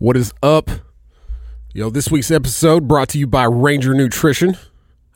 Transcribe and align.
What 0.00 0.16
is 0.16 0.32
up? 0.42 0.70
Yo, 1.74 1.90
this 1.90 2.10
week's 2.10 2.30
episode 2.30 2.88
brought 2.88 3.10
to 3.10 3.18
you 3.18 3.26
by 3.26 3.44
Ranger 3.44 3.92
Nutrition. 3.92 4.56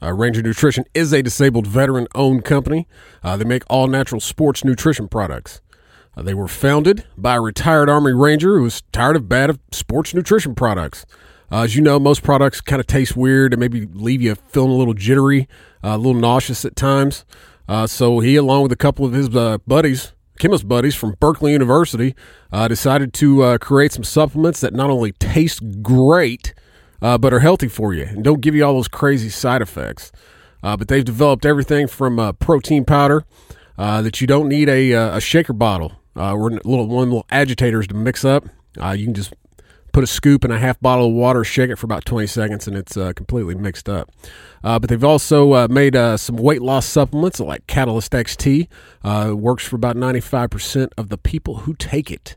Uh, 0.02 0.12
Ranger 0.12 0.42
Nutrition 0.42 0.84
is 0.92 1.10
a 1.10 1.22
disabled 1.22 1.66
veteran 1.66 2.06
owned 2.14 2.44
company. 2.44 2.86
Uh, 3.22 3.38
they 3.38 3.46
make 3.46 3.62
all 3.70 3.86
natural 3.86 4.20
sports 4.20 4.62
nutrition 4.62 5.08
products. 5.08 5.62
Uh, 6.14 6.20
they 6.20 6.34
were 6.34 6.48
founded 6.48 7.02
by 7.16 7.36
a 7.36 7.40
retired 7.40 7.88
Army 7.88 8.12
Ranger 8.12 8.58
who 8.58 8.64
was 8.64 8.82
tired 8.92 9.16
of 9.16 9.26
bad 9.26 9.58
sports 9.72 10.12
nutrition 10.12 10.54
products. 10.54 11.06
Uh, 11.50 11.62
as 11.62 11.74
you 11.74 11.80
know, 11.80 11.98
most 11.98 12.22
products 12.22 12.60
kind 12.60 12.78
of 12.78 12.86
taste 12.86 13.16
weird 13.16 13.54
and 13.54 13.60
maybe 13.60 13.86
leave 13.86 14.20
you 14.20 14.34
feeling 14.34 14.72
a 14.72 14.74
little 14.74 14.92
jittery, 14.92 15.48
uh, 15.82 15.94
a 15.94 15.96
little 15.96 16.20
nauseous 16.20 16.62
at 16.62 16.76
times. 16.76 17.24
Uh, 17.66 17.86
so 17.86 18.20
he, 18.20 18.36
along 18.36 18.64
with 18.64 18.72
a 18.72 18.76
couple 18.76 19.06
of 19.06 19.14
his 19.14 19.30
buddies, 19.30 20.12
chemist 20.38 20.68
buddies 20.68 20.94
from 20.94 21.14
Berkeley 21.20 21.52
University, 21.52 22.14
decided 22.68 23.12
to 23.14 23.58
create 23.58 23.92
some 23.92 24.04
supplements 24.04 24.60
that 24.60 24.72
not 24.74 24.90
only 24.90 25.12
taste 25.12 25.82
great, 25.82 26.54
uh, 27.04 27.18
but 27.18 27.34
are 27.34 27.40
healthy 27.40 27.68
for 27.68 27.92
you 27.92 28.04
and 28.04 28.24
don't 28.24 28.40
give 28.40 28.54
you 28.54 28.64
all 28.64 28.72
those 28.72 28.88
crazy 28.88 29.28
side 29.28 29.60
effects. 29.60 30.10
Uh, 30.62 30.74
but 30.74 30.88
they've 30.88 31.04
developed 31.04 31.44
everything 31.44 31.86
from 31.86 32.18
uh, 32.18 32.32
protein 32.32 32.84
powder 32.84 33.24
uh, 33.76 34.00
that 34.00 34.22
you 34.22 34.26
don't 34.26 34.48
need 34.48 34.68
a, 34.70 34.94
uh, 34.94 35.18
a 35.18 35.20
shaker 35.20 35.52
bottle 35.52 35.92
or 36.16 36.50
little 36.50 36.86
one 36.86 37.10
little 37.10 37.26
agitators 37.30 37.86
to 37.86 37.94
mix 37.94 38.24
up. 38.24 38.44
you 38.94 39.04
can 39.04 39.12
just 39.12 39.34
put 39.94 40.04
a 40.04 40.06
scoop 40.06 40.44
in 40.44 40.50
a 40.50 40.58
half 40.58 40.78
bottle 40.80 41.06
of 41.06 41.14
water, 41.14 41.44
shake 41.44 41.70
it 41.70 41.76
for 41.76 41.86
about 41.86 42.04
20 42.04 42.26
seconds, 42.26 42.68
and 42.68 42.76
it's 42.76 42.94
completely 43.14 43.54
mixed 43.54 43.88
up. 43.88 44.10
but 44.62 44.88
they've 44.88 45.04
also 45.04 45.66
made 45.68 45.96
some 46.18 46.36
weight 46.36 46.60
loss 46.60 46.84
supplements 46.84 47.40
like 47.40 47.66
Catalyst 47.66 48.12
XT. 48.12 48.68
works 49.34 49.64
for 49.66 49.76
about 49.76 49.96
95% 49.96 50.90
of 50.98 51.08
the 51.08 51.16
people 51.16 51.58
who 51.58 51.72
take 51.74 52.10
it. 52.10 52.36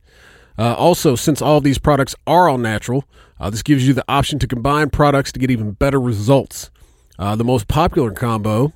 Uh, 0.58 0.74
also, 0.74 1.16
since 1.16 1.42
all 1.42 1.58
of 1.58 1.64
these 1.64 1.78
products 1.78 2.16
are 2.26 2.50
all 2.50 2.58
natural, 2.58 3.06
uh, 3.40 3.50
this 3.50 3.62
gives 3.62 3.88
you 3.88 3.94
the 3.94 4.04
option 4.08 4.40
to 4.40 4.48
combine 4.48 4.90
products 4.90 5.32
to 5.32 5.40
get 5.40 5.52
even 5.52 5.72
better 5.72 6.00
results. 6.00 6.72
Uh, 7.20 7.36
the 7.36 7.44
most 7.44 7.68
popular 7.68 8.12
combo 8.12 8.74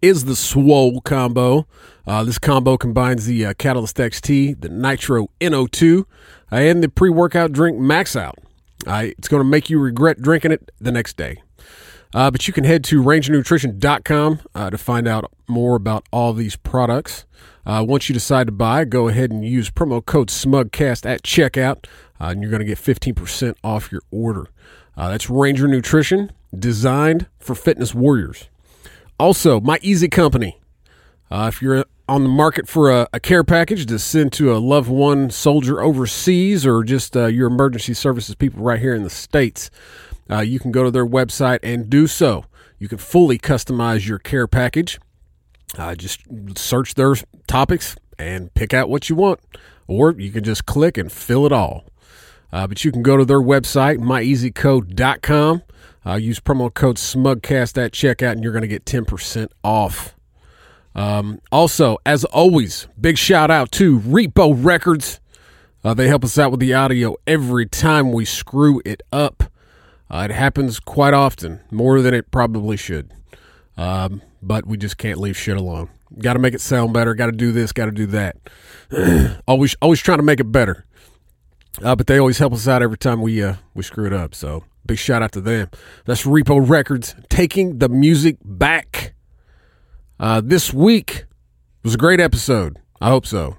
is 0.00 0.26
the 0.26 0.36
Swole 0.36 1.00
combo. 1.00 1.66
Uh, 2.06 2.24
this 2.24 2.38
combo 2.38 2.76
combines 2.76 3.26
the 3.26 3.46
uh, 3.46 3.54
Catalyst 3.54 3.96
XT, 3.96 4.60
the 4.60 4.68
Nitro 4.68 5.28
NO2, 5.40 6.00
uh, 6.00 6.04
and 6.50 6.82
the 6.82 6.88
pre 6.88 7.10
workout 7.10 7.52
drink 7.52 7.78
Max 7.78 8.16
Out. 8.16 8.38
it's 8.86 9.28
going 9.28 9.40
to 9.40 9.48
make 9.48 9.70
you 9.70 9.78
regret 9.78 10.20
drinking 10.20 10.52
it 10.52 10.70
the 10.80 10.92
next 10.92 11.16
day. 11.16 11.42
Uh, 12.14 12.30
but 12.30 12.46
you 12.46 12.52
can 12.52 12.64
head 12.64 12.84
to 12.84 13.02
rangernutrition.com 13.02 14.40
uh, 14.54 14.70
to 14.70 14.78
find 14.78 15.08
out 15.08 15.32
more 15.48 15.76
about 15.76 16.06
all 16.10 16.32
these 16.32 16.56
products. 16.56 17.24
Uh, 17.64 17.84
once 17.86 18.08
you 18.08 18.12
decide 18.12 18.46
to 18.46 18.52
buy, 18.52 18.84
go 18.84 19.08
ahead 19.08 19.30
and 19.30 19.44
use 19.44 19.70
promo 19.70 20.04
code 20.04 20.28
SMUGCAST 20.28 21.06
at 21.06 21.22
checkout, 21.22 21.86
uh, 22.20 22.26
and 22.26 22.42
you're 22.42 22.50
going 22.50 22.60
to 22.60 22.66
get 22.66 22.78
15% 22.78 23.54
off 23.64 23.90
your 23.90 24.02
order. 24.10 24.48
Uh, 24.96 25.10
that's 25.10 25.30
Ranger 25.30 25.66
Nutrition, 25.68 26.32
designed 26.56 27.28
for 27.38 27.54
fitness 27.54 27.94
warriors. 27.94 28.48
Also, 29.18 29.60
My 29.60 29.78
Easy 29.80 30.08
Company. 30.08 30.60
Uh, 31.30 31.50
if 31.50 31.62
you're 31.62 31.84
on 32.08 32.22
the 32.22 32.28
market 32.28 32.68
for 32.68 32.90
a, 32.90 33.08
a, 33.12 33.20
care 33.20 33.44
package 33.44 33.86
to 33.86 33.98
send 33.98 34.32
to 34.32 34.54
a 34.54 34.58
loved 34.58 34.88
one 34.88 35.30
soldier 35.30 35.80
overseas 35.80 36.66
or 36.66 36.82
just 36.82 37.14
your 37.14 37.46
emergency 37.46 37.94
services 37.94 38.34
people 38.34 38.62
right 38.62 38.80
here 38.80 38.94
in 38.94 39.02
the 39.02 39.10
States, 39.10 39.70
uh, 40.30 40.40
you 40.40 40.58
can 40.58 40.72
go 40.72 40.82
to 40.82 40.90
their 40.90 41.06
website 41.06 41.58
and 41.62 41.88
do 41.90 42.06
so. 42.06 42.44
You 42.78 42.88
can 42.88 42.98
fully 42.98 43.38
customize 43.38 44.08
your 44.08 44.18
care 44.18 44.46
package. 44.46 44.98
Uh, 45.78 45.94
just 45.94 46.20
search 46.56 46.94
their 46.94 47.14
topics 47.46 47.96
and 48.18 48.52
pick 48.54 48.74
out 48.74 48.88
what 48.88 49.08
you 49.08 49.16
want, 49.16 49.40
or 49.86 50.12
you 50.12 50.30
can 50.30 50.44
just 50.44 50.66
click 50.66 50.98
and 50.98 51.10
fill 51.10 51.46
it 51.46 51.52
all. 51.52 51.84
Uh, 52.52 52.66
but 52.66 52.84
you 52.84 52.92
can 52.92 53.02
go 53.02 53.16
to 53.16 53.24
their 53.24 53.40
website, 53.40 53.98
myeasycode.com. 53.98 55.62
Uh, 56.04 56.14
use 56.14 56.40
promo 56.40 56.72
code 56.72 56.96
SMUGCAST 56.96 57.82
at 57.82 57.92
checkout, 57.92 58.32
and 58.32 58.42
you're 58.42 58.52
going 58.52 58.62
to 58.62 58.68
get 58.68 58.84
10% 58.84 59.48
off. 59.62 60.14
Um, 60.94 61.40
also, 61.50 61.98
as 62.04 62.24
always, 62.24 62.86
big 63.00 63.18
shout 63.18 63.50
out 63.50 63.72
to 63.72 64.00
Repo 64.00 64.54
Records. 64.56 65.20
Uh, 65.84 65.94
they 65.94 66.08
help 66.08 66.24
us 66.24 66.38
out 66.38 66.50
with 66.50 66.60
the 66.60 66.74
audio 66.74 67.16
every 67.26 67.66
time 67.66 68.12
we 68.12 68.24
screw 68.24 68.80
it 68.84 69.02
up. 69.12 69.44
Uh, 70.10 70.26
it 70.28 70.32
happens 70.32 70.78
quite 70.78 71.14
often, 71.14 71.60
more 71.70 72.02
than 72.02 72.12
it 72.12 72.30
probably 72.30 72.76
should. 72.76 73.12
Um, 73.76 74.22
but 74.42 74.66
we 74.66 74.76
just 74.76 74.98
can't 74.98 75.18
leave 75.18 75.36
shit 75.36 75.56
alone. 75.56 75.88
Got 76.18 76.34
to 76.34 76.38
make 76.38 76.52
it 76.52 76.60
sound 76.60 76.92
better. 76.92 77.14
Got 77.14 77.26
to 77.26 77.32
do 77.32 77.52
this. 77.52 77.72
Got 77.72 77.86
to 77.86 77.92
do 77.92 78.06
that. 78.06 78.36
always, 79.46 79.74
always 79.80 80.00
trying 80.00 80.18
to 80.18 80.22
make 80.24 80.40
it 80.40 80.52
better. 80.52 80.84
Uh, 81.82 81.96
but 81.96 82.06
they 82.06 82.18
always 82.18 82.38
help 82.38 82.52
us 82.52 82.68
out 82.68 82.82
every 82.82 82.98
time 82.98 83.22
we 83.22 83.42
uh, 83.42 83.54
we 83.74 83.82
screw 83.82 84.06
it 84.06 84.12
up. 84.12 84.34
So 84.34 84.64
big 84.84 84.98
shout 84.98 85.22
out 85.22 85.32
to 85.32 85.40
them. 85.40 85.70
That's 86.04 86.24
Repo 86.24 86.68
Records 86.68 87.14
taking 87.30 87.78
the 87.78 87.88
music 87.88 88.36
back. 88.44 89.14
Uh, 90.22 90.40
this 90.40 90.72
week 90.72 91.24
was 91.82 91.94
a 91.94 91.98
great 91.98 92.20
episode. 92.20 92.78
I 93.00 93.08
hope 93.08 93.26
so. 93.26 93.56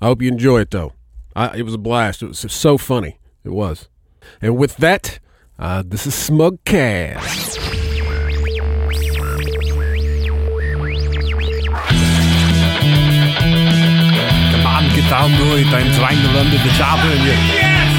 I 0.00 0.06
hope 0.06 0.22
you 0.22 0.28
enjoy 0.28 0.60
it 0.60 0.70
though. 0.70 0.92
I, 1.34 1.56
it 1.56 1.62
was 1.62 1.74
a 1.74 1.78
blast. 1.78 2.22
It 2.22 2.28
was 2.28 2.38
so 2.38 2.78
funny. 2.78 3.18
It 3.42 3.48
was. 3.48 3.88
And 4.40 4.56
with 4.56 4.76
that, 4.76 5.18
uh, 5.58 5.82
this 5.84 6.06
is 6.06 6.14
Smugcast. 6.14 7.58
Come 14.52 14.64
on, 14.64 14.84
get 14.94 15.10
down 15.10 15.30
to 15.30 15.58
it. 15.58 15.66
I'm 15.74 15.90
trying 15.98 16.22
to 16.22 16.28
run 16.28 16.46
to 16.52 16.58
the 16.62 16.72
chopper 16.78 17.08
and 17.08 17.18
you. 17.18 17.34
Yes! 17.50 17.90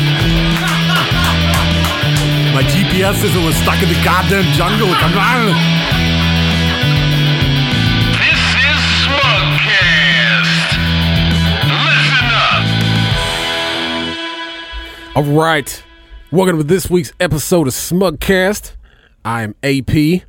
My 2.56 2.64
GPS 2.64 3.16
system 3.20 3.44
was 3.44 3.58
stuck 3.58 3.84
in 3.84 3.90
the 3.90 4.02
goddamn 4.02 4.46
jungle. 4.54 4.96
Come 4.96 5.18
on. 5.18 6.15
All 15.16 15.24
right. 15.24 15.82
Welcome 16.30 16.58
to 16.58 16.64
this 16.66 16.90
week's 16.90 17.14
episode 17.22 17.68
of 17.68 17.74
Smugcast. 17.74 18.74
I 19.24 19.44
am 19.44 19.56
AP. 19.64 20.24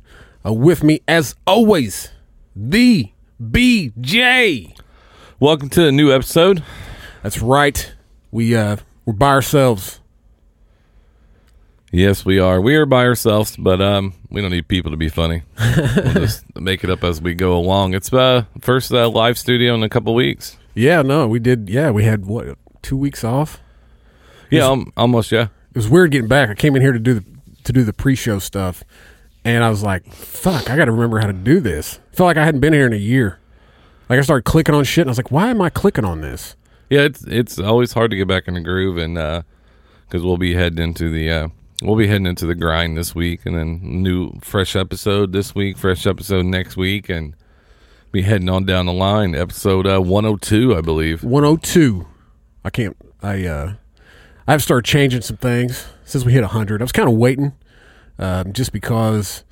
Uh, 0.45 0.53
with 0.53 0.81
me, 0.81 1.01
as 1.09 1.35
always, 1.45 2.11
the 2.55 3.11
BJ. 3.43 4.73
Welcome 5.41 5.67
to 5.71 5.87
a 5.87 5.91
new 5.91 6.09
episode. 6.09 6.63
That's 7.21 7.41
right. 7.41 7.93
We 8.31 8.55
uh, 8.55 8.77
we're 9.03 9.11
by 9.11 9.31
ourselves. 9.31 9.99
Yes, 11.91 12.23
we 12.23 12.39
are. 12.39 12.61
We 12.61 12.77
are 12.77 12.85
by 12.85 13.03
ourselves, 13.03 13.57
but 13.57 13.81
um, 13.81 14.13
we 14.29 14.39
don't 14.39 14.51
need 14.51 14.69
people 14.69 14.91
to 14.91 14.97
be 14.97 15.09
funny. 15.09 15.43
we'll 15.59 16.13
just 16.13 16.45
make 16.55 16.85
it 16.85 16.89
up 16.89 17.03
as 17.03 17.21
we 17.21 17.33
go 17.33 17.57
along. 17.57 17.93
It's 17.93 18.13
uh 18.13 18.45
first 18.61 18.93
uh, 18.93 19.09
live 19.09 19.37
studio 19.37 19.75
in 19.75 19.83
a 19.83 19.89
couple 19.89 20.15
weeks. 20.15 20.55
Yeah, 20.75 21.01
no, 21.01 21.27
we 21.27 21.39
did. 21.39 21.67
Yeah, 21.67 21.91
we 21.91 22.05
had 22.05 22.25
what 22.25 22.57
two 22.81 22.95
weeks 22.95 23.25
off. 23.25 23.59
Yeah, 24.49 24.67
um, 24.67 24.91
almost. 24.95 25.31
Yeah, 25.31 25.43
it 25.43 25.75
was 25.75 25.89
weird 25.89 26.11
getting 26.11 26.27
back. 26.27 26.49
I 26.49 26.55
came 26.55 26.75
in 26.75 26.81
here 26.81 26.93
to 26.93 26.99
do 26.99 27.13
the 27.13 27.25
to 27.63 27.73
do 27.73 27.83
the 27.83 27.93
pre-show 27.93 28.39
stuff, 28.39 28.83
and 29.43 29.63
I 29.63 29.69
was 29.69 29.83
like, 29.83 30.05
"Fuck, 30.13 30.69
I 30.69 30.75
got 30.75 30.85
to 30.85 30.91
remember 30.91 31.19
how 31.19 31.27
to 31.27 31.33
do 31.33 31.59
this." 31.59 31.99
I 32.13 32.15
felt 32.15 32.27
like 32.27 32.37
I 32.37 32.45
hadn't 32.45 32.61
been 32.61 32.73
here 32.73 32.85
in 32.85 32.93
a 32.93 32.97
year. 32.97 33.39
Like 34.09 34.19
I 34.19 34.21
started 34.21 34.43
clicking 34.43 34.73
on 34.73 34.83
shit, 34.83 35.03
and 35.03 35.09
I 35.09 35.11
was 35.11 35.17
like, 35.17 35.31
"Why 35.31 35.49
am 35.49 35.61
I 35.61 35.69
clicking 35.69 36.05
on 36.05 36.21
this?" 36.21 36.55
Yeah, 36.89 37.01
it's 37.01 37.23
it's 37.25 37.59
always 37.59 37.93
hard 37.93 38.11
to 38.11 38.17
get 38.17 38.27
back 38.27 38.47
in 38.47 38.53
the 38.53 38.61
groove, 38.61 38.97
and 38.97 39.15
because 39.15 40.23
uh, 40.23 40.27
we'll 40.27 40.37
be 40.37 40.53
heading 40.53 40.79
into 40.83 41.09
the 41.09 41.29
uh, 41.29 41.47
we'll 41.81 41.97
be 41.97 42.07
heading 42.07 42.25
into 42.27 42.45
the 42.45 42.55
grind 42.55 42.97
this 42.97 43.13
week, 43.13 43.45
and 43.45 43.57
then 43.57 43.79
new 43.81 44.39
fresh 44.41 44.75
episode 44.75 45.33
this 45.33 45.53
week, 45.53 45.77
fresh 45.77 46.07
episode 46.07 46.45
next 46.45 46.77
week, 46.77 47.09
and 47.09 47.35
be 48.11 48.21
heading 48.21 48.49
on 48.49 48.65
down 48.65 48.85
the 48.85 48.93
line. 48.93 49.35
Episode 49.35 49.85
uh, 49.85 49.99
one 49.99 50.23
hundred 50.23 50.33
oh 50.33 50.37
two, 50.37 50.75
I 50.75 50.81
believe. 50.81 51.23
102. 51.23 52.07
I 52.63 52.69
can't. 52.69 52.97
I 53.21 53.45
uh 53.45 53.73
I've 54.47 54.63
started 54.63 54.85
changing 54.85 55.21
some 55.21 55.37
things 55.37 55.87
since 56.05 56.23
we 56.23 56.31
hit 56.31 56.41
100. 56.41 56.81
I 56.81 56.83
was 56.83 56.93
kind 56.93 57.09
of 57.09 57.15
waiting 57.15 57.51
um, 58.17 58.53
just 58.53 58.71
because 58.71 59.43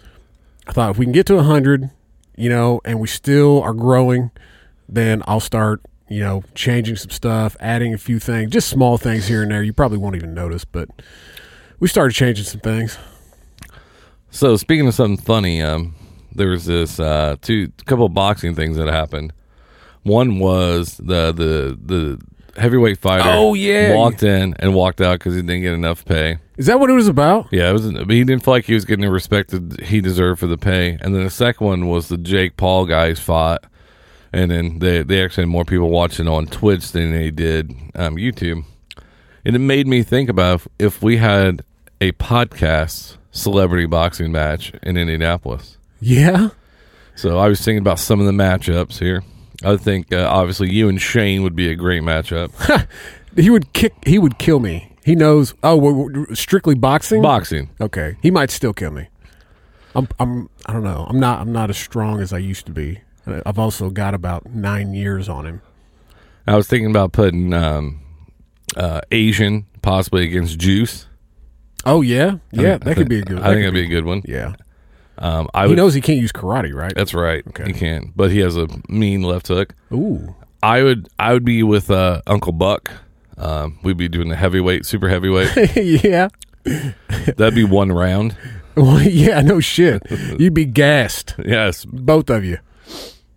I 0.67 0.71
thought 0.71 0.91
if 0.91 0.97
we 0.97 1.05
can 1.05 1.11
get 1.11 1.25
to 1.25 1.35
100, 1.35 1.89
you 2.37 2.49
know, 2.49 2.79
and 2.85 3.01
we 3.01 3.07
still 3.07 3.61
are 3.61 3.73
growing, 3.73 4.31
then 4.87 5.21
I'll 5.27 5.41
start, 5.41 5.81
you 6.07 6.21
know, 6.21 6.43
changing 6.53 6.95
some 6.95 7.09
stuff, 7.09 7.57
adding 7.59 7.93
a 7.93 7.97
few 7.97 8.19
things, 8.19 8.51
just 8.51 8.69
small 8.69 8.97
things 8.97 9.27
here 9.27 9.43
and 9.43 9.51
there. 9.51 9.61
You 9.61 9.73
probably 9.73 9.97
won't 9.97 10.15
even 10.15 10.33
notice, 10.33 10.63
but 10.63 10.87
we 11.79 11.89
started 11.89 12.13
changing 12.13 12.45
some 12.45 12.61
things. 12.61 12.97
So 14.29 14.55
speaking 14.55 14.87
of 14.87 14.93
something 14.93 15.23
funny, 15.23 15.61
um, 15.61 15.93
there 16.33 16.49
was 16.49 16.65
this 16.65 17.01
uh, 17.01 17.35
two 17.41 17.71
couple 17.85 18.07
boxing 18.07 18.55
things 18.55 18.77
that 18.77 18.87
happened. 18.87 19.33
One 20.03 20.39
was 20.39 20.97
the 20.97 21.33
the 21.33 21.77
the 21.83 22.21
heavyweight 22.57 22.97
fighter. 22.97 23.23
Oh 23.27 23.53
yeah, 23.53 23.95
walked 23.95 24.23
in 24.23 24.55
and 24.59 24.73
walked 24.73 25.01
out 25.01 25.19
because 25.19 25.35
he 25.35 25.41
didn't 25.41 25.61
get 25.61 25.73
enough 25.73 26.05
pay. 26.05 26.37
Is 26.57 26.67
that 26.67 26.79
what 26.79 26.89
it 26.89 26.93
was 26.93 27.07
about? 27.07 27.47
Yeah, 27.51 27.69
it 27.69 27.73
was. 27.73 27.85
He 27.85 28.23
didn't 28.23 28.43
feel 28.43 28.53
like 28.53 28.65
he 28.65 28.73
was 28.73 28.85
getting 28.85 29.05
the 29.05 29.11
respect 29.11 29.51
that 29.51 29.81
he 29.81 30.01
deserved 30.01 30.39
for 30.39 30.47
the 30.47 30.57
pay. 30.57 30.97
And 31.01 31.13
then 31.13 31.23
the 31.23 31.29
second 31.29 31.65
one 31.65 31.87
was 31.87 32.07
the 32.07 32.17
Jake 32.17 32.55
Paul 32.57 32.85
guys 32.85 33.19
fought, 33.19 33.65
and 34.31 34.49
then 34.51 34.79
they 34.79 35.03
they 35.03 35.23
actually 35.23 35.43
had 35.43 35.49
more 35.49 35.65
people 35.65 35.89
watching 35.89 36.27
on 36.27 36.47
Twitch 36.47 36.91
than 36.91 37.11
they 37.11 37.31
did 37.31 37.71
um, 37.95 38.15
YouTube. 38.15 38.63
And 39.43 39.55
it 39.55 39.59
made 39.59 39.85
me 39.85 40.01
think 40.01 40.29
about 40.29 40.61
if, 40.61 40.67
if 40.79 41.03
we 41.03 41.17
had 41.17 41.63
a 42.01 42.13
podcast 42.13 43.17
celebrity 43.31 43.85
boxing 43.85 44.31
match 44.31 44.73
in 44.81 44.97
Indianapolis. 44.97 45.77
Yeah. 45.99 46.49
So 47.15 47.37
I 47.37 47.47
was 47.47 47.63
thinking 47.63 47.79
about 47.79 47.99
some 47.99 48.19
of 48.19 48.25
the 48.25 48.31
matchups 48.31 48.99
here. 48.99 49.23
I 49.63 49.77
think 49.77 50.11
uh, 50.13 50.27
obviously 50.29 50.71
you 50.71 50.89
and 50.89 51.01
Shane 51.01 51.43
would 51.43 51.55
be 51.55 51.69
a 51.69 51.75
great 51.75 52.01
matchup. 52.03 52.51
He 53.35 53.49
would 53.49 53.73
kick. 53.73 53.93
He 54.05 54.17
would 54.17 54.37
kill 54.37 54.59
me. 54.59 54.91
He 55.03 55.15
knows. 55.15 55.53
Oh, 55.61 55.75
we're, 55.75 55.93
we're 55.93 56.35
strictly 56.35 56.75
boxing. 56.75 57.21
Boxing. 57.21 57.69
Okay, 57.81 58.15
he 58.21 58.31
might 58.31 58.49
still 58.49 58.73
kill 58.73 58.91
me. 58.91 59.07
I'm. 59.93 60.07
I'm. 60.19 60.49
I 60.65 60.73
don't 60.73 60.83
know. 60.83 61.05
I'm 61.09 61.19
not. 61.19 61.39
I'm 61.41 61.51
not 61.51 61.69
as 61.69 61.77
strong 61.77 62.21
as 62.21 62.31
I 62.31 62.37
used 62.37 62.65
to 62.67 62.71
be. 62.71 63.01
I've 63.27 63.59
also 63.59 63.89
got 63.89 64.13
about 64.13 64.45
nine 64.45 64.93
years 64.93 65.27
on 65.27 65.45
him. 65.45 65.61
I 66.47 66.55
was 66.55 66.67
thinking 66.67 66.89
about 66.89 67.11
putting 67.11 67.53
um, 67.53 68.01
uh, 68.77 69.01
Asian 69.11 69.65
possibly 69.81 70.23
against 70.25 70.59
Juice. 70.59 71.07
Oh 71.85 72.01
yeah, 72.01 72.37
yeah. 72.51 72.75
I 72.75 72.77
that 72.77 72.95
could 72.95 73.09
be 73.09 73.19
a 73.19 73.23
good. 73.23 73.39
I 73.39 73.49
think 73.49 73.61
that'd 73.61 73.73
be 73.73 73.83
a 73.83 73.87
good 73.87 74.05
one. 74.05 74.21
Yeah. 74.25 74.55
Um, 75.17 75.47
I 75.53 75.63
He 75.63 75.69
would. 75.69 75.77
knows 75.77 75.93
he 75.93 76.01
can't 76.01 76.19
use 76.19 76.31
karate, 76.31 76.73
right? 76.73 76.93
that's 76.95 77.13
right. 77.13 77.43
Okay. 77.47 77.65
He 77.67 77.73
can, 77.73 78.11
but 78.15 78.31
he 78.31 78.39
has 78.39 78.57
a 78.57 78.67
mean 78.89 79.21
left 79.23 79.47
hook. 79.47 79.73
Ooh. 79.93 80.35
I 80.63 80.81
would. 80.83 81.07
I 81.19 81.31
would 81.33 81.45
be 81.45 81.63
with 81.63 81.89
uh, 81.91 82.21
Uncle 82.27 82.51
Buck. 82.51 82.91
Um, 83.37 83.79
we'd 83.83 83.97
be 83.97 84.07
doing 84.07 84.29
the 84.29 84.35
heavyweight, 84.35 84.85
super 84.85 85.09
heavyweight. 85.09 85.75
yeah. 86.03 86.29
That'd 87.37 87.55
be 87.55 87.63
one 87.63 87.91
round. 87.91 88.35
Well, 88.77 89.01
yeah. 89.01 89.39
No 89.39 89.61
shit. 89.61 90.03
You'd 90.37 90.53
be 90.53 90.65
gassed, 90.65 91.33
Yes, 91.45 91.85
both 91.85 92.29
of 92.29 92.43
you. 92.43 92.57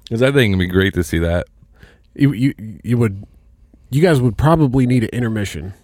because 0.03 0.21
I 0.21 0.33
think 0.33 0.51
it'd 0.51 0.59
be 0.59 0.67
great 0.67 0.95
to 0.95 1.05
see 1.05 1.21
that. 1.21 1.47
You. 2.17 2.33
You. 2.33 2.55
You 2.83 2.99
would. 2.99 3.25
You 3.91 4.03
guys 4.03 4.21
would 4.21 4.37
probably 4.37 4.85
need 4.85 5.05
an 5.05 5.11
intermission. 5.11 5.75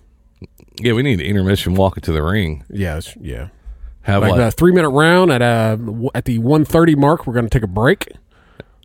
Yeah, 0.80 0.94
we 0.94 1.04
need 1.04 1.20
an 1.20 1.26
intermission. 1.26 1.74
Walk 1.76 1.96
into 1.96 2.10
the 2.10 2.20
ring. 2.20 2.64
Yeah. 2.68 3.00
Yeah. 3.20 3.50
Have 4.04 4.22
Like 4.22 4.32
like, 4.32 4.40
a 4.40 4.50
three 4.50 4.72
minute 4.72 4.90
round 4.90 5.32
at 5.32 5.42
uh 5.42 5.76
at 6.14 6.26
the 6.26 6.38
one 6.38 6.64
thirty 6.64 6.94
mark. 6.94 7.26
We're 7.26 7.32
going 7.32 7.46
to 7.46 7.50
take 7.50 7.62
a 7.62 7.66
break. 7.66 8.08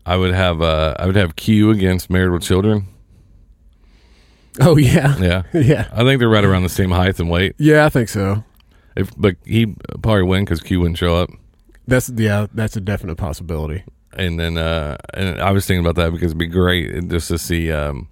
I 0.06 0.16
would 0.16 0.34
have. 0.34 0.62
Uh, 0.62 0.96
I 0.98 1.06
would 1.06 1.16
have 1.16 1.36
Q 1.36 1.70
against 1.72 2.10
Married 2.10 2.32
with 2.32 2.42
Children. 2.42 2.88
Oh 4.60 4.78
yeah. 4.78 5.18
Yeah, 5.18 5.44
Yeah. 5.54 5.88
I 5.92 6.04
think 6.04 6.20
they're 6.20 6.30
right 6.30 6.44
around 6.44 6.64
the 6.64 6.70
same 6.70 6.92
height 6.92 7.20
and 7.20 7.30
weight. 7.30 7.56
Yeah, 7.58 7.86
I 7.86 7.90
think 7.90 8.10
so. 8.10 8.44
If 8.96 9.16
but 9.16 9.36
he 9.46 9.76
probably 10.02 10.24
win 10.24 10.46
because 10.46 10.62
Q 10.62 10.80
wouldn't 10.80 10.98
show 10.98 11.16
up. 11.16 11.30
That's 11.88 12.10
yeah, 12.16 12.48
that's 12.54 12.76
a 12.76 12.82
definite 12.82 13.18
possibility. 13.18 13.84
And 14.14 14.40
then 14.40 14.58
uh, 14.58 14.98
and 15.14 15.40
I 15.42 15.52
was 15.52 15.66
thinking 15.66 15.86
about 15.86 15.96
that 16.02 16.12
because 16.12 16.28
it'd 16.28 16.38
be 16.38 16.48
great 16.48 17.08
just 17.10 17.28
to 17.28 17.38
see 17.38 17.72
um, 17.72 18.08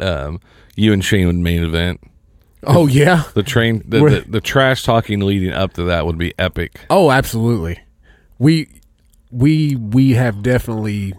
um, 0.00 0.40
you 0.76 0.92
and 0.92 1.04
Shane 1.04 1.26
would 1.26 1.36
main 1.36 1.62
event. 1.62 2.00
Oh 2.64 2.86
yeah. 2.86 3.24
The 3.34 3.42
train, 3.42 3.82
the, 3.86 3.98
the, 4.00 4.24
the 4.28 4.40
trash 4.40 4.82
talking 4.82 5.20
leading 5.20 5.52
up 5.52 5.74
to 5.74 5.84
that 5.84 6.06
would 6.06 6.18
be 6.18 6.34
epic. 6.38 6.80
Oh, 6.90 7.10
absolutely. 7.10 7.80
We 8.38 8.80
we 9.30 9.76
we 9.76 10.12
have 10.12 10.42
definitely 10.42 11.14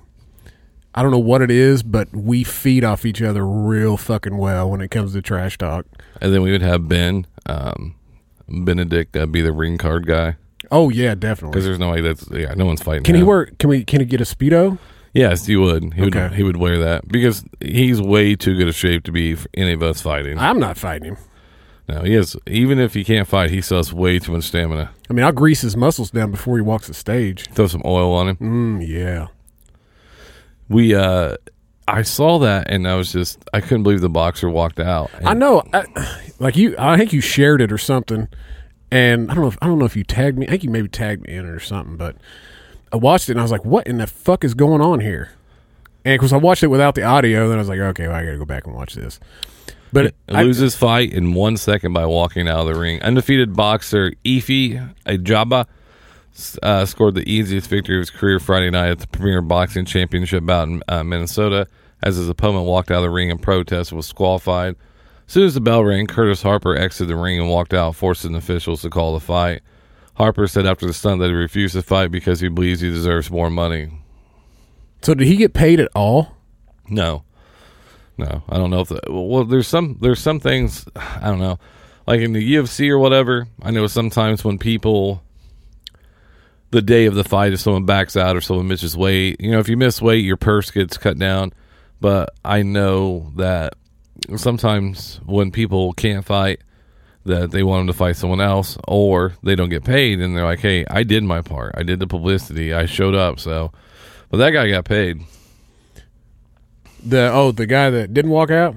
I 0.93 1.01
don't 1.01 1.11
know 1.11 1.19
what 1.19 1.41
it 1.41 1.51
is, 1.51 1.83
but 1.83 2.13
we 2.13 2.43
feed 2.43 2.83
off 2.83 3.05
each 3.05 3.21
other 3.21 3.45
real 3.45 3.95
fucking 3.95 4.37
well 4.37 4.69
when 4.69 4.81
it 4.81 4.89
comes 4.89 5.13
to 5.13 5.21
trash 5.21 5.57
talk. 5.57 5.85
And 6.21 6.33
then 6.33 6.41
we 6.41 6.51
would 6.51 6.61
have 6.61 6.89
Ben, 6.89 7.25
um, 7.45 7.95
Benedict 8.47 9.15
uh, 9.15 9.25
be 9.25 9.41
the 9.41 9.53
ring 9.53 9.77
card 9.77 10.07
guy 10.07 10.35
Oh 10.71 10.89
yeah, 10.89 11.15
definitely. 11.15 11.53
because 11.53 11.65
there's 11.65 11.79
no 11.79 11.91
way 11.91 12.01
that's 12.01 12.29
yeah 12.31 12.53
no 12.53 12.65
one's 12.65 12.81
fighting. 12.81 13.03
Can 13.03 13.15
he 13.15 13.21
him. 13.21 13.27
work? 13.27 13.57
Can 13.57 13.69
we? 13.69 13.83
Can 13.83 14.01
he 14.01 14.05
get 14.05 14.21
a 14.21 14.23
speedo? 14.23 14.77
Yes, 15.13 15.47
he 15.47 15.55
would. 15.55 15.93
He 15.93 16.01
would. 16.01 16.33
He 16.33 16.43
would 16.43 16.57
wear 16.57 16.77
that 16.79 17.07
because 17.07 17.43
he's 17.59 17.99
way 17.99 18.35
too 18.35 18.55
good 18.55 18.67
a 18.67 18.73
shape 18.73 19.03
to 19.05 19.11
be 19.11 19.35
any 19.55 19.73
of 19.73 19.81
us 19.81 20.01
fighting. 20.01 20.37
I'm 20.37 20.59
not 20.59 20.77
fighting 20.77 21.15
him. 21.15 21.17
No, 21.89 22.03
he 22.03 22.13
has. 22.13 22.35
Even 22.45 22.77
if 22.77 22.93
he 22.93 23.03
can't 23.03 23.27
fight, 23.27 23.49
he 23.49 23.61
still 23.61 23.77
has 23.77 23.91
way 23.91 24.19
too 24.19 24.31
much 24.31 24.43
stamina. 24.43 24.91
I 25.09 25.13
mean, 25.13 25.25
I'll 25.25 25.31
grease 25.31 25.61
his 25.61 25.75
muscles 25.75 26.11
down 26.11 26.29
before 26.29 26.55
he 26.55 26.61
walks 26.61 26.85
the 26.85 26.93
stage. 26.93 27.47
Throw 27.53 27.65
some 27.65 27.81
oil 27.83 28.13
on 28.13 28.29
him. 28.29 28.37
Mm, 28.37 28.87
yeah. 28.87 29.27
We. 30.67 30.93
uh 30.93 31.37
I 31.87 32.03
saw 32.03 32.37
that 32.37 32.69
and 32.69 32.87
I 32.87 32.93
was 32.93 33.11
just. 33.11 33.43
I 33.51 33.61
couldn't 33.61 33.81
believe 33.81 34.01
the 34.01 34.09
boxer 34.09 34.47
walked 34.47 34.79
out. 34.79 35.09
I 35.25 35.33
know. 35.33 35.63
I, 35.73 35.85
like 36.37 36.55
you, 36.55 36.75
I 36.77 36.95
think 36.95 37.11
you 37.11 37.21
shared 37.21 37.61
it 37.61 37.71
or 37.71 37.79
something, 37.79 38.27
and 38.91 39.31
I 39.31 39.33
don't 39.33 39.41
know. 39.43 39.49
If, 39.49 39.57
I 39.59 39.65
don't 39.65 39.79
know 39.79 39.85
if 39.85 39.95
you 39.95 40.03
tagged 40.03 40.37
me. 40.37 40.45
I 40.45 40.51
think 40.51 40.63
you 40.63 40.69
maybe 40.69 40.87
tagged 40.87 41.25
me 41.25 41.33
in 41.33 41.47
it 41.47 41.49
or 41.49 41.59
something. 41.59 41.97
But 41.97 42.17
I 42.93 42.97
watched 42.97 43.29
it 43.29 43.31
and 43.31 43.39
I 43.39 43.43
was 43.43 43.51
like, 43.51 43.65
"What 43.65 43.87
in 43.87 43.97
the 43.97 44.05
fuck 44.05 44.43
is 44.43 44.53
going 44.53 44.81
on 44.81 44.99
here?" 44.99 45.31
And 46.05 46.19
because 46.19 46.31
I 46.31 46.37
watched 46.37 46.61
it 46.61 46.67
without 46.67 46.93
the 46.93 47.01
audio, 47.01 47.49
then 47.49 47.57
I 47.57 47.61
was 47.61 47.69
like, 47.69 47.79
"Okay, 47.79 48.07
well, 48.07 48.15
I 48.15 48.23
got 48.23 48.31
to 48.33 48.37
go 48.37 48.45
back 48.45 48.67
and 48.67 48.75
watch 48.75 48.93
this." 48.93 49.19
But 49.91 50.13
I- 50.27 50.43
loses 50.43 50.75
fight 50.75 51.11
in 51.13 51.33
one 51.33 51.57
second 51.57 51.93
by 51.93 52.05
walking 52.05 52.47
out 52.47 52.67
of 52.67 52.73
the 52.73 52.79
ring. 52.79 53.01
Undefeated 53.01 53.55
boxer 53.55 54.13
Efe 54.23 54.93
Ajagba 55.05 55.65
uh, 56.63 56.85
scored 56.85 57.15
the 57.15 57.29
easiest 57.29 57.67
victory 57.69 57.95
of 57.97 58.01
his 58.01 58.09
career 58.09 58.39
Friday 58.39 58.69
night 58.69 58.89
at 58.89 58.99
the 58.99 59.07
Premier 59.07 59.41
Boxing 59.41 59.85
Championship 59.85 60.45
bout 60.45 60.67
in 60.67 60.83
uh, 60.87 61.03
Minnesota 61.03 61.67
as 62.03 62.15
his 62.15 62.29
opponent 62.29 62.65
walked 62.65 62.91
out 62.91 62.97
of 62.97 63.03
the 63.03 63.09
ring 63.09 63.29
in 63.29 63.37
protest 63.39 63.91
and 63.91 63.97
was 63.97 64.05
disqualified. 64.05 64.75
As 65.27 65.33
soon 65.33 65.45
as 65.45 65.53
the 65.53 65.61
bell 65.61 65.83
rang, 65.83 66.07
Curtis 66.07 66.41
Harper 66.41 66.75
exited 66.75 67.09
the 67.09 67.15
ring 67.15 67.39
and 67.39 67.49
walked 67.49 67.73
out, 67.73 67.95
forcing 67.95 68.35
officials 68.35 68.81
to 68.83 68.89
call 68.89 69.13
the 69.13 69.19
fight. 69.19 69.61
Harper 70.15 70.47
said 70.47 70.65
after 70.65 70.85
the 70.85 70.93
stunt 70.93 71.19
that 71.19 71.27
he 71.27 71.33
refused 71.33 71.73
to 71.75 71.81
fight 71.81 72.09
because 72.09 72.39
he 72.39 72.47
believes 72.47 72.79
he 72.81 72.89
deserves 72.89 73.29
more 73.29 73.49
money. 73.49 73.89
so 75.01 75.13
did 75.13 75.27
he 75.27 75.35
get 75.35 75.53
paid 75.53 75.79
at 75.79 75.89
all? 75.95 76.35
No, 76.89 77.23
no, 78.19 78.43
I 78.49 78.57
don't 78.57 78.69
know 78.69 78.81
if 78.81 78.89
the, 78.89 78.99
well. 79.07 79.45
There's 79.45 79.67
some 79.67 79.97
there's 80.01 80.19
some 80.19 80.39
things 80.39 80.85
I 80.95 81.27
don't 81.27 81.39
know, 81.39 81.57
like 82.05 82.19
in 82.19 82.33
the 82.33 82.55
UFC 82.55 82.89
or 82.89 82.99
whatever. 82.99 83.47
I 83.61 83.71
know 83.71 83.87
sometimes 83.87 84.43
when 84.43 84.57
people, 84.57 85.23
the 86.71 86.81
day 86.81 87.05
of 87.05 87.15
the 87.15 87.23
fight, 87.23 87.53
if 87.53 87.61
someone 87.61 87.85
backs 87.85 88.17
out 88.17 88.35
or 88.35 88.41
someone 88.41 88.67
misses 88.67 88.97
weight, 88.97 89.39
you 89.39 89.51
know, 89.51 89.59
if 89.59 89.69
you 89.69 89.77
miss 89.77 90.01
weight, 90.01 90.25
your 90.25 90.37
purse 90.37 90.69
gets 90.69 90.97
cut 90.97 91.17
down. 91.17 91.53
But 92.01 92.31
I 92.43 92.61
know 92.61 93.31
that 93.37 93.75
sometimes 94.35 95.21
when 95.25 95.49
people 95.51 95.93
can't 95.93 96.25
fight, 96.25 96.59
that 97.25 97.51
they 97.51 97.63
want 97.63 97.81
them 97.81 97.87
to 97.87 97.93
fight 97.93 98.17
someone 98.17 98.41
else, 98.41 98.77
or 98.85 99.33
they 99.43 99.55
don't 99.55 99.69
get 99.69 99.85
paid, 99.85 100.19
and 100.19 100.35
they're 100.35 100.43
like, 100.43 100.59
"Hey, 100.59 100.85
I 100.89 101.03
did 101.03 101.23
my 101.23 101.41
part. 101.41 101.75
I 101.77 101.83
did 101.83 101.99
the 101.99 102.07
publicity. 102.07 102.73
I 102.73 102.85
showed 102.85 103.15
up." 103.15 103.39
So, 103.39 103.71
but 104.29 104.37
that 104.37 104.51
guy 104.51 104.69
got 104.69 104.83
paid. 104.83 105.21
The 107.03 107.31
oh, 107.31 107.51
the 107.51 107.65
guy 107.65 107.89
that 107.89 108.13
didn't 108.13 108.31
walk 108.31 108.51
out. 108.51 108.75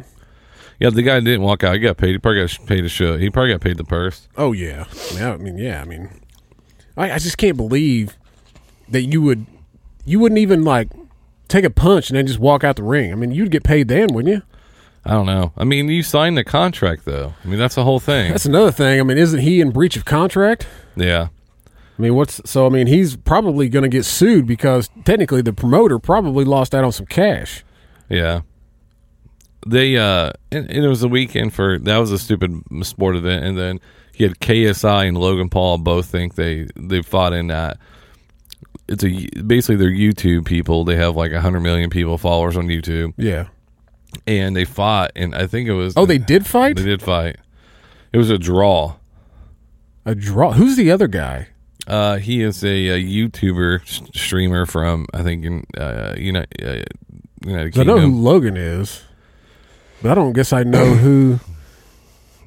Yeah, 0.78 0.90
the 0.90 1.02
guy 1.02 1.20
didn't 1.20 1.42
walk 1.42 1.62
out. 1.62 1.74
He 1.74 1.80
got 1.80 1.96
paid. 1.96 2.10
He 2.10 2.18
probably 2.18 2.40
got 2.40 2.66
paid 2.66 2.80
to 2.82 2.88
show. 2.88 3.16
He 3.16 3.30
probably 3.30 3.52
got 3.52 3.60
paid 3.60 3.76
the 3.76 3.84
purse. 3.84 4.28
Oh 4.36 4.52
yeah. 4.52 4.84
Mean, 5.14 5.22
I 5.22 5.36
mean 5.36 5.58
yeah. 5.58 5.80
I 5.80 5.84
mean, 5.84 6.10
I, 6.96 7.12
I 7.12 7.18
just 7.18 7.38
can't 7.38 7.56
believe 7.56 8.16
that 8.88 9.02
you 9.02 9.22
would 9.22 9.46
you 10.04 10.18
wouldn't 10.18 10.38
even 10.38 10.64
like 10.64 10.88
take 11.48 11.64
a 11.64 11.70
punch 11.70 12.10
and 12.10 12.16
then 12.16 12.26
just 12.26 12.38
walk 12.38 12.64
out 12.64 12.76
the 12.76 12.82
ring. 12.82 13.12
I 13.12 13.14
mean, 13.14 13.32
you'd 13.32 13.50
get 13.50 13.62
paid 13.62 13.88
then, 13.88 14.08
wouldn't 14.12 14.34
you? 14.34 14.42
I 15.04 15.12
don't 15.12 15.26
know. 15.26 15.52
I 15.56 15.64
mean, 15.64 15.88
you 15.88 16.02
signed 16.02 16.36
the 16.36 16.44
contract 16.44 17.04
though. 17.04 17.34
I 17.44 17.48
mean, 17.48 17.58
that's 17.58 17.74
the 17.74 17.84
whole 17.84 18.00
thing. 18.00 18.30
That's 18.30 18.46
another 18.46 18.72
thing. 18.72 19.00
I 19.00 19.02
mean, 19.02 19.18
isn't 19.18 19.40
he 19.40 19.60
in 19.60 19.70
breach 19.70 19.96
of 19.96 20.04
contract? 20.04 20.66
yeah. 20.96 21.28
I 21.98 22.02
mean, 22.02 22.14
what's 22.14 22.40
so? 22.50 22.66
I 22.66 22.70
mean, 22.70 22.86
he's 22.86 23.16
probably 23.16 23.68
going 23.68 23.82
to 23.82 23.88
get 23.88 24.04
sued 24.04 24.46
because 24.46 24.88
technically 25.04 25.42
the 25.42 25.52
promoter 25.52 25.98
probably 25.98 26.44
lost 26.44 26.74
out 26.74 26.84
on 26.84 26.90
some 26.90 27.06
cash. 27.06 27.64
Yeah. 28.08 28.40
They 29.66 29.96
uh 29.96 30.32
and, 30.50 30.68
and 30.70 30.84
it 30.84 30.88
was 30.88 31.02
a 31.02 31.08
weekend 31.08 31.54
for 31.54 31.78
that 31.78 31.98
was 31.98 32.10
a 32.10 32.18
stupid 32.18 32.62
sport 32.82 33.14
event 33.16 33.44
and 33.44 33.56
then 33.56 33.80
he 34.12 34.24
had 34.24 34.38
KSI 34.40 35.06
and 35.08 35.16
Logan 35.16 35.48
Paul 35.48 35.78
both 35.78 36.06
think 36.06 36.34
they 36.34 36.66
they 36.76 37.00
fought 37.02 37.32
in 37.32 37.46
that 37.46 37.78
it's 38.88 39.04
a 39.04 39.28
basically 39.42 39.76
they're 39.76 39.88
YouTube 39.90 40.44
people. 40.44 40.84
They 40.84 40.96
have 40.96 41.14
like 41.16 41.30
100 41.32 41.60
million 41.60 41.90
people 41.90 42.18
followers 42.18 42.56
on 42.56 42.66
YouTube 42.66 43.14
Yeah. 43.16 43.46
and 44.26 44.56
they 44.56 44.64
fought 44.64 45.12
and 45.14 45.32
I 45.34 45.46
think 45.46 45.68
it 45.68 45.74
was 45.74 45.94
Oh, 45.96 46.06
they 46.06 46.18
did 46.18 46.44
fight 46.46 46.76
they 46.76 46.82
did 46.84 47.00
fight. 47.00 47.36
It 48.12 48.18
was 48.18 48.30
a 48.30 48.38
draw. 48.38 48.96
a 50.04 50.14
draw. 50.16 50.52
Who's 50.52 50.76
the 50.76 50.90
other 50.90 51.06
guy? 51.06 51.48
Uh, 51.86 52.16
he 52.16 52.42
is 52.42 52.62
a, 52.64 52.68
a 52.88 53.02
YouTuber 53.02 53.82
s- 53.82 54.02
streamer 54.14 54.66
from 54.66 55.06
I 55.14 55.22
think 55.22 55.44
in 55.44 55.64
uh, 55.76 56.14
United 56.18 56.62
uh, 56.62 56.82
United 57.44 57.78
I 57.78 57.82
know 57.84 57.98
who 57.98 58.14
Logan 58.20 58.56
is, 58.56 59.02
but 60.02 60.12
I 60.12 60.14
don't 60.14 60.32
guess 60.32 60.52
I 60.52 60.62
know 60.62 60.94
who. 60.94 61.40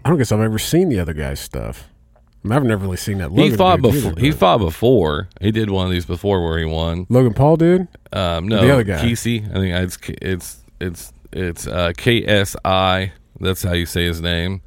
I 0.03 0.09
don't 0.09 0.17
guess 0.19 0.31
I've 0.31 0.39
ever 0.39 0.59
seen 0.59 0.89
the 0.89 0.99
other 0.99 1.13
guy's 1.13 1.39
stuff. 1.39 1.85
I 2.15 2.47
mean, 2.47 2.51
I've 2.57 2.63
never 2.63 2.83
really 2.83 2.97
seen 2.97 3.17
that. 3.17 3.31
Logan 3.31 3.51
he 3.51 3.57
fought 3.57 3.81
before. 3.81 4.11
either, 4.11 4.21
he 4.21 4.31
fought 4.31 4.59
before. 4.59 5.29
He 5.41 5.51
did 5.51 5.71
one 5.71 5.85
of 5.87 5.91
these 5.91 6.05
before 6.05 6.43
where 6.43 6.59
he 6.59 6.65
won. 6.65 7.07
Logan 7.09 7.33
Paul 7.33 7.55
did. 7.57 7.87
Um, 8.13 8.47
no, 8.47 8.61
The 8.61 8.71
other 8.71 8.83
guy. 8.83 9.01
Kesey. 9.01 9.49
I 9.49 9.53
think 9.53 9.73
it's 9.75 9.97
it's 10.21 10.57
it's 10.79 11.13
it's 11.31 11.65
uh, 11.67 11.91
KSI. 11.97 13.11
That's 13.39 13.63
how 13.63 13.73
you 13.73 13.87
say 13.87 14.05
his 14.05 14.21
name. 14.21 14.61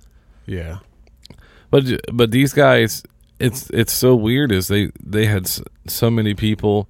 Yeah. 0.47 0.79
But 1.71 1.85
but 2.13 2.31
these 2.33 2.53
guys, 2.53 3.05
it's 3.39 3.71
it's 3.71 3.93
so 3.93 4.17
weird. 4.17 4.51
Is 4.51 4.67
they 4.69 4.91
they 5.01 5.27
had 5.27 5.49
so 5.87 6.11
many 6.11 6.35
people, 6.35 6.89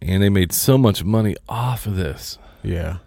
and 0.00 0.22
they 0.22 0.28
made 0.28 0.52
so 0.52 0.78
much 0.78 1.02
money 1.02 1.34
off 1.48 1.84
of 1.86 1.96
this. 1.96 2.38
Yeah. 2.62 2.98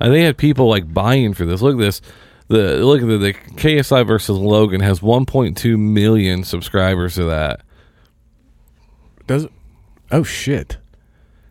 And 0.00 0.12
they 0.12 0.22
had 0.22 0.36
people 0.36 0.68
like 0.68 0.92
buying 0.92 1.34
for 1.34 1.44
this. 1.46 1.62
Look 1.62 1.74
at 1.74 1.80
this. 1.80 2.00
The 2.48 2.84
look 2.84 3.00
at 3.00 3.08
the, 3.08 3.16
the 3.16 3.32
KSI 3.32 4.06
versus 4.06 4.36
Logan 4.36 4.80
has 4.80 5.00
1.2 5.00 5.78
million 5.78 6.44
subscribers 6.44 7.14
to 7.14 7.24
that. 7.24 7.62
Does 9.26 9.44
it? 9.44 9.52
Oh 10.10 10.22
shit! 10.22 10.76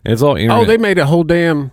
And 0.05 0.13
it's 0.13 0.21
all 0.21 0.35
internet. 0.35 0.61
Oh, 0.61 0.65
they 0.65 0.77
made 0.77 0.99
a 0.99 1.05
whole 1.07 1.23
damn. 1.23 1.71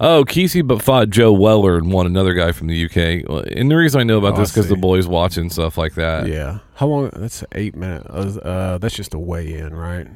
Oh, 0.00 0.24
Kesey 0.24 0.66
but 0.66 0.82
fought 0.82 1.10
Joe 1.10 1.32
Weller 1.32 1.76
and 1.76 1.92
won 1.92 2.06
another 2.06 2.32
guy 2.34 2.52
from 2.52 2.66
the 2.68 2.84
UK. 2.86 3.46
And 3.56 3.70
the 3.70 3.76
reason 3.76 4.00
I 4.00 4.04
know 4.04 4.18
about 4.18 4.34
Oh, 4.34 4.38
this 4.38 4.50
because 4.50 4.68
the 4.68 4.76
boys 4.76 5.06
watching 5.06 5.50
stuff 5.50 5.76
like 5.78 5.94
that. 5.94 6.26
Yeah. 6.26 6.60
How 6.74 6.86
long? 6.86 7.10
That's 7.14 7.44
eight 7.52 7.76
minutes. 7.76 8.06
Uh, 8.08 8.40
uh, 8.42 8.78
that's 8.78 8.94
just 8.96 9.14
a 9.14 9.18
weigh 9.18 9.54
in, 9.54 9.74
right? 9.74 10.08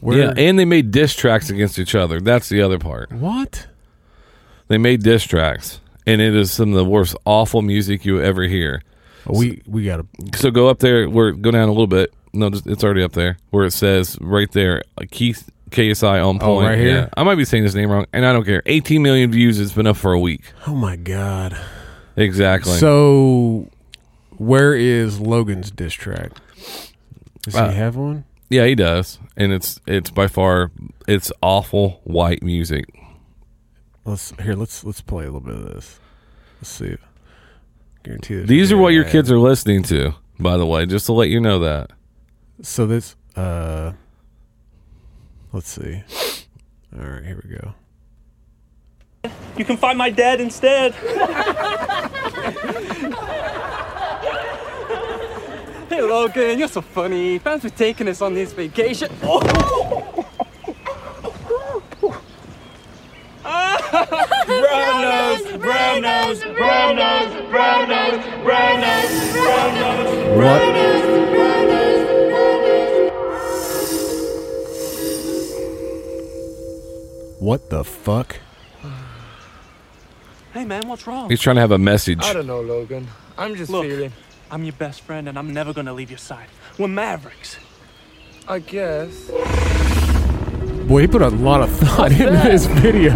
Where, 0.00 0.18
Yeah, 0.18 0.32
and 0.36 0.58
they 0.58 0.64
made 0.64 0.90
diss 0.90 1.14
tracks 1.14 1.50
against 1.50 1.78
each 1.78 1.94
other. 1.94 2.20
That's 2.20 2.48
the 2.48 2.62
other 2.62 2.78
part. 2.78 3.10
what? 3.12 3.66
They 4.68 4.78
made 4.78 5.02
diss 5.02 5.24
tracks, 5.24 5.80
and 6.06 6.20
it 6.20 6.34
is 6.34 6.50
some 6.52 6.70
of 6.70 6.74
the 6.76 6.84
worst 6.84 7.16
awful 7.24 7.62
music 7.62 8.04
you 8.04 8.20
ever 8.20 8.42
hear. 8.44 8.82
Oh, 9.26 9.38
we 9.38 9.62
we 9.66 9.84
gotta. 9.84 10.06
So 10.36 10.50
go 10.50 10.68
up 10.68 10.78
there. 10.80 11.08
Where 11.08 11.32
go 11.32 11.50
down 11.50 11.68
a 11.68 11.72
little 11.72 11.86
bit. 11.86 12.12
No, 12.34 12.50
just- 12.50 12.66
it's 12.66 12.84
already 12.84 13.02
up 13.02 13.12
there 13.12 13.38
where 13.50 13.64
it 13.64 13.72
says 13.72 14.18
right 14.20 14.50
there. 14.52 14.82
uh, 14.98 15.04
Keith 15.10 15.48
KSI 15.70 16.20
on 16.24 16.38
point. 16.38 16.42
Oh, 16.42 16.54
point. 16.56 16.68
right 16.68 16.78
here? 16.78 16.88
Yeah. 16.88 17.08
I 17.16 17.22
might 17.24 17.34
be 17.36 17.44
saying 17.46 17.62
his 17.64 17.74
name 17.74 17.90
wrong, 17.90 18.06
and 18.12 18.24
I 18.26 18.32
don't 18.34 18.44
care. 18.44 18.62
18 18.66 19.02
million 19.02 19.30
views. 19.32 19.58
It's 19.58 19.72
been 19.72 19.86
up 19.86 19.96
for 19.96 20.12
a 20.12 20.20
week. 20.20 20.42
Oh 20.66 20.74
my 20.74 20.96
god. 20.96 21.56
Exactly. 22.16 22.76
So, 22.78 23.68
where 24.36 24.74
is 24.74 25.18
Logan's 25.20 25.70
diss 25.70 25.94
track? 25.94 26.32
Does 27.42 27.54
Uh, 27.54 27.70
he 27.70 27.76
have 27.76 27.96
one? 27.96 28.24
Yeah, 28.48 28.64
he 28.66 28.74
does, 28.74 29.18
and 29.36 29.52
it's 29.52 29.80
it's 29.86 30.10
by 30.10 30.26
far 30.26 30.70
it's 31.06 31.30
awful 31.42 32.00
white 32.04 32.42
music. 32.42 32.86
Let's 34.04 34.32
here. 34.40 34.54
Let's 34.54 34.84
let's 34.84 35.00
play 35.00 35.24
a 35.24 35.30
little 35.30 35.40
bit 35.40 35.54
of 35.54 35.74
this. 35.74 36.00
Let's 36.60 36.70
see. 36.70 36.96
Guarantee 38.02 38.36
this 38.36 38.48
These 38.48 38.72
are 38.72 38.78
what 38.78 38.92
your 38.94 39.04
kids 39.04 39.30
are 39.30 39.38
listening 39.38 39.82
to, 39.84 40.14
by 40.38 40.56
the 40.56 40.66
way, 40.66 40.86
just 40.86 41.06
to 41.06 41.12
let 41.12 41.28
you 41.28 41.40
know 41.40 41.58
that. 41.60 41.90
So 42.62 42.86
this. 42.86 43.16
Uh. 43.36 43.92
Let's 45.52 45.68
see. 45.70 46.02
All 46.98 47.06
right, 47.06 47.24
here 47.24 47.40
we 47.42 47.56
go. 47.56 47.74
You 49.56 49.64
can 49.64 49.76
find 49.76 49.96
my 49.98 50.10
dad 50.10 50.40
instead. 50.40 50.94
Hey 55.98 56.04
Logan, 56.04 56.60
you're 56.60 56.68
so 56.68 56.80
funny. 56.80 57.38
Thanks 57.38 57.64
for 57.64 57.70
taking 57.70 58.06
us 58.06 58.22
on 58.22 58.32
this 58.32 58.52
vacation. 58.52 59.10
Brown 59.20 59.42
nose, 65.02 65.56
brown 65.56 66.02
nose, 66.02 66.44
brown 66.54 66.94
nose, 66.94 67.50
brown 67.50 67.88
nose, 67.88 68.24
brown 68.44 68.80
nose, 68.80 69.32
brown 69.32 69.74
nose. 69.74 70.38
What? 70.38 70.62
What 77.40 77.70
the 77.70 77.82
fuck? 77.82 78.36
Hey 80.52 80.64
man, 80.64 80.86
what's 80.86 81.08
wrong? 81.08 81.28
He's 81.28 81.40
trying 81.40 81.56
to 81.56 81.60
have 81.60 81.72
a 81.72 81.78
message. 81.78 82.22
I 82.22 82.34
don't 82.34 82.46
know, 82.46 82.60
Logan. 82.60 83.08
I'm 83.36 83.56
just 83.56 83.72
Look. 83.72 83.82
feeling. 83.84 84.12
I'm 84.50 84.64
your 84.64 84.72
best 84.74 85.02
friend 85.02 85.28
and 85.28 85.38
I'm 85.38 85.52
never 85.52 85.72
gonna 85.72 85.92
leave 85.92 86.10
your 86.10 86.18
side. 86.18 86.48
We're 86.78 86.88
mavericks. 86.88 87.58
I 88.46 88.60
guess. 88.60 89.30
Boy, 90.86 91.02
he 91.02 91.06
put 91.06 91.20
a 91.20 91.28
lot 91.28 91.60
of 91.60 91.70
thought 91.70 92.12
into 92.12 92.30
this 92.30 92.64
video. 92.66 93.12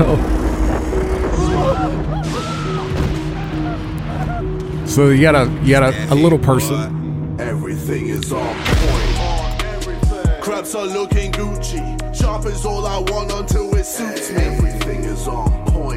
So 4.86 5.08
you 5.08 5.22
got 5.22 5.34
a 5.34 5.50
you 5.62 5.70
got 5.70 5.94
a, 5.94 6.12
a 6.12 6.14
little 6.14 6.38
person. 6.38 7.40
Everything 7.40 8.08
is 8.08 8.30
on 8.30 8.54
point. 8.64 10.42
Crabs 10.42 10.74
are 10.74 10.84
looking 10.84 11.32
Gucci. 11.32 12.14
Sharp 12.14 12.44
is 12.44 12.66
all 12.66 12.86
I 12.86 12.98
want 12.98 13.32
until 13.32 13.74
it 13.74 13.84
suits 13.84 14.30
me. 14.30 14.42
Everything 14.42 15.04
is 15.04 15.26
on 15.26 15.50
point. 15.72 15.91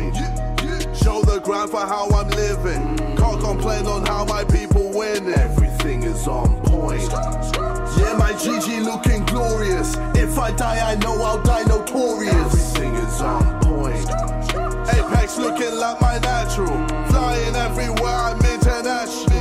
Show 1.04 1.22
the 1.22 1.40
grind 1.44 1.70
for 1.72 1.82
how 1.82 2.08
I'm 2.10 2.30
living. 2.30 2.98
Can't 3.18 3.40
complain 3.42 3.86
on 3.86 4.06
how 4.06 4.26
my 4.26 4.44
people 4.46 4.90
win. 4.92 5.28
Everything 5.34 6.04
is 6.04 6.28
on 6.28 6.62
point. 6.64 7.02
Yeah, 7.98 8.16
my 8.18 8.34
GG 8.34 8.84
looking 8.84 9.24
glorious. 9.26 9.96
If 10.16 10.38
I 10.38 10.52
die, 10.52 10.92
I 10.92 10.96
know 10.96 11.22
I'll 11.22 11.42
die 11.44 11.64
notorious. 11.64 12.34
Everything 12.34 12.94
is 12.96 13.22
on 13.22 13.60
point. 13.62 14.10
Apex 14.90 15.38
looking 15.38 15.76
like 15.76 16.00
my 16.02 16.18
natural. 16.20 16.88
Flying 17.10 17.56
everywhere, 17.56 18.16
I'm 18.30 18.40
international. 18.40 19.36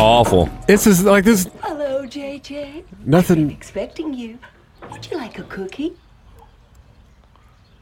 Awful. 0.00 0.50
It's 0.68 0.84
just 0.84 1.04
like 1.04 1.24
this. 1.24 1.48
Hello, 1.62 2.04
JJ. 2.06 2.84
Nothing- 3.04 3.38
I've 3.38 3.48
been 3.48 3.56
expecting 3.56 4.12
you. 4.12 4.38
Would 4.90 5.08
you 5.10 5.16
like 5.16 5.38
a 5.38 5.44
cookie? 5.44 5.92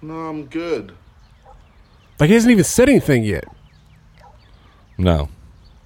No, 0.02 0.14
I'm 0.14 0.46
good. 0.46 0.92
Like 2.22 2.28
he 2.28 2.34
hasn't 2.34 2.52
even 2.52 2.62
said 2.62 2.88
anything 2.88 3.24
yet. 3.24 3.42
No. 4.96 5.28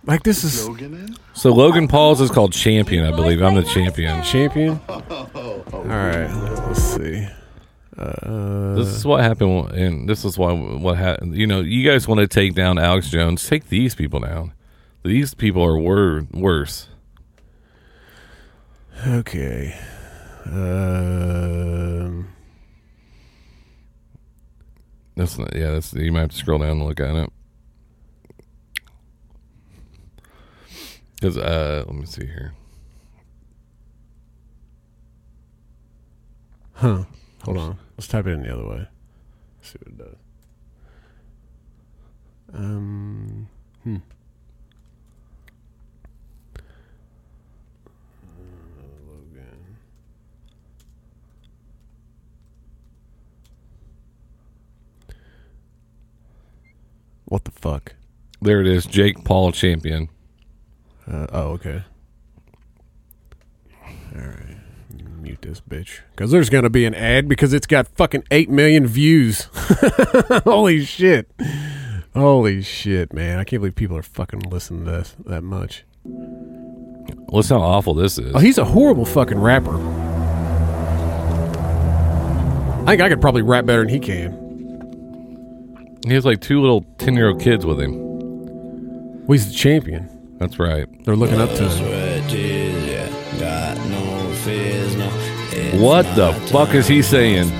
Like 0.04 0.22
this 0.22 0.44
is 0.44 0.68
Logan 0.68 0.92
in? 0.92 1.16
So 1.32 1.50
Logan 1.50 1.88
Paul's 1.88 2.20
is 2.20 2.30
called 2.30 2.52
Champion, 2.52 3.06
I 3.06 3.10
believe. 3.10 3.40
I'm 3.40 3.54
the 3.54 3.62
champion. 3.62 4.22
champion. 4.22 4.78
All 4.88 5.82
right, 5.82 6.28
let's 6.66 6.82
see. 6.82 7.26
Uh, 7.96 8.74
This 8.74 8.88
is 8.88 9.06
what 9.06 9.22
happened, 9.22 9.70
and 9.72 10.06
this 10.06 10.26
is 10.26 10.36
why 10.36 10.52
what 10.52 10.98
happened. 10.98 11.34
You 11.38 11.46
know, 11.46 11.62
you 11.62 11.90
guys 11.90 12.06
want 12.06 12.20
to 12.20 12.26
take 12.26 12.54
down 12.54 12.78
Alex 12.78 13.08
Jones. 13.08 13.48
Take 13.48 13.70
these 13.70 13.94
people 13.94 14.20
down. 14.20 14.52
These 15.04 15.32
people 15.32 15.64
are 15.64 15.78
wor- 15.78 16.26
worse. 16.34 16.90
Okay. 19.06 19.74
Um. 20.44 22.35
That's 25.16 25.38
not, 25.38 25.56
yeah. 25.56 25.70
That's 25.72 25.94
you 25.94 26.12
might 26.12 26.20
have 26.20 26.30
to 26.30 26.36
scroll 26.36 26.58
down 26.58 26.72
and 26.72 26.86
look 26.86 27.00
at 27.00 27.16
it. 27.16 27.32
Because 31.14 31.38
uh, 31.38 31.84
let 31.86 31.96
me 31.96 32.04
see 32.04 32.26
here. 32.26 32.52
Huh. 36.74 37.04
Hold 37.44 37.56
on. 37.56 37.78
Let's 37.96 38.08
type 38.08 38.26
it 38.26 38.32
in 38.32 38.42
the 38.42 38.52
other 38.52 38.66
way. 38.68 38.86
see 39.62 39.78
what 39.78 39.88
it 39.88 39.98
does. 39.98 40.16
Um. 42.52 43.48
Hmm. 43.82 43.96
Uh, 48.26 48.82
Logan. 49.08 49.76
What 57.26 57.44
the 57.44 57.50
fuck? 57.50 57.94
There 58.40 58.60
it 58.60 58.66
is. 58.66 58.86
Jake 58.86 59.24
Paul 59.24 59.52
Champion. 59.52 60.08
Uh, 61.10 61.26
oh, 61.32 61.48
okay. 61.50 61.84
All 64.14 64.22
right. 64.22 64.56
Mute 65.20 65.42
this 65.42 65.60
bitch. 65.60 66.00
Because 66.12 66.30
there's 66.30 66.48
going 66.50 66.64
to 66.64 66.70
be 66.70 66.84
an 66.84 66.94
ad 66.94 67.28
because 67.28 67.52
it's 67.52 67.66
got 67.66 67.88
fucking 67.88 68.24
8 68.30 68.48
million 68.48 68.86
views. 68.86 69.48
Holy 70.44 70.84
shit. 70.84 71.30
Holy 72.14 72.62
shit, 72.62 73.12
man. 73.12 73.38
I 73.38 73.44
can't 73.44 73.60
believe 73.60 73.74
people 73.74 73.96
are 73.96 74.02
fucking 74.02 74.40
listening 74.40 74.84
to 74.84 74.90
this 74.90 75.16
that 75.26 75.42
much. 75.42 75.84
Listen 77.28 77.58
how 77.58 77.62
awful 77.64 77.94
this 77.94 78.18
is. 78.18 78.34
Oh, 78.34 78.38
he's 78.38 78.58
a 78.58 78.64
horrible 78.64 79.04
fucking 79.04 79.38
rapper. 79.38 79.76
I 82.82 82.90
think 82.90 83.02
I 83.02 83.08
could 83.08 83.20
probably 83.20 83.42
rap 83.42 83.66
better 83.66 83.80
than 83.80 83.88
he 83.88 83.98
can. 83.98 84.45
He 86.06 86.14
has 86.14 86.24
like 86.24 86.40
two 86.40 86.60
little 86.60 86.82
ten 86.98 87.14
year 87.14 87.30
old 87.30 87.40
kids 87.40 87.66
with 87.66 87.80
him. 87.80 87.98
Well, 89.26 89.32
he's 89.32 89.48
the 89.48 89.54
champion. 89.54 90.08
That's 90.38 90.56
right. 90.56 90.86
They're 91.04 91.16
looking 91.16 91.40
up 91.40 91.50
to 91.50 91.68
him. 91.68 91.82
What 95.80 96.06
the 96.14 96.32
fuck 96.52 96.74
is 96.74 96.86
he 96.86 97.02
saying? 97.02 97.50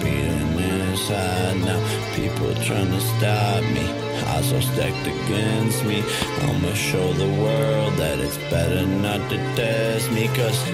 People 2.15 2.55
trying 2.65 2.91
to 2.91 3.01
stop 3.01 3.63
me. 3.65 3.87
Odds 4.27 4.53
are 4.53 4.63
stacked 4.63 5.07
against 5.07 5.85
me. 5.85 6.05
I'ma 6.41 6.73
show 6.75 7.13
the 7.15 7.29
world 7.41 7.95
that 7.95 8.19
it's 8.21 8.37
better 8.51 8.87
not 8.87 9.29
to 9.31 9.37
test 9.57 10.11
me. 10.13 10.29
Cause 10.29 10.65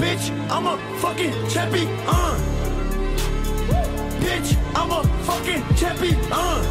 Bitch, 0.00 0.30
I'm 0.50 0.66
a 0.66 0.78
fucking 0.98 1.48
champion. 1.48 1.88
Uh. 2.06 2.38
Bitch, 4.20 4.56
I'm 4.74 4.90
a 4.90 5.02
fucking 5.24 5.62
champion. 5.76 6.16
Uh. 6.30 6.62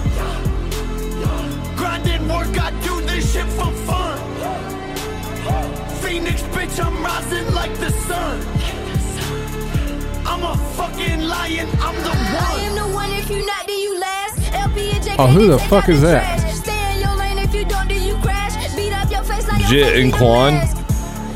Grinding 1.76 2.28
work, 2.28 2.58
I 2.60 2.72
do 2.82 3.02
this 3.02 3.34
shit 3.34 3.46
for 3.46 3.72
fun. 3.86 4.18
Phoenix, 6.02 6.42
bitch, 6.54 6.84
I'm 6.84 7.04
rising 7.04 7.54
like 7.54 7.74
the 7.78 7.92
sun. 7.92 8.42
I'm 10.26 10.44
a 10.44 10.58
fucking 10.76 11.22
lion, 11.22 11.68
I'm 11.82 11.96
the 11.96 12.12
I 12.12 12.60
am 12.62 12.76
the 12.76 12.96
one. 12.96 13.12
If 13.12 13.30
you 13.30 13.46
not, 13.46 13.68
then 13.68 13.80
you 13.80 14.00
last. 14.00 14.54
LP 14.54 14.92
and 14.92 15.04
J. 15.04 15.16
Oh, 15.18 15.28
who 15.28 15.48
the 15.48 15.60
fuck 15.60 15.90
is 15.90 16.02
that? 16.02 16.40
Stay 16.52 16.96
in 16.96 17.02
your 17.02 17.18
Jit 19.70 19.98
and 19.98 20.14
Quan. 20.14 20.54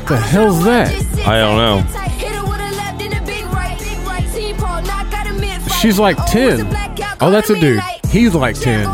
The 0.06 0.16
hell's 0.16 0.64
that? 0.64 0.90
I 1.26 1.38
don't 1.38 1.56
know. 1.56 2.01
She's 5.82 5.98
like 5.98 6.16
10. 6.26 6.60
Oh, 7.20 7.32
that's 7.32 7.50
a 7.50 7.58
dude. 7.58 7.82
He's 8.08 8.36
like 8.36 8.54
10. 8.54 8.84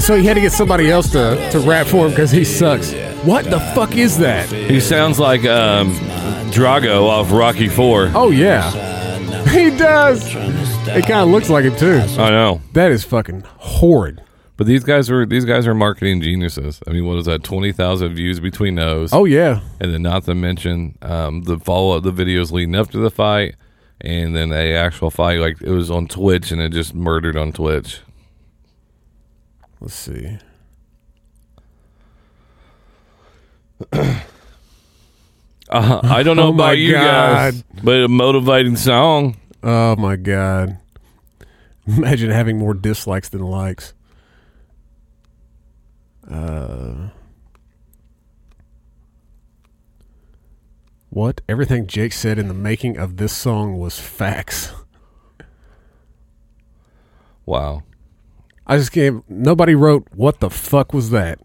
So 0.00 0.16
he 0.18 0.26
had 0.26 0.34
to 0.34 0.40
get 0.42 0.52
somebody 0.52 0.90
else 0.90 1.10
to, 1.12 1.48
to 1.52 1.60
rap 1.60 1.86
for 1.86 2.04
him 2.04 2.10
because 2.10 2.30
he 2.30 2.44
sucks. 2.44 2.92
What 3.24 3.46
the 3.46 3.58
fuck 3.74 3.96
is 3.96 4.18
that? 4.18 4.50
He 4.50 4.80
sounds 4.80 5.18
like 5.18 5.46
um, 5.46 5.94
Drago 6.50 7.04
off 7.04 7.32
Rocky 7.32 7.68
Four. 7.68 8.10
Oh, 8.14 8.30
yeah. 8.30 8.88
He 9.50 9.70
does. 9.70 10.22
It 10.26 11.06
kind 11.06 11.20
of 11.20 11.28
looks 11.28 11.48
like 11.48 11.64
him, 11.64 11.74
too. 11.74 12.00
I 12.20 12.30
know. 12.30 12.60
That 12.74 12.92
is 12.92 13.02
fucking 13.04 13.44
horrid. 13.56 14.22
But 14.60 14.66
these 14.66 14.84
guys 14.84 15.08
are 15.10 15.24
these 15.24 15.46
guys 15.46 15.66
are 15.66 15.72
marketing 15.72 16.20
geniuses. 16.20 16.82
I 16.86 16.90
mean, 16.90 17.06
what 17.06 17.16
is 17.16 17.24
that? 17.24 17.42
Twenty 17.42 17.72
thousand 17.72 18.14
views 18.14 18.40
between 18.40 18.74
those. 18.74 19.10
Oh, 19.10 19.24
yeah. 19.24 19.60
and 19.80 19.90
then 19.94 20.02
not 20.02 20.24
to 20.26 20.34
mention 20.34 20.98
um, 21.00 21.44
the 21.44 21.58
follow 21.58 21.96
up, 21.96 22.02
the 22.02 22.12
videos 22.12 22.52
leading 22.52 22.74
up 22.74 22.90
to 22.90 22.98
the 22.98 23.10
fight, 23.10 23.54
and 24.02 24.36
then 24.36 24.50
the 24.50 24.74
actual 24.74 25.10
fight. 25.10 25.38
Like 25.38 25.62
it 25.62 25.70
was 25.70 25.90
on 25.90 26.08
Twitch, 26.08 26.52
and 26.52 26.60
it 26.60 26.72
just 26.72 26.92
murdered 26.94 27.38
on 27.38 27.52
Twitch. 27.52 28.00
Let's 29.80 29.94
see. 29.94 30.36
Uh, 35.72 36.00
I 36.02 36.24
don't 36.24 36.36
know 36.36 36.48
Oh, 36.48 36.52
about 36.54 36.78
you 36.78 36.94
guys, 36.94 37.62
but 37.84 38.02
a 38.02 38.08
motivating 38.08 38.74
song. 38.74 39.36
Oh, 39.62 39.94
my 39.94 40.16
God. 40.16 40.78
Imagine 41.86 42.30
having 42.30 42.58
more 42.58 42.74
dislikes 42.74 43.28
than 43.28 43.42
likes. 43.42 43.92
Uh, 46.30 47.08
what? 51.10 51.40
Everything 51.48 51.86
Jake 51.86 52.12
said 52.12 52.38
in 52.38 52.48
the 52.48 52.54
making 52.54 52.96
of 52.96 53.16
this 53.16 53.32
song 53.32 53.78
was 53.78 53.98
facts. 53.98 54.72
Wow. 57.46 57.82
I 58.66 58.76
just 58.76 58.92
can't. 58.92 59.28
Nobody 59.28 59.74
wrote, 59.74 60.06
what 60.14 60.38
the 60.40 60.50
fuck 60.50 60.92
was 60.92 61.10
that? 61.10 61.40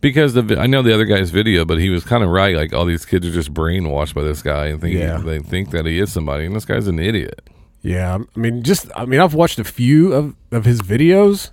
Because 0.00 0.34
the 0.34 0.56
I 0.56 0.68
know 0.68 0.82
the 0.82 0.94
other 0.94 1.04
guy's 1.06 1.30
video, 1.30 1.64
but 1.64 1.78
he 1.80 1.90
was 1.90 2.04
kind 2.04 2.22
of 2.22 2.30
right. 2.30 2.54
Like 2.54 2.72
all 2.72 2.84
these 2.84 3.04
kids 3.04 3.26
are 3.26 3.32
just 3.32 3.52
brainwashed 3.52 4.14
by 4.14 4.22
this 4.22 4.42
guy 4.42 4.66
and 4.66 4.80
think 4.80 4.94
Yeah. 4.94 5.16
they 5.18 5.40
think 5.40 5.72
that 5.72 5.86
he 5.86 5.98
is 5.98 6.12
somebody, 6.12 6.44
and 6.46 6.54
this 6.54 6.64
guy's 6.64 6.86
an 6.86 7.00
idiot. 7.00 7.50
Yeah, 7.82 8.18
I 8.36 8.38
mean, 8.38 8.62
just 8.62 8.88
I 8.94 9.06
mean, 9.06 9.18
I've 9.18 9.34
watched 9.34 9.58
a 9.58 9.64
few 9.64 10.12
of, 10.12 10.36
of 10.52 10.64
his 10.66 10.80
videos, 10.82 11.50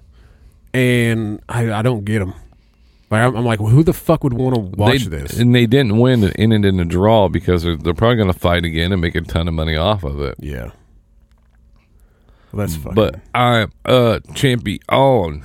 and 0.76 1.42
I, 1.48 1.72
I 1.72 1.82
don't 1.82 2.04
get 2.06 2.20
them. 2.20 2.34
Like 3.10 3.22
I'm, 3.22 3.36
I'm 3.36 3.46
like, 3.46 3.60
well, 3.60 3.70
who 3.70 3.84
the 3.84 3.94
fuck 3.94 4.24
would 4.24 4.34
want 4.34 4.56
to 4.56 4.62
watch 4.62 5.06
They- 5.06 5.18
this? 5.20 5.40
and 5.40 5.54
they 5.56 5.66
didn't 5.68 5.98
win 6.00 6.24
and 6.24 6.34
ended 6.38 6.66
in 6.66 6.80
a 6.80 6.86
draw 6.86 7.30
because 7.30 7.64
they're, 7.64 7.76
they're 7.78 7.94
probably 7.94 8.18
going 8.18 8.32
to 8.34 8.38
fight 8.38 8.66
again 8.66 8.92
and 8.92 9.02
make 9.02 9.16
a 9.16 9.22
ton 9.22 9.48
of 9.48 9.54
money 9.54 9.76
off 9.76 10.04
of 10.04 10.20
it. 10.22 10.36
Yeah, 10.40 10.72
well, 12.52 12.66
that's 12.68 12.76
fucking. 12.76 12.94
But 12.96 13.20
I'm 13.34 13.72
a 13.86 14.22
champion. 14.34 14.80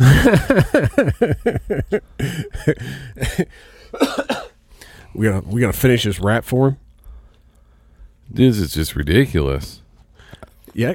we 5.14 5.26
gotta 5.26 5.46
we 5.46 5.60
gotta 5.60 5.72
finish 5.76 6.04
this 6.04 6.20
rap 6.20 6.44
for 6.44 6.68
him. 6.70 6.76
This 8.28 8.58
is 8.58 8.72
just 8.74 8.94
ridiculous. 8.94 9.82
Yeah, 10.72 10.94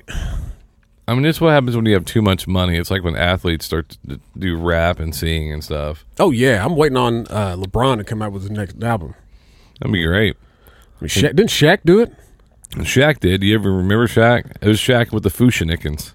I 1.08 1.14
mean, 1.14 1.24
this 1.24 1.36
is 1.38 1.42
what 1.42 1.52
happens 1.54 1.76
when 1.76 1.86
you 1.86 1.94
have 1.94 2.06
too 2.06 2.22
much 2.22 2.48
money. 2.48 2.78
It's 2.78 2.90
like 2.90 3.04
when 3.04 3.16
athletes 3.16 3.66
start 3.66 3.98
to 4.10 4.20
do 4.38 4.58
rap 4.58 5.00
and 5.00 5.14
sing 5.14 5.52
and 5.54 5.64
stuff. 5.64 6.04
Oh 6.20 6.32
yeah, 6.32 6.66
I'm 6.66 6.76
waiting 6.76 6.98
on 6.98 7.28
uh, 7.28 7.56
LeBron 7.56 7.98
to 7.98 8.04
come 8.04 8.22
out 8.22 8.32
with 8.32 8.42
his 8.42 8.52
next 8.52 8.82
album. 8.84 9.14
That'd 9.80 9.94
be 9.94 10.04
great. 10.04 10.36
I 10.66 10.70
mean, 11.02 11.10
Sha- 11.10 11.28
didn't 11.28 11.50
Shaq 11.50 11.80
do 11.86 12.00
it? 12.00 12.12
Shaq 12.72 13.20
did. 13.20 13.44
You 13.44 13.54
ever 13.56 13.72
remember 13.72 14.08
Shaq? 14.08 14.52
It 14.62 14.68
was 14.68 14.80
Shaq 14.80 15.12
with 15.12 15.24
the 15.24 15.30
Fu-Schnickens. 15.30 16.14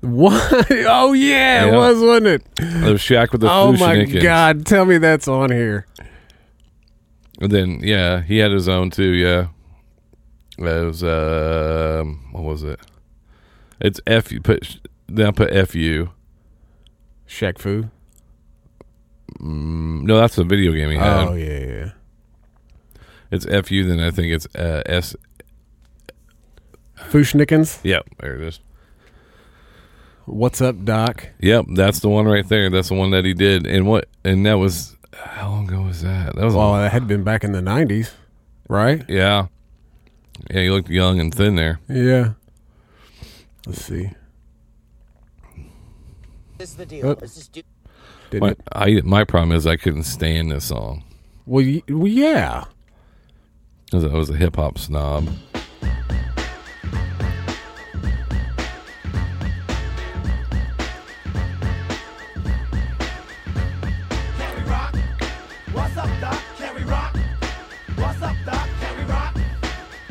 What? 0.00 0.66
Oh 0.88 1.12
yeah, 1.12 1.66
it 1.66 1.72
was, 1.72 2.00
wasn't 2.00 2.26
it? 2.26 2.42
It 2.58 2.92
was 2.92 3.00
Shaq 3.00 3.32
with 3.32 3.40
the 3.42 3.50
oh 3.50 3.72
my 3.72 4.04
god, 4.04 4.64
tell 4.64 4.84
me 4.84 4.98
that's 4.98 5.28
on 5.28 5.50
here. 5.50 5.86
And 7.40 7.50
then 7.50 7.80
yeah, 7.82 8.22
he 8.22 8.38
had 8.38 8.50
his 8.50 8.68
own 8.68 8.90
too. 8.90 9.10
Yeah, 9.10 9.48
it 10.58 10.84
was 10.84 11.02
um, 11.02 12.28
what 12.32 12.44
was 12.44 12.62
it? 12.62 12.80
It's 13.80 14.00
F. 14.06 14.32
You 14.32 14.40
put 14.40 14.80
then 15.08 15.26
I 15.26 15.30
put 15.30 15.52
F 15.52 15.74
U. 15.74 16.10
Shaq 17.28 17.58
Fu. 17.58 17.90
Mm, 19.40 20.02
no, 20.02 20.16
that's 20.18 20.38
a 20.38 20.44
video 20.44 20.72
game 20.72 20.90
he 20.90 20.96
had. 20.96 21.28
Oh 21.28 21.34
yeah, 21.34 21.58
yeah. 21.58 21.90
It's 23.30 23.46
F 23.46 23.70
U. 23.70 23.84
Then 23.86 24.00
I 24.00 24.10
think 24.10 24.32
it's 24.32 24.46
uh, 24.54 24.82
S. 24.86 25.14
Fu-Schnickens. 26.94 27.80
Yep, 27.84 28.06
there 28.20 28.34
it 28.36 28.42
is. 28.42 28.60
What's 30.24 30.60
up, 30.60 30.84
Doc? 30.84 31.28
Yep, 31.40 31.66
that's 31.74 32.00
the 32.00 32.08
one 32.08 32.26
right 32.26 32.48
there. 32.48 32.68
That's 32.70 32.88
the 32.88 32.94
one 32.94 33.10
that 33.10 33.24
he 33.24 33.32
did. 33.34 33.66
And 33.66 33.86
what? 33.86 34.08
And 34.24 34.44
that 34.46 34.54
was 34.54 34.96
how 35.14 35.50
long 35.50 35.68
ago 35.68 35.82
was 35.82 36.02
that? 36.02 36.34
That 36.34 36.44
was 36.44 36.54
Well, 36.54 36.74
that 36.74 36.90
had 36.92 37.06
been 37.06 37.22
back 37.22 37.44
in 37.44 37.52
the 37.52 37.60
'90s, 37.60 38.12
right? 38.68 39.04
yeah, 39.08 39.46
yeah. 40.50 40.62
He 40.62 40.70
looked 40.70 40.88
young 40.88 41.20
and 41.20 41.32
thin 41.32 41.54
there. 41.56 41.78
Yeah. 41.88 42.32
Let's 43.66 43.84
see. 43.84 44.10
This 46.58 46.70
is 46.70 46.76
the 46.76 46.86
deal. 46.86 47.08
Oh. 47.08 47.14
This 47.14 47.36
is 47.36 47.44
stu- 47.44 47.62
Didn't 48.30 48.42
My. 48.72 48.86
I 48.88 49.00
my 49.02 49.24
problem 49.24 49.52
is 49.52 49.66
I 49.66 49.76
couldn't 49.76 50.04
stand 50.04 50.50
this 50.50 50.64
song 50.66 51.04
Well, 51.44 51.64
y- 51.64 51.82
well, 51.88 52.06
yeah. 52.06 52.64
because 53.86 54.04
I 54.04 54.08
was 54.14 54.30
a 54.30 54.36
hip 54.36 54.56
hop 54.56 54.78
snob. 54.78 55.28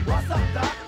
What's 0.06 0.30
up, 0.30 0.40
Doc? 0.54 0.85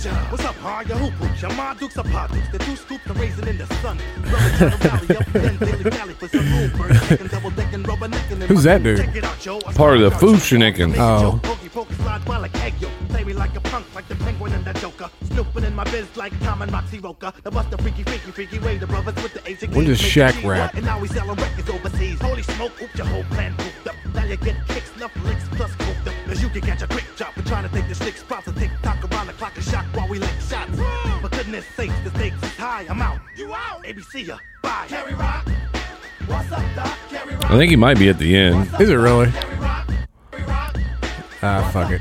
Cha. 0.00 0.08
What's 0.30 0.44
up, 0.46 0.54
hard? 0.56 0.88
Your 0.88 0.96
hoop 0.96 1.12
hoops, 1.14 1.42
your 1.42 1.52
ma 1.52 1.74
dukes, 1.74 1.96
a 1.98 2.02
pot 2.02 2.32
dukes, 2.32 2.48
the 2.48 2.58
two 2.58 2.74
scoops, 2.74 3.04
the 3.04 3.12
raisin 3.12 3.46
in 3.48 3.58
the 3.58 3.66
sun. 3.82 3.98
Rubber 4.22 4.56
turn 4.56 4.70
rally 4.80 5.16
up, 5.16 5.26
then 5.26 5.56
daily 5.58 5.90
valley 5.90 6.14
for 6.14 6.28
some 6.28 6.52
room. 6.52 6.70
First, 6.70 7.08
second, 7.08 7.30
double 7.30 7.50
decking, 7.50 7.82
rubber 7.82 8.08
necking. 8.08 8.40
Who's 8.40 8.62
that 8.62 8.82
dude? 8.82 8.96
Check 8.96 9.14
it 9.16 9.24
out, 9.24 9.44
yo. 9.44 9.58
I 9.66 9.72
Part 9.74 9.96
of 9.96 10.00
the 10.00 10.18
swear, 10.18 10.36
Fu-Schnickens. 10.36 10.96
Oh. 10.96 11.38
Pokey 11.42 11.68
pokey 11.68 11.94
slide 11.96 12.26
while 12.26 12.40
like 12.40 12.54
egg 12.62 12.72
yo. 12.80 12.88
Play 13.08 13.24
me 13.24 13.34
like 13.34 13.54
a 13.56 13.60
punk, 13.60 13.84
like 13.94 14.08
the 14.08 14.14
penguin 14.14 14.54
and 14.54 14.64
the 14.64 14.72
joker. 14.80 15.10
Snooping 15.24 15.64
in 15.64 15.74
my 15.74 15.84
biz 15.84 16.16
like 16.16 16.32
Tom 16.40 16.62
and 16.62 16.72
Roxy 16.72 16.98
Roca. 16.98 17.34
The 17.42 17.50
bust 17.50 17.70
the 17.70 17.76
freaky, 17.76 18.02
freaky, 18.02 18.30
freaky 18.30 18.58
way. 18.58 18.78
The 18.78 18.86
brothers 18.86 19.22
with 19.22 19.34
the 19.34 19.46
Asian 19.50 19.70
When 19.72 19.84
does 19.84 20.00
geese 20.00 20.12
Shaq 20.12 20.42
rap? 20.48 20.72
And 20.76 20.86
now 20.86 20.98
we 20.98 21.08
selling 21.08 21.36
records 21.36 21.68
overseas. 21.68 22.18
Holy 22.22 22.42
smoke, 22.42 22.72
oop, 22.80 22.96
your 22.96 23.06
whole 23.06 23.24
plan 23.24 23.54
pooped 23.58 23.88
up. 23.88 23.96
Now 24.14 24.24
you 24.24 24.36
get 24.36 24.56
kicks, 24.68 24.96
enough 24.96 25.14
licks, 25.24 25.46
plus 25.50 25.70
cooped 25.72 25.79
up. 25.79 25.79
Cause 26.40 26.54
you 26.54 26.60
can 26.60 26.70
catch 26.70 26.80
a 26.80 26.86
quick 26.86 27.04
drop. 27.16 27.36
We're 27.36 27.42
trying 27.44 27.68
to 27.68 27.74
take 27.74 27.86
the 27.86 27.94
stick 27.94 28.16
spots 28.16 28.46
and 28.46 28.56
tick 28.56 28.70
tock 28.82 28.96
around 29.12 29.26
the 29.26 29.34
clock 29.34 29.54
and 29.56 29.64
shock 29.64 29.84
while 29.92 30.08
we 30.08 30.18
lick 30.18 30.30
shots. 30.48 30.70
For 31.20 31.28
goodness 31.28 31.66
sakes, 31.76 31.92
the 32.02 32.08
stakes 32.10 32.42
is 32.42 32.56
high. 32.56 32.86
I'm 32.88 33.02
out. 33.02 33.20
You 33.36 33.52
out. 33.52 33.84
ABC 33.84 34.26
ya. 34.26 34.38
Bye. 34.62 34.86
Carry 34.88 35.12
rock. 35.12 35.46
What's 36.26 36.50
up, 36.50 36.62
Doc? 36.74 36.96
Carry 37.10 37.34
rock. 37.34 37.50
I 37.50 37.58
think 37.58 37.68
he 37.68 37.76
might 37.76 37.98
be 37.98 38.08
at 38.08 38.18
the 38.18 38.34
end. 38.34 38.70
Is 38.80 38.88
it 38.88 38.94
really? 38.94 39.30
Ah, 41.42 41.68
fuck 41.74 41.90
it. 41.90 42.00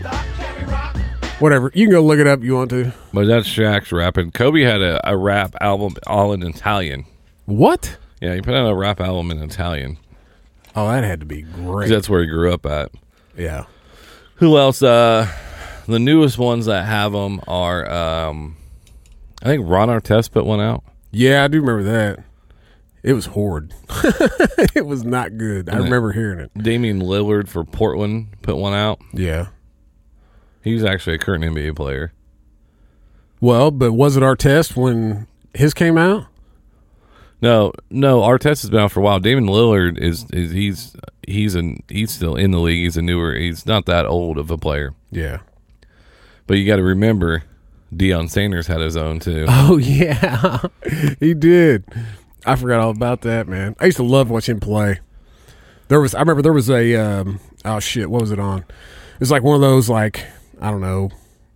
Whatever. 1.42 1.70
You 1.74 1.88
can 1.88 1.92
go 1.92 2.02
look 2.02 2.20
it 2.20 2.28
up. 2.28 2.40
If 2.40 2.46
you 2.46 2.56
want 2.56 2.70
to? 2.70 2.94
But 3.14 3.26
that's 3.28 3.48
Shaq's 3.48 3.92
rapping. 3.92 4.32
Kobe 4.32 4.62
had 4.62 4.82
a, 4.82 5.02
a 5.10 5.18
rap 5.18 5.54
album 5.60 5.96
all 6.08 6.32
in 6.32 6.44
Italian. 6.44 7.04
What? 7.46 7.98
Yeah, 8.22 8.36
he 8.36 8.42
put 8.42 8.54
out 8.54 8.70
a 8.70 8.76
rap 8.76 9.02
album 9.02 9.32
in 9.32 9.44
Italian. 9.44 9.98
Oh, 10.78 10.88
that 10.88 11.04
had 11.04 11.20
to 11.20 11.26
be 11.26 11.42
great. 11.42 11.90
That's 11.90 12.08
where 12.08 12.22
he 12.22 12.28
grew 12.28 12.54
up 12.54 12.66
at. 12.66 12.92
yeah. 13.38 13.66
Who 14.40 14.58
else? 14.58 14.82
Uh, 14.82 15.28
the 15.88 16.00
newest 16.00 16.38
ones 16.38 16.66
that 16.66 16.86
have 16.86 17.12
them 17.12 17.42
are, 17.48 17.90
um, 17.90 18.56
I 19.42 19.46
think 19.46 19.68
Ron 19.68 19.90
Artest 19.90 20.32
put 20.32 20.46
one 20.46 20.60
out. 20.62 20.84
Yeah, 21.12 21.44
I 21.44 21.48
do 21.48 21.62
remember 21.62 21.84
that. 21.92 22.24
It 23.02 23.14
was 23.14 23.28
horrid. 23.28 23.74
it 24.76 24.86
was 24.86 25.04
not 25.04 25.38
good. 25.38 25.70
I 25.70 25.76
And 25.76 25.86
remember 25.86 26.12
hearing 26.12 26.40
it. 26.40 26.52
Damian 26.58 27.02
Lillard 27.02 27.48
for 27.48 27.64
Portland 27.64 28.28
put 28.42 28.58
one 28.58 28.74
out. 28.74 29.00
Yeah. 29.14 29.48
He's 30.62 30.84
actually 30.84 31.16
a 31.16 31.20
current 31.20 31.44
NBA 31.44 31.76
player. 31.78 32.12
Well, 33.42 33.72
but 33.72 33.94
was 33.94 34.18
it 34.18 34.24
Artest 34.24 34.76
when 34.76 35.28
his 35.54 35.74
came 35.74 35.98
out? 35.98 36.26
No, 37.42 37.72
no, 37.90 38.20
Artest 38.20 38.62
has 38.62 38.70
been 38.70 38.82
out 38.82 38.92
for 38.92 39.00
a 39.00 39.04
while. 39.04 39.22
Damian 39.22 39.48
Lillard 39.48 39.98
is, 39.98 40.26
is 40.32 40.52
he's 40.52 40.94
he's 41.30 41.56
an 41.56 41.84
he's 41.88 42.12
still 42.12 42.36
in 42.36 42.52
the 42.52 42.60
league. 42.60 42.84
He's 42.84 42.98
a 42.98 43.02
newer. 43.02 43.36
He's 43.36 43.66
not 43.66 43.86
that 43.86 44.06
old 44.06 44.38
of 44.38 44.52
a 44.52 44.58
player. 44.58 44.94
Yeah. 45.12 45.40
But 46.48 46.58
you 46.58 46.66
got 46.66 46.78
to 46.78 46.84
remember, 46.84 47.44
Deion 47.94 48.30
Sanders 48.30 48.68
had 48.68 48.82
his 48.82 48.98
own 48.98 49.20
too. 49.20 49.46
Oh 49.50 49.78
yeah, 49.78 50.60
he 51.20 51.34
did. 51.34 51.86
I 52.46 52.56
forgot 52.56 52.80
all 52.80 52.90
about 52.90 53.22
that, 53.22 53.48
man. 53.48 53.76
I 53.80 53.86
used 53.86 53.98
to 53.98 54.04
love 54.04 54.30
watching 54.30 54.56
him 54.56 54.60
play. 54.60 55.00
There 55.90 56.00
was, 56.00 56.16
I 56.16 56.20
remember 56.20 56.42
there 56.42 56.54
was 56.54 56.70
a, 56.70 56.96
um, 56.96 57.40
oh 57.66 57.80
shit, 57.80 58.10
what 58.10 58.22
was 58.22 58.32
it 58.32 58.40
on? 58.40 58.60
It 58.60 59.20
was 59.20 59.32
like 59.32 59.44
one 59.44 59.56
of 59.56 59.62
those, 59.62 59.90
like 59.90 60.26
I 60.62 60.72
don't 60.72 60.82
know, 60.82 61.10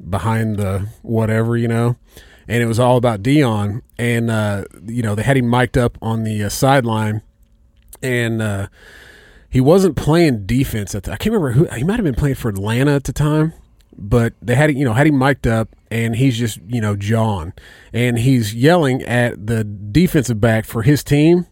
behind 0.10 0.58
the 0.58 0.88
whatever, 1.02 1.58
you 1.58 1.68
know. 1.68 1.96
And 2.48 2.62
it 2.62 2.66
was 2.66 2.80
all 2.80 2.98
about 2.98 3.24
Dion, 3.24 3.84
and 3.98 4.30
uh, 4.30 4.66
you 4.86 5.02
know 5.02 5.16
they 5.16 5.24
had 5.24 5.38
him 5.38 5.50
mic'd 5.50 5.78
up 5.78 5.98
on 6.02 6.24
the 6.24 6.44
uh, 6.44 6.50
sideline, 6.50 7.22
and 8.02 8.42
uh, 8.42 8.68
he 9.54 9.62
wasn't 9.62 9.96
playing 9.96 10.48
defense 10.48 10.96
at 10.96 11.04
the. 11.04 11.12
I 11.12 11.16
can't 11.16 11.32
remember 11.32 11.52
who 11.52 11.66
he 11.76 11.84
might 11.84 11.98
have 11.98 12.04
been 12.04 12.16
playing 12.16 12.34
for 12.34 12.50
Atlanta 12.50 12.96
at 12.96 13.04
the 13.04 13.14
time, 13.14 13.54
but 13.96 14.34
they 14.42 14.56
had 14.56 14.76
you 14.76 14.84
know 14.84 14.94
had 14.94 15.06
him 15.06 15.20
mic'd 15.20 15.46
up, 15.46 15.70
and 15.92 16.16
he's 16.16 16.40
just 16.40 16.60
you 16.66 16.82
know 16.82 16.96
jawing, 16.96 17.54
and 17.94 18.18
he's 18.18 18.56
yelling 18.56 19.04
at 19.04 19.46
the 19.46 19.64
defensive 19.64 20.42
back 20.42 20.66
for 20.66 20.82
his 20.82 21.04
team, 21.04 21.46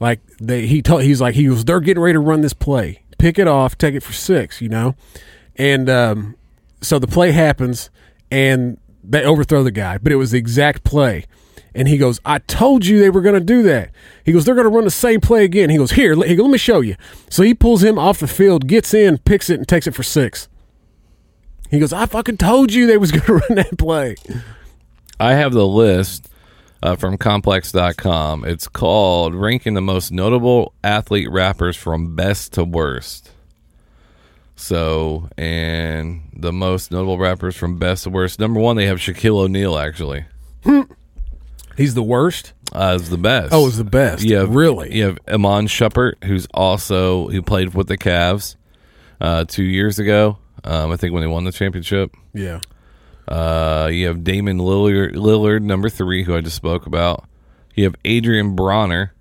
like 0.00 0.20
they 0.38 0.66
he 0.66 0.82
told 0.82 1.02
he's 1.02 1.22
like 1.22 1.34
he 1.34 1.48
was 1.48 1.64
they're 1.64 1.80
getting 1.80 2.02
ready 2.02 2.12
to 2.12 2.20
run 2.20 2.42
this 2.42 2.52
play, 2.52 3.04
pick 3.16 3.38
it 3.38 3.48
off, 3.48 3.78
take 3.78 3.94
it 3.94 4.02
for 4.02 4.12
six, 4.12 4.60
you 4.60 4.68
know, 4.68 4.94
and 5.56 5.88
um, 5.88 6.36
so 6.82 6.98
the 6.98 7.06
play 7.06 7.32
happens, 7.32 7.88
and 8.30 8.76
they 9.02 9.24
overthrow 9.24 9.62
the 9.62 9.70
guy, 9.70 9.96
but 9.96 10.12
it 10.12 10.16
was 10.16 10.32
the 10.32 10.38
exact 10.38 10.84
play. 10.84 11.24
And 11.74 11.88
he 11.88 11.98
goes, 11.98 12.20
I 12.24 12.38
told 12.38 12.84
you 12.84 12.98
they 12.98 13.10
were 13.10 13.20
going 13.20 13.34
to 13.34 13.40
do 13.40 13.62
that. 13.62 13.90
He 14.24 14.32
goes, 14.32 14.44
they're 14.44 14.54
going 14.54 14.66
to 14.66 14.74
run 14.74 14.84
the 14.84 14.90
same 14.90 15.20
play 15.20 15.44
again. 15.44 15.70
He 15.70 15.76
goes, 15.76 15.92
here, 15.92 16.14
let, 16.14 16.28
he 16.28 16.36
goes, 16.36 16.44
let 16.44 16.52
me 16.52 16.58
show 16.58 16.80
you. 16.80 16.96
So 17.28 17.42
he 17.42 17.54
pulls 17.54 17.82
him 17.82 17.98
off 17.98 18.20
the 18.20 18.26
field, 18.26 18.66
gets 18.66 18.92
in, 18.92 19.18
picks 19.18 19.48
it, 19.50 19.58
and 19.58 19.68
takes 19.68 19.86
it 19.86 19.94
for 19.94 20.02
six. 20.02 20.48
He 21.70 21.78
goes, 21.78 21.92
I 21.92 22.06
fucking 22.06 22.38
told 22.38 22.72
you 22.72 22.86
they 22.86 22.98
was 22.98 23.12
going 23.12 23.24
to 23.26 23.34
run 23.34 23.54
that 23.56 23.78
play. 23.78 24.16
I 25.20 25.34
have 25.34 25.52
the 25.52 25.66
list 25.66 26.28
uh, 26.82 26.96
from 26.96 27.18
complex.com. 27.18 28.44
It's 28.44 28.66
called 28.66 29.34
Ranking 29.34 29.74
the 29.74 29.80
Most 29.80 30.10
Notable 30.10 30.72
Athlete 30.82 31.30
Rappers 31.30 31.76
from 31.76 32.16
Best 32.16 32.52
to 32.54 32.64
Worst. 32.64 33.30
So, 34.60 35.30
and 35.38 36.20
the 36.34 36.52
most 36.52 36.92
notable 36.92 37.16
rappers 37.16 37.56
from 37.56 37.78
best 37.78 38.04
to 38.04 38.10
worst. 38.10 38.38
Number 38.38 38.60
one, 38.60 38.76
they 38.76 38.84
have 38.86 38.98
Shaquille 38.98 39.38
O'Neal, 39.38 39.78
actually. 39.78 40.26
He's 41.80 41.94
the 41.94 42.02
worst. 42.02 42.52
Uh, 42.72 42.98
is 43.00 43.08
the 43.08 43.16
best. 43.16 43.52
Oh, 43.52 43.66
is 43.66 43.78
the 43.78 43.84
best. 43.84 44.22
Yeah, 44.22 44.44
Really? 44.46 44.94
You 44.94 45.04
have 45.06 45.18
Iman 45.26 45.66
Shumpert, 45.66 46.22
who's 46.24 46.46
also 46.52 47.28
who 47.28 47.40
played 47.40 47.74
with 47.74 47.88
the 47.88 47.96
Cavs 47.96 48.56
uh, 49.20 49.44
two 49.46 49.64
years 49.64 49.98
ago. 49.98 50.36
Um, 50.62 50.92
I 50.92 50.96
think 50.96 51.14
when 51.14 51.22
they 51.22 51.26
won 51.26 51.44
the 51.44 51.52
championship. 51.52 52.14
Yeah. 52.34 52.60
Uh, 53.26 53.88
you 53.90 54.06
have 54.08 54.22
Damian 54.24 54.58
Lillard, 54.58 55.14
Lillard, 55.14 55.62
number 55.62 55.88
three, 55.88 56.22
who 56.24 56.36
I 56.36 56.42
just 56.42 56.56
spoke 56.56 56.84
about. 56.86 57.24
You 57.74 57.84
have 57.84 57.94
Adrian 58.04 58.54
Bronner. 58.56 59.14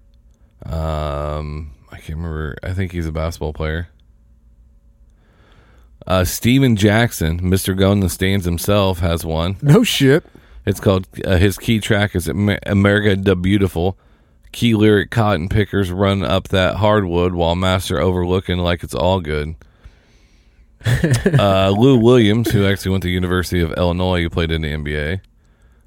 Um, 0.65 1.71
I 1.91 1.95
can't 1.97 2.17
remember. 2.17 2.57
I 2.61 2.73
think 2.73 2.91
he's 2.91 3.07
a 3.07 3.11
basketball 3.13 3.53
player. 3.53 3.87
Uh, 6.05 6.25
Stephen 6.25 6.75
Jackson, 6.75 7.39
Mr. 7.39 7.77
Go 7.77 7.91
in 7.91 7.99
the 7.99 8.09
Stands 8.09 8.45
himself, 8.45 8.99
has 8.99 9.25
one. 9.25 9.57
No 9.61 9.83
shit. 9.83 10.25
It's 10.65 10.79
called 10.79 11.07
uh, 11.25 11.37
his 11.37 11.57
key 11.57 11.79
track 11.79 12.15
is 12.15 12.27
America 12.27 13.15
the 13.15 13.35
Beautiful. 13.35 13.97
Key 14.51 14.73
lyric 14.73 15.11
cotton 15.11 15.47
pickers 15.47 15.91
run 15.91 16.23
up 16.23 16.47
that 16.49 16.75
hardwood 16.75 17.33
while 17.33 17.55
master 17.55 17.99
overlooking 17.99 18.57
like 18.57 18.83
it's 18.83 18.95
all 18.95 19.21
good. 19.21 19.55
uh, 20.85 21.69
Lou 21.77 21.97
Williams, 21.97 22.51
who 22.51 22.65
actually 22.65 22.91
went 22.91 23.03
to 23.03 23.09
University 23.09 23.61
of 23.61 23.71
Illinois, 23.73 24.21
who 24.21 24.29
played 24.29 24.51
in 24.51 24.61
the 24.61 24.73
NBA. 24.73 25.21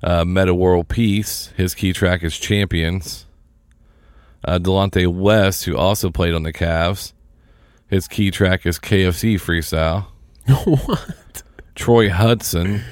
Uh, 0.03 0.25
Metta 0.25 0.55
World 0.55 0.89
Peace, 0.89 1.53
his 1.57 1.75
key 1.75 1.93
track 1.93 2.23
is 2.23 2.39
Champions. 2.39 3.27
Uh, 4.45 4.59
Delonte 4.59 5.07
West, 5.07 5.65
who 5.65 5.77
also 5.77 6.11
played 6.11 6.35
on 6.35 6.43
the 6.43 6.53
Cavs, 6.53 7.13
his 7.89 8.09
key 8.09 8.31
track 8.31 8.67
is 8.67 8.79
KFC 8.79 9.35
Freestyle. 9.35 10.07
what? 10.87 11.43
Troy 11.75 12.11
Hudson, 12.11 12.83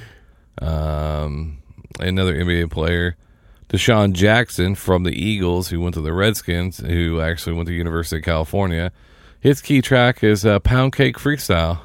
um, 0.61 1.60
another 2.01 2.35
NBA 2.35 2.71
player. 2.71 3.17
DeSean 3.69 4.13
Jackson 4.13 4.75
from 4.75 5.05
the 5.05 5.13
Eagles, 5.13 5.69
who 5.69 5.81
went 5.81 5.95
to 5.95 6.01
the 6.01 6.13
Redskins, 6.13 6.79
who 6.79 7.21
actually 7.21 7.53
went 7.55 7.69
to 7.69 7.75
University 7.75 8.17
of 8.17 8.25
California. 8.25 8.91
His 9.41 9.63
key 9.63 9.81
track 9.81 10.25
is 10.25 10.45
uh, 10.45 10.59
Pound 10.59 10.93
Cake 10.93 11.17
Freestyle. 11.17 11.81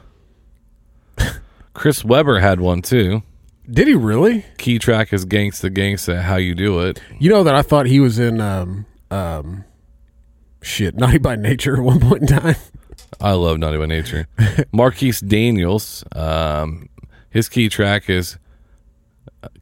Chris 1.73 2.03
Webber 2.03 2.39
had 2.39 2.59
one 2.59 2.81
too. 2.81 3.21
Did 3.69 3.87
he 3.87 3.95
really? 3.95 4.45
Key 4.57 4.79
track 4.79 5.13
is 5.13 5.25
Gangsta 5.25 5.69
Gangsta, 5.69 6.21
How 6.21 6.35
You 6.37 6.55
Do 6.55 6.79
It. 6.81 7.01
You 7.19 7.29
know 7.29 7.43
that 7.43 7.55
I 7.55 7.61
thought 7.61 7.85
he 7.85 7.99
was 7.99 8.19
in 8.19 8.41
um 8.41 8.85
um 9.11 9.63
shit, 10.61 10.95
Naughty 10.95 11.17
by 11.17 11.35
Nature 11.35 11.77
at 11.77 11.83
one 11.83 11.99
point 11.99 12.23
in 12.23 12.27
time. 12.27 12.55
I 13.21 13.31
love 13.33 13.57
Naughty 13.59 13.77
by 13.77 13.85
Nature. 13.85 14.27
Marquis 14.71 15.13
Daniels, 15.25 16.03
um, 16.13 16.89
his 17.29 17.47
key 17.47 17.69
track 17.69 18.09
is 18.09 18.37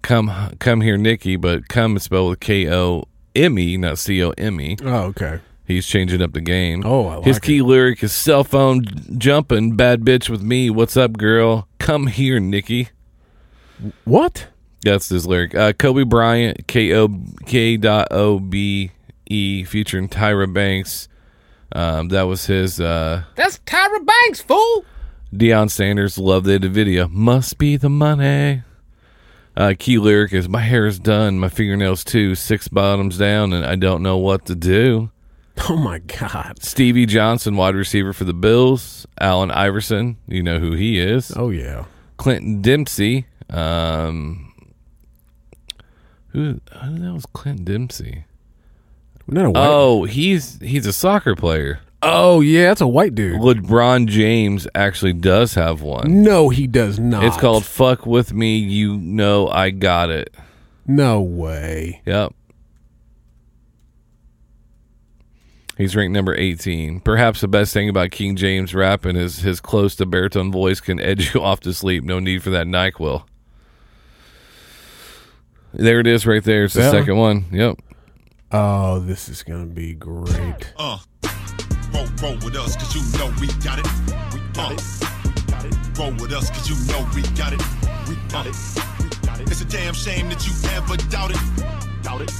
"Come 0.04 0.56
Come 0.60 0.82
Here, 0.82 0.98
Nikki," 0.98 1.36
but 1.36 1.68
"come" 1.68 1.98
is 1.98 2.04
spelled 2.04 2.30
with 2.30 2.40
K 2.40 2.72
O 2.72 3.06
M 3.36 3.58
E, 3.58 3.76
not 3.78 3.98
C 3.98 4.24
O 4.24 4.30
M 4.38 4.62
E. 4.62 4.78
Oh, 4.84 5.06
okay. 5.06 5.40
He's 5.66 5.88
changing 5.88 6.22
up 6.22 6.34
the 6.34 6.42
game. 6.42 6.84
Oh, 6.86 7.08
I 7.08 7.16
like 7.16 7.26
his 7.26 7.38
it. 7.38 7.44
key 7.44 7.62
lyric 7.62 8.04
is 8.04 8.14
"Cell 8.14 8.44
phone 8.44 8.84
jumping, 9.18 9.76
bad 9.76 10.02
bitch 10.02 10.30
with 10.30 10.44
me. 10.44 10.70
What's 10.70 10.96
up, 10.96 11.14
girl? 11.14 11.68
Come 11.80 12.08
here, 12.08 12.40
Nikki." 12.40 12.90
What? 14.06 14.48
That's 14.84 15.10
his 15.10 15.26
lyric. 15.26 15.56
Uh, 15.56 15.74
Kobe 15.74 16.04
Bryant, 16.04 16.68
K 16.68 16.94
O 16.94 17.08
K 17.46 17.78
dot 17.78 18.10
O 18.12 18.40
B 18.40 18.92
E, 19.30 19.64
featuring 19.64 20.10
Tyra 20.10 20.54
Banks. 20.54 21.08
Um, 21.72 22.10
that 22.10 22.24
was 22.24 22.46
his. 22.46 22.80
Uh, 22.80 23.24
That's 23.36 23.60
Tyra 23.60 24.06
Banks, 24.06 24.42
fool. 24.42 24.86
Deion 25.34 25.72
Sanders 25.72 26.18
loved 26.20 26.46
the 26.46 26.60
video. 26.60 27.08
Must 27.08 27.58
be 27.58 27.78
the 27.78 27.90
money. 27.90 28.62
Uh, 29.56 29.74
key 29.78 29.98
lyric 30.00 30.34
is 30.34 30.50
My 30.50 30.62
hair 30.62 30.88
is 30.88 31.00
done, 31.00 31.40
my 31.40 31.50
fingernails 31.50 32.04
too, 32.04 32.36
six 32.36 32.68
bottoms 32.68 33.18
down, 33.18 33.54
and 33.54 33.66
I 33.66 33.76
don't 33.76 34.02
know 34.02 34.18
what 34.18 34.46
to 34.48 34.56
do. 34.56 35.10
Oh 35.70 35.78
my 35.78 36.00
god. 36.00 36.64
Stevie 36.64 37.06
Johnson, 37.06 37.56
wide 37.56 37.76
receiver 37.76 38.12
for 38.12 38.24
the 38.24 38.34
Bills. 38.34 39.06
Allen 39.22 39.52
Iverson, 39.52 40.18
you 40.28 40.42
know 40.42 40.58
who 40.58 40.72
he 40.72 41.00
is. 41.00 41.32
Oh 41.36 41.52
yeah. 41.52 41.86
Clinton 42.18 42.60
Dempsey. 42.64 43.28
Um, 43.52 44.52
who, 46.30 46.60
who 46.72 47.04
hell 47.04 47.18
is 47.18 47.28
Clinton 47.28 47.66
Dempsey? 47.66 48.26
That 49.28 49.50
white? 49.52 49.56
Oh, 49.56 50.06
he's 50.06 50.60
he's 50.60 50.88
a 50.88 50.94
soccer 50.94 51.36
player. 51.36 51.82
Oh 52.06 52.42
yeah, 52.42 52.68
that's 52.68 52.82
a 52.82 52.88
white 52.88 53.16
dude. 53.16 53.40
LeBron 53.40 54.08
James 54.08 54.68
actually 54.76 55.14
does 55.14 55.54
have 55.56 55.82
one. 55.82 56.22
No, 56.24 56.50
he 56.50 56.68
does 56.68 57.00
not. 57.00 57.24
It's 57.24 57.38
called 57.38 57.64
"Fuck 57.66 58.06
with 58.06 58.34
Me." 58.34 58.58
You 58.58 58.98
know 58.98 59.48
I 59.48 59.70
got 59.70 60.10
it. 60.10 60.34
No 60.86 61.22
way. 61.22 62.02
Yep. 62.06 62.34
He's 65.78 65.96
ranked 65.96 66.14
number 66.14 66.36
18. 66.36 67.00
Perhaps 67.00 67.42
the 67.42 67.48
best 67.48 67.74
thing 67.74 67.90
about 67.90 68.12
King 68.12 68.36
James 68.36 68.76
rapping 68.76 69.16
is 69.16 69.40
his 69.40 69.60
close 69.60 69.96
to 69.96 70.06
baritone 70.06 70.52
voice 70.52 70.80
can 70.80 71.00
edge 71.00 71.34
you 71.34 71.42
off 71.42 71.62
to 71.62 71.74
sleep. 71.74 72.04
No 72.04 72.20
need 72.20 72.44
for 72.44 72.52
that 72.52 72.68
NyQuil. 72.68 73.24
There 75.74 76.00
it 76.00 76.06
is 76.06 76.28
right 76.28 76.44
there. 76.44 76.66
It's 76.66 76.76
the 76.76 76.82
Yeah. 76.82 76.92
second 76.92 77.18
one. 77.18 77.46
Yep. 77.52 77.80
Oh, 78.52 79.00
this 79.00 79.28
is 79.28 79.42
gonna 79.42 79.66
be 79.66 79.94
great. 79.96 80.74
Uh, 80.78 81.00
roll, 81.94 82.08
roll 82.22 82.36
with 82.44 82.56
us, 82.56 82.76
cause 82.76 82.94
you 82.96 83.02
know 83.18 83.32
we 83.40 83.48
got 83.64 83.80
it. 83.80 83.88
We 84.34 84.40
got 84.54 84.72
it. 84.74 84.82
Roll 85.98 86.12
with 86.14 86.34
us, 86.34 86.50
cause 86.50 86.68
you 86.70 86.76
know 86.92 87.08
we 87.16 87.22
got 87.38 87.54
it. 87.54 87.62
We 88.10 88.16
got 88.30 88.48
it. 88.48 88.56
It's 89.50 89.62
a 89.62 89.66
damn 89.66 89.94
shame 89.94 90.30
that 90.30 90.46
you 90.48 90.54
ever 90.72 90.98
doubted. 91.10 91.38
Doubt 92.02 92.22
it. 92.22 92.32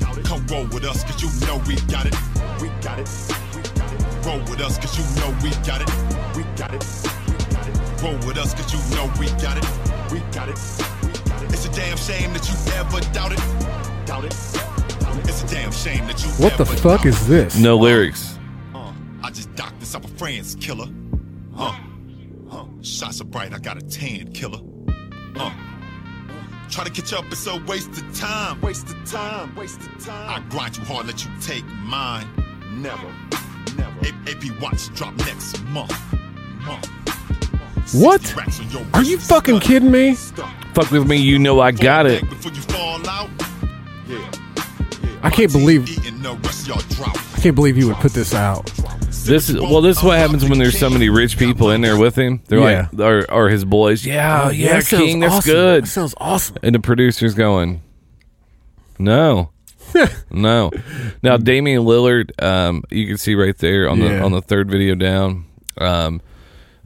Doubt 0.00 0.18
it. 0.18 0.24
Come 0.24 0.46
roll 0.46 0.66
with 0.66 0.84
us, 0.84 1.04
cause 1.04 1.20
you 1.22 1.28
know 1.46 1.62
we 1.66 1.76
got 1.92 2.06
it. 2.06 2.14
We 2.60 2.68
got 2.80 2.98
it. 2.98 3.08
We 3.54 3.62
got 3.78 3.92
it. 3.92 4.26
Roll 4.26 4.40
with 4.50 4.60
us, 4.60 4.78
cause 4.78 4.96
you 4.98 5.04
know 5.20 5.30
we 5.42 5.50
got 5.64 5.82
it. 5.82 5.90
We 6.36 6.42
got 6.56 6.74
it. 6.74 6.84
We 7.28 7.34
got 7.54 7.68
it. 7.68 8.02
Roll 8.02 8.16
with 8.26 8.38
us, 8.38 8.54
cause 8.54 8.72
you 8.72 8.80
know 8.96 9.10
we 9.20 9.26
got 9.42 9.58
it. 9.58 9.66
We 10.12 10.20
got 10.32 10.48
it. 10.48 10.58
We 11.02 11.12
got 11.30 11.42
it. 11.42 11.52
It's 11.52 11.66
a 11.66 11.72
damn 11.72 11.96
shame 11.96 12.32
that 12.32 12.48
you 12.48 12.56
ever 12.74 13.00
doubted. 13.12 13.38
Doubt 14.06 14.24
it. 14.24 14.34
Doubt 15.00 15.16
it. 15.16 15.28
It's 15.28 15.42
a 15.42 15.46
damn 15.48 15.72
shame 15.72 16.06
that 16.06 16.22
you 16.22 16.30
What 16.42 16.56
the 16.56 16.64
fuck 16.64 17.02
doubted. 17.02 17.08
is 17.08 17.26
this? 17.26 17.56
No 17.58 17.76
lyrics. 17.76 18.35
I 19.26 19.30
just 19.30 19.52
docked 19.56 19.80
this 19.80 19.92
up 19.96 20.04
a 20.04 20.08
friend's 20.08 20.54
killer. 20.54 20.86
Huh. 21.52 21.72
Huh. 22.48 22.66
Shots 22.80 23.20
are 23.20 23.24
bright, 23.24 23.52
I 23.52 23.58
got 23.58 23.76
a 23.76 23.80
tan 23.80 24.32
killer. 24.32 24.60
Huh. 25.34 25.50
Try 26.70 26.84
to 26.84 26.90
catch 26.90 27.12
up, 27.12 27.24
it's 27.32 27.44
a 27.48 27.56
waste 27.64 27.88
of 27.88 28.16
time. 28.16 28.60
Waste 28.60 28.88
of 28.88 29.10
time, 29.10 29.52
waste 29.56 29.80
of 29.80 30.04
time. 30.06 30.30
I 30.30 30.48
grind 30.48 30.76
you 30.76 30.84
hard, 30.84 31.08
let 31.08 31.24
you 31.24 31.30
take 31.40 31.64
mine. 31.64 32.28
Never, 32.70 33.12
never. 33.76 33.98
A- 34.06 34.30
AP 34.30 34.62
Watch 34.62 34.94
drop 34.94 35.12
next 35.16 35.60
month. 35.64 35.92
Month. 36.64 36.86
What? 37.94 38.20
60 38.20 38.36
racks 38.38 38.60
on 38.60 38.70
your 38.70 38.86
Are 38.94 39.02
you 39.02 39.18
fucking 39.18 39.58
kidding 39.58 39.90
me? 39.90 40.14
Fuck 40.14 40.92
with 40.92 41.08
me, 41.08 41.16
you 41.16 41.40
know 41.40 41.58
I 41.58 41.72
got 41.72 42.06
it. 42.06 42.22
I 45.22 45.30
can't 45.30 45.50
believe 45.52 45.88
Eating 45.88 46.22
the 46.22 46.34
rest 46.36 46.62
of 46.62 46.68
y'all 46.68 46.78
drought. 46.96 47.18
I 47.36 47.40
can't 47.40 47.54
believe 47.54 47.76
he 47.76 47.84
would 47.84 47.96
put 47.96 48.12
this 48.12 48.34
out. 48.34 48.66
This 49.24 49.48
is 49.50 49.60
well. 49.60 49.80
This 49.80 49.98
is 49.98 50.02
what 50.04 50.18
happens 50.18 50.48
when 50.48 50.58
there's 50.58 50.78
so 50.78 50.88
many 50.88 51.08
rich 51.08 51.36
people 51.36 51.70
in 51.70 51.80
there 51.80 51.98
with 51.98 52.14
him. 52.16 52.42
They're 52.46 52.60
Yeah. 52.60 52.88
like, 52.92 53.00
or, 53.00 53.30
or 53.32 53.48
his 53.48 53.64
boys. 53.64 54.06
Yeah, 54.06 54.44
Oh, 54.44 54.50
yeah, 54.50 54.74
that 54.74 54.86
King, 54.86 55.18
that's 55.20 55.34
awesome. 55.34 55.50
good. 55.52 55.84
That 55.84 55.88
sounds 55.88 56.14
awesome. 56.18 56.56
And 56.62 56.74
the 56.74 56.78
producer's 56.80 57.34
going, 57.34 57.82
no, 58.98 59.50
no. 60.30 60.70
Now 61.22 61.36
Damian 61.38 61.82
Lillard, 61.82 62.40
um, 62.42 62.84
you 62.90 63.06
can 63.06 63.16
see 63.16 63.34
right 63.34 63.56
there 63.58 63.88
on 63.88 63.98
the 63.98 64.20
on 64.22 64.32
the 64.32 64.42
third 64.42 64.70
video 64.70 64.94
down. 64.94 65.44
Um, 65.78 66.20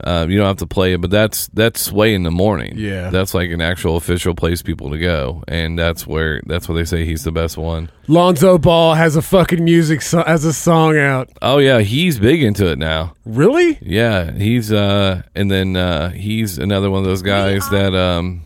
uh, 0.03 0.25
you 0.29 0.37
don't 0.37 0.47
have 0.47 0.57
to 0.57 0.67
play 0.67 0.93
it, 0.93 1.01
but 1.01 1.09
that's 1.11 1.47
that's 1.49 1.91
way 1.91 2.13
in 2.13 2.23
the 2.23 2.31
morning. 2.31 2.73
Yeah. 2.77 3.09
that's 3.09 3.33
like 3.33 3.49
an 3.51 3.61
actual 3.61 3.97
official 3.97 4.33
place 4.35 4.61
people 4.61 4.89
to 4.91 4.97
go, 4.97 5.43
and 5.47 5.77
that's 5.77 6.05
where 6.07 6.41
that's 6.45 6.67
where 6.67 6.77
they 6.77 6.85
say 6.85 7.05
he's 7.05 7.23
the 7.23 7.31
best 7.31 7.57
one. 7.57 7.89
Lonzo 8.07 8.57
Ball 8.57 8.95
has 8.95 9.15
a 9.15 9.21
fucking 9.21 9.63
music 9.63 10.01
so- 10.01 10.23
has 10.23 10.43
a 10.45 10.53
song 10.53 10.97
out. 10.97 11.29
Oh 11.41 11.57
yeah, 11.59 11.79
he's 11.79 12.19
big 12.19 12.43
into 12.43 12.67
it 12.71 12.77
now. 12.79 13.13
Really? 13.25 13.77
Yeah, 13.81 14.31
he's 14.31 14.71
uh 14.71 15.21
and 15.35 15.49
then 15.51 15.75
uh 15.75 16.09
he's 16.09 16.57
another 16.57 16.89
one 16.89 16.99
of 16.99 17.05
those 17.05 17.21
guys 17.21 17.69
that 17.69 17.93
um 17.95 18.43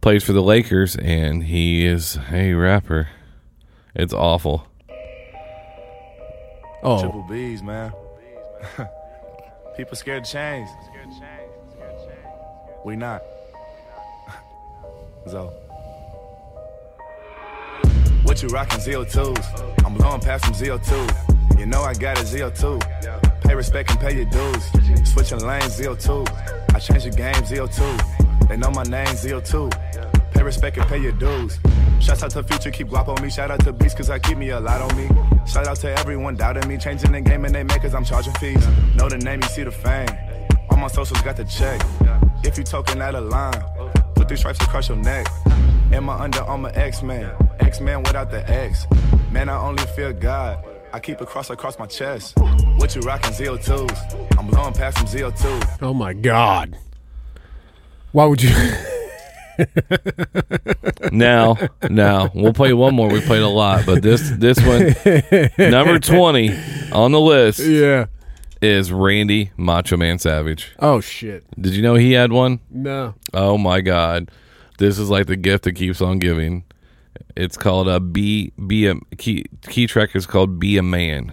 plays 0.00 0.24
for 0.24 0.32
the 0.32 0.42
Lakers 0.42 0.96
and 0.96 1.44
he 1.44 1.84
is 1.84 2.18
a 2.30 2.54
rapper. 2.54 3.08
It's 3.94 4.14
awful. 4.14 4.66
Oh, 6.82 7.00
Triple 7.02 7.26
B's, 7.28 7.62
man. 7.62 7.92
People 9.76 9.96
scared 9.96 10.24
to 10.24 10.32
change. 10.32 10.68
We 12.84 12.96
not. 12.96 13.22
so. 15.26 15.52
What 18.24 18.42
you 18.42 18.48
rockin' 18.48 18.80
ZO2s? 18.80 19.84
I'm 19.84 19.94
blowing 19.94 20.20
past 20.20 20.44
some 20.44 20.54
ZO2. 20.54 21.58
You 21.58 21.66
know 21.66 21.82
I 21.82 21.94
got 21.94 22.18
a 22.18 22.22
ZO2. 22.22 23.42
Pay 23.42 23.54
respect 23.54 23.90
and 23.90 24.00
pay 24.00 24.16
your 24.16 24.26
dues. 24.26 25.10
Switching 25.10 25.40
lanes, 25.40 25.78
ZO2. 25.78 26.74
I 26.74 26.78
changed 26.78 27.06
the 27.06 27.10
game, 27.10 27.34
ZO2. 27.34 28.48
They 28.48 28.56
know 28.56 28.70
my 28.70 28.84
name, 28.84 29.06
ZO2. 29.06 30.09
Pay 30.40 30.44
respect 30.44 30.78
and 30.78 30.86
pay 30.86 30.96
your 30.96 31.12
dues. 31.12 31.58
Shouts 32.00 32.22
out 32.22 32.30
to 32.30 32.42
Future, 32.42 32.70
keep 32.70 32.86
guap 32.88 33.08
on 33.08 33.22
me. 33.22 33.28
Shout 33.28 33.50
out 33.50 33.62
to 33.62 33.74
Beast, 33.74 33.94
cause 33.98 34.08
I 34.08 34.18
keep 34.18 34.38
me 34.38 34.48
a 34.48 34.58
lot 34.58 34.80
on 34.80 34.96
me. 34.96 35.06
Shout 35.46 35.66
out 35.66 35.76
to 35.80 35.90
everyone 35.98 36.34
doubting 36.34 36.66
me. 36.66 36.78
Changing 36.78 37.12
the 37.12 37.20
game 37.20 37.44
and 37.44 37.54
they 37.54 37.62
make 37.62 37.82
cause 37.82 37.94
I'm 37.94 38.06
charging 38.06 38.32
fees. 38.36 38.66
Know 38.96 39.06
the 39.10 39.18
name, 39.18 39.42
you 39.42 39.48
see 39.50 39.64
the 39.64 39.70
fame. 39.70 40.08
All 40.70 40.78
my 40.78 40.86
socials 40.86 41.20
got 41.20 41.36
the 41.36 41.44
check. 41.44 41.82
If 42.42 42.56
you 42.56 42.64
talking 42.64 43.02
out 43.02 43.14
of 43.14 43.24
line, 43.24 43.62
put 44.14 44.30
these 44.30 44.38
stripes 44.38 44.58
across 44.62 44.88
your 44.88 44.96
neck. 44.96 45.26
Am 45.92 46.08
I 46.08 46.14
under 46.14 46.42
my 46.56 46.70
X-Man? 46.70 47.34
X-Man 47.60 48.02
without 48.02 48.30
the 48.30 48.48
X. 48.48 48.86
Man, 49.30 49.50
I 49.50 49.58
only 49.58 49.84
fear 49.94 50.14
God. 50.14 50.64
I 50.94 51.00
keep 51.00 51.20
a 51.20 51.26
cross 51.26 51.50
across 51.50 51.78
my 51.78 51.84
chest. 51.84 52.38
What 52.78 52.96
you 52.96 53.02
rockin' 53.02 53.34
ZO2s? 53.34 54.38
I'm 54.38 54.46
blowing 54.46 54.72
past 54.72 54.96
some 54.96 55.06
ZO2. 55.06 55.82
oh 55.82 55.92
my 55.92 56.14
god. 56.14 56.78
Why 58.12 58.24
would 58.24 58.40
you? 58.40 58.56
Now, 61.12 61.56
now 61.88 62.30
we'll 62.34 62.52
play 62.52 62.72
one 62.72 62.94
more. 62.94 63.08
We 63.08 63.20
played 63.20 63.42
a 63.42 63.48
lot, 63.48 63.86
but 63.86 64.02
this 64.02 64.30
this 64.30 64.58
one 64.64 64.94
number 65.58 65.98
20 66.00 66.56
on 66.92 67.12
the 67.12 67.20
list 67.20 67.60
yeah. 67.60 68.06
is 68.60 68.92
Randy 68.92 69.50
Macho 69.56 69.96
Man 69.96 70.18
Savage. 70.18 70.72
Oh 70.78 71.00
shit. 71.00 71.44
Did 71.60 71.74
you 71.74 71.82
know 71.82 71.94
he 71.94 72.12
had 72.12 72.32
one? 72.32 72.60
No. 72.70 73.14
Oh 73.34 73.58
my 73.58 73.80
god. 73.80 74.30
This 74.78 74.98
is 74.98 75.10
like 75.10 75.26
the 75.26 75.36
gift 75.36 75.64
that 75.64 75.72
keeps 75.72 76.00
on 76.00 76.18
giving. 76.18 76.64
It's 77.36 77.56
called 77.56 77.88
a 77.88 77.98
be 78.00 78.52
be 78.66 78.86
a 78.86 78.94
key 79.16 79.46
key 79.68 79.86
track 79.86 80.14
is 80.14 80.26
called 80.26 80.58
Be 80.60 80.76
a 80.78 80.82
Man. 80.82 81.32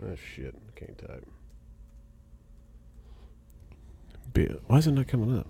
Oh 0.00 0.14
shit. 0.34 0.54
I 0.54 0.78
can't 0.78 0.98
type. 0.98 1.26
Be- 4.38 4.54
Why 4.68 4.76
is 4.78 4.86
it 4.86 4.92
not 4.92 5.08
coming 5.08 5.36
up? 5.36 5.48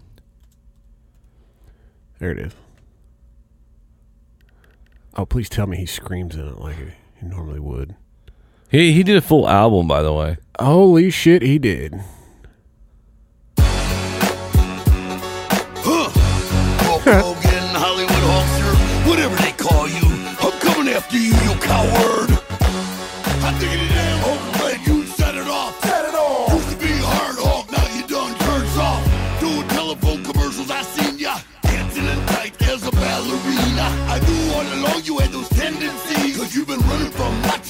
There 2.19 2.31
it 2.31 2.39
is. 2.39 2.53
Oh, 5.15 5.27
please 5.27 5.51
tell 5.51 5.67
me 5.67 5.77
he 5.77 5.85
screams 5.85 6.35
in 6.37 6.49
it 6.49 6.59
like 6.59 6.77
he 7.21 7.27
normally 7.27 7.61
would. 7.61 7.97
He 8.71 8.93
he 8.95 9.03
did 9.03 9.17
a 9.19 9.21
full 9.21 9.47
album 9.47 9.87
by 9.89 10.03
the 10.03 10.13
way. 10.15 10.39
Holy 10.59 11.11
shit, 11.11 11.43
he 11.43 11.59
did. 11.59 12.01
Hulk 15.85 17.03
Hogan, 17.03 17.69
Hollywood 17.77 18.25
Hulkster, 18.31 18.75
whatever 19.07 19.37
they 19.37 19.53
call 19.53 19.87
you. 19.87 20.01
I'm 20.41 20.59
coming 20.61 20.95
after 20.95 21.19
you, 21.19 21.35
you 21.35 21.55
coward. 21.61 22.18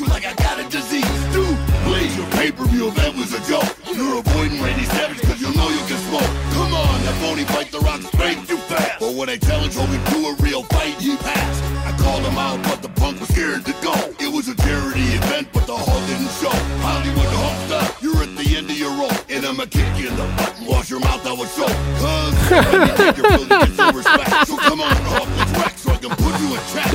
Macho 0.00 0.12
like 0.12 0.26
I 0.26 0.34
got 0.34 0.58
a 0.60 0.68
disease. 0.68 1.04
Dude, 1.32 1.58
blaze 1.84 2.16
your 2.16 2.26
pay-per-view 2.32 2.88
event 2.88 3.16
was 3.16 3.32
a 3.32 3.40
joke. 3.48 3.68
You're 3.94 4.18
avoiding 4.18 4.60
Randy 4.62 4.84
Savage 4.84 5.20
cause 5.22 5.40
you 5.40 5.52
know 5.54 5.68
you 5.68 5.82
can 5.86 5.98
smoke. 6.08 6.30
Come 6.52 6.74
on, 6.74 7.02
that 7.04 7.14
phony 7.20 7.44
fight 7.44 7.70
the 7.70 7.80
rock 7.80 8.00
straight 8.02 8.38
too 8.46 8.58
fast. 8.68 9.00
But 9.00 9.14
when 9.14 9.28
I 9.28 9.36
challenged 9.36 9.76
Hogan 9.76 10.02
to 10.02 10.10
do 10.10 10.26
a 10.26 10.34
real 10.42 10.62
fight, 10.64 10.94
he 11.00 11.16
passed. 11.16 11.62
I 11.86 11.96
called 11.98 12.22
him 12.22 12.38
out, 12.38 12.62
but 12.64 12.82
the 12.82 12.88
punk 13.00 13.20
was 13.20 13.28
scared 13.30 13.64
to 13.66 13.72
go. 13.82 13.94
It 14.20 14.32
was 14.32 14.48
a 14.48 14.56
charity 14.56 15.06
event, 15.18 15.48
but 15.52 15.66
the 15.66 15.76
Hulk 15.76 16.02
didn't 16.06 16.32
show. 16.38 16.54
Hollywood 16.82 17.32
Hulkster, 17.42 18.02
you're 18.02 18.22
at 18.22 18.36
the 18.36 18.56
end 18.56 18.70
of 18.70 18.78
your 18.78 18.92
rope. 18.98 19.18
And 19.28 19.44
I'ma 19.44 19.66
kick 19.66 19.88
you 19.98 20.08
in 20.08 20.16
the 20.16 20.26
butt 20.36 20.58
and 20.58 20.66
wash 20.66 20.90
your 20.90 21.00
mouth 21.00 21.24
out 21.26 21.38
with 21.38 21.50
soap. 21.50 21.72
Cause 21.98 22.34
you 22.50 22.94
think 22.96 23.16
you're 23.16 23.66
some 23.74 23.96
respect. 23.96 24.46
So 24.46 24.56
come 24.56 24.80
on, 24.80 24.96
Hulk, 24.96 25.28
let's 25.38 25.52
whack 25.58 25.77
so 26.00 26.10
I 26.10 26.14
can 26.14 26.24
put 26.24 26.40
you 26.40 26.54
in 26.54 26.60
check. 26.72 26.94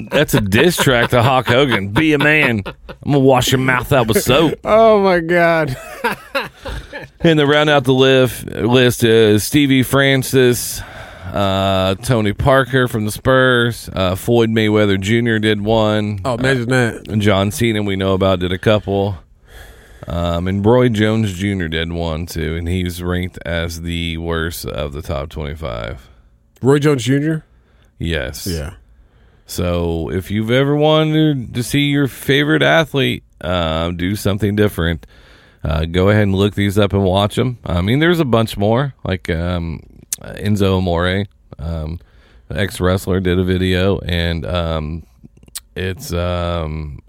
That's 0.10 0.34
a 0.34 0.40
diss 0.40 0.76
track 0.76 1.10
to 1.10 1.22
Hulk 1.22 1.46
Hogan. 1.46 1.88
Be 1.88 2.12
a 2.12 2.18
man. 2.18 2.62
I'm 2.66 2.74
gonna 3.04 3.18
wash 3.20 3.50
your 3.52 3.58
mouth 3.60 3.92
out 3.92 4.08
with 4.08 4.22
soap. 4.22 4.58
Oh 4.64 5.02
my 5.02 5.20
god. 5.20 5.76
And 7.22 7.38
to 7.38 7.46
round 7.46 7.68
out 7.68 7.84
the 7.84 7.92
list, 7.92 8.46
list 8.46 9.04
is 9.04 9.44
Stevie 9.44 9.82
Francis, 9.82 10.80
uh, 10.80 11.94
Tony 11.96 12.32
Parker 12.32 12.88
from 12.88 13.04
the 13.04 13.10
Spurs, 13.10 13.90
uh, 13.92 14.14
Floyd 14.14 14.48
Mayweather 14.48 14.98
Jr. 14.98 15.38
did 15.38 15.60
one. 15.60 16.20
Oh, 16.24 16.34
imagine 16.34 16.70
that. 16.70 17.08
And 17.08 17.20
John 17.20 17.50
Cena, 17.50 17.82
we 17.82 17.96
know 17.96 18.14
about, 18.14 18.40
did 18.40 18.52
a 18.52 18.58
couple. 18.58 19.18
Um, 20.06 20.48
and 20.48 20.64
Roy 20.64 20.88
Jones 20.88 21.32
Jr. 21.34 21.66
did 21.66 21.92
one 21.92 22.26
too, 22.26 22.56
and 22.56 22.68
he's 22.68 23.02
ranked 23.02 23.38
as 23.44 23.82
the 23.82 24.16
worst 24.18 24.66
of 24.66 24.92
the 24.92 25.02
top 25.02 25.28
25. 25.28 26.08
Roy 26.62 26.78
Jones 26.78 27.04
Jr. 27.04 27.38
Yes. 27.98 28.46
Yeah. 28.46 28.74
So 29.46 30.10
if 30.10 30.30
you've 30.30 30.50
ever 30.50 30.76
wanted 30.76 31.54
to 31.54 31.62
see 31.62 31.86
your 31.86 32.06
favorite 32.06 32.62
athlete 32.62 33.24
um, 33.40 33.96
do 33.96 34.14
something 34.16 34.54
different, 34.56 35.06
uh, 35.64 35.84
go 35.84 36.08
ahead 36.08 36.22
and 36.22 36.34
look 36.34 36.54
these 36.54 36.78
up 36.78 36.92
and 36.92 37.04
watch 37.04 37.36
them. 37.36 37.58
I 37.64 37.80
mean, 37.80 37.98
there's 37.98 38.20
a 38.20 38.24
bunch 38.24 38.56
more, 38.56 38.94
like 39.04 39.28
um, 39.28 39.82
Enzo 40.20 40.78
Amore, 40.78 41.26
um, 41.58 42.00
ex 42.50 42.80
wrestler, 42.80 43.20
did 43.20 43.38
a 43.38 43.44
video, 43.44 43.98
and 43.98 44.46
um, 44.46 45.06
it's 45.76 46.12
um, 46.12 47.00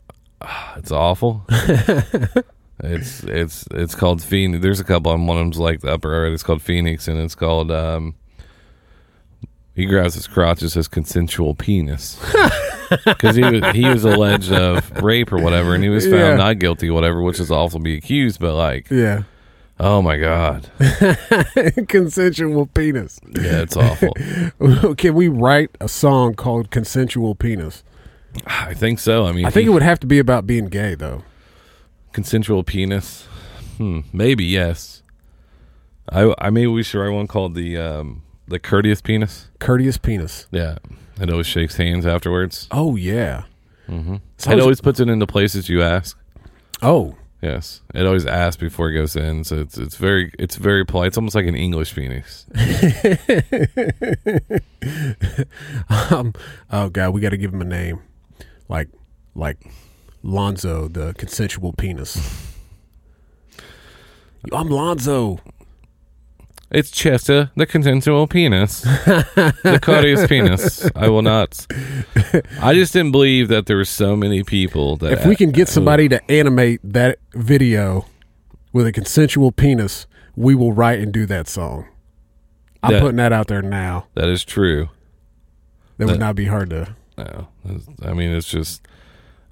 it's 0.77 0.91
awful. 0.91 1.45
it's 2.83 3.23
it's 3.23 3.65
it's 3.71 3.95
called 3.95 4.21
Phoenix. 4.23 4.61
There's 4.61 4.79
a 4.79 4.83
couple. 4.83 5.11
on 5.11 5.27
one 5.27 5.37
of 5.37 5.41
them's 5.45 5.57
like 5.59 5.81
the 5.81 5.91
upper 5.93 6.09
right. 6.23 6.31
It's 6.31 6.43
called 6.43 6.61
Phoenix, 6.61 7.07
and 7.07 7.19
it's 7.19 7.35
called. 7.35 7.71
Um, 7.71 8.15
he 9.73 9.85
grabs 9.85 10.15
his 10.15 10.27
crotch. 10.27 10.61
It 10.63 10.69
says 10.69 10.87
consensual 10.87 11.55
penis 11.55 12.19
because 13.05 13.35
he 13.37 13.41
was 13.43 13.63
he 13.73 13.87
was 13.87 14.03
alleged 14.03 14.51
of 14.51 14.91
rape 15.01 15.31
or 15.31 15.37
whatever, 15.41 15.73
and 15.75 15.83
he 15.83 15.89
was 15.89 16.05
found 16.05 16.17
Yeah. 16.17 16.35
not 16.35 16.59
guilty, 16.59 16.89
whatever, 16.89 17.21
which 17.21 17.39
is 17.39 17.49
awful 17.51 17.79
to 17.79 17.83
be 17.83 17.95
accused. 17.95 18.39
But 18.41 18.55
like, 18.55 18.89
Yeah. 18.91 19.23
oh 19.79 20.01
my 20.01 20.17
god, 20.17 20.69
Consensual 21.87 22.65
penis. 22.67 23.19
yeah, 23.29 23.61
it's 23.61 23.77
awful. 23.77 24.13
Can 24.95 25.13
we 25.15 25.27
write 25.27 25.69
a 25.79 25.87
song 25.87 26.33
called 26.35 26.69
Consensual 26.71 27.35
Penis? 27.35 27.83
I 28.45 28.73
think 28.73 28.99
so. 28.99 29.25
I 29.25 29.31
mean, 29.31 29.45
I 29.45 29.49
think 29.49 29.63
he- 29.63 29.69
it 29.69 29.73
would 29.73 29.83
have 29.83 29.99
to 30.01 30.07
be 30.07 30.19
about 30.19 30.45
being 30.47 30.65
gay, 30.67 30.95
though. 30.95 31.23
Consensual 32.13 32.63
penis. 32.63 33.27
Hmm, 33.77 34.01
maybe 34.13 34.45
yes. 34.45 35.01
I 36.09 36.33
I 36.37 36.49
maybe 36.49 36.67
we 36.67 36.83
should 36.83 36.99
write 36.99 37.13
one 37.13 37.27
called 37.27 37.55
the 37.55 37.77
um 37.77 38.23
the 38.47 38.59
courteous 38.59 39.01
penis. 39.01 39.47
Courteous 39.59 39.97
penis. 39.97 40.47
Yeah, 40.51 40.77
It 41.19 41.29
always 41.29 41.47
shakes 41.47 41.77
hands 41.77 42.05
afterwards. 42.05 42.67
Oh 42.71 42.95
yeah. 42.95 43.43
Mm-hmm. 43.87 44.17
So 44.37 44.51
it 44.51 44.59
always 44.59 44.81
puts 44.81 44.99
it 44.99 45.09
into 45.09 45.27
places 45.27 45.69
you 45.69 45.81
ask. 45.81 46.17
Oh. 46.81 47.15
Yes, 47.41 47.81
it 47.95 48.05
always 48.05 48.27
asks 48.27 48.59
before 48.59 48.91
it 48.91 48.93
goes 48.93 49.15
in, 49.15 49.43
so 49.43 49.57
it's 49.57 49.75
it's 49.75 49.95
very 49.95 50.31
it's 50.37 50.57
very 50.57 50.85
polite. 50.85 51.07
It's 51.07 51.17
almost 51.17 51.33
like 51.33 51.47
an 51.47 51.55
English 51.55 51.95
penis. 51.95 52.45
um, 56.11 56.33
oh 56.71 56.89
god, 56.89 57.15
we 57.15 57.21
got 57.21 57.29
to 57.29 57.37
give 57.37 57.51
him 57.51 57.61
a 57.61 57.65
name, 57.65 57.99
like 58.69 58.89
like 59.33 59.57
Lonzo, 60.23 60.87
the 60.87 61.13
consensual 61.17 61.73
penis. 61.73 62.53
I'm 64.51 64.69
Lonzo. 64.69 65.39
It's 66.71 66.89
Chester, 66.89 67.51
the 67.57 67.65
consensual 67.65 68.27
penis, 68.27 68.81
the 68.81 69.79
courteous 69.81 70.25
penis. 70.27 70.89
I 70.95 71.09
will 71.09 71.21
not. 71.21 71.67
I 72.61 72.73
just 72.73 72.93
didn't 72.93 73.11
believe 73.11 73.49
that 73.49 73.65
there 73.65 73.75
were 73.75 73.83
so 73.85 74.15
many 74.15 74.41
people 74.43 74.95
that 74.97 75.11
If 75.11 75.25
we 75.25 75.35
can 75.35 75.51
get 75.51 75.67
somebody 75.67 76.07
to 76.09 76.31
animate 76.31 76.79
that 76.83 77.19
video 77.33 78.05
with 78.71 78.87
a 78.87 78.93
consensual 78.93 79.51
penis, 79.51 80.07
we 80.37 80.55
will 80.55 80.71
write 80.71 80.99
and 80.99 81.11
do 81.11 81.25
that 81.25 81.49
song. 81.49 81.87
I'm 82.81 82.93
That- 82.93 83.01
putting 83.01 83.17
that 83.17 83.33
out 83.33 83.47
there 83.47 83.61
now. 83.61 84.07
That 84.15 84.29
is 84.29 84.45
true. 84.45 84.89
That, 85.97 86.05
That- 86.05 86.13
would 86.13 86.19
not 86.21 86.35
be 86.35 86.45
hard 86.45 86.69
to. 86.69 86.95
No, 87.17 87.49
I 88.01 88.13
mean 88.13 88.31
it's 88.31 88.47
just. 88.49 88.81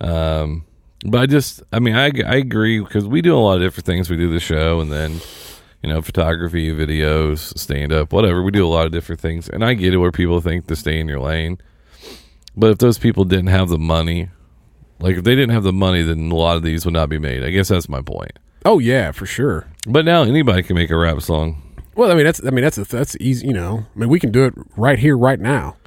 Um, 0.01 0.65
but 1.05 1.21
I 1.21 1.25
just, 1.25 1.63
I 1.71 1.79
mean, 1.79 1.95
I 1.95 2.11
I 2.25 2.35
agree 2.35 2.79
because 2.79 3.05
we 3.07 3.21
do 3.21 3.35
a 3.35 3.39
lot 3.39 3.55
of 3.55 3.61
different 3.61 3.85
things. 3.85 4.09
We 4.09 4.17
do 4.17 4.29
the 4.31 4.39
show, 4.39 4.79
and 4.79 4.91
then, 4.91 5.19
you 5.81 5.89
know, 5.89 6.01
photography, 6.01 6.71
videos, 6.71 7.57
stand 7.57 7.93
up, 7.93 8.11
whatever. 8.11 8.43
We 8.43 8.51
do 8.51 8.65
a 8.65 8.67
lot 8.67 8.85
of 8.85 8.91
different 8.91 9.21
things, 9.21 9.47
and 9.49 9.63
I 9.63 9.73
get 9.75 9.93
it 9.93 9.97
where 9.97 10.11
people 10.11 10.41
think 10.41 10.67
to 10.67 10.75
stay 10.75 10.99
in 10.99 11.07
your 11.07 11.19
lane. 11.19 11.57
But 12.55 12.71
if 12.71 12.77
those 12.79 12.97
people 12.97 13.23
didn't 13.23 13.47
have 13.47 13.69
the 13.69 13.77
money, 13.77 14.29
like 14.99 15.15
if 15.15 15.23
they 15.23 15.35
didn't 15.35 15.51
have 15.51 15.63
the 15.63 15.73
money, 15.73 16.01
then 16.01 16.31
a 16.31 16.35
lot 16.35 16.57
of 16.57 16.63
these 16.63 16.83
would 16.85 16.93
not 16.93 17.09
be 17.09 17.19
made. 17.19 17.43
I 17.43 17.51
guess 17.51 17.69
that's 17.69 17.87
my 17.87 18.01
point. 18.01 18.37
Oh 18.65 18.79
yeah, 18.79 19.11
for 19.11 19.25
sure. 19.25 19.67
But 19.87 20.03
now 20.03 20.23
anybody 20.23 20.63
can 20.63 20.75
make 20.75 20.89
a 20.89 20.97
rap 20.97 21.21
song. 21.21 21.61
Well, 21.95 22.11
I 22.11 22.15
mean 22.15 22.25
that's 22.25 22.43
I 22.45 22.49
mean 22.49 22.63
that's 22.63 22.77
a, 22.77 22.83
that's 22.83 23.15
easy. 23.19 23.47
You 23.47 23.53
know, 23.53 23.85
I 23.95 23.99
mean 23.99 24.09
we 24.09 24.19
can 24.19 24.31
do 24.31 24.43
it 24.45 24.53
right 24.75 24.99
here, 24.99 25.17
right 25.17 25.39
now. 25.39 25.77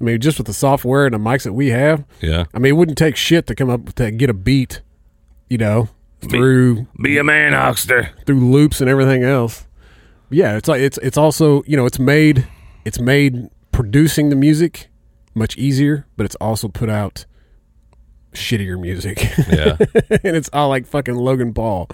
I 0.00 0.04
mean, 0.04 0.20
just 0.20 0.38
with 0.38 0.46
the 0.46 0.54
software 0.54 1.06
and 1.06 1.14
the 1.14 1.18
mics 1.18 1.42
that 1.42 1.52
we 1.52 1.68
have. 1.68 2.04
Yeah. 2.20 2.44
I 2.54 2.58
mean, 2.58 2.70
it 2.70 2.76
wouldn't 2.76 2.98
take 2.98 3.16
shit 3.16 3.46
to 3.48 3.54
come 3.54 3.68
up 3.68 3.80
with 3.80 3.94
to 3.96 4.10
get 4.10 4.30
a 4.30 4.34
beat. 4.34 4.82
You 5.48 5.58
know, 5.58 5.88
through 6.20 6.86
be 7.00 7.16
a 7.18 7.24
man, 7.24 7.54
Oxter. 7.54 8.10
through 8.26 8.50
loops 8.50 8.80
and 8.80 8.90
everything 8.90 9.22
else. 9.22 9.66
Yeah, 10.30 10.56
it's 10.56 10.68
like 10.68 10.80
it's 10.80 10.98
it's 10.98 11.16
also 11.16 11.62
you 11.66 11.76
know 11.76 11.86
it's 11.86 11.98
made 11.98 12.46
it's 12.84 13.00
made 13.00 13.48
producing 13.72 14.28
the 14.28 14.36
music 14.36 14.88
much 15.34 15.56
easier, 15.56 16.06
but 16.16 16.26
it's 16.26 16.34
also 16.36 16.68
put 16.68 16.90
out 16.90 17.24
shittier 18.32 18.78
music. 18.80 19.22
Yeah. 19.48 19.76
and 20.22 20.36
it's 20.36 20.50
all 20.52 20.68
like 20.68 20.86
fucking 20.86 21.14
Logan 21.14 21.54
Paul. 21.54 21.88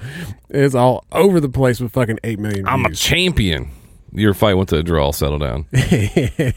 It's 0.50 0.74
all 0.74 1.04
over 1.12 1.40
the 1.40 1.48
place 1.48 1.80
with 1.80 1.92
fucking 1.92 2.18
eight 2.24 2.38
million. 2.38 2.66
I'm 2.66 2.84
a 2.84 2.92
champion. 2.92 3.70
Your 4.14 4.32
fight 4.32 4.54
went 4.54 4.68
to 4.70 4.78
a 4.78 4.82
draw. 4.82 5.10
Settle 5.12 5.38
down. 5.38 5.66
hey, 5.72 6.52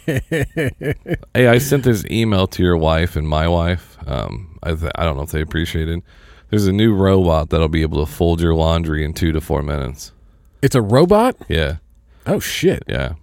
I 1.36 1.58
sent 1.58 1.84
this 1.84 2.06
email 2.10 2.48
to 2.48 2.64
your 2.64 2.78
wife 2.78 3.16
and 3.16 3.28
my 3.28 3.48
wife. 3.48 3.98
Um, 4.08 4.58
I 4.64 4.74
th- 4.76 4.92
I 4.96 5.04
don't 5.04 5.18
know 5.18 5.24
if 5.24 5.32
they 5.32 5.42
appreciate 5.42 5.90
it. 5.90 6.04
There's 6.50 6.68
a 6.68 6.72
new 6.72 6.94
robot 6.94 7.50
that'll 7.50 7.68
be 7.68 7.82
able 7.82 8.06
to 8.06 8.12
fold 8.12 8.40
your 8.42 8.54
laundry 8.54 9.04
in 9.04 9.14
two 9.14 9.32
to 9.34 9.42
four 9.42 9.62
minutes. 9.64 10.14
It's 10.62 10.76
a 10.76 10.82
robot. 10.82 11.36
Yeah, 11.50 11.78
Oh 12.26 12.40
shit. 12.40 12.84
yeah. 12.88 13.14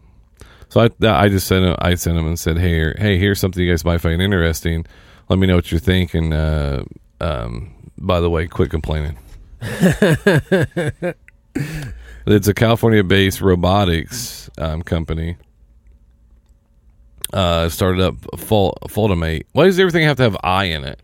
So 0.68 0.80
I 0.80 0.88
I 1.08 1.28
just 1.28 1.46
sent 1.46 1.64
him, 1.64 1.76
I 1.78 1.94
sent 1.94 2.18
him 2.18 2.26
and 2.26 2.38
said, 2.38 2.58
hey, 2.58 2.92
hey, 2.98 3.16
here's 3.18 3.38
something 3.38 3.62
you 3.62 3.70
guys 3.72 3.84
might 3.84 3.98
find 3.98 4.20
interesting. 4.20 4.84
Let 5.28 5.38
me 5.38 5.46
know 5.46 5.54
what 5.56 5.70
you 5.72 5.78
think. 5.78 6.12
And 6.14 6.34
uh, 6.34 6.84
um, 7.20 7.72
by 7.98 8.20
the 8.20 8.28
way, 8.28 8.46
quit 8.48 8.70
complaining. 8.70 9.16
It's 12.26 12.48
a 12.48 12.54
California-based 12.54 13.40
robotics 13.40 14.48
um, 14.58 14.82
company. 14.82 15.36
Uh, 17.32 17.68
started 17.68 18.00
up 18.00 18.14
Fol- 18.38 18.78
FoldiMate. 18.88 19.44
Why 19.52 19.64
does 19.64 19.78
everything 19.78 20.04
have 20.04 20.16
to 20.18 20.22
have 20.22 20.36
I 20.42 20.64
in 20.66 20.84
it? 20.84 21.00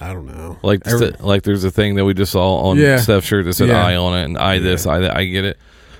I 0.00 0.12
don't 0.12 0.26
know. 0.26 0.58
Like, 0.62 0.82
Every- 0.86 1.08
st- 1.08 1.20
like 1.24 1.42
there's 1.44 1.64
a 1.64 1.70
thing 1.70 1.94
that 1.96 2.04
we 2.04 2.14
just 2.14 2.32
saw 2.32 2.56
on 2.68 2.76
Yeah. 2.78 2.98
Steph's 2.98 3.26
shirt 3.26 3.44
that 3.46 3.54
said 3.54 3.68
Yeah. 3.68 3.84
I 3.84 3.96
on 3.96 4.16
it, 4.18 4.24
and 4.24 4.38
I 4.38 4.58
this, 4.58 4.86
I 4.86 5.00
that. 5.00 5.16
I 5.16 5.24
get 5.24 5.44
it. 5.44 5.58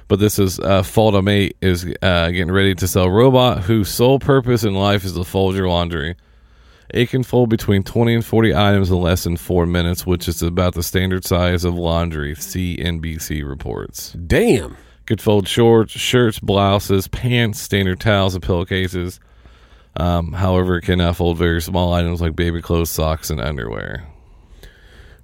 But 0.09 0.19
this 0.19 0.39
is 0.39 0.59
uh, 0.61 0.83
FoldiMate 0.83 1.53
is 1.63 1.87
uh, 2.03 2.31
getting 2.31 2.51
ready 2.51 2.75
to 2.75 2.87
sell 2.87 3.05
a 3.05 3.11
robot 3.11 3.63
whose 3.63 3.89
sole 3.89 4.19
purpose 4.19 4.63
in 4.65 4.75
life 4.75 5.05
is 5.05 5.15
to 5.15 5.25
fold 5.25 5.55
your 5.55 5.69
laundry. 5.69 6.17
It 6.93 7.09
can 7.09 7.23
fold 7.23 7.49
between 7.49 7.83
20 7.85 8.15
and 8.17 8.25
40 8.25 8.55
items 8.55 8.91
in 8.91 9.01
less 9.01 9.25
than 9.25 9.39
four 9.39 9.65
minutes, 9.65 10.07
which 10.07 10.29
is 10.29 10.43
about 10.43 10.75
the 10.75 10.83
standard 10.83 11.25
size 11.25 11.65
of 11.65 11.75
laundry, 11.75 12.35
CNBC 12.35 13.49
reports. 13.49 14.13
Damn. 14.13 14.77
Could 15.07 15.21
fold 15.21 15.49
shorts, 15.49 15.93
shirts, 15.93 16.39
blouses, 16.39 17.09
pants, 17.09 17.61
standard 17.61 17.99
towels, 17.99 18.35
and 18.35 18.43
pillowcases. 18.43 19.21
Um, 19.97 20.33
however, 20.33 20.77
it 20.77 20.83
cannot 20.83 21.17
fold 21.17 21.39
very 21.39 21.63
small 21.63 21.95
items 21.95 22.21
like 22.21 22.37
baby 22.37 22.61
clothes, 22.61 22.91
socks, 22.91 23.31
and 23.31 23.41
underwear. 23.41 24.07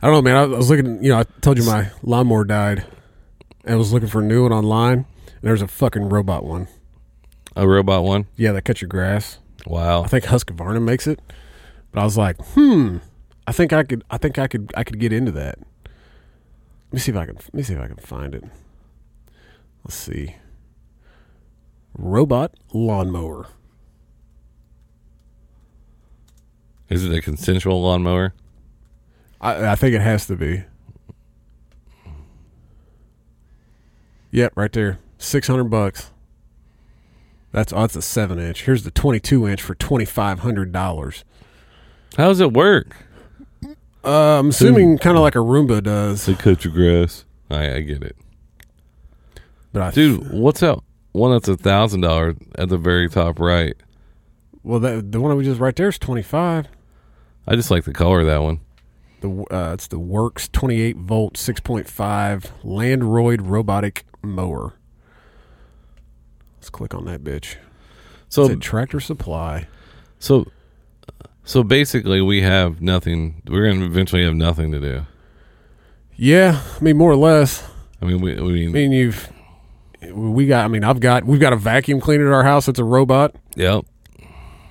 I 0.01 0.07
don't 0.07 0.15
know, 0.15 0.23
man. 0.23 0.37
I 0.37 0.45
was 0.47 0.71
looking. 0.71 1.03
You 1.03 1.11
know, 1.11 1.19
I 1.19 1.25
told 1.43 1.59
you 1.59 1.65
my 1.65 1.91
lawnmower 2.03 2.45
died. 2.45 2.85
and 3.65 3.75
I 3.75 3.77
was 3.77 3.93
looking 3.93 4.09
for 4.09 4.21
a 4.21 4.25
new 4.25 4.43
one 4.45 4.53
online. 4.53 4.99
And 5.27 5.43
there's 5.43 5.63
a 5.63 5.69
fucking 5.69 6.09
robot 6.09 6.45
one. 6.45 6.67
A 7.57 7.69
robot 7.69 8.05
one? 8.05 8.27
Yeah, 8.37 8.53
that 8.53 8.65
cuts 8.65 8.81
your 8.81 8.89
grass. 8.89 9.39
Wow. 9.67 10.03
I 10.03 10.07
think 10.07 10.25
Husqvarna 10.25 10.83
makes 10.83 11.07
it. 11.07 11.21
But 11.93 12.01
I 12.01 12.05
was 12.05 12.17
like, 12.17 12.37
hmm. 12.39 12.99
I 13.47 13.53
think 13.53 13.73
I 13.73 13.83
could. 13.83 14.05
I 14.11 14.19
think 14.19 14.39
I 14.39 14.47
could. 14.47 14.73
I 14.77 14.85
could 14.85 14.99
get 14.99 15.13
into 15.13 15.33
that. 15.33 15.59
Let 15.59 16.93
me 16.93 16.99
see 16.99 17.13
if 17.13 17.17
I 17.17 17.27
can. 17.27 17.37
Let 17.37 17.55
me 17.55 17.63
see 17.63 17.75
if 17.75 17.81
I 17.81 17.87
can 17.87 17.97
find 17.97 18.35
it. 18.35 18.45
Let's 19.85 19.97
see. 19.97 20.37
Robot 21.97 22.53
lawnmower. 22.73 23.47
Is 26.89 27.05
it 27.05 27.13
a 27.13 27.21
consensual 27.21 27.83
lawnmower? 27.83 28.35
I, 29.41 29.73
I 29.73 29.75
think 29.75 29.95
it 29.95 30.01
has 30.01 30.27
to 30.27 30.37
be. 30.37 30.65
Yep, 34.31 34.53
right 34.57 34.73
there. 34.73 34.99
Six 35.19 35.47
hundred 35.47 35.65
bucks. 35.65 36.11
That's 37.53 37.73
oh, 37.73 37.81
that's 37.81 37.97
a 37.97 38.03
seven 38.03 38.39
inch. 38.39 38.65
Here's 38.65 38.85
the 38.85 38.91
twenty 38.91 39.21
two 39.21 39.47
inch 39.47 39.63
for 39.63 39.75
twenty 39.75 40.05
five 40.05 40.41
hundred 40.41 40.73
dollars. 40.73 41.25
How 42.19 42.27
does 42.27 42.41
it 42.41 42.53
work? 42.53 42.97
Uh, 44.05 44.41
I'm 44.41 44.49
assuming 44.49 44.99
kind 44.99 45.17
of 45.17 45.23
like 45.23 45.37
a 45.37 45.39
Roomba 45.39 45.83
does. 45.83 46.25
To 46.25 46.35
cut 46.35 46.65
your 46.65 46.75
grass. 46.75 47.25
I, 47.49 47.77
I 47.77 47.81
get 47.81 48.03
it. 48.03 48.17
But 49.73 49.83
I, 49.83 49.91
Dude, 49.93 50.31
what's 50.33 50.61
that 50.61 50.81
one 51.13 51.31
that's 51.31 51.47
a 51.47 51.57
thousand 51.57 52.01
dollar 52.01 52.35
at 52.57 52.69
the 52.69 52.77
very 52.77 53.09
top 53.09 53.39
right? 53.39 53.75
well, 54.65 54.81
that, 54.81 55.13
the 55.13 55.21
one 55.21 55.31
that 55.31 55.37
we 55.37 55.45
just 55.45 55.61
right 55.61 55.75
there 55.77 55.89
is 55.89 55.99
twenty 55.99 56.23
five. 56.23 56.67
I 57.47 57.55
just 57.55 57.71
like 57.71 57.85
the 57.85 57.93
color 57.93 58.21
of 58.21 58.27
that 58.27 58.43
one. 58.43 58.61
The 59.21 59.45
uh, 59.51 59.73
it's 59.75 59.87
the 59.87 60.01
Worx 60.01 60.51
twenty 60.51 60.81
eight 60.81 60.97
volt 60.97 61.37
six 61.37 61.61
point 61.61 61.89
five 61.89 62.53
Landroid 62.65 63.41
robotic 63.43 64.05
mower. 64.23 64.75
Let's 66.57 66.69
click 66.71 66.95
on 66.95 67.05
that 67.05 67.23
bitch. 67.23 67.57
So 68.29 68.57
tractor 68.57 69.01
supply? 69.01 69.69
So, 70.19 70.51
so 71.49 71.65
basically, 71.65 72.21
we 72.21 72.43
have 72.43 72.83
nothing. 72.83 73.41
We're 73.49 73.65
going 73.65 73.81
to 73.81 73.87
eventually 73.87 74.23
have 74.23 74.35
nothing 74.35 74.71
to 74.73 74.79
do. 74.79 75.07
Yeah, 76.15 76.61
I 76.77 76.85
mean 76.85 76.99
more 76.99 77.11
or 77.11 77.17
less. 77.17 77.67
I 78.03 78.05
mean, 78.05 78.21
we, 78.21 78.35
we 78.35 78.67
I 78.67 78.69
mean, 78.69 78.93
you've 78.93 79.33
we 80.13 80.47
got. 80.47 80.67
I 80.67 80.69
mean, 80.69 80.85
I've 80.85 81.01
got 81.01 81.25
we've 81.25 81.41
got 81.41 81.55
a 81.55 81.57
vacuum 81.57 82.01
cleaner 82.01 82.27
at 82.27 82.35
our 82.35 82.45
house. 82.45 82.69
It's 82.69 82.79
a 82.79 82.85
robot. 82.85 83.35
Yep. 83.57 83.87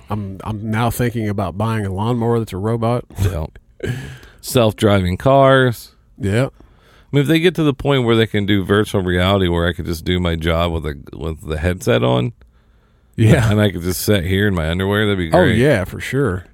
I'm 0.08 0.38
I'm 0.44 0.70
now 0.70 0.88
thinking 0.88 1.28
about 1.28 1.58
buying 1.58 1.84
a 1.84 1.92
lawnmower 1.92 2.38
that's 2.38 2.52
a 2.52 2.58
robot. 2.58 3.04
Yep. 3.22 3.58
self-driving 4.40 5.16
cars. 5.16 5.96
Yep. 6.18 6.52
I 6.60 7.16
mean, 7.16 7.22
if 7.22 7.26
they 7.26 7.40
get 7.40 7.56
to 7.56 7.64
the 7.64 7.74
point 7.74 8.04
where 8.04 8.14
they 8.14 8.28
can 8.28 8.46
do 8.46 8.64
virtual 8.64 9.02
reality, 9.02 9.48
where 9.48 9.66
I 9.66 9.72
could 9.72 9.86
just 9.86 10.04
do 10.04 10.20
my 10.20 10.36
job 10.36 10.70
with 10.70 10.86
a 10.86 10.94
with 11.12 11.40
the 11.40 11.58
headset 11.58 12.04
on, 12.04 12.34
Yeah. 13.16 13.50
and 13.50 13.60
I 13.60 13.72
could 13.72 13.82
just 13.82 14.02
sit 14.02 14.24
here 14.24 14.46
in 14.46 14.54
my 14.54 14.70
underwear, 14.70 15.06
that'd 15.06 15.18
be 15.18 15.26
oh, 15.28 15.42
great. 15.42 15.54
Oh 15.54 15.54
yeah, 15.54 15.84
for 15.84 15.98
sure. 15.98 16.44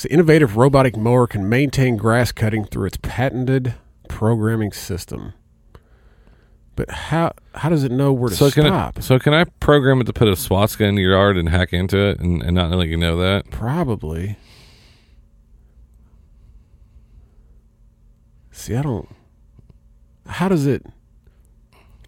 So, 0.00 0.08
innovative 0.08 0.56
robotic 0.56 0.96
mower 0.96 1.26
can 1.26 1.46
maintain 1.46 1.98
grass 1.98 2.32
cutting 2.32 2.64
through 2.64 2.86
its 2.86 2.96
patented 3.02 3.74
programming 4.08 4.72
system. 4.72 5.34
But 6.74 6.90
how 6.90 7.34
how 7.54 7.68
does 7.68 7.84
it 7.84 7.92
know 7.92 8.10
where 8.10 8.30
to 8.30 8.34
So 8.34 8.50
can 8.50 8.64
stop? 8.64 8.94
I, 8.96 9.00
so 9.02 9.18
can 9.18 9.34
I 9.34 9.44
program 9.44 10.00
it 10.00 10.04
to 10.04 10.14
put 10.14 10.26
a 10.26 10.36
swastika 10.36 10.84
in 10.84 10.96
your 10.96 11.12
yard 11.12 11.36
and 11.36 11.50
hack 11.50 11.74
into 11.74 11.98
it 11.98 12.18
and, 12.18 12.42
and 12.42 12.54
not 12.54 12.70
let 12.70 12.88
you 12.88 12.96
know 12.96 13.18
that? 13.18 13.50
Probably. 13.50 14.38
See, 18.52 18.74
I 18.74 18.80
don't. 18.80 19.06
How 20.26 20.48
does 20.48 20.66
it? 20.66 20.86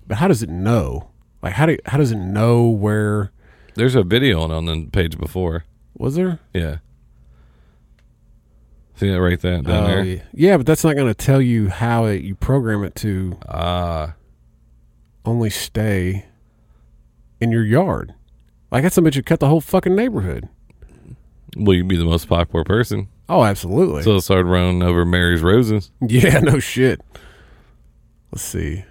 But 0.06 0.16
how 0.16 0.28
does 0.28 0.42
it 0.42 0.48
know? 0.48 1.10
Like 1.42 1.52
how 1.52 1.66
do 1.66 1.76
how 1.84 1.98
does 1.98 2.10
it 2.10 2.16
know 2.16 2.70
where? 2.70 3.32
There's 3.74 3.94
a 3.94 4.02
video 4.02 4.40
on 4.40 4.50
on 4.50 4.64
the 4.64 4.88
page 4.90 5.18
before. 5.18 5.66
Was 5.94 6.14
there? 6.14 6.38
Yeah. 6.54 6.78
See 9.02 9.10
that 9.10 9.20
right 9.20 9.40
there 9.40 9.60
down 9.62 9.82
Oh, 9.82 9.86
there? 9.88 10.04
yeah. 10.04 10.22
Yeah, 10.32 10.56
but 10.58 10.64
that's 10.64 10.84
not 10.84 10.94
going 10.94 11.08
to 11.08 11.14
tell 11.14 11.42
you 11.42 11.68
how 11.68 12.04
it, 12.04 12.22
you 12.22 12.36
program 12.36 12.84
it 12.84 12.94
to 12.96 13.36
Ah. 13.48 14.14
only 15.24 15.50
stay 15.50 16.26
in 17.40 17.50
your 17.50 17.64
yard. 17.64 18.14
Like 18.70 18.84
that's 18.84 18.94
somebody 18.94 19.16
should 19.16 19.26
cut 19.26 19.40
the 19.40 19.48
whole 19.48 19.60
fucking 19.60 19.96
neighborhood. 19.96 20.48
Will 21.56 21.74
you 21.74 21.82
be 21.82 21.96
the 21.96 22.04
most 22.04 22.28
popular 22.28 22.62
person? 22.62 23.08
Oh, 23.28 23.42
absolutely. 23.42 24.04
So 24.04 24.20
start 24.20 24.46
running 24.46 24.84
over 24.84 25.04
Mary's 25.04 25.42
roses. 25.42 25.90
yeah, 26.00 26.38
no 26.38 26.60
shit. 26.60 27.00
Let's 28.30 28.44
see. 28.44 28.84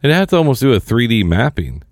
It 0.00 0.10
had 0.12 0.28
to 0.28 0.36
almost 0.36 0.60
do 0.60 0.72
a 0.74 0.78
3D 0.80 1.24
mapping, 1.24 1.82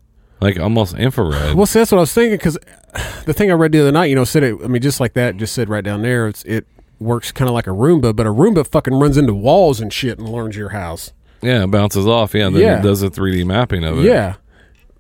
like 0.41 0.61
almost 0.61 0.95
infrared. 0.95 1.57
Well, 1.57 1.67
see, 1.67 1.81
that's 1.81 1.91
what 1.91 1.99
I 1.99 2.03
was 2.03 2.15
thinking 2.15 2.37
because 2.39 2.57
the 3.25 3.33
thing 3.35 3.51
I 3.51 3.55
read 3.55 3.73
the 3.73 3.81
other 3.81 3.91
night, 3.91 4.11
you 4.11 4.15
know, 4.15 4.23
said 4.23 4.45
it. 4.45 4.55
I 4.63 4.69
mean, 4.69 4.81
just 4.81 5.01
like 5.01 5.15
that, 5.15 5.37
just 5.39 5.55
said 5.57 5.69
right 5.69 5.83
down 5.83 6.03
there, 6.03 6.29
it's 6.29 6.45
it 6.45 6.69
works 7.01 7.33
kind 7.33 7.49
of 7.49 7.55
like 7.55 7.67
a 7.67 7.71
Roomba, 7.71 8.15
but 8.15 8.27
a 8.27 8.31
Roomba 8.31 8.67
fucking 8.67 8.95
runs 8.95 9.17
into 9.17 9.35
walls 9.35 9.81
and 9.81 9.93
shit 9.93 10.19
and 10.19 10.29
learns 10.29 10.57
your 10.57 10.69
house. 10.69 11.13
Yeah, 11.43 11.65
it 11.65 11.71
bounces 11.71 12.07
off. 12.07 12.35
Yeah, 12.35 12.51
then 12.51 12.61
Yeah. 12.61 12.79
it 12.79 12.83
does 12.83 13.03
a 13.03 13.09
3D 13.11 13.45
mapping 13.45 13.83
of 13.85 13.99
it. 13.99 14.05
Yeah. 14.05 14.35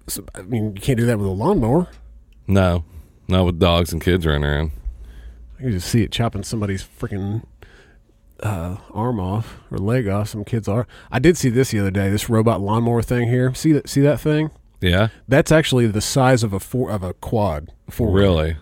So, 0.09 0.24
I 0.34 0.42
mean, 0.42 0.74
you 0.74 0.80
can't 0.80 0.98
do 0.98 1.07
that 1.07 1.18
with 1.18 1.26
a 1.26 1.30
lawnmower. 1.30 1.86
No, 2.46 2.84
not 3.28 3.44
with 3.44 3.59
dogs 3.61 3.92
and 3.92 4.03
kids 4.03 4.26
running 4.26 4.44
around. 4.44 4.70
I 5.59 5.62
can 5.62 5.72
just 5.72 5.88
see 5.88 6.03
it 6.03 6.11
chopping 6.11 6.42
somebody's 6.42 6.82
freaking 6.82 7.42
uh, 8.42 8.76
arm 8.92 9.20
off 9.20 9.59
or 9.70 9.76
leg 9.78 10.09
off. 10.09 10.30
Some 10.30 10.44
kids 10.44 10.66
are. 10.66 10.86
I 11.12 11.18
did 11.18 11.36
see 11.36 11.51
this 11.51 11.70
the 11.70 11.78
other 11.80 11.90
day. 11.90 12.09
This 12.11 12.30
robot 12.30 12.61
lawnmower 12.62 13.03
thing 13.03 13.28
here. 13.28 13.53
See 13.55 13.72
that? 13.72 13.88
See 13.88 14.01
that 14.01 14.18
thing? 14.18 14.51
Yeah. 14.80 15.09
That's 15.28 15.53
actually 15.53 15.86
the 15.88 16.01
size 16.01 16.42
of 16.42 16.55
a 16.55 16.61
four 16.61 16.90
of 16.90 17.03
a 17.03 17.12
quad. 17.12 17.70
Four 17.90 18.11
Really? 18.11 18.57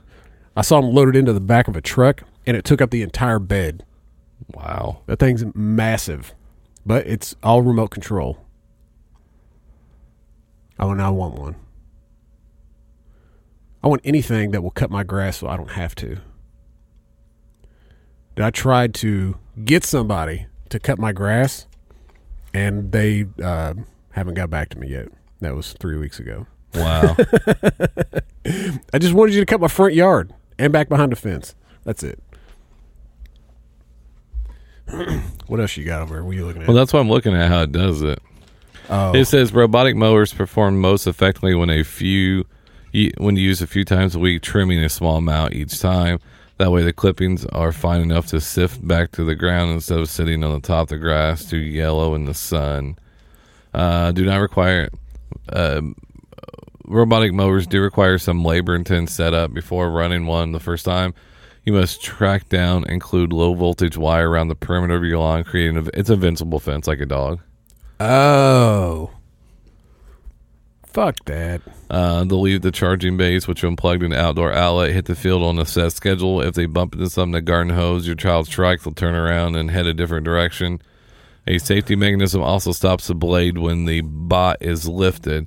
I 0.57 0.63
saw 0.63 0.81
them 0.81 0.91
loaded 0.93 1.15
into 1.15 1.33
the 1.33 1.41
back 1.41 1.69
of 1.69 1.77
a 1.77 1.81
truck, 1.81 2.25
and 2.49 2.57
it 2.57 2.65
took 2.65 2.81
up 2.81 2.91
the 2.91 3.03
entire 3.03 3.39
bed. 3.39 3.85
Wow. 4.55 5.03
That 5.05 5.19
thing's 5.19 5.45
massive, 5.55 6.35
but 6.87 7.07
it's 7.07 7.37
all 7.43 7.61
remote 7.61 7.91
control. 7.91 8.39
Oh, 10.79 10.91
and 10.91 11.03
I 11.03 11.11
want 11.11 11.35
one. 11.35 11.57
I 13.85 13.89
want 13.89 14.01
anything 14.03 14.53
that 14.53 14.63
will 14.63 14.71
cut 14.71 14.91
my 14.91 15.05
grass 15.05 15.37
so 15.37 15.47
I 15.47 15.59
don't 15.59 15.73
have 15.73 15.95
to. 15.97 16.21
Did 18.35 18.45
I 18.45 18.51
tried 18.51 18.95
to 18.95 19.37
get 19.63 19.85
somebody 19.85 20.47
to 20.71 20.81
cut 20.81 20.99
my 20.99 21.13
grass, 21.13 21.67
and 22.55 22.93
they 22.93 23.27
uh, 23.43 23.75
haven't 24.13 24.35
got 24.35 24.49
back 24.49 24.71
to 24.71 24.79
me 24.79 24.89
yet. 24.89 25.09
That 25.41 25.55
was 25.55 25.75
three 25.75 25.99
weeks 25.99 26.19
ago. 26.19 26.47
Wow. 26.75 27.15
I 28.95 28.99
just 28.99 29.13
wanted 29.13 29.35
you 29.35 29.41
to 29.41 29.47
cut 29.47 29.61
my 29.61 29.69
front 29.69 29.93
yard 29.93 30.33
and 30.59 30.73
back 30.73 30.89
behind 30.89 31.13
the 31.13 31.17
fence. 31.17 31.55
That's 31.85 32.03
it. 32.03 32.23
what 35.47 35.61
else 35.61 35.77
you 35.77 35.85
got 35.85 36.03
over? 36.03 36.23
What 36.25 36.31
are 36.31 36.35
you 36.35 36.47
looking 36.47 36.63
at? 36.63 36.69
Well, 36.69 36.77
that's 36.77 36.93
why 36.93 37.01
I'm 37.01 37.09
looking 37.11 37.35
at 37.35 37.49
how 37.49 37.63
it 37.63 37.73
does 37.73 38.03
it. 38.03 38.21
Oh. 38.91 39.15
It 39.15 39.27
says 39.27 39.53
robotic 39.53 39.97
mowers 39.97 40.33
perform 40.33 40.81
most 40.81 41.07
effectively 41.07 41.55
when 41.55 41.71
a 41.71 41.83
few 41.83 42.47
when 43.19 43.37
used 43.37 43.63
a 43.63 43.67
few 43.67 43.85
times 43.85 44.15
a 44.15 44.19
week, 44.19 44.43
trimming 44.43 44.83
a 44.83 44.89
small 44.89 45.17
amount 45.19 45.53
each 45.55 45.79
time. 45.79 46.19
That 46.57 46.73
way, 46.73 46.83
the 46.83 46.93
clippings 46.93 47.45
are 47.47 47.71
fine 47.71 48.01
enough 48.01 48.27
to 48.29 48.41
sift 48.41 48.87
back 48.87 49.13
to 49.13 49.25
the 49.25 49.37
ground 49.37 49.71
instead 49.73 49.99
of 49.99 50.09
sitting 50.09 50.43
on 50.43 50.55
the 50.55 50.67
top 50.67 50.85
of 50.85 50.89
the 50.89 50.99
grass 50.99 51.45
to 51.51 51.57
yellow 51.57 52.15
in 52.15 52.25
the 52.25 52.35
sun. 52.35 52.97
Uh, 53.75 54.11
do 54.13 54.25
not 54.25 54.39
require. 54.39 54.89
um 55.53 55.95
robotic 56.87 57.35
mowers 57.35 57.67
do 57.67 57.83
require 57.83 58.17
some 58.17 58.43
labor 58.43 58.75
intense 58.75 59.13
setup 59.13 59.53
before 59.53 59.91
running 59.91 60.25
one 60.27 60.53
the 60.53 60.61
first 60.61 60.87
time. 60.87 61.15
You 61.65 61.73
must 61.73 62.03
track 62.03 62.49
down, 62.49 62.85
include 62.89 63.33
low 63.33 63.55
voltage 63.55 63.97
wire 63.97 64.31
around 64.31 64.49
the 64.49 64.55
perimeter 64.55 64.97
of 64.97 65.05
your 65.05 65.19
lawn, 65.19 65.45
creating 65.45 65.77
a, 65.77 65.91
it's 65.95 66.11
a 66.11 66.15
invincible 66.15 66.61
fence 66.61 66.87
like 66.87 67.01
a 67.01 67.07
dog. 67.07 67.41
Oh. 68.01 69.11
Fuck 70.87 71.25
that. 71.27 71.61
Uh, 71.91 72.25
they'll 72.25 72.41
leave 72.41 72.63
the 72.63 72.73
charging 72.73 73.17
base, 73.17 73.47
which 73.47 73.63
will 73.63 73.73
unplug 73.73 74.05
an 74.05 74.13
outdoor 74.13 74.53
outlet, 74.53 74.93
hit 74.93 75.05
the 75.05 75.15
field 75.15 75.43
on 75.43 75.59
a 75.59 75.67
set 75.67 75.93
schedule. 75.93 76.41
If 76.41 76.55
they 76.55 76.67
bump 76.67 76.95
into 76.95 77.11
something, 77.11 77.35
a 77.35 77.43
garden 77.43 77.75
hose, 77.75 78.07
your 78.07 78.17
child's 78.17 78.49
trike, 78.49 78.83
they'll 78.83 78.95
turn 78.95 79.15
around 79.15 79.55
and 79.55 79.71
head 79.71 79.87
a 79.87 79.95
different 79.95 80.25
direction. 80.25 80.81
A 81.47 81.59
safety 81.59 81.97
mechanism 81.97 82.43
also 82.43 82.73
stops 82.73 83.07
the 83.07 83.15
blade 83.15 83.59
when 83.59 83.85
the 83.85 84.01
bot 84.01 84.59
is 84.61 84.89
lifted, 84.89 85.47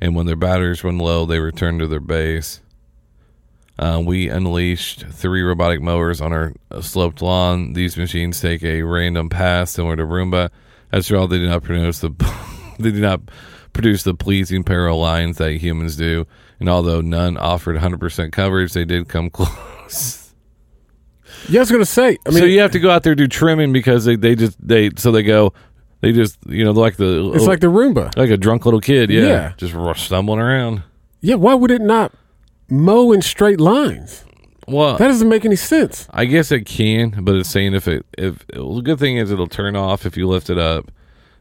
and 0.00 0.14
when 0.14 0.26
their 0.26 0.36
batteries 0.36 0.84
run 0.84 0.98
low, 0.98 1.24
they 1.24 1.38
return 1.38 1.78
to 1.78 1.86
their 1.86 2.00
base. 2.00 2.60
Uh, 3.80 3.98
we 4.04 4.28
unleashed 4.28 5.06
three 5.10 5.40
robotic 5.40 5.80
mowers 5.80 6.20
on 6.20 6.32
our 6.34 6.52
sloped 6.82 7.22
lawn. 7.22 7.72
These 7.72 7.96
machines 7.96 8.38
take 8.40 8.62
a 8.62 8.82
random 8.82 9.30
pass 9.30 9.70
similar 9.70 9.96
to 9.96 10.04
Roomba. 10.04 10.50
After 10.92 11.16
all, 11.16 11.26
they 11.26 11.38
do 11.38 11.48
not 11.48 11.62
produce 11.62 12.00
the 12.00 12.10
they 12.78 12.90
do 12.90 13.00
not 13.00 13.22
produce 13.72 14.02
the 14.02 14.12
pleasing 14.14 14.64
parallel 14.64 15.00
lines 15.00 15.38
that 15.38 15.52
humans 15.54 15.96
do. 15.96 16.26
And 16.58 16.68
although 16.68 17.00
none 17.00 17.38
offered 17.38 17.76
100% 17.78 18.32
coverage, 18.32 18.74
they 18.74 18.84
did 18.84 19.08
come 19.08 19.30
close. 19.30 20.34
Yeah, 21.48 21.60
I 21.60 21.62
was 21.62 21.70
gonna 21.70 21.86
say. 21.86 22.18
I 22.26 22.30
mean, 22.30 22.38
so 22.40 22.44
you 22.44 22.60
have 22.60 22.72
to 22.72 22.80
go 22.80 22.90
out 22.90 23.02
there 23.02 23.14
do 23.14 23.26
trimming 23.28 23.72
because 23.72 24.04
they, 24.04 24.16
they 24.16 24.34
just 24.34 24.58
they 24.66 24.90
so 24.96 25.10
they 25.10 25.22
go 25.22 25.54
they 26.02 26.12
just 26.12 26.36
you 26.46 26.64
know 26.64 26.72
like 26.72 26.96
the 26.96 27.32
It's 27.34 27.46
like 27.46 27.60
the 27.60 27.68
Roomba. 27.68 28.14
like 28.16 28.28
a 28.28 28.36
drunk 28.36 28.66
little 28.66 28.80
kid 28.80 29.08
yeah, 29.10 29.22
Yeah. 29.22 29.52
just 29.56 29.74
stumbling 30.04 30.38
around. 30.40 30.82
yeah, 31.22 31.36
why 31.36 31.54
would 31.54 31.70
it 31.70 31.80
not 31.80 32.12
mow 32.70 33.12
in 33.12 33.22
straight 33.22 33.60
lines? 33.60 34.24
Well, 34.68 34.96
That 34.98 35.08
doesn't 35.08 35.28
make 35.28 35.44
any 35.44 35.56
sense. 35.56 36.06
I 36.10 36.26
guess 36.26 36.52
it 36.52 36.64
can, 36.64 37.24
but 37.24 37.34
it's 37.34 37.48
saying 37.50 37.74
if 37.74 37.88
it 37.88 38.06
if 38.16 38.44
well, 38.54 38.76
the 38.76 38.82
good 38.82 38.98
thing 39.00 39.16
is 39.16 39.30
it'll 39.32 39.48
turn 39.48 39.74
off 39.74 40.06
if 40.06 40.16
you 40.16 40.28
lift 40.28 40.48
it 40.50 40.58
up, 40.58 40.90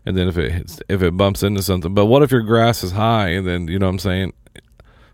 and 0.06 0.18
then 0.18 0.28
if 0.28 0.38
it 0.38 0.52
hits 0.52 0.80
if 0.90 1.04
it 1.04 1.16
bumps 1.16 1.44
into 1.44 1.62
something. 1.62 1.94
But 1.94 2.06
what 2.08 2.24
if 2.24 2.32
your 2.32 2.42
grass 2.42 2.84
is 2.84 2.92
high 2.92 3.30
and 3.30 3.46
then 3.46 3.68
you 3.68 3.78
know 3.78 3.86
what 3.86 3.92
I'm 3.94 4.00
saying? 4.00 4.34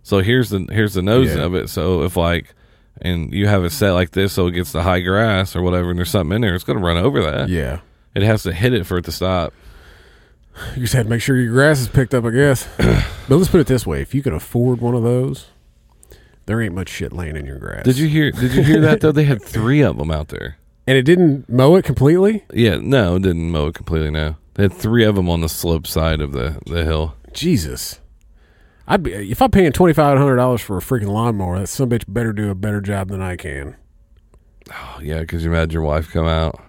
So 0.03 0.19
here's 0.19 0.49
the 0.49 0.65
here's 0.71 0.93
the 0.93 1.01
nose 1.01 1.35
Yeah. 1.35 1.41
of 1.43 1.55
it. 1.55 1.69
So 1.69 2.03
if 2.03 2.15
like 2.15 2.53
and 3.01 3.33
you 3.33 3.47
have 3.47 3.65
it 3.65 3.71
set 3.71 3.91
like 3.91 4.11
this 4.11 4.31
so 4.31 4.47
it 4.47 4.51
gets 4.51 4.71
the 4.71 4.83
high 4.83 5.01
grass 5.01 5.53
or 5.55 5.61
whatever, 5.61 5.89
and 5.89 5.97
there's 5.99 6.09
something 6.11 6.35
in 6.35 6.41
there, 6.41 6.55
it's 6.55 6.63
gonna 6.63 6.79
run 6.79 6.95
over 6.97 7.21
that. 7.23 7.49
Yeah. 7.49 7.79
It 8.13 8.23
has 8.23 8.43
to 8.43 8.53
hit 8.53 8.71
it 8.73 8.85
for 8.85 8.97
it 8.97 9.03
to 9.05 9.11
stop. 9.11 9.53
You 10.75 10.83
just 10.83 10.93
had 10.93 11.03
to 11.03 11.09
make 11.09 11.21
sure 11.21 11.35
your 11.35 11.51
grass 11.51 11.81
is 11.81 11.89
picked 11.89 12.13
up, 12.13 12.23
I 12.23 12.29
guess. 12.29 12.65
but 12.77 13.35
let's 13.35 13.49
put 13.49 13.59
it 13.59 13.67
this 13.67 13.85
way: 13.85 14.01
if 14.01 14.15
you 14.15 14.21
can 14.23 14.31
afford 14.31 14.79
one 14.79 14.95
of 14.95 15.03
those, 15.03 15.47
there 16.45 16.61
ain't 16.61 16.75
much 16.75 16.89
shit 16.89 17.11
laying 17.11 17.35
in 17.35 17.45
your 17.45 17.59
grass. 17.59 17.83
Did 17.85 17.97
you 17.97 18.07
hear? 18.07 18.31
Did 18.31 18.53
you 18.53 18.63
hear 18.63 18.81
that 18.81 19.01
though? 19.01 19.11
They 19.11 19.23
had 19.23 19.41
three 19.41 19.81
of 19.81 19.97
them 19.97 20.11
out 20.11 20.29
there. 20.29 20.57
And 20.87 20.97
it 20.97 21.03
didn't 21.03 21.49
mow 21.49 21.75
it 21.75 21.85
completely. 21.85 22.45
Yeah, 22.53 22.77
no, 22.79 23.15
it 23.15 23.23
didn't 23.23 23.49
mow 23.49 23.67
it 23.67 23.75
completely. 23.75 24.11
No, 24.11 24.35
they 24.53 24.63
had 24.63 24.73
three 24.73 25.03
of 25.03 25.15
them 25.15 25.29
on 25.29 25.41
the 25.41 25.49
slope 25.49 25.87
side 25.87 26.21
of 26.21 26.31
the 26.31 26.59
the 26.65 26.83
hill. 26.83 27.15
Jesus. 27.33 27.99
I'd 28.87 29.01
be 29.01 29.13
if 29.13 29.41
I'm 29.41 29.49
paying 29.49 29.71
twenty 29.71 29.93
five 29.93 30.17
hundred 30.17 30.35
dollars 30.35 30.61
for 30.61 30.77
a 30.77 30.81
freaking 30.81 31.07
lawnmower. 31.07 31.59
That 31.59 31.67
some 31.67 31.89
bitch 31.89 32.03
better 32.07 32.33
do 32.33 32.51
a 32.51 32.55
better 32.55 32.81
job 32.81 33.09
than 33.09 33.21
I 33.21 33.35
can. 33.35 33.75
Oh, 34.71 34.99
yeah, 35.01 35.21
because 35.21 35.43
you 35.43 35.51
imagine 35.51 35.71
your 35.71 35.83
wife 35.83 36.09
come 36.11 36.27
out. 36.27 36.59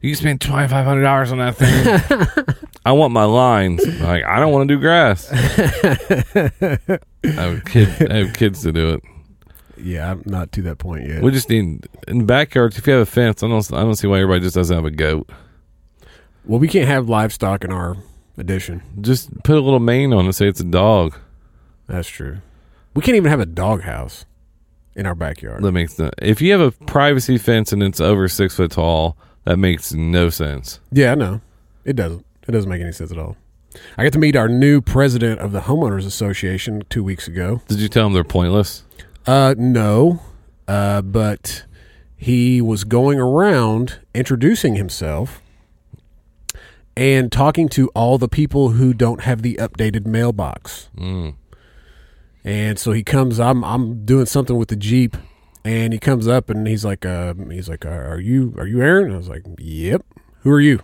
You 0.00 0.14
spent 0.14 0.40
twenty 0.40 0.68
five 0.68 0.86
hundred 0.86 1.02
dollars 1.02 1.30
on 1.30 1.38
that 1.38 1.56
thing. 1.56 2.56
I 2.84 2.92
want 2.92 3.12
my 3.12 3.24
lines. 3.24 3.82
Like 4.00 4.24
I 4.24 4.40
don't 4.40 4.52
want 4.52 4.68
to 4.68 4.74
do 4.74 4.80
grass. 4.80 5.30
I 5.32 6.50
have 7.22 7.64
kid. 7.64 7.88
I 8.10 8.16
have 8.16 8.34
kids 8.34 8.62
to 8.62 8.72
do 8.72 8.94
it. 8.94 9.02
Yeah, 9.76 10.10
I'm 10.10 10.22
not 10.26 10.52
to 10.52 10.62
that 10.62 10.78
point 10.78 11.08
yet. 11.08 11.22
We 11.22 11.30
just 11.30 11.48
need 11.48 11.86
in 12.08 12.26
backyards. 12.26 12.78
If 12.78 12.86
you 12.86 12.92
have 12.94 13.02
a 13.02 13.06
fence, 13.06 13.42
I 13.42 13.48
don't. 13.48 13.72
I 13.72 13.80
don't 13.82 13.94
see 13.96 14.06
why 14.06 14.18
everybody 14.20 14.40
just 14.40 14.54
doesn't 14.54 14.74
have 14.74 14.84
a 14.84 14.90
goat. 14.90 15.30
well, 16.44 16.58
we 16.58 16.68
can't 16.68 16.88
have 16.88 17.08
livestock 17.08 17.64
in 17.64 17.72
our 17.72 17.96
addition. 18.38 18.82
Just 19.00 19.30
put 19.44 19.56
a 19.56 19.60
little 19.60 19.80
mane 19.80 20.12
on 20.12 20.26
it. 20.26 20.32
Say 20.34 20.48
it's 20.48 20.60
a 20.60 20.64
dog. 20.64 21.16
That's 21.86 22.08
true. 22.08 22.38
We 22.94 23.02
can't 23.02 23.16
even 23.16 23.30
have 23.30 23.40
a 23.40 23.46
dog 23.46 23.82
house 23.82 24.24
in 24.94 25.06
our 25.06 25.14
backyard. 25.14 25.62
That 25.62 25.72
makes 25.72 25.98
no. 25.98 26.10
If 26.18 26.42
you 26.42 26.52
have 26.52 26.60
a 26.60 26.70
privacy 26.86 27.38
fence 27.38 27.72
and 27.72 27.82
it's 27.82 28.00
over 28.00 28.28
six 28.28 28.56
foot 28.56 28.72
tall, 28.72 29.16
that 29.44 29.56
makes 29.58 29.92
no 29.92 30.28
sense. 30.30 30.80
Yeah, 30.90 31.12
I 31.12 31.14
know. 31.14 31.40
It 31.84 31.96
doesn't. 31.96 32.24
It 32.52 32.56
doesn't 32.56 32.68
make 32.68 32.82
any 32.82 32.92
sense 32.92 33.10
at 33.10 33.16
all. 33.16 33.38
I 33.96 34.02
got 34.02 34.12
to 34.12 34.18
meet 34.18 34.36
our 34.36 34.46
new 34.46 34.82
president 34.82 35.40
of 35.40 35.52
the 35.52 35.60
homeowners 35.60 36.04
association 36.04 36.82
two 36.90 37.02
weeks 37.02 37.26
ago. 37.26 37.62
Did 37.66 37.78
you 37.78 37.88
tell 37.88 38.06
him 38.06 38.12
they're 38.12 38.24
pointless? 38.24 38.84
Uh, 39.26 39.54
no, 39.56 40.20
uh, 40.68 41.00
but 41.00 41.64
he 42.14 42.60
was 42.60 42.84
going 42.84 43.18
around 43.18 44.00
introducing 44.12 44.74
himself 44.74 45.40
and 46.94 47.32
talking 47.32 47.70
to 47.70 47.88
all 47.94 48.18
the 48.18 48.28
people 48.28 48.72
who 48.72 48.92
don't 48.92 49.22
have 49.22 49.40
the 49.40 49.54
updated 49.54 50.04
mailbox. 50.04 50.90
Mm. 50.94 51.36
And 52.44 52.78
so 52.78 52.92
he 52.92 53.02
comes. 53.02 53.40
I'm 53.40 53.64
I'm 53.64 54.04
doing 54.04 54.26
something 54.26 54.58
with 54.58 54.68
the 54.68 54.76
Jeep, 54.76 55.16
and 55.64 55.94
he 55.94 55.98
comes 55.98 56.28
up 56.28 56.50
and 56.50 56.68
he's 56.68 56.84
like, 56.84 57.06
uh, 57.06 57.32
he's 57.48 57.70
like, 57.70 57.86
are 57.86 58.20
you 58.20 58.54
are 58.58 58.66
you 58.66 58.82
Aaron? 58.82 59.10
I 59.10 59.16
was 59.16 59.30
like, 59.30 59.46
yep. 59.58 60.04
Who 60.40 60.50
are 60.50 60.60
you? 60.60 60.80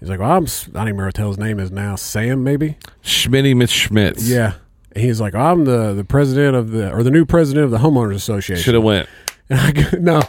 He's 0.00 0.08
like, 0.08 0.20
well, 0.20 0.30
I'm. 0.30 0.44
I 0.44 0.46
don't 0.46 0.68
even 0.68 0.76
remember 0.76 1.06
what 1.06 1.14
the 1.14 1.20
hell 1.22 1.30
his 1.30 1.38
name 1.38 1.58
is 1.58 1.70
now. 1.70 1.96
Sam, 1.96 2.44
maybe. 2.44 2.76
Schmitty 3.02 3.56
Miss 3.56 3.70
Schmitz. 3.70 4.28
Yeah. 4.28 4.54
And 4.92 5.04
he's 5.04 5.20
like, 5.20 5.34
I'm 5.34 5.64
the 5.64 5.94
the 5.94 6.04
president 6.04 6.56
of 6.56 6.70
the 6.70 6.92
or 6.92 7.02
the 7.02 7.10
new 7.10 7.24
president 7.24 7.64
of 7.64 7.70
the 7.70 7.78
homeowners 7.78 8.14
association. 8.14 8.62
Should 8.62 8.74
have 8.74 8.84
went. 8.84 9.08
And 9.50 9.60
I 9.60 9.72
go, 9.72 9.98
no, 9.98 10.20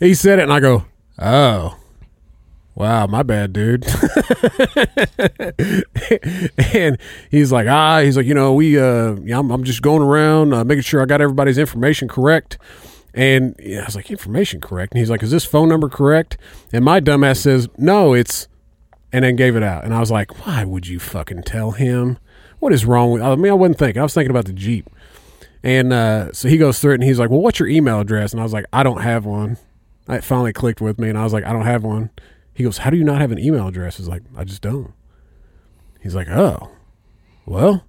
he 0.00 0.14
said 0.14 0.40
it, 0.40 0.42
and 0.42 0.52
I 0.52 0.58
go, 0.58 0.84
oh. 1.16 1.78
Wow, 2.74 3.06
my 3.06 3.22
bad, 3.22 3.52
dude. 3.52 3.86
and 6.74 6.98
he's 7.30 7.52
like, 7.52 7.68
ah, 7.68 8.00
he's 8.00 8.16
like, 8.16 8.26
you 8.26 8.34
know, 8.34 8.54
we, 8.54 8.76
uh, 8.76 9.14
yeah, 9.22 9.38
I'm, 9.38 9.52
I'm 9.52 9.62
just 9.62 9.82
going 9.82 10.02
around 10.02 10.54
uh, 10.54 10.64
making 10.64 10.82
sure 10.82 11.00
I 11.00 11.04
got 11.04 11.20
everybody's 11.20 11.58
information 11.58 12.08
correct. 12.08 12.58
And 13.14 13.54
yeah, 13.58 13.82
I 13.82 13.84
was 13.84 13.96
like, 13.96 14.10
information 14.10 14.60
correct? 14.60 14.92
And 14.92 14.98
he's 14.98 15.10
like, 15.10 15.22
is 15.22 15.30
this 15.30 15.44
phone 15.44 15.68
number 15.68 15.88
correct? 15.88 16.36
And 16.72 16.84
my 16.84 17.00
dumbass 17.00 17.38
says, 17.38 17.68
no, 17.76 18.12
it's, 18.12 18.48
and 19.12 19.24
then 19.24 19.36
gave 19.36 19.56
it 19.56 19.62
out. 19.62 19.84
And 19.84 19.94
I 19.94 20.00
was 20.00 20.10
like, 20.10 20.46
why 20.46 20.64
would 20.64 20.86
you 20.86 20.98
fucking 20.98 21.42
tell 21.44 21.72
him? 21.72 22.18
What 22.58 22.72
is 22.72 22.84
wrong 22.84 23.12
with? 23.12 23.22
I 23.22 23.34
mean, 23.36 23.50
I 23.50 23.54
wasn't 23.54 23.78
thinking. 23.78 24.00
I 24.00 24.02
was 24.02 24.14
thinking 24.14 24.30
about 24.30 24.46
the 24.46 24.52
Jeep. 24.52 24.88
And 25.62 25.92
uh, 25.92 26.32
so 26.32 26.48
he 26.48 26.56
goes 26.56 26.78
through 26.78 26.92
it, 26.92 26.96
and 26.96 27.04
he's 27.04 27.18
like, 27.18 27.30
well, 27.30 27.40
what's 27.40 27.58
your 27.58 27.68
email 27.68 28.00
address? 28.00 28.32
And 28.32 28.40
I 28.40 28.44
was 28.44 28.52
like, 28.52 28.66
I 28.72 28.82
don't 28.82 29.02
have 29.02 29.24
one. 29.24 29.58
It 30.08 30.24
finally 30.24 30.52
clicked 30.52 30.80
with 30.80 30.98
me, 30.98 31.08
and 31.08 31.18
I 31.18 31.24
was 31.24 31.32
like, 31.32 31.44
I 31.44 31.52
don't 31.52 31.64
have 31.66 31.84
one. 31.84 32.10
He 32.54 32.64
goes, 32.64 32.78
how 32.78 32.90
do 32.90 32.96
you 32.96 33.04
not 33.04 33.20
have 33.20 33.32
an 33.32 33.38
email 33.38 33.68
address? 33.68 33.98
Was 33.98 34.08
like, 34.08 34.22
I 34.36 34.44
just 34.44 34.62
don't. 34.62 34.92
He's 36.00 36.14
like, 36.14 36.28
oh, 36.28 36.70
well, 37.46 37.84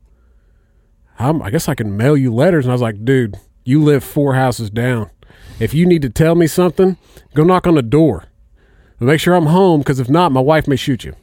I'm, 1.18 1.42
I 1.42 1.50
guess 1.50 1.68
I 1.68 1.76
can 1.76 1.96
mail 1.96 2.18
you 2.18 2.34
letters. 2.34 2.66
And 2.66 2.72
I 2.72 2.76
was 2.76 2.82
like, 2.82 3.04
dude, 3.04 3.38
you 3.64 3.84
live 3.84 4.04
four 4.04 4.36
houses 4.36 4.70
down. 4.70 5.10
If 5.60 5.74
you 5.74 5.86
need 5.86 6.02
to 6.04 6.10
tell 6.10 6.36
me 6.36 6.48
something, 6.48 6.98
go 7.34 7.44
knock 7.44 7.68
on 7.68 7.76
the 7.76 7.82
door. 7.82 8.26
But 9.00 9.06
make 9.06 9.20
sure 9.20 9.34
I'm 9.34 9.48
home 9.48 9.80
because 9.80 10.00
if 10.00 10.10
not, 10.10 10.32
my 10.32 10.42
wife 10.42 10.68
may 10.68 10.76
shoot 10.76 11.04
you. 11.04 11.16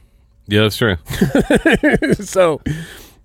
Yeah, 0.47 0.61
that's 0.61 0.77
true. 0.77 0.97
so, 2.25 2.61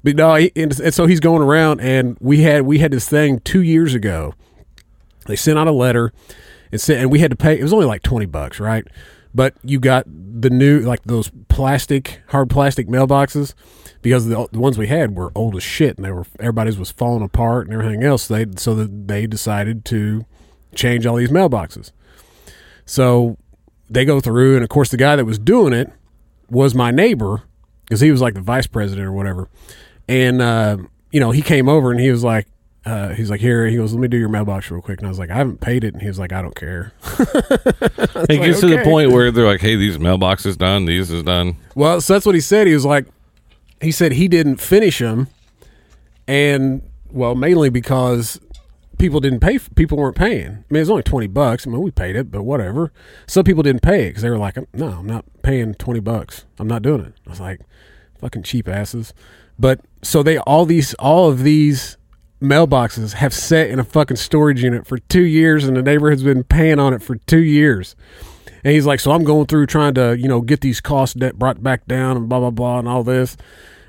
but 0.02 0.16
no, 0.16 0.34
he, 0.34 0.52
and, 0.56 0.78
and 0.78 0.94
so 0.94 1.06
he's 1.06 1.20
going 1.20 1.42
around, 1.42 1.80
and 1.80 2.16
we 2.20 2.42
had 2.42 2.62
we 2.62 2.78
had 2.78 2.90
this 2.90 3.08
thing 3.08 3.40
two 3.40 3.62
years 3.62 3.94
ago. 3.94 4.34
They 5.26 5.36
sent 5.36 5.58
out 5.58 5.68
a 5.68 5.72
letter, 5.72 6.12
and 6.72 6.80
sent, 6.80 7.00
and 7.00 7.10
we 7.10 7.20
had 7.20 7.30
to 7.30 7.36
pay. 7.36 7.58
It 7.58 7.62
was 7.62 7.72
only 7.72 7.86
like 7.86 8.02
twenty 8.02 8.26
bucks, 8.26 8.58
right? 8.58 8.86
But 9.34 9.54
you 9.62 9.78
got 9.78 10.04
the 10.06 10.50
new 10.50 10.80
like 10.80 11.04
those 11.04 11.30
plastic 11.48 12.20
hard 12.28 12.50
plastic 12.50 12.88
mailboxes 12.88 13.54
because 14.02 14.26
the, 14.26 14.48
the 14.50 14.58
ones 14.58 14.76
we 14.76 14.88
had 14.88 15.16
were 15.16 15.30
old 15.34 15.54
as 15.56 15.62
shit, 15.62 15.96
and 15.96 16.04
they 16.04 16.10
were 16.10 16.26
everybody's 16.40 16.76
was 16.76 16.90
falling 16.90 17.22
apart 17.22 17.68
and 17.68 17.74
everything 17.74 18.02
else. 18.02 18.26
They 18.26 18.46
so 18.56 18.74
that 18.74 19.06
they 19.06 19.28
decided 19.28 19.84
to 19.86 20.26
change 20.74 21.06
all 21.06 21.16
these 21.16 21.30
mailboxes. 21.30 21.92
So 22.84 23.38
they 23.92 24.04
go 24.04 24.20
through, 24.20 24.54
and 24.54 24.62
of 24.62 24.68
course, 24.68 24.90
the 24.90 24.96
guy 24.96 25.16
that 25.16 25.24
was 25.24 25.38
doing 25.38 25.72
it 25.72 25.90
was 26.50 26.74
my 26.74 26.90
neighbor 26.90 27.42
because 27.84 28.00
he 28.00 28.10
was 28.10 28.20
like 28.20 28.34
the 28.34 28.40
vice 28.40 28.66
president 28.66 29.06
or 29.06 29.12
whatever. 29.12 29.48
And 30.08 30.42
uh, 30.42 30.78
you 31.10 31.20
know, 31.20 31.30
he 31.30 31.42
came 31.42 31.68
over 31.68 31.90
and 31.90 32.00
he 32.00 32.10
was 32.10 32.24
like, 32.24 32.46
uh, 32.84 33.10
he's 33.10 33.30
like, 33.30 33.40
here. 33.40 33.66
He 33.66 33.76
goes, 33.76 33.92
let 33.92 34.00
me 34.00 34.08
do 34.08 34.16
your 34.16 34.28
mailbox 34.28 34.70
real 34.70 34.82
quick. 34.82 34.98
And 34.98 35.06
I 35.06 35.08
was 35.08 35.18
like, 35.18 35.30
I 35.30 35.36
haven't 35.36 35.60
paid 35.60 35.84
it. 35.84 35.92
And 35.92 36.02
he 36.02 36.08
was 36.08 36.18
like, 36.18 36.32
I 36.32 36.42
don't 36.42 36.54
care. 36.54 36.92
It 38.28 38.38
gets 38.40 38.60
to 38.60 38.66
the 38.66 38.82
point 38.84 39.10
where 39.10 39.30
they're 39.30 39.46
like, 39.46 39.60
"Hey, 39.60 39.76
these 39.76 39.98
mailboxes 39.98 40.56
done. 40.56 40.84
These 40.84 41.10
is 41.10 41.22
done." 41.22 41.56
Well, 41.74 42.00
so 42.00 42.12
that's 42.12 42.24
what 42.24 42.34
he 42.34 42.40
said. 42.40 42.66
He 42.66 42.74
was 42.74 42.84
like, 42.84 43.06
he 43.80 43.90
said 43.90 44.12
he 44.12 44.28
didn't 44.28 44.56
finish 44.56 44.98
them, 44.98 45.28
and 46.26 46.82
well, 47.10 47.34
mainly 47.34 47.68
because 47.68 48.40
people 49.02 49.18
didn't 49.18 49.40
pay. 49.40 49.58
People 49.74 49.98
weren't 49.98 50.14
paying. 50.14 50.46
I 50.46 50.64
mean, 50.70 50.76
it 50.76 50.78
was 50.78 50.90
only 50.90 51.02
twenty 51.02 51.26
bucks. 51.26 51.66
I 51.66 51.70
mean, 51.70 51.82
we 51.82 51.90
paid 51.90 52.14
it, 52.14 52.30
but 52.30 52.44
whatever. 52.44 52.92
Some 53.26 53.42
people 53.42 53.64
didn't 53.64 53.82
pay 53.82 54.04
it 54.04 54.10
because 54.10 54.22
they 54.22 54.30
were 54.30 54.38
like, 54.38 54.56
"No, 54.72 54.86
I'm 54.86 55.06
not 55.06 55.24
paying 55.42 55.74
twenty 55.74 55.98
bucks. 55.98 56.46
I'm 56.60 56.68
not 56.68 56.82
doing 56.82 57.00
it." 57.00 57.14
I 57.26 57.30
was 57.30 57.40
like, 57.40 57.60
"Fucking 58.20 58.44
cheap 58.44 58.68
asses." 58.68 59.12
But 59.58 59.80
so 60.02 60.22
they 60.22 60.38
all 60.38 60.64
these 60.64 60.94
all 60.94 61.28
of 61.28 61.42
these 61.42 61.98
mailboxes 62.40 63.14
have 63.14 63.34
sat 63.34 63.70
in 63.70 63.80
a 63.80 63.84
fucking 63.84 64.18
storage 64.18 64.62
unit 64.62 64.86
for 64.86 64.98
two 64.98 65.24
years, 65.24 65.64
and 65.64 65.76
the 65.76 65.82
neighborhood's 65.82 66.22
been 66.22 66.44
paying 66.44 66.78
on 66.78 66.94
it 66.94 67.02
for 67.02 67.16
two 67.16 67.42
years. 67.42 67.96
And 68.64 68.72
he's 68.72 68.86
like, 68.86 69.00
so 69.00 69.10
I'm 69.10 69.24
going 69.24 69.46
through 69.46 69.66
trying 69.66 69.94
to, 69.94 70.16
you 70.16 70.28
know, 70.28 70.40
get 70.40 70.60
these 70.60 70.80
costs 70.80 71.14
debt 71.14 71.36
brought 71.36 71.60
back 71.60 71.86
down 71.88 72.16
and 72.16 72.28
blah 72.28 72.38
blah 72.38 72.50
blah 72.50 72.78
and 72.78 72.88
all 72.88 73.02
this. 73.02 73.36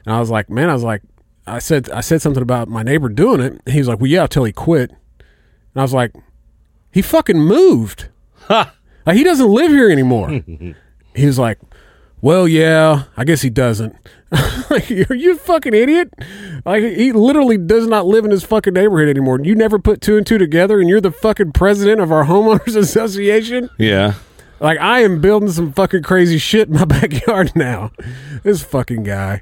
And 0.07 0.15
I 0.15 0.19
was 0.19 0.31
like, 0.31 0.49
man, 0.49 0.71
I 0.71 0.73
was 0.73 0.83
like, 0.83 1.03
I 1.45 1.59
said, 1.59 1.91
I 1.91 2.01
said 2.01 2.23
something 2.23 2.41
about 2.41 2.67
my 2.67 2.81
neighbor 2.81 3.09
doing 3.09 3.41
it. 3.41 3.61
He 3.67 3.77
was 3.77 3.87
like, 3.87 3.99
well, 3.99 4.09
yeah, 4.09 4.25
till 4.25 4.45
he 4.45 4.51
quit. 4.51 4.91
And 5.73 5.81
I 5.81 5.83
was 5.83 5.93
like, 5.93 6.13
he 6.91 7.01
fucking 7.01 7.39
moved. 7.39 8.09
Like, 8.49 9.17
he 9.17 9.23
doesn't 9.23 9.49
live 9.49 9.71
here 9.71 9.89
anymore. 9.89 10.29
he 11.15 11.25
was 11.25 11.39
like, 11.39 11.59
well, 12.21 12.47
yeah, 12.47 13.03
I 13.17 13.25
guess 13.25 13.41
he 13.41 13.49
doesn't. 13.49 13.95
like, 14.69 14.89
are 15.09 15.13
you 15.13 15.33
a 15.33 15.35
fucking 15.35 15.73
idiot? 15.73 16.13
Like, 16.65 16.83
he 16.83 17.11
literally 17.11 17.57
does 17.57 17.85
not 17.85 18.05
live 18.05 18.23
in 18.23 18.31
his 18.31 18.43
fucking 18.43 18.73
neighborhood 18.73 19.09
anymore. 19.09 19.39
You 19.43 19.55
never 19.55 19.77
put 19.77 19.99
two 19.99 20.15
and 20.17 20.25
two 20.25 20.37
together, 20.37 20.79
and 20.79 20.87
you're 20.87 21.01
the 21.01 21.11
fucking 21.11 21.51
president 21.51 21.99
of 21.99 22.11
our 22.11 22.23
homeowners 22.25 22.75
association. 22.77 23.69
Yeah. 23.77 24.13
Like, 24.61 24.79
I 24.79 25.01
am 25.01 25.19
building 25.19 25.51
some 25.51 25.73
fucking 25.73 26.03
crazy 26.03 26.37
shit 26.37 26.69
in 26.69 26.75
my 26.75 26.85
backyard 26.85 27.51
now. 27.55 27.91
This 28.43 28.63
fucking 28.63 29.03
guy. 29.03 29.41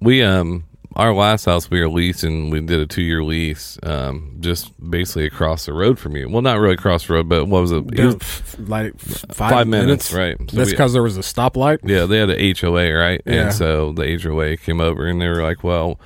We 0.00 0.22
um 0.22 0.64
our 0.98 1.14
last 1.14 1.44
house 1.44 1.70
we 1.70 1.80
were 1.80 1.88
leasing. 1.88 2.50
We 2.50 2.60
did 2.60 2.80
a 2.80 2.86
two 2.86 3.02
year 3.02 3.22
lease, 3.22 3.78
um, 3.84 4.36
just 4.40 4.72
basically 4.90 5.26
across 5.26 5.64
the 5.64 5.72
road 5.72 5.98
from 5.98 6.16
you. 6.16 6.28
Well, 6.28 6.42
not 6.42 6.58
really 6.58 6.74
across 6.74 7.06
the 7.06 7.14
road, 7.14 7.28
but 7.28 7.46
what 7.46 7.60
was 7.62 7.70
it? 7.70 7.84
it 7.98 8.04
was 8.04 8.58
like 8.58 8.98
five, 8.98 9.50
five 9.50 9.66
minutes, 9.68 10.12
minutes? 10.12 10.12
right? 10.12 10.50
So 10.50 10.56
That's 10.56 10.70
because 10.70 10.92
there 10.92 11.02
was 11.02 11.16
a 11.16 11.20
stoplight. 11.20 11.78
Yeah, 11.84 12.04
they 12.06 12.18
had 12.18 12.30
a 12.30 12.52
HOA, 12.52 12.92
right? 12.92 13.22
Yeah. 13.24 13.32
And 13.34 13.54
so 13.54 13.92
the 13.92 14.18
HOA 14.20 14.56
came 14.56 14.80
over 14.80 15.06
and 15.06 15.20
they 15.20 15.28
were 15.28 15.42
like, 15.42 15.62
"Well, 15.62 16.00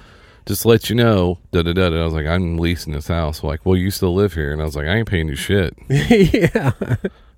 just 0.45 0.63
to 0.63 0.69
let 0.69 0.91
you 0.91 0.97
know, 0.97 1.39
da 1.53 1.63
da 1.63 1.73
da." 1.73 1.89
da." 1.89 2.03
I 2.03 2.05
was 2.05 2.13
like, 2.13 2.27
"I'm 2.27 2.59
leasing 2.59 2.93
this 2.93 3.09
house." 3.09 3.43
Like, 3.43 3.65
"Well, 3.65 3.77
you 3.77 3.91
still 3.91 4.15
live 4.15 4.35
here?" 4.35 4.53
And 4.53 4.61
I 4.61 4.67
was 4.67 4.77
like, 4.77 4.87
"I 4.87 4.97
ain't 4.99 5.09
paying 5.09 5.29
you 5.29 5.37
shit." 5.37 5.75
yeah. 5.89 6.73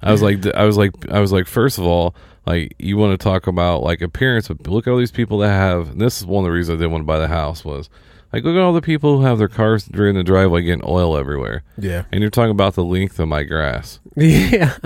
I 0.02 0.12
was 0.12 0.22
like, 0.22 0.46
I 0.54 0.64
was 0.64 0.76
like, 0.76 0.92
I 1.10 1.20
was 1.20 1.32
like, 1.32 1.46
first 1.46 1.78
of 1.78 1.84
all, 1.86 2.14
like 2.46 2.74
you 2.78 2.96
want 2.98 3.18
to 3.18 3.22
talk 3.22 3.46
about 3.46 3.82
like 3.82 4.02
appearance, 4.02 4.48
but 4.48 4.66
look 4.66 4.86
at 4.86 4.90
all 4.90 4.98
these 4.98 5.10
people 5.10 5.38
that 5.38 5.48
have. 5.50 5.98
This 5.98 6.18
is 6.20 6.26
one 6.26 6.44
of 6.44 6.48
the 6.48 6.52
reasons 6.52 6.78
I 6.78 6.80
didn't 6.80 6.92
want 6.92 7.02
to 7.02 7.06
buy 7.06 7.18
the 7.18 7.28
house 7.28 7.64
was 7.64 7.88
like 8.32 8.44
look 8.44 8.54
at 8.56 8.60
all 8.60 8.72
the 8.74 8.82
people 8.82 9.18
who 9.18 9.24
have 9.24 9.38
their 9.38 9.48
cars 9.48 9.84
during 9.84 10.14
the 10.14 10.24
driveway 10.24 10.62
getting 10.62 10.84
oil 10.84 11.16
everywhere. 11.16 11.62
Yeah. 11.78 12.04
and 12.12 12.20
you're 12.20 12.30
talking 12.30 12.50
about 12.50 12.74
the 12.74 12.84
length 12.84 13.18
of 13.18 13.28
my 13.28 13.44
grass. 13.44 14.00
Yeah. 14.16 14.76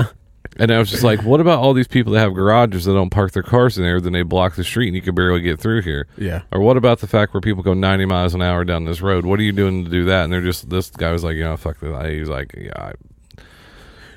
And 0.60 0.72
I 0.72 0.78
was 0.78 0.90
just 0.90 1.04
like, 1.04 1.22
what 1.22 1.40
about 1.40 1.60
all 1.60 1.72
these 1.72 1.86
people 1.86 2.12
that 2.14 2.20
have 2.20 2.34
garages 2.34 2.84
that 2.86 2.92
don't 2.92 3.10
park 3.10 3.30
their 3.30 3.44
cars 3.44 3.78
in 3.78 3.84
there, 3.84 4.00
then 4.00 4.12
they 4.12 4.22
block 4.22 4.56
the 4.56 4.64
street 4.64 4.88
and 4.88 4.96
you 4.96 5.02
can 5.02 5.14
barely 5.14 5.40
get 5.40 5.60
through 5.60 5.82
here? 5.82 6.08
Yeah. 6.16 6.42
Or 6.50 6.60
what 6.60 6.76
about 6.76 6.98
the 6.98 7.06
fact 7.06 7.32
where 7.32 7.40
people 7.40 7.62
go 7.62 7.74
90 7.74 8.06
miles 8.06 8.34
an 8.34 8.42
hour 8.42 8.64
down 8.64 8.84
this 8.84 9.00
road? 9.00 9.24
What 9.24 9.38
are 9.38 9.44
you 9.44 9.52
doing 9.52 9.84
to 9.84 9.90
do 9.90 10.04
that? 10.06 10.24
And 10.24 10.32
they're 10.32 10.42
just, 10.42 10.68
this 10.68 10.90
guy 10.90 11.12
was 11.12 11.22
like, 11.22 11.36
you 11.36 11.44
know, 11.44 11.56
fuck 11.56 11.78
that. 11.78 12.06
He's 12.10 12.28
like, 12.28 12.54
yeah, 12.58 12.72
I, 12.76 12.92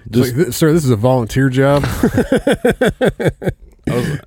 Just, 0.10 0.36
like, 0.36 0.54
sir, 0.54 0.74
this 0.74 0.84
is 0.84 0.90
a 0.90 0.96
volunteer 0.96 1.50
job. 1.50 1.84
I 3.88 3.96
was, 3.96 4.20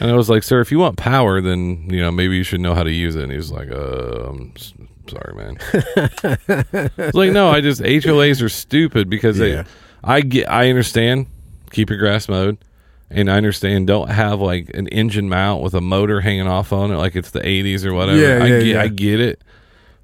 and 0.00 0.10
I 0.10 0.14
was 0.14 0.28
like, 0.28 0.42
sir, 0.42 0.60
if 0.60 0.70
you 0.72 0.78
want 0.78 0.96
power, 0.96 1.40
then, 1.40 1.88
you 1.90 2.00
know, 2.00 2.10
maybe 2.10 2.36
you 2.36 2.42
should 2.42 2.60
know 2.60 2.74
how 2.74 2.82
to 2.82 2.90
use 2.92 3.14
it. 3.16 3.22
And 3.22 3.30
he 3.32 3.36
was 3.38 3.50
like, 3.52 3.70
uh, 3.70 4.28
I'm 4.28 4.52
sorry, 5.08 5.34
man. 5.34 5.58
It's 6.98 7.14
like, 7.14 7.30
no, 7.32 7.48
I 7.48 7.60
just, 7.60 7.80
HOAs 7.80 8.42
are 8.42 8.48
stupid 8.48 9.08
because 9.08 9.38
Yeah. 9.38 9.62
they, 9.62 9.68
I 10.04 10.20
get, 10.20 10.50
I 10.50 10.68
understand 10.70 11.26
keep 11.70 11.90
your 11.90 11.98
grass 11.98 12.28
mowed. 12.28 12.58
And 13.08 13.30
I 13.30 13.36
understand 13.36 13.86
don't 13.86 14.10
have 14.10 14.40
like 14.40 14.70
an 14.74 14.88
engine 14.88 15.28
mount 15.28 15.62
with 15.62 15.74
a 15.74 15.80
motor 15.80 16.20
hanging 16.20 16.48
off 16.48 16.72
on 16.72 16.90
it 16.90 16.96
like 16.96 17.14
it's 17.14 17.30
the 17.30 17.38
80s 17.40 17.84
or 17.84 17.94
whatever. 17.94 18.18
Yeah, 18.18 18.42
I 18.44 18.46
yeah, 18.48 18.58
get 18.58 18.66
yeah. 18.66 18.82
I 18.82 18.88
get 18.88 19.20
it. 19.20 19.42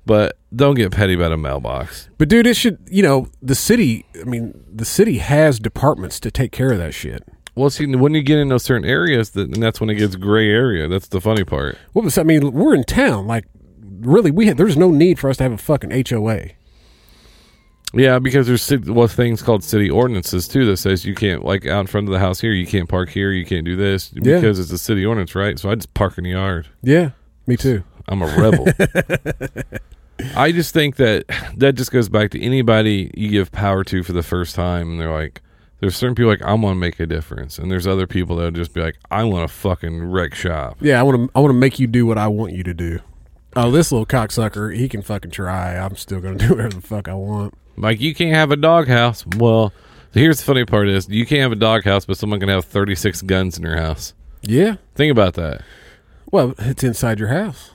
But 0.05 0.37
don't 0.55 0.75
get 0.75 0.91
petty 0.93 1.15
about 1.15 1.33
a 1.33 1.37
mailbox. 1.37 2.09
But 2.19 2.29
dude, 2.29 2.47
it 2.47 2.57
should 2.57 2.79
you 2.91 3.03
know 3.03 3.29
the 3.41 3.55
city. 3.55 4.05
I 4.21 4.25
mean, 4.25 4.65
the 4.73 4.85
city 4.85 5.19
has 5.19 5.59
departments 5.59 6.19
to 6.21 6.31
take 6.31 6.51
care 6.53 6.73
of 6.73 6.79
that 6.79 6.93
shit. 6.93 7.23
Well, 7.55 7.69
see, 7.71 7.87
when 7.95 8.15
you 8.15 8.23
get 8.23 8.39
in 8.39 8.49
those 8.49 8.65
certain 8.65 8.89
areas, 8.89 9.31
that, 9.31 9.53
and 9.55 9.63
that's 9.63 9.81
when 9.81 9.91
it 9.91 9.97
gets 9.97 10.17
gray 10.17 10.49
area. 10.49 10.89
That's 10.89 11.09
the 11.09 11.21
funny 11.21 11.45
part. 11.45 11.77
What 11.93 12.05
was 12.05 12.17
I 12.17 12.23
mean? 12.23 12.51
We're 12.53 12.75
in 12.75 12.85
town. 12.85 13.27
Like, 13.27 13.45
really, 14.01 14.31
we 14.31 14.47
had, 14.47 14.57
there's 14.57 14.77
no 14.77 14.91
need 14.91 15.19
for 15.19 15.29
us 15.29 15.37
to 15.37 15.43
have 15.43 15.53
a 15.53 15.59
fucking 15.59 15.91
HOA. 16.09 16.47
Yeah, 17.95 18.19
because 18.19 18.47
there's 18.47 18.87
well 18.87 19.07
things 19.07 19.43
called 19.43 19.63
city 19.63 19.91
ordinances 19.91 20.49
too 20.49 20.65
that 20.65 20.79
says 20.79 21.05
you 21.05 21.15
can't 21.15 21.45
like 21.45 21.67
out 21.67 21.81
in 21.81 21.87
front 21.89 22.09
of 22.09 22.13
the 22.13 22.19
house 22.19 22.41
here, 22.41 22.53
you 22.53 22.67
can't 22.67 22.89
park 22.89 23.11
here, 23.11 23.31
you 23.33 23.45
can't 23.45 23.67
do 23.67 23.77
this 23.77 24.11
Yeah. 24.15 24.37
because 24.37 24.59
it's 24.59 24.73
a 24.73 24.79
city 24.79 25.05
ordinance, 25.05 25.35
right? 25.35 25.59
So 25.59 25.71
I 25.71 25.75
just 25.75 25.93
park 25.93 26.17
in 26.17 26.25
the 26.25 26.31
yard. 26.31 26.69
Yeah, 26.83 27.11
me 27.47 27.59
too. 27.59 27.85
I'm 28.09 28.23
a 28.23 28.27
rebel. 28.27 28.67
I 30.37 30.53
just 30.53 30.73
think 30.73 30.97
that 30.97 31.25
that 31.57 31.75
just 31.75 31.91
goes 31.91 32.09
back 32.09 32.31
to 32.33 32.41
anybody 32.41 33.11
you 33.15 33.29
give 33.29 33.51
power 33.51 33.83
to 33.85 34.03
for 34.03 34.13
the 34.13 34.23
first 34.23 34.55
time, 34.55 34.91
and 34.93 35.01
they're 35.01 35.13
like, 35.13 35.41
there's 35.81 35.97
certain 35.97 36.15
people 36.15 36.31
like 36.31 36.43
I 36.43 36.53
want 36.55 36.77
to 36.77 36.81
make 36.81 37.01
a 37.01 37.07
difference, 37.07 37.59
and 37.59 37.71
there's 37.71 37.87
other 37.87 38.07
people 38.07 38.37
that 38.37 38.45
would 38.45 38.55
just 38.55 38.73
be 38.73 38.81
like, 38.81 38.97
I 39.11 39.25
want 39.25 39.49
to 39.49 39.55
fucking 39.55 40.05
wreck 40.05 40.35
shop. 40.35 40.77
Yeah, 40.81 41.01
I 41.01 41.03
want 41.03 41.29
to. 41.29 41.31
I 41.35 41.41
want 41.41 41.51
to 41.51 41.59
make 41.59 41.79
you 41.79 41.87
do 41.87 42.07
what 42.07 42.19
I 42.19 42.29
want 42.29 42.53
you 42.53 42.63
to 42.65 42.75
do. 42.75 43.01
Oh, 43.55 43.71
this 43.71 43.93
little 43.93 44.07
cocksucker, 44.07 44.75
he 44.75 44.89
can 44.89 45.03
fucking 45.03 45.31
try. 45.33 45.77
I'm 45.77 45.97
still 45.97 46.21
gonna 46.21 46.37
do 46.39 46.51
whatever 46.51 46.75
the 46.75 46.81
fuck 46.81 47.09
I 47.09 47.15
want. 47.15 47.55
Like 47.77 48.01
you 48.01 48.15
can't 48.15 48.35
have 48.35 48.51
a 48.51 48.57
doghouse. 48.57 49.25
Well, 49.37 49.73
here's 50.13 50.39
the 50.39 50.45
funny 50.45 50.65
part: 50.65 50.89
is 50.89 51.09
you 51.09 51.27
can't 51.27 51.43
have 51.43 51.53
a 51.53 51.57
doghouse, 51.57 52.05
but 52.05 52.17
someone 52.17 52.39
can 52.39 52.49
have 52.49 52.65
36 52.65 53.23
guns 53.23 53.59
in 53.59 53.65
your 53.65 53.77
house. 53.77 54.15
Yeah. 54.43 54.77
Think 54.95 55.11
about 55.11 55.35
that. 55.35 55.63
Well, 56.31 56.55
it's 56.59 56.83
inside 56.83 57.19
your 57.19 57.29
house. 57.29 57.71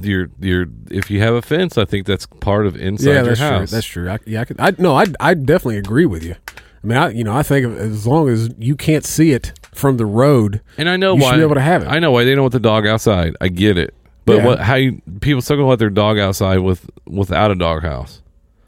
Your 0.00 0.28
your 0.40 0.66
if 0.90 1.10
you 1.10 1.20
have 1.20 1.34
a 1.34 1.42
fence, 1.42 1.76
I 1.76 1.84
think 1.84 2.06
that's 2.06 2.26
part 2.26 2.66
of 2.66 2.76
inside 2.76 3.10
yeah, 3.10 3.22
your 3.24 3.36
house. 3.36 3.70
true. 3.70 3.76
That's 3.76 3.86
true. 3.86 4.08
I, 4.10 4.18
yeah, 4.24 4.40
I 4.40 4.44
could. 4.44 4.60
I 4.60 4.72
no, 4.78 4.96
I 4.96 5.04
I 5.20 5.34
definitely 5.34 5.76
agree 5.78 6.06
with 6.06 6.22
you. 6.24 6.34
I 6.56 6.86
mean, 6.86 6.96
I 6.98 7.10
you 7.10 7.24
know, 7.24 7.36
I 7.36 7.42
think 7.42 7.66
as 7.78 8.06
long 8.06 8.28
as 8.28 8.50
you 8.58 8.74
can't 8.76 9.04
see 9.04 9.32
it 9.32 9.52
from 9.74 9.96
the 9.98 10.06
road, 10.06 10.62
And 10.78 10.88
I 10.88 10.96
know 10.96 11.14
you 11.16 11.22
why 11.22 11.30
should 11.32 11.36
be 11.38 11.42
able 11.42 11.54
to 11.56 11.60
have 11.60 11.82
it. 11.82 11.88
I 11.88 11.98
know 11.98 12.10
why 12.10 12.24
they 12.24 12.32
don't 12.34 12.42
want 12.42 12.52
the 12.52 12.60
dog 12.60 12.86
outside. 12.86 13.36
I 13.40 13.48
get 13.48 13.76
it. 13.76 13.92
But 14.24 14.36
Yeah. 14.38 14.44
what 14.46 14.60
how 14.60 14.76
you 14.76 15.02
people 15.20 15.42
still 15.42 15.56
gonna 15.56 15.68
let 15.68 15.78
their 15.78 15.90
dog 15.90 16.18
outside 16.18 16.58
with 16.60 16.88
without 17.06 17.50
a 17.50 17.54
dog 17.54 17.82
house? 17.82 18.22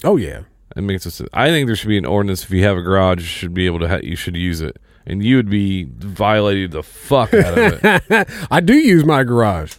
oh 0.04 0.16
yeah, 0.16 0.42
It 0.76 0.82
makes 0.82 1.06
us. 1.06 1.22
I 1.32 1.48
think 1.48 1.66
there 1.66 1.74
should 1.76 1.88
be 1.88 1.98
an 1.98 2.04
ordinance. 2.06 2.44
If 2.44 2.50
you 2.50 2.62
have 2.64 2.76
a 2.76 2.82
garage, 2.82 3.20
you 3.20 3.26
should 3.26 3.54
be 3.54 3.66
able 3.66 3.78
to. 3.80 3.88
Ha- 3.88 4.00
you 4.02 4.14
should 4.14 4.36
use 4.36 4.60
it, 4.60 4.76
and 5.06 5.24
you 5.24 5.36
would 5.36 5.48
be 5.50 5.88
violating 5.98 6.70
the 6.70 6.82
fuck 6.82 7.32
out 7.34 7.58
of 7.58 7.80
it. 8.10 8.28
I 8.50 8.60
do 8.60 8.74
use 8.74 9.04
my 9.04 9.24
garage. 9.24 9.74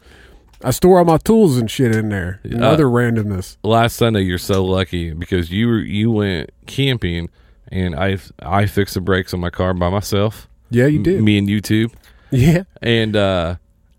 I 0.63 0.71
store 0.71 0.99
all 0.99 1.05
my 1.05 1.17
tools 1.17 1.57
and 1.57 1.69
shit 1.71 1.95
in 1.95 2.09
there. 2.09 2.39
And 2.43 2.63
Uh, 2.63 2.67
other 2.69 2.85
randomness. 2.85 3.57
Last 3.63 3.95
Sunday, 3.95 4.21
you're 4.21 4.37
so 4.37 4.63
lucky 4.65 5.13
because 5.13 5.51
you 5.51 5.67
were, 5.67 5.79
you 5.79 6.11
went 6.11 6.49
camping, 6.65 7.29
and 7.71 7.95
I 7.95 8.17
I 8.41 8.65
fixed 8.65 8.95
the 8.95 9.01
brakes 9.01 9.33
on 9.33 9.39
my 9.39 9.49
car 9.49 9.73
by 9.73 9.89
myself. 9.89 10.47
Yeah, 10.69 10.87
you 10.87 10.97
M- 10.97 11.03
did. 11.03 11.23
Me 11.23 11.37
and 11.37 11.47
YouTube. 11.47 11.93
Yeah. 12.31 12.63
and 12.81 13.15
uh 13.15 13.55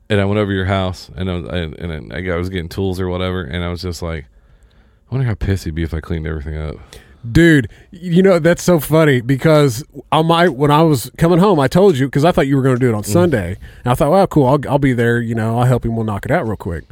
and 0.08 0.20
I 0.20 0.24
went 0.24 0.38
over 0.38 0.50
to 0.52 0.56
your 0.56 0.66
house 0.66 1.10
and 1.16 1.28
I 1.30 1.34
was 1.34 1.48
I, 1.48 1.56
and 1.58 2.12
I, 2.12 2.32
I 2.32 2.36
was 2.36 2.48
getting 2.48 2.68
tools 2.68 3.00
or 3.00 3.08
whatever 3.08 3.42
and 3.42 3.64
I 3.64 3.68
was 3.70 3.82
just 3.82 4.02
like 4.02 4.26
I 5.10 5.14
wonder 5.14 5.26
how 5.26 5.34
pissed 5.34 5.64
he'd 5.64 5.74
be 5.74 5.82
if 5.82 5.92
I 5.94 6.00
cleaned 6.00 6.26
everything 6.28 6.56
up. 6.56 6.76
Dude, 7.30 7.68
you 7.90 8.22
know 8.22 8.38
that's 8.38 8.62
so 8.62 8.80
funny 8.80 9.20
because 9.20 9.84
on 10.10 10.26
my 10.26 10.48
when 10.48 10.70
I 10.70 10.82
was 10.82 11.10
coming 11.18 11.38
home, 11.38 11.60
I 11.60 11.68
told 11.68 11.98
you 11.98 12.06
because 12.06 12.24
I 12.24 12.32
thought 12.32 12.46
you 12.46 12.56
were 12.56 12.62
going 12.62 12.76
to 12.76 12.80
do 12.80 12.88
it 12.88 12.94
on 12.94 13.02
mm. 13.02 13.06
Sunday, 13.06 13.58
and 13.84 13.92
I 13.92 13.94
thought, 13.94 14.10
well, 14.10 14.26
cool, 14.26 14.46
I'll, 14.46 14.58
I'll 14.68 14.78
be 14.78 14.94
there. 14.94 15.20
You 15.20 15.34
know, 15.34 15.58
I'll 15.58 15.66
help 15.66 15.84
him. 15.84 15.96
We'll 15.96 16.06
knock 16.06 16.24
it 16.24 16.30
out 16.30 16.46
real 16.46 16.56
quick. 16.56 16.84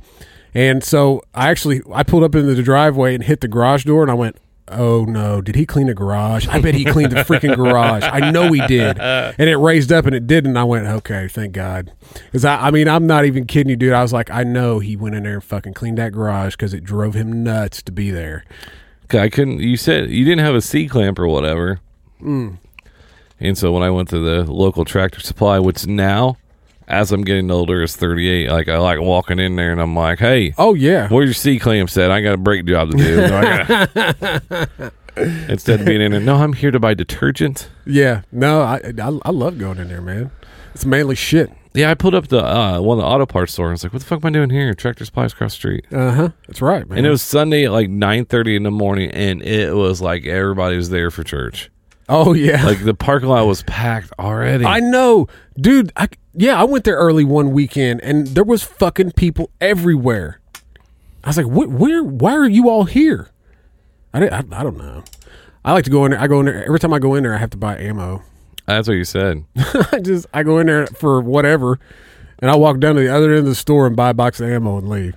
And 0.53 0.85
so 0.85 1.23
I 1.35 1.51
actually 1.51 1.81
I 1.93 2.03
pulled 2.03 2.25
up 2.25 2.35
into 2.35 2.55
the 2.55 2.63
driveway 2.63 3.15
and 3.15 3.25
hit 3.25 3.41
the 3.41 3.49
garage 3.49 3.85
door, 3.85 4.03
and 4.03 4.11
I 4.11 4.15
went, 4.15 4.37
"Oh 4.69 5.07
no, 5.07 5.41
did 5.41 5.55
he 5.55 5.65
clean 5.65 5.87
the 5.87 5.95
garage? 5.95 6.47
I 6.47 6.61
bet 6.61 6.75
he 6.75 6.85
cleaned 6.85 7.13
the 7.13 7.25
freaking 7.25 7.57
garage. 7.57 8.05
I 8.05 8.31
know 8.31 8.53
he 8.53 8.67
did." 8.67 8.99
And 9.39 9.49
it 9.49 9.57
raised 9.57 9.93
up 9.93 10.05
and 10.05 10.15
it 10.15 10.27
didn't. 10.27 10.57
I 10.57 10.65
went, 10.65 10.87
"Okay, 10.87 11.29
thank 11.29 11.53
God," 11.53 11.93
because 12.27 12.45
I, 12.45 12.67
I 12.67 12.71
mean 12.71 12.87
I'm 12.89 13.07
not 13.07 13.25
even 13.25 13.47
kidding 13.47 13.71
you, 13.71 13.77
dude. 13.77 13.93
I 13.95 14.03
was 14.03 14.13
like, 14.13 14.31
I 14.31 14.43
know 14.43 14.79
he 14.79 14.97
went 14.97 15.15
in 15.15 15.23
there 15.23 15.35
and 15.35 15.45
fucking 15.45 15.75
cleaned 15.75 15.97
that 15.99 16.13
garage 16.13 16.53
because 16.53 16.75
it 16.75 16.85
drove 16.85 17.15
him 17.15 17.43
nuts 17.43 17.83
to 17.83 17.93
be 17.93 18.11
there. 18.11 18.45
I 19.13 19.29
couldn't. 19.29 19.61
You 19.61 19.77
said 19.77 20.11
you 20.11 20.25
didn't 20.25 20.45
have 20.45 20.55
a 20.55 20.61
C 20.61 20.87
clamp 20.89 21.19
or 21.19 21.27
whatever, 21.29 21.81
Mm. 22.23 22.59
and 23.41 23.57
so 23.59 23.73
when 23.73 23.83
I 23.83 23.91
went 23.91 24.09
to 24.11 24.19
the 24.19 24.51
local 24.51 24.85
tractor 24.85 25.21
supply, 25.21 25.59
which 25.59 25.87
now, 25.87 26.37
as 26.87 27.13
I'm 27.13 27.23
getting 27.23 27.51
older, 27.51 27.83
is 27.83 27.97
38. 27.97 28.51
Like 28.51 28.69
I 28.69 28.79
like 28.79 29.01
walking 29.01 29.39
in 29.39 29.57
there 29.57 29.73
and 29.73 29.81
I'm 29.81 29.95
like, 29.95 30.19
"Hey, 30.19 30.55
Oh 30.59 30.75
yeah, 30.75 31.09
where's 31.09 31.27
your 31.29 31.35
C 31.35 31.59
clamp 31.59 31.91
set? 31.91 32.11
I 32.11 32.21
got 32.21 32.35
a 32.35 32.39
brake 32.39 32.65
job 32.67 32.91
to 32.91 32.97
do." 32.97 33.17
Gotta- 33.29 34.93
Instead 35.49 35.81
of 35.81 35.87
being 35.87 36.01
in 36.01 36.13
there, 36.13 36.21
no, 36.21 36.37
I'm 36.37 36.53
here 36.53 36.71
to 36.71 36.79
buy 36.79 36.95
detergent. 36.95 37.69
Yeah, 37.85 38.23
no, 38.31 38.61
I, 38.63 38.77
I 39.03 39.19
I 39.25 39.31
love 39.31 39.59
going 39.59 39.79
in 39.79 39.89
there, 39.89 40.01
man. 40.01 40.31
It's 40.75 40.85
mainly 40.85 41.17
shit. 41.17 41.51
Yeah, 41.75 41.91
I 41.91 41.95
pulled 41.95 42.15
up 42.15 42.29
the 42.29 42.45
uh, 42.45 42.81
one 42.81 42.99
of 42.99 43.03
the 43.03 43.09
auto 43.09 43.27
parts 43.27 43.53
store. 43.53 43.67
and 43.67 43.73
I 43.73 43.75
was 43.75 43.85
like, 43.85 43.93
"What 43.93 44.01
the 44.01 44.07
fuck 44.07 44.25
am 44.25 44.29
I 44.29 44.31
doing 44.31 44.51
here?" 44.51 44.73
Tractor 44.75 45.05
Supplies 45.05 45.33
across 45.33 45.53
the 45.53 45.57
street. 45.57 45.85
Uh 45.93 46.11
huh. 46.13 46.29
That's 46.47 46.63
right, 46.63 46.89
man. 46.89 46.99
And 46.99 47.07
it 47.07 47.11
was 47.11 47.23
Sunday 47.23 47.65
at 47.67 47.73
like 47.73 47.89
nine 47.91 48.25
thirty 48.25 48.57
in 48.57 48.63
the 48.63 48.71
morning, 48.71 49.11
and 49.11 49.43
it 49.43 49.75
was 49.75 50.01
like 50.01 50.27
everybody 50.27 50.77
was 50.77 50.91
there 50.91 51.11
for 51.11 51.23
church. 51.25 51.71
oh 52.09 52.33
yeah, 52.33 52.65
Like 52.67 52.83
the 52.85 52.95
parking 52.95 53.29
lot 53.29 53.47
was 53.47 53.63
packed 53.65 54.13
already. 54.19 54.65
I 54.65 54.81
know, 54.81 55.29
dude. 55.61 55.93
I 55.97 56.09
yeah, 56.35 56.61
I 56.61 56.65
went 56.65 56.85
there 56.85 56.97
early 56.97 57.25
one 57.25 57.51
weekend, 57.53 58.01
and 58.03 58.29
there 58.29 58.45
was 58.45 58.63
fucking 58.63 59.13
people 59.13 59.51
everywhere. 59.61 60.41
I 61.25 61.29
was 61.29 61.37
like, 61.37 61.47
what? 61.47 61.69
Where? 61.69 62.03
Why 62.03 62.33
are 62.33 62.49
you 62.49 62.69
all 62.71 62.85
here? 62.85 63.29
I, 64.15 64.27
I 64.29 64.39
I 64.39 64.63
don't 64.63 64.79
know. 64.79 65.05
I 65.65 65.73
like 65.73 65.85
to 65.85 65.91
go 65.91 66.05
in 66.07 66.13
there. 66.13 66.21
I 66.21 66.29
go 66.29 66.41
in 66.41 66.47
there 66.47 66.65
every 66.65 66.79
time 66.79 66.95
I 66.95 66.99
go 66.99 67.15
in 67.15 67.25
there. 67.25 67.35
I 67.35 67.39
have 67.39 67.51
to 67.51 67.57
buy 67.59 67.77
ammo. 67.77 68.23
That's 68.69 68.87
what 68.87 68.95
you 68.95 69.05
said. 69.05 69.45
I 69.93 69.99
just 70.01 70.27
I 70.35 70.43
go 70.43 70.59
in 70.59 70.67
there 70.67 70.87
for 70.89 71.23
whatever, 71.23 71.81
and 72.39 72.51
I 72.51 72.57
walk 72.57 72.81
down 72.81 72.97
to 72.97 73.01
the 73.01 73.09
other 73.09 73.31
end 73.31 73.39
of 73.41 73.45
the 73.47 73.55
store 73.55 73.87
and 73.87 73.97
buy 73.97 74.11
a 74.11 74.15
box 74.15 74.41
of 74.41 74.51
ammo 74.51 74.77
and 74.77 74.89
leave. 74.89 75.17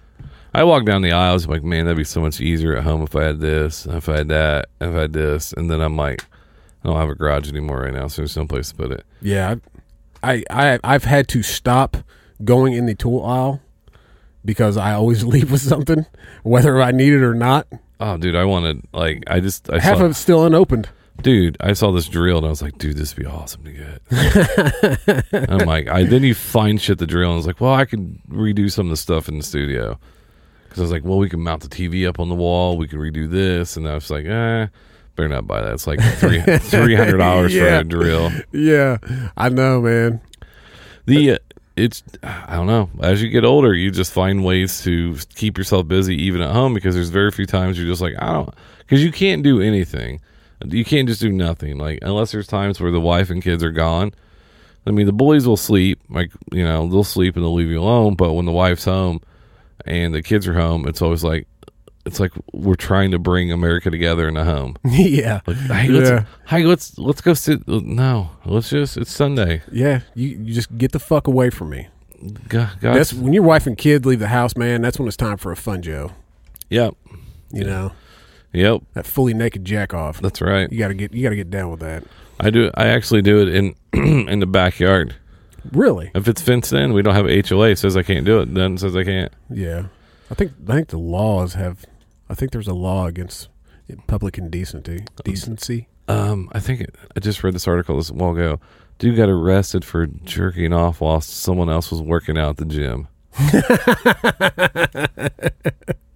I 0.53 0.63
walk 0.63 0.85
down 0.85 1.01
the 1.01 1.11
aisles 1.11 1.47
like, 1.47 1.61
man, 1.61 1.83
that'd 1.85 1.97
be 1.97 2.05
so 2.05 2.21
much 2.21 2.39
easier 2.39 2.77
at 2.77 2.83
home 2.83 3.01
if 3.03 3.13
I 3.15 3.23
had 3.23 3.41
this, 3.41 3.85
if 3.85 4.07
I 4.07 4.17
had 4.17 4.29
that, 4.29 4.69
if 4.79 4.95
I 4.95 5.01
had 5.01 5.13
this, 5.13 5.53
and 5.53 5.69
then 5.69 5.81
I'm 5.81 5.97
like, 5.97 6.23
I 6.83 6.87
don't 6.87 6.97
have 6.97 7.09
a 7.09 7.15
garage 7.15 7.49
anymore 7.49 7.81
right 7.81 7.93
now, 7.93 8.07
so 8.07 8.21
there's 8.21 8.37
no 8.37 8.45
place 8.47 8.69
to 8.69 8.75
put 8.75 8.91
it. 8.91 9.05
Yeah, 9.21 9.55
I, 10.23 10.43
I 10.49 10.79
I've 10.83 11.03
had 11.03 11.27
to 11.29 11.43
stop 11.43 11.97
going 12.45 12.71
in 12.73 12.85
the 12.85 12.95
tool 12.95 13.21
aisle 13.23 13.61
because 14.45 14.77
I 14.77 14.93
always 14.93 15.23
leave 15.25 15.51
with 15.51 15.61
something, 15.61 16.05
whether 16.43 16.81
I 16.81 16.91
need 16.91 17.11
it 17.11 17.21
or 17.21 17.35
not. 17.35 17.67
Oh, 17.99 18.15
dude, 18.15 18.37
I 18.37 18.45
wanted 18.45 18.81
like 18.93 19.23
I 19.27 19.41
just 19.41 19.69
I 19.69 19.79
Half 19.79 19.97
saw, 19.97 20.05
of 20.05 20.11
it's 20.11 20.19
still 20.19 20.45
unopened. 20.45 20.87
Dude, 21.21 21.57
I 21.59 21.73
saw 21.73 21.91
this 21.91 22.07
drill 22.07 22.37
and 22.37 22.45
I 22.47 22.49
was 22.49 22.61
like, 22.61 22.77
dude, 22.77 22.97
this 22.97 23.15
would 23.15 23.23
be 23.23 23.29
awesome 23.29 23.63
to 23.63 23.71
get. 23.71 25.49
I'm 25.49 25.67
like, 25.67 25.87
I 25.87 26.03
then 26.03 26.23
you 26.23 26.33
find 26.35 26.79
shit 26.79 26.97
the 26.99 27.07
drill 27.07 27.29
and 27.29 27.33
I 27.33 27.37
was 27.37 27.47
like, 27.47 27.61
well, 27.61 27.73
I 27.73 27.85
could 27.85 28.19
redo 28.29 28.71
some 28.71 28.87
of 28.87 28.91
the 28.91 28.97
stuff 28.97 29.27
in 29.29 29.37
the 29.37 29.43
studio 29.43 29.99
because 30.63 30.79
I 30.79 30.81
was 30.83 30.91
like, 30.91 31.03
well, 31.03 31.17
we 31.17 31.29
can 31.29 31.41
mount 31.41 31.61
the 31.63 31.69
TV 31.69 32.07
up 32.07 32.19
on 32.19 32.29
the 32.29 32.35
wall, 32.35 32.77
we 32.77 32.87
can 32.87 32.99
redo 32.99 33.29
this, 33.29 33.75
and 33.77 33.87
I 33.87 33.93
was 33.95 34.09
like, 34.09 34.25
eh, 34.25 34.67
better 35.15 35.27
not 35.29 35.45
buy 35.47 35.61
that. 35.61 35.73
It's 35.73 35.87
like 35.87 36.01
three 36.01 36.41
three 36.59 36.95
hundred 36.95 37.17
dollars 37.17 37.53
Yeah. 37.53 37.75
for 37.77 37.81
a 37.81 37.83
drill. 37.83 38.31
Yeah, 38.51 38.97
I 39.37 39.49
know, 39.49 39.81
man. 39.81 40.21
The 41.05 41.31
uh, 41.33 41.37
it's 41.75 42.03
I 42.23 42.55
don't 42.55 42.67
know. 42.67 42.89
As 43.01 43.21
you 43.23 43.29
get 43.29 43.43
older, 43.45 43.73
you 43.73 43.91
just 43.91 44.11
find 44.13 44.43
ways 44.43 44.83
to 44.83 45.15
keep 45.35 45.57
yourself 45.57 45.87
busy 45.87 46.15
even 46.23 46.41
at 46.41 46.51
home 46.51 46.73
because 46.73 46.95
there's 46.95 47.09
very 47.09 47.31
few 47.31 47.45
times 47.45 47.77
you're 47.77 47.87
just 47.87 48.01
like 48.01 48.13
I 48.19 48.31
don't 48.33 48.53
because 48.79 49.03
you 49.03 49.11
can't 49.11 49.41
do 49.43 49.61
anything. 49.61 50.21
You 50.67 50.85
can't 50.85 51.07
just 51.07 51.21
do 51.21 51.31
nothing. 51.31 51.77
Like 51.77 51.99
unless 52.01 52.31
there's 52.31 52.47
times 52.47 52.79
where 52.79 52.91
the 52.91 53.01
wife 53.01 53.29
and 53.29 53.41
kids 53.43 53.63
are 53.63 53.71
gone. 53.71 54.13
I 54.85 54.91
mean, 54.91 55.05
the 55.05 55.13
boys 55.13 55.47
will 55.47 55.57
sleep. 55.57 55.99
Like 56.09 56.31
you 56.51 56.63
know, 56.63 56.87
they'll 56.87 57.03
sleep 57.03 57.35
and 57.35 57.43
they'll 57.43 57.53
leave 57.53 57.69
you 57.69 57.79
alone. 57.79 58.15
But 58.15 58.33
when 58.33 58.45
the 58.45 58.51
wife's 58.51 58.85
home 58.85 59.21
and 59.85 60.13
the 60.13 60.21
kids 60.21 60.47
are 60.47 60.53
home, 60.53 60.87
it's 60.87 61.01
always 61.01 61.23
like 61.23 61.47
it's 62.05 62.19
like 62.19 62.31
we're 62.51 62.75
trying 62.75 63.11
to 63.11 63.19
bring 63.19 63.51
America 63.51 63.91
together 63.91 64.27
in 64.27 64.37
a 64.37 64.43
home. 64.43 64.75
yeah, 64.83 65.41
Like, 65.45 65.57
hey, 65.57 65.87
let's, 65.89 66.09
yeah, 66.09 66.25
hey, 66.47 66.63
let's 66.63 66.97
let's 66.97 67.21
go 67.21 67.33
sit. 67.33 67.67
No, 67.67 68.31
let's 68.45 68.69
just. 68.69 68.97
It's 68.97 69.11
Sunday. 69.11 69.61
yeah. 69.71 70.01
You 70.15 70.29
you 70.29 70.53
just 70.53 70.75
get 70.77 70.91
the 70.91 70.99
fuck 70.99 71.27
away 71.27 71.49
from 71.49 71.69
me. 71.69 71.87
God, 72.47 72.79
God, 72.79 72.95
That's 72.95 73.13
when 73.13 73.33
your 73.33 73.41
wife 73.43 73.65
and 73.65 73.75
kid 73.75 74.05
leave 74.05 74.19
the 74.19 74.27
house, 74.27 74.55
man. 74.55 74.81
That's 74.83 74.99
when 74.99 75.07
it's 75.07 75.17
time 75.17 75.37
for 75.37 75.51
a 75.51 75.55
fun 75.55 75.81
Joe. 75.81 76.11
yep, 76.69 76.93
You 77.51 77.63
know 77.63 77.93
yep. 78.53 78.81
that 78.93 79.05
fully 79.05 79.33
naked 79.33 79.65
jack 79.65 79.93
off. 79.93 80.21
That's 80.21 80.41
right. 80.41 80.71
You 80.71 80.79
gotta 80.79 80.93
get 80.93 81.13
you 81.13 81.23
gotta 81.23 81.35
get 81.35 81.49
down 81.49 81.71
with 81.71 81.79
that. 81.81 82.03
I 82.39 82.49
do. 82.49 82.71
I 82.75 82.87
actually 82.87 83.21
do 83.21 83.41
it 83.41 83.49
in 83.49 83.75
in 84.27 84.39
the 84.39 84.45
backyard. 84.45 85.15
Really? 85.71 86.11
If 86.15 86.27
it's 86.27 86.41
fenced 86.41 86.73
in, 86.73 86.93
we 86.93 87.01
don't 87.01 87.13
have 87.13 87.25
HLA. 87.25 87.73
It 87.73 87.77
says 87.77 87.95
I 87.95 88.03
can't 88.03 88.25
do 88.25 88.39
it. 88.41 88.53
Then 88.53 88.77
says 88.77 88.95
I 88.95 89.03
can't. 89.03 89.31
Yeah. 89.49 89.85
I 90.29 90.33
think 90.33 90.53
I 90.67 90.73
think 90.73 90.87
the 90.89 90.97
laws 90.97 91.53
have. 91.53 91.85
I 92.29 92.33
think 92.33 92.51
there's 92.51 92.67
a 92.67 92.73
law 92.73 93.05
against 93.07 93.49
public 94.07 94.37
indecency. 94.37 95.05
Decency. 95.23 95.87
Um, 96.07 96.49
I 96.53 96.59
think 96.59 96.81
it, 96.81 96.95
I 97.15 97.19
just 97.19 97.43
read 97.43 97.53
this 97.53 97.67
article 97.67 97.97
this 97.97 98.09
a 98.09 98.13
while 98.13 98.31
ago. 98.31 98.59
Dude 98.97 99.17
got 99.17 99.29
arrested 99.29 99.83
for 99.83 100.07
jerking 100.07 100.73
off 100.73 101.01
while 101.01 101.21
someone 101.21 101.69
else 101.69 101.91
was 101.91 102.01
working 102.01 102.37
out 102.37 102.51
at 102.51 102.57
the 102.57 102.65
gym. 102.65 103.07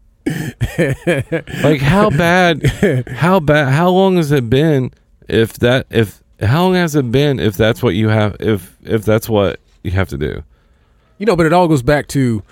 like 1.64 1.82
how 1.82 2.10
bad? 2.10 2.66
How 3.08 3.40
bad? 3.40 3.72
How 3.72 3.90
long 3.90 4.18
has 4.18 4.32
it 4.32 4.50
been? 4.50 4.92
If 5.28 5.54
that 5.60 5.88
if 5.90 6.24
how 6.42 6.64
long 6.64 6.76
has 6.76 6.96
it 6.96 7.12
been? 7.12 7.40
If 7.40 7.58
that's 7.58 7.82
what 7.84 7.96
you 7.96 8.10
have 8.10 8.38
if 8.40 8.76
if 8.82 9.06
that's 9.06 9.30
what 9.30 9.60
you 9.84 9.92
have 9.92 10.10
to 10.10 10.18
do. 10.18 10.44
You 11.18 11.26
know, 11.26 11.36
but 11.36 11.46
it 11.46 11.54
all 11.54 11.68
goes 11.68 11.84
back 11.84 12.08
to 12.10 12.44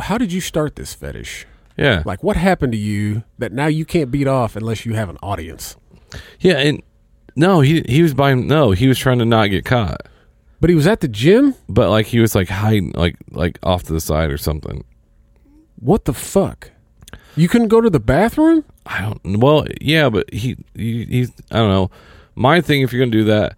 how 0.00 0.18
did 0.18 0.32
you 0.32 0.40
start 0.40 0.76
this 0.76 0.94
fetish? 0.94 1.46
Yeah. 1.76 2.02
Like, 2.06 2.22
what 2.22 2.36
happened 2.36 2.72
to 2.72 2.78
you 2.78 3.24
that 3.38 3.52
now 3.52 3.66
you 3.66 3.84
can't 3.84 4.10
beat 4.10 4.28
off 4.28 4.56
unless 4.56 4.86
you 4.86 4.94
have 4.94 5.08
an 5.08 5.18
audience? 5.22 5.76
Yeah, 6.40 6.58
and 6.58 6.82
no, 7.36 7.60
he 7.60 7.82
he 7.88 8.02
was 8.02 8.14
buying. 8.14 8.46
No, 8.46 8.70
he 8.70 8.86
was 8.86 8.98
trying 8.98 9.18
to 9.18 9.24
not 9.24 9.50
get 9.50 9.64
caught. 9.64 10.02
But 10.60 10.70
he 10.70 10.76
was 10.76 10.86
at 10.86 11.00
the 11.00 11.08
gym. 11.08 11.54
But 11.68 11.90
like 11.90 12.06
he 12.06 12.20
was 12.20 12.34
like 12.34 12.48
hiding, 12.48 12.92
like 12.94 13.16
like 13.30 13.58
off 13.62 13.82
to 13.84 13.92
the 13.92 14.00
side 14.00 14.30
or 14.30 14.38
something. 14.38 14.84
What 15.76 16.04
the 16.04 16.14
fuck? 16.14 16.70
You 17.36 17.48
couldn't 17.48 17.68
go 17.68 17.80
to 17.80 17.90
the 17.90 18.00
bathroom? 18.00 18.64
I 18.86 19.00
don't. 19.00 19.40
Well, 19.40 19.66
yeah, 19.80 20.08
but 20.08 20.32
he, 20.32 20.56
he 20.74 21.04
he's. 21.06 21.32
I 21.50 21.56
don't 21.56 21.70
know. 21.70 21.90
My 22.34 22.60
thing, 22.60 22.82
if 22.82 22.92
you're 22.92 23.00
gonna 23.00 23.10
do 23.10 23.24
that, 23.24 23.56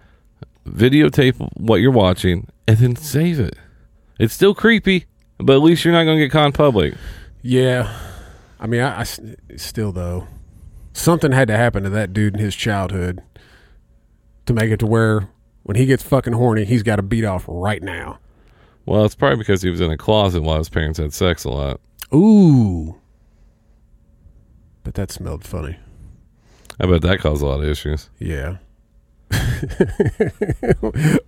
videotape 0.68 1.35
what 1.57 1.77
you're 1.77 1.91
watching 1.91 2.49
and 2.66 2.79
then 2.79 2.97
save 2.97 3.41
it. 3.41 3.57
It's 4.18 4.35
still 4.35 4.55
creepy, 4.55 5.07
but 5.39 5.55
at 5.57 5.62
least 5.62 5.85
you're 5.85 5.93
not 5.93 6.05
gonna 6.05 6.18
get 6.18 6.31
caught 6.31 6.47
in 6.47 6.53
public. 6.53 6.95
Yeah. 7.43 7.95
I 8.59 8.66
mean, 8.66 8.81
I 8.81 9.05
still 9.05 9.93
though, 9.93 10.27
something 10.93 11.33
had 11.33 11.49
to 11.49 11.57
happen 11.57 11.83
to 11.83 11.91
that 11.91 12.12
dude 12.12 12.35
in 12.35 12.41
his 12.41 12.57
childhood 12.57 13.22
to 14.47 14.53
make 14.55 14.70
it 14.70 14.79
to 14.79 14.87
where 14.87 15.29
when 15.64 15.77
he 15.77 15.85
gets 15.85 16.03
fucking 16.03 16.33
horny, 16.33 16.64
he's 16.64 16.83
got 16.83 16.97
to 16.97 17.03
beat 17.03 17.24
off 17.24 17.45
right 17.49 17.83
now. 17.83 18.18
Well, 18.87 19.05
it's 19.05 19.16
probably 19.16 19.39
because 19.39 19.62
he 19.62 19.70
was 19.70 19.81
in 19.81 19.91
a 19.91 19.97
closet 19.97 20.43
while 20.43 20.59
his 20.59 20.68
parents 20.68 20.99
had 20.99 21.12
sex 21.12 21.45
a 21.45 21.51
lot. 21.51 21.81
Ooh. 22.14 22.95
But 24.87 24.95
that 24.95 25.11
smelled 25.11 25.45
funny. 25.45 25.78
I 26.78 26.87
bet 26.87 27.03
that 27.03 27.18
caused 27.18 27.43
a 27.43 27.47
lot 27.47 27.59
of 27.59 27.68
issues. 27.68 28.09
Yeah. 28.20 28.59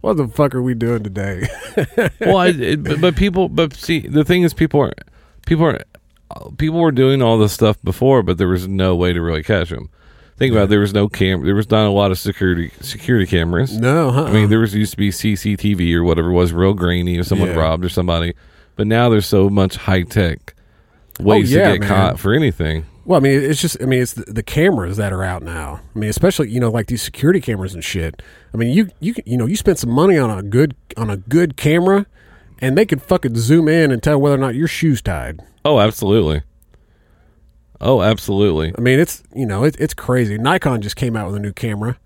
what 0.00 0.16
the 0.16 0.30
fuck 0.32 0.54
are 0.54 0.62
we 0.62 0.74
doing 0.74 1.02
today? 1.02 1.48
well, 2.20 2.36
I, 2.36 2.50
it, 2.50 2.84
but, 2.84 3.00
but 3.00 3.16
people, 3.16 3.48
but 3.48 3.74
see, 3.74 4.06
the 4.06 4.24
thing 4.24 4.44
is, 4.44 4.54
people 4.54 4.80
are, 4.80 4.92
people 5.44 5.64
are, 5.64 5.80
people 6.56 6.78
were 6.78 6.92
doing 6.92 7.20
all 7.20 7.36
this 7.36 7.52
stuff 7.52 7.82
before, 7.82 8.22
but 8.22 8.38
there 8.38 8.46
was 8.46 8.68
no 8.68 8.94
way 8.94 9.12
to 9.12 9.20
really 9.20 9.42
catch 9.42 9.70
them. 9.70 9.90
Think 10.36 10.52
about 10.52 10.64
it, 10.64 10.70
there 10.70 10.78
was 10.78 10.94
no 10.94 11.08
cam, 11.08 11.44
there 11.44 11.56
was 11.56 11.68
not 11.68 11.84
a 11.84 11.90
lot 11.90 12.12
of 12.12 12.18
security 12.20 12.70
security 12.80 13.26
cameras. 13.26 13.76
No, 13.76 14.10
uh-uh. 14.10 14.26
I 14.26 14.32
mean 14.32 14.50
there 14.50 14.60
was 14.60 14.72
used 14.72 14.92
to 14.92 14.96
be 14.96 15.10
CCTV 15.10 15.94
or 15.94 16.04
whatever 16.04 16.30
it 16.30 16.34
was 16.34 16.52
real 16.52 16.74
grainy 16.74 17.18
if 17.18 17.26
someone 17.26 17.48
Yeah. 17.48 17.56
robbed 17.56 17.84
or 17.84 17.88
somebody, 17.88 18.34
but 18.76 18.86
now 18.86 19.08
there's 19.08 19.26
so 19.26 19.50
much 19.50 19.74
high 19.74 20.02
tech 20.02 20.54
oh, 21.18 21.24
ways 21.24 21.52
Oh, 21.52 21.58
yeah, 21.58 21.72
to 21.72 21.72
get 21.72 21.80
man. 21.80 21.88
caught 21.88 22.20
for 22.20 22.32
anything. 22.34 22.86
Well, 23.08 23.16
I 23.16 23.22
mean, 23.22 23.42
it's 23.42 23.62
just, 23.62 23.80
I 23.80 23.86
mean, 23.86 24.02
it's 24.02 24.12
the, 24.12 24.30
the 24.30 24.42
cameras 24.42 24.98
that 24.98 25.14
are 25.14 25.24
out 25.24 25.42
now. 25.42 25.80
I 25.96 25.98
mean, 25.98 26.10
especially, 26.10 26.50
you 26.50 26.60
know, 26.60 26.70
like 26.70 26.88
these 26.88 27.00
security 27.00 27.40
cameras 27.40 27.72
and 27.72 27.82
shit. 27.82 28.22
I 28.52 28.58
mean, 28.58 28.76
you, 28.76 28.90
you, 29.00 29.14
you 29.24 29.38
know, 29.38 29.46
you 29.46 29.56
spend 29.56 29.78
some 29.78 29.88
money 29.88 30.18
on 30.18 30.30
a 30.30 30.42
good, 30.42 30.76
on 30.94 31.08
a 31.08 31.16
good 31.16 31.56
camera 31.56 32.04
and 32.58 32.76
they 32.76 32.84
can 32.84 32.98
fucking 32.98 33.34
zoom 33.36 33.66
in 33.66 33.92
and 33.92 34.02
tell 34.02 34.20
whether 34.20 34.34
or 34.34 34.38
not 34.38 34.56
your 34.56 34.68
shoe's 34.68 35.00
tied. 35.00 35.40
Oh, 35.64 35.80
absolutely. 35.80 36.42
Oh, 37.80 38.02
absolutely. 38.02 38.74
I 38.76 38.82
mean, 38.82 39.00
it's, 39.00 39.22
you 39.34 39.46
know, 39.46 39.64
it, 39.64 39.76
it's 39.80 39.94
crazy. 39.94 40.36
Nikon 40.36 40.82
just 40.82 40.96
came 40.96 41.16
out 41.16 41.28
with 41.28 41.36
a 41.36 41.40
new 41.40 41.54
camera. 41.54 41.98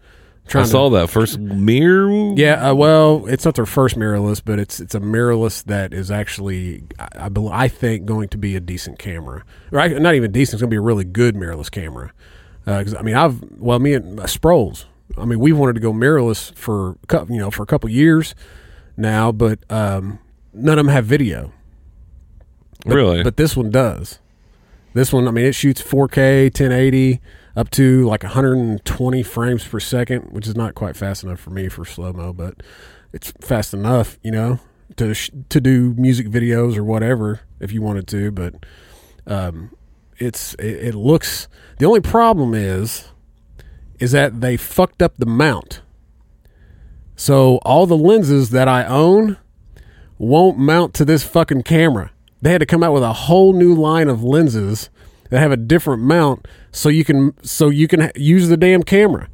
I 0.54 0.64
saw 0.64 0.90
that 0.90 1.08
first 1.08 1.38
mirror. 1.38 2.34
Yeah, 2.36 2.70
uh, 2.70 2.74
well, 2.74 3.26
it's 3.26 3.44
not 3.44 3.54
their 3.54 3.66
first 3.66 3.96
mirrorless, 3.96 4.42
but 4.44 4.58
it's 4.58 4.80
it's 4.80 4.94
a 4.94 5.00
mirrorless 5.00 5.64
that 5.64 5.94
is 5.94 6.10
actually, 6.10 6.84
I, 6.98 7.28
I, 7.28 7.30
I 7.50 7.68
think, 7.68 8.04
going 8.04 8.28
to 8.30 8.38
be 8.38 8.56
a 8.56 8.60
decent 8.60 8.98
camera. 8.98 9.44
Right? 9.70 9.96
Not 10.00 10.14
even 10.14 10.32
decent. 10.32 10.54
It's 10.54 10.60
going 10.62 10.70
to 10.70 10.74
be 10.74 10.78
a 10.78 10.82
really 10.82 11.04
good 11.04 11.34
mirrorless 11.36 11.70
camera. 11.70 12.12
Because 12.64 12.94
I 12.94 13.02
mean, 13.02 13.14
I've 13.14 13.42
well, 13.58 13.78
me 13.78 13.94
and 13.94 14.20
uh, 14.20 14.24
Sproles. 14.24 14.84
I 15.16 15.24
mean, 15.24 15.38
we've 15.40 15.56
wanted 15.56 15.74
to 15.74 15.80
go 15.80 15.92
mirrorless 15.92 16.54
for 16.54 16.96
a 17.08 17.26
you 17.28 17.38
know 17.38 17.50
for 17.50 17.62
a 17.62 17.66
couple 17.66 17.88
years 17.90 18.34
now, 18.96 19.32
but 19.32 19.58
um, 19.70 20.18
none 20.52 20.78
of 20.78 20.84
them 20.84 20.92
have 20.92 21.04
video. 21.06 21.52
But- 22.84 22.94
Really? 22.94 23.22
But 23.22 23.36
this 23.36 23.56
one 23.56 23.70
does. 23.70 24.18
This 24.94 25.12
one, 25.12 25.26
I 25.26 25.30
mean, 25.30 25.46
it 25.46 25.54
shoots 25.54 25.80
4K, 25.80 26.44
1080, 26.46 27.20
up 27.56 27.70
to 27.70 28.06
like 28.06 28.22
120 28.22 29.22
frames 29.22 29.66
per 29.66 29.80
second, 29.80 30.32
which 30.32 30.46
is 30.46 30.56
not 30.56 30.74
quite 30.74 30.96
fast 30.96 31.22
enough 31.22 31.40
for 31.40 31.50
me 31.50 31.68
for 31.68 31.84
slow 31.84 32.12
mo, 32.12 32.32
but 32.32 32.62
it's 33.12 33.32
fast 33.40 33.74
enough, 33.74 34.18
you 34.22 34.30
know, 34.30 34.58
to 34.96 35.14
sh- 35.14 35.30
to 35.50 35.60
do 35.60 35.94
music 35.94 36.28
videos 36.28 36.76
or 36.76 36.84
whatever 36.84 37.40
if 37.60 37.72
you 37.72 37.82
wanted 37.82 38.06
to. 38.08 38.30
But 38.30 38.54
um, 39.26 39.74
it's 40.18 40.54
it, 40.54 40.88
it 40.88 40.94
looks. 40.94 41.48
The 41.78 41.86
only 41.86 42.00
problem 42.00 42.54
is, 42.54 43.08
is 43.98 44.12
that 44.12 44.40
they 44.40 44.56
fucked 44.56 45.02
up 45.02 45.16
the 45.18 45.26
mount. 45.26 45.82
So 47.16 47.58
all 47.58 47.86
the 47.86 47.96
lenses 47.96 48.50
that 48.50 48.66
I 48.66 48.84
own 48.84 49.36
won't 50.18 50.58
mount 50.58 50.94
to 50.94 51.04
this 51.04 51.22
fucking 51.22 51.62
camera. 51.62 52.10
They 52.40 52.50
had 52.50 52.60
to 52.60 52.66
come 52.66 52.82
out 52.82 52.92
with 52.92 53.02
a 53.02 53.12
whole 53.12 53.52
new 53.52 53.74
line 53.74 54.08
of 54.08 54.24
lenses 54.24 54.90
that 55.30 55.38
have 55.38 55.52
a 55.52 55.56
different 55.56 56.02
mount 56.02 56.46
so 56.72 56.88
you 56.88 57.04
can 57.04 57.34
so 57.44 57.68
you 57.68 57.86
can 57.86 58.10
use 58.16 58.48
the 58.48 58.56
damn 58.56 58.82
camera. 58.82 59.28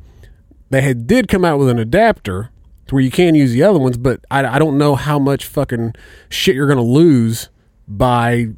They 0.71 0.83
had 0.83 1.07
did 1.07 1.29
come 1.29 1.45
out 1.45 1.59
with 1.59 1.71
an 1.71 1.79
adapter 1.79 2.51
to 2.87 2.95
where 2.95 3.03
you 3.03 3.11
can 3.11 3.35
use 3.35 3.53
the 3.53 3.63
other 3.63 3.79
ones, 3.79 3.97
but 3.97 4.25
I, 4.31 4.45
I 4.45 4.59
don't 4.59 4.77
know 4.77 4.95
how 4.97 5.19
much 5.19 5.47
fucking 5.47 5.95
shit 6.29 6.55
you're 6.55 6.69
gonna 6.69 6.83
lose 6.83 7.49
by 7.87 8.49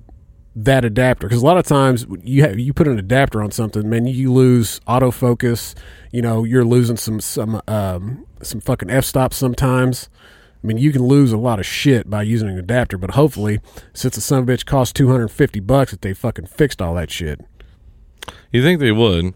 that 0.57 0.85
adapter 0.85 1.29
because 1.29 1.43
a 1.43 1.47
lot 1.47 1.59
of 1.59 1.65
times 1.65 2.07
you 2.23 2.43
have, 2.43 2.59
you 2.59 2.73
put 2.73 2.89
an 2.89 2.99
adapter 2.99 3.43
on 3.43 3.51
something, 3.53 3.89
man, 3.89 4.07
you 4.07 4.33
lose 4.33 4.81
autofocus. 4.81 5.75
You 6.11 6.23
know, 6.23 6.43
you're 6.43 6.65
losing 6.65 6.97
some 6.97 7.21
some 7.21 7.63
um, 7.69 8.27
some 8.43 8.61
fucking 8.61 8.91
f 8.91 9.05
stops 9.05 9.37
sometimes. 9.37 10.09
I 10.63 10.67
mean, 10.67 10.77
you 10.77 10.93
can 10.93 11.05
lose 11.05 11.33
a 11.33 11.39
lot 11.39 11.59
of 11.59 11.65
shit 11.65 12.11
by 12.11 12.23
using 12.23 12.49
an 12.49 12.59
adapter, 12.59 12.99
but 12.99 13.13
hopefully, 13.13 13.61
since 13.95 14.15
the 14.15 14.21
son 14.21 14.41
of 14.41 14.49
a 14.49 14.53
bitch 14.53 14.67
cost 14.67 14.97
two 14.97 15.09
hundred 15.09 15.29
fifty 15.29 15.61
bucks, 15.61 15.93
that 15.93 16.03
they 16.03 16.13
fucking 16.13 16.47
fixed 16.47 16.83
all 16.83 16.95
that 16.95 17.11
shit. 17.11 17.41
You 18.53 18.63
think 18.63 18.81
they 18.81 18.93
would? 18.93 19.35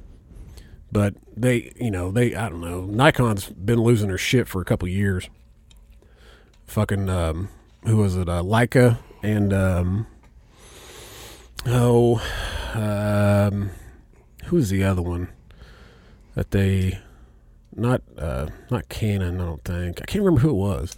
But 0.91 1.15
they, 1.37 1.73
you 1.77 1.91
know, 1.91 2.11
they, 2.11 2.35
I 2.35 2.49
don't 2.49 2.61
know. 2.61 2.83
Nikon's 2.83 3.49
been 3.49 3.81
losing 3.81 4.09
their 4.09 4.19
shit 4.19 4.47
for 4.47 4.61
a 4.61 4.65
couple 4.65 4.87
years. 4.89 5.29
Fucking, 6.67 7.09
um, 7.09 7.49
who 7.85 7.97
was 7.97 8.17
it? 8.17 8.29
Uh, 8.29 8.43
Leica 8.43 8.99
and, 9.23 9.53
um, 9.53 10.07
oh, 11.67 12.23
um, 12.75 13.71
who's 14.47 14.71
the 14.71 14.85
other 14.85 15.03
one 15.03 15.29
that 16.35 16.53
they, 16.53 16.99
not, 17.75 18.03
uh, 18.17 18.47
not 18.71 18.89
Canon, 18.89 19.41
I 19.41 19.45
don't 19.45 19.65
think. 19.65 20.01
I 20.01 20.05
can't 20.05 20.25
remember 20.25 20.41
who 20.41 20.51
it 20.51 20.55
was. 20.55 20.97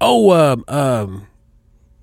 Oh, 0.00 0.32
um, 0.32 0.64
um, 0.68 1.26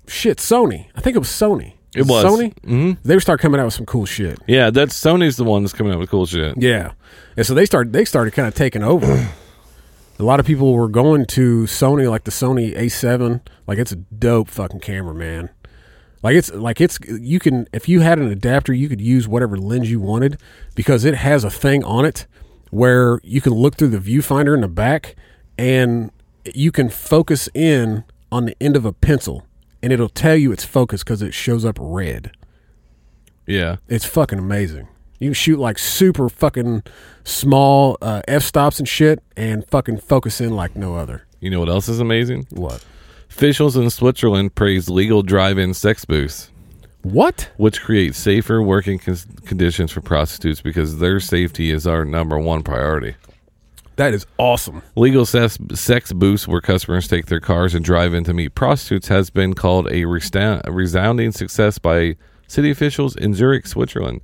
shit, 0.06 0.38
Sony. 0.38 0.86
I 0.94 1.00
think 1.00 1.16
it 1.16 1.20
was 1.20 1.28
Sony. 1.28 1.75
It 1.96 2.06
was. 2.06 2.24
Sony. 2.24 2.52
hmm 2.64 2.92
They 3.04 3.18
start 3.18 3.40
coming 3.40 3.60
out 3.60 3.64
with 3.64 3.74
some 3.74 3.86
cool 3.86 4.06
shit. 4.06 4.38
Yeah, 4.46 4.70
that's 4.70 4.98
Sony's 5.00 5.36
the 5.36 5.44
one 5.44 5.62
that's 5.62 5.72
coming 5.72 5.92
out 5.92 5.98
with 5.98 6.10
cool 6.10 6.26
shit. 6.26 6.56
Yeah, 6.60 6.92
and 7.36 7.46
so 7.46 7.54
they 7.54 7.66
started 7.66 7.92
they 7.92 8.04
started 8.04 8.32
kind 8.32 8.46
of 8.48 8.54
taking 8.54 8.82
over. 8.82 9.06
a 10.18 10.22
lot 10.22 10.40
of 10.40 10.46
people 10.46 10.72
were 10.74 10.88
going 10.88 11.26
to 11.26 11.64
Sony, 11.64 12.08
like 12.08 12.24
the 12.24 12.30
Sony 12.30 12.76
A7. 12.76 13.40
Like 13.66 13.78
it's 13.78 13.92
a 13.92 13.96
dope 13.96 14.48
fucking 14.48 14.80
camera, 14.80 15.14
man. 15.14 15.50
Like 16.22 16.34
it's 16.34 16.52
like 16.52 16.80
it's 16.80 16.98
you 17.08 17.38
can 17.38 17.68
if 17.72 17.88
you 17.88 18.00
had 18.00 18.18
an 18.18 18.28
adapter, 18.30 18.72
you 18.72 18.88
could 18.88 19.00
use 19.00 19.28
whatever 19.28 19.56
lens 19.56 19.90
you 19.90 20.00
wanted 20.00 20.40
because 20.74 21.04
it 21.04 21.14
has 21.14 21.44
a 21.44 21.50
thing 21.50 21.84
on 21.84 22.04
it 22.04 22.26
where 22.70 23.20
you 23.22 23.40
can 23.40 23.52
look 23.52 23.76
through 23.76 23.88
the 23.88 23.98
viewfinder 23.98 24.54
in 24.54 24.60
the 24.60 24.68
back 24.68 25.14
and 25.56 26.10
you 26.54 26.72
can 26.72 26.88
focus 26.88 27.48
in 27.54 28.04
on 28.32 28.44
the 28.44 28.56
end 28.60 28.76
of 28.76 28.84
a 28.84 28.92
pencil 28.92 29.46
and 29.82 29.92
it'll 29.92 30.08
tell 30.08 30.36
you 30.36 30.52
it's 30.52 30.64
focused 30.64 31.04
because 31.04 31.22
it 31.22 31.34
shows 31.34 31.64
up 31.64 31.78
red. 31.80 32.32
Yeah. 33.46 33.76
It's 33.88 34.04
fucking 34.04 34.38
amazing. 34.38 34.88
You 35.18 35.28
can 35.28 35.34
shoot 35.34 35.58
like 35.58 35.78
super 35.78 36.28
fucking 36.28 36.82
small 37.24 37.96
uh, 38.02 38.22
f 38.28 38.42
stops 38.42 38.78
and 38.78 38.88
shit, 38.88 39.22
and 39.36 39.66
fucking 39.68 39.98
focus 39.98 40.40
in 40.40 40.54
like 40.54 40.76
no 40.76 40.96
other. 40.96 41.26
You 41.40 41.50
know 41.50 41.60
what 41.60 41.68
else 41.68 41.88
is 41.88 42.00
amazing? 42.00 42.46
What? 42.50 42.84
Officials 43.30 43.76
in 43.76 43.88
Switzerland 43.90 44.54
praise 44.54 44.88
legal 44.88 45.22
drive-in 45.22 45.74
sex 45.74 46.04
booths. 46.04 46.50
What? 47.02 47.50
Which 47.56 47.82
creates 47.82 48.18
safer 48.18 48.60
working 48.60 48.98
conditions 48.98 49.92
for 49.92 50.00
prostitutes 50.00 50.60
because 50.60 50.98
their 50.98 51.20
safety 51.20 51.70
is 51.70 51.86
our 51.86 52.04
number 52.04 52.38
one 52.38 52.62
priority. 52.62 53.14
That 53.96 54.12
is 54.12 54.26
awesome. 54.36 54.82
Legal 54.94 55.24
sex, 55.24 55.58
sex 55.74 56.12
booths 56.12 56.46
where 56.46 56.60
customers 56.60 57.08
take 57.08 57.26
their 57.26 57.40
cars 57.40 57.74
and 57.74 57.84
drive 57.84 58.12
in 58.12 58.24
to 58.24 58.34
meet 58.34 58.54
prostitutes 58.54 59.08
has 59.08 59.30
been 59.30 59.54
called 59.54 59.90
a, 59.90 60.04
resounding 60.04 61.32
success 61.32 61.78
by 61.78 62.16
city 62.46 62.70
officials 62.70 63.16
in 63.16 63.34
Zurich, 63.34 63.66
Switzerland. 63.66 64.20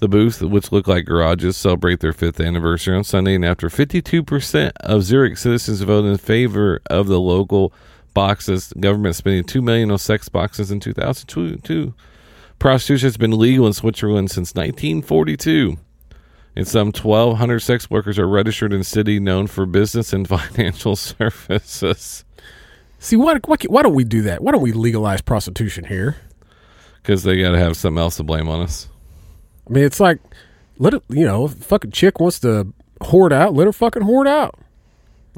The 0.00 0.08
booths, 0.08 0.42
which 0.42 0.70
look 0.70 0.86
like 0.86 1.06
garages, 1.06 1.56
celebrate 1.56 2.00
their 2.00 2.12
fifth 2.12 2.38
anniversary 2.38 2.94
on 2.94 3.04
Sunday, 3.04 3.34
and 3.34 3.44
after 3.46 3.70
52% 3.70 4.72
of 4.80 5.02
Zurich 5.02 5.38
citizens 5.38 5.80
voted 5.80 6.10
in 6.10 6.18
favor 6.18 6.82
of 6.90 7.06
the 7.06 7.18
local 7.18 7.72
boxes, 8.12 8.74
government 8.78 9.16
spending 9.16 9.44
2 9.44 9.62
million 9.62 9.90
on 9.90 9.98
sex 9.98 10.28
boxes 10.28 10.70
in 10.70 10.80
2002. 10.80 11.94
Prostitution 12.58 13.06
has 13.06 13.16
been 13.16 13.38
legal 13.38 13.66
in 13.66 13.72
Switzerland 13.72 14.30
since 14.30 14.54
1942. 14.54 15.78
And 16.56 16.66
some 16.66 16.86
1,200 16.86 17.60
sex 17.60 17.90
workers 17.90 18.18
are 18.18 18.26
registered 18.26 18.72
in 18.72 18.82
city 18.82 19.20
known 19.20 19.46
for 19.46 19.66
business 19.66 20.12
and 20.12 20.26
financial 20.28 20.96
services. 20.96 22.24
See, 22.98 23.16
why, 23.16 23.38
why, 23.44 23.56
why 23.68 23.82
don't 23.82 23.94
we 23.94 24.04
do 24.04 24.22
that? 24.22 24.42
Why 24.42 24.52
don't 24.52 24.62
we 24.62 24.72
legalize 24.72 25.20
prostitution 25.20 25.84
here? 25.84 26.16
Because 27.02 27.22
they 27.22 27.40
got 27.40 27.50
to 27.50 27.58
have 27.58 27.76
something 27.76 28.00
else 28.00 28.16
to 28.16 28.22
blame 28.22 28.48
on 28.48 28.62
us. 28.62 28.88
I 29.68 29.72
mean, 29.72 29.84
it's 29.84 30.00
like, 30.00 30.18
let 30.78 30.94
it, 30.94 31.02
you 31.08 31.26
know, 31.26 31.44
if 31.44 31.52
a 31.52 31.64
fucking 31.64 31.90
chick 31.90 32.18
wants 32.20 32.40
to 32.40 32.72
hoard 33.02 33.32
out, 33.32 33.54
let 33.54 33.66
her 33.66 33.72
fucking 33.72 34.02
hoard 34.02 34.26
out. 34.26 34.58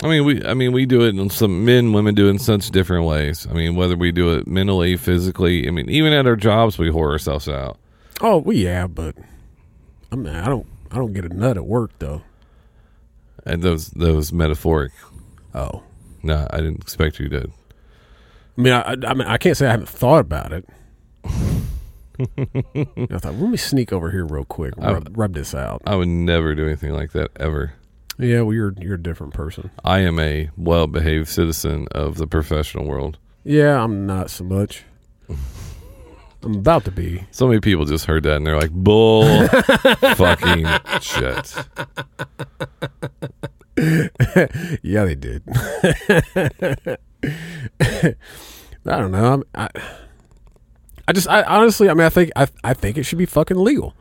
I 0.03 0.09
mean, 0.09 0.25
we 0.25 0.45
I 0.45 0.55
mean 0.55 0.73
we 0.73 0.87
do 0.87 1.03
it 1.03 1.17
in 1.17 1.29
some 1.29 1.65
men, 1.65 1.93
women 1.93 2.15
do 2.15 2.29
it 2.29 2.31
in 2.31 2.39
such 2.39 2.71
different 2.71 3.05
ways. 3.05 3.49
I 3.51 3.53
mean, 3.53 3.75
whether 3.75 3.97
we 3.97 4.13
do 4.13 4.33
it 4.35 4.47
mentally, 4.47 4.97
physically. 4.97 5.67
I 5.67 5.73
mean, 5.73 5.91
even 5.91 6.13
at 6.13 6.27
our 6.27 6.37
jobs, 6.37 6.79
we 6.79 6.89
whore 6.89 7.11
ourselves 7.11 7.49
out. 7.49 7.79
Oh, 8.21 8.39
well, 8.39 8.57
yeah, 8.57 8.87
but 8.87 9.17
I 10.13 10.17
mean, 10.17 10.35
I 10.35 10.47
don't, 10.47 10.67
I 10.91 10.97
don't 10.97 11.13
get 11.13 11.25
a 11.25 11.29
nut 11.29 11.57
at 11.57 11.67
work 11.67 11.93
though. 11.99 12.23
And 13.45 13.63
those 13.63 13.89
those 13.91 14.33
metaphoric. 14.33 14.93
Oh, 15.55 15.83
no, 16.23 16.47
I 16.51 16.59
didn't 16.59 16.83
expect 16.83 17.19
you 17.19 17.29
to. 17.31 17.51
I 18.57 18.61
mean, 18.61 18.73
I, 18.73 18.97
I 19.07 19.15
mean, 19.15 19.27
I 19.27 19.39
can't 19.39 19.57
say 19.57 19.67
I 19.67 19.71
haven't 19.71 19.89
thought 19.89 20.21
about 20.21 20.53
it. 20.53 20.69
I 21.25 23.19
thought, 23.19 23.35
let 23.35 23.51
me 23.51 23.57
sneak 23.57 23.93
over 23.93 24.11
here 24.11 24.27
real 24.27 24.45
quick, 24.45 24.75
rub, 24.77 25.17
rub 25.17 25.35
this 25.35 25.55
out. 25.55 25.83
I 25.87 25.95
would 25.95 26.09
never 26.09 26.55
do 26.57 26.67
anything 26.67 26.93
like 26.93 27.13
that 27.13 27.31
ever. 27.37 27.75
Yeah, 28.19 28.41
well, 28.41 28.53
you're 28.53 28.75
you're 28.79 28.97
a 28.97 29.03
different 29.03 29.33
person. 29.33 29.71
I 29.85 30.01
am 30.01 30.19
a 30.19 30.51
well 30.57 30.89
behaved 30.89 31.29
citizen 31.29 31.87
of 31.93 32.17
the 32.17 32.27
professional 32.27 32.85
world. 32.85 33.19
Yeah, 33.45 33.83
I'm 33.83 34.07
not 34.07 34.31
so 34.31 34.43
much. 34.45 34.83
I'm 36.43 36.55
about 36.57 36.85
to 36.85 36.91
be. 36.91 37.25
So 37.31 37.47
many 37.49 37.61
people 37.61 37.85
just 37.85 38.05
heard 38.07 38.23
that 38.25 38.37
and 38.37 38.47
they're 38.47 38.57
like, 38.59 38.71
bull 38.71 39.47
fucking 40.17 40.67
shit. 41.01 41.55
yeah, 44.83 45.05
they 45.05 45.15
did. 45.15 45.43
I 47.81 48.15
don't 48.85 49.11
know. 49.13 49.31
I'm- 49.31 49.45
I, 49.55 49.69
I 51.07 51.13
just, 51.13 51.29
I 51.29 51.43
honestly, 51.43 51.89
I 51.89 51.95
mean, 51.95 52.05
I 52.07 52.11
think, 52.11 52.31
I, 52.37 52.47
I 52.63 52.75
think 52.75 52.99
it 52.99 53.05
should 53.05 53.19
be 53.19 53.27
fucking 53.27 53.57
legal. 53.57 53.95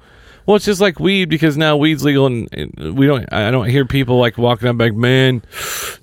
Well, 0.47 0.55
it's 0.55 0.63
just 0.63 0.79
like 0.79 0.97
weed 0.97 1.25
because 1.25 1.57
now 1.57 1.75
weed's 1.75 2.05
legal, 2.05 2.25
and, 2.25 2.47
and 2.53 2.97
we 2.97 3.05
don't. 3.05 3.31
I 3.33 3.51
don't 3.51 3.69
hear 3.69 3.83
people 3.85 4.17
like 4.17 4.37
walking 4.37 4.69
up 4.69 4.79
like, 4.79 4.93
"Man, 4.93 5.43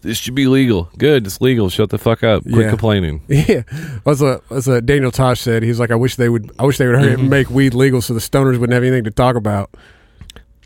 this 0.02 0.18
should 0.18 0.34
be 0.34 0.46
legal." 0.46 0.90
Good, 0.98 1.26
it's 1.26 1.40
legal. 1.40 1.70
Shut 1.70 1.88
the 1.88 1.96
fuck 1.96 2.22
up. 2.22 2.42
Quit 2.42 2.66
Yeah. 2.66 2.68
complaining. 2.68 3.22
Yeah, 3.28 3.62
as 4.06 4.20
a 4.20 4.42
as 4.50 4.68
a 4.68 4.82
Daniel 4.82 5.10
Tosh 5.10 5.40
said, 5.40 5.62
he's 5.62 5.80
like, 5.80 5.90
I 5.90 5.94
wish 5.94 6.16
they 6.16 6.28
would, 6.28 6.52
I 6.58 6.64
wish 6.64 6.76
they 6.76 6.86
would 6.86 6.94
hurry 6.94 7.08
up 7.08 7.14
and 7.14 7.22
mm-hmm. 7.22 7.30
make 7.30 7.48
weed 7.50 7.72
legal 7.72 8.02
so 8.02 8.12
the 8.12 8.20
stoners 8.20 8.58
wouldn't 8.58 8.72
have 8.72 8.82
anything 8.82 9.04
to 9.04 9.10
talk 9.10 9.34
about. 9.34 9.74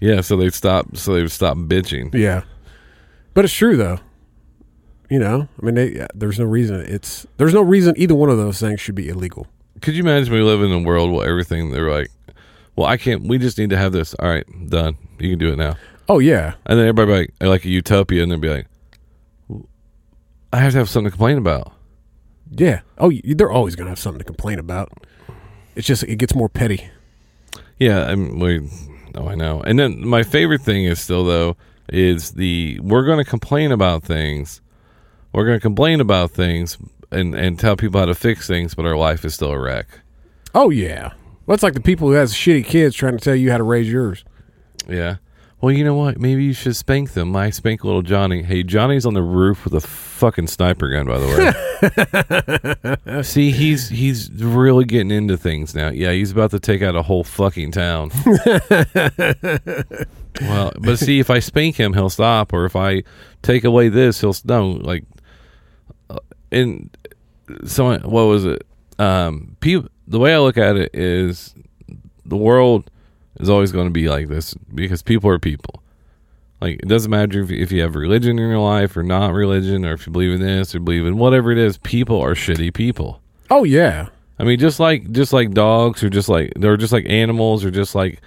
Yeah, 0.01 0.23
so 0.23 0.37
they'd 0.37 0.53
stop. 0.53 0.97
So 0.97 1.15
they 1.15 1.23
would 1.23 1.31
stop 1.31 1.57
bitching. 1.57 2.13
Yeah, 2.13 2.43
but 3.33 3.45
it's 3.45 3.55
true 3.55 3.77
though. 3.77 4.01
You 5.09 5.21
know, 5.21 5.49
I 5.63 5.65
mean, 5.65 5.75
they, 5.77 6.07
there's 6.15 6.39
no 6.39 6.45
reason 6.47 6.81
it's 6.81 7.27
there's 7.37 7.55
no 7.55 7.63
reason 7.63 7.95
either 7.97 8.17
one 8.17 8.29
of 8.29 8.39
those 8.39 8.59
things 8.59 8.81
should 8.81 8.97
be 8.97 9.09
illegal. 9.09 9.47
Could 9.81 9.95
you 9.95 10.03
imagine 10.03 10.35
we 10.35 10.43
live 10.43 10.63
in 10.63 10.73
a 10.73 10.81
world 10.81 11.13
where 11.13 11.29
everything 11.29 11.71
they're 11.71 11.91
like, 11.91 12.11
"Well, 12.79 12.87
I 12.87 12.97
can't. 12.97 13.25
We 13.25 13.39
just 13.39 13.59
need 13.59 13.71
to 13.71 13.77
have 13.77 13.93
this. 13.93 14.15
All 14.15 14.29
right, 14.29 14.47
done. 14.69 14.97
You 15.19 15.31
can 15.31 15.39
do 15.39 15.53
it 15.53 15.57
now." 15.57 15.77
Oh 16.09 16.21
yeah, 16.21 16.55
And 16.65 16.79
then 16.79 16.87
everybody 16.87 17.07
be 17.07 17.45
like, 17.45 17.51
like 17.51 17.65
a 17.65 17.69
utopia, 17.69 18.23
and 18.23 18.33
they'd 18.33 18.41
be 18.41 18.49
like, 18.49 18.67
"I 20.53 20.61
have 20.61 20.73
to 20.73 20.79
have 20.79 20.89
something 20.89 21.11
to 21.11 21.17
complain 21.17 21.39
about." 21.39 21.73
yeah. 22.51 22.81
Oh, 22.97 23.11
you, 23.11 23.35
they're 23.35 23.51
always 23.51 23.77
gonna 23.77 23.91
have 23.91 23.99
something 23.99 24.21
to 24.21 24.25
complain 24.25 24.59
about. 24.59 24.93
It's 25.75 25.87
just 25.87 26.03
it 26.05 26.17
gets 26.17 26.35
more 26.35 26.49
petty. 26.49 26.89
Yeah, 27.79 28.07
I'm. 28.07 28.39
We, 28.39 28.69
oh, 29.15 29.29
I 29.29 29.35
know. 29.35 29.61
And 29.61 29.79
then 29.79 30.07
my 30.07 30.23
favorite 30.23 30.63
thing 30.63 30.85
is 30.85 31.01
still 31.01 31.25
though 31.25 31.57
is 31.89 32.33
the 32.33 32.79
we're 32.81 33.05
going 33.05 33.19
to 33.19 33.29
complain 33.29 33.73
about 33.73 34.03
things. 34.03 34.61
We're 35.33 35.45
going 35.45 35.57
to 35.59 35.63
complain 35.63 36.01
about 36.01 36.31
things 36.31 36.79
and 37.11 37.35
and 37.35 37.59
tell 37.59 37.77
people 37.77 38.01
how 38.01 38.07
to 38.07 38.15
fix 38.15 38.47
things, 38.47 38.75
but 38.75 38.87
our 38.87 38.97
life 38.97 39.25
is 39.25 39.35
still 39.35 39.53
a 39.53 39.59
wreck. 39.59 39.87
Oh 40.55 40.71
yeah, 40.71 41.13
well, 41.49 41.55
it's 41.55 41.63
like 41.63 41.73
the 41.73 41.81
people 41.81 42.09
who 42.09 42.15
has 42.15 42.35
shitty 42.35 42.67
kids 42.67 42.95
trying 42.95 43.17
to 43.17 43.25
tell 43.25 43.35
you 43.35 43.51
how 43.51 43.57
to 43.57 43.63
raise 43.63 43.91
yours. 43.91 44.23
Yeah. 44.87 45.17
Well, 45.63 45.73
you 45.73 45.83
know 45.83 45.95
what? 45.95 46.21
Maybe 46.21 46.45
you 46.45 46.53
should 46.53 46.77
spank 46.77 47.15
them. 47.15 47.35
I 47.35 47.49
spank 47.49 47.85
little 47.85 48.03
Johnny. 48.03 48.43
Hey, 48.43 48.63
Johnny's 48.63 49.07
on 49.07 49.15
the 49.15 49.23
roof 49.23 49.65
with 49.65 49.73
a 49.73 49.81
fucking 49.81 50.49
sniper 50.49 50.91
gun. 50.91 51.07
By 51.07 51.19
the 51.19 53.01
way, 53.07 53.23
see, 53.23 53.51
he's 53.51 53.89
he's 53.89 54.31
really 54.31 54.85
getting 54.85 55.11
into 55.11 55.39
things 55.39 55.75
now. 55.75 55.89
Yeah, 55.89 56.13
he's 56.13 56.33
about 56.33 56.51
to 56.51 56.61
take 56.61 56.83
out 56.83 56.95
a 56.95 57.03
whole 57.03 57.25
fucking 57.25 57.73
town. 57.73 58.11
well, 60.43 60.73
but 60.79 60.99
see, 60.99 61.19
if 61.19 61.31
I 61.31 61.39
spank 61.39 61.77
him, 61.77 61.95
he'll 61.95 62.11
stop. 62.11 62.53
Or 62.53 62.67
if 62.67 62.77
I 62.77 63.05
take 63.41 63.65
away 63.65 63.89
this, 63.89 64.21
he'll 64.21 64.37
no 64.45 64.69
like. 64.69 65.05
Uh, 66.11 66.19
and 66.53 66.95
someone, 67.65 68.03
what 68.03 68.25
was 68.25 68.45
it? 68.45 68.67
Um, 68.99 69.57
people. 69.61 69.89
The 70.09 70.19
way 70.19 70.35
I 70.35 70.39
look 70.39 70.57
at 70.57 70.77
it 70.77 70.95
is, 70.95 71.55
the 72.25 72.37
world 72.37 72.91
is 73.39 73.49
always 73.49 73.73
going 73.73 73.87
to 73.87 73.93
be 73.93 74.09
like 74.09 74.29
this 74.29 74.55
because 74.75 75.03
people 75.03 75.31
are 75.31 75.39
people. 75.39 75.83
Like 76.61 76.81
it 76.81 76.89
doesn't 76.89 77.11
matter 77.11 77.43
if, 77.43 77.51
if 77.51 77.71
you 77.71 77.83
have 77.83 77.95
religion 77.95 78.39
in 78.39 78.49
your 78.49 78.59
life 78.59 78.97
or 78.97 79.03
not 79.03 79.33
religion, 79.33 79.85
or 79.85 79.93
if 79.93 80.07
you 80.07 80.13
believe 80.13 80.33
in 80.33 80.41
this 80.41 80.75
or 80.75 80.81
believe 80.81 81.07
in 81.07 81.19
whatever 81.19 81.53
it 81.53 81.59
is. 81.59 81.79
People 81.79 82.21
are 82.21 82.35
shitty 82.35 82.75
people. 82.75 83.21
Oh 83.51 83.65
yeah, 83.65 84.09
I 84.39 84.45
mean, 84.45 84.59
just 84.59 84.81
like 84.81 85.13
just 85.13 85.33
like 85.33 85.53
dogs, 85.53 86.03
or 86.03 86.11
just 86.11 86.29
like 86.29 86.53
they're 86.57 86.77
just 86.77 86.93
like 86.93 87.07
animals, 87.09 87.65
or 87.65 87.71
just 87.71 87.95
like 87.95 88.21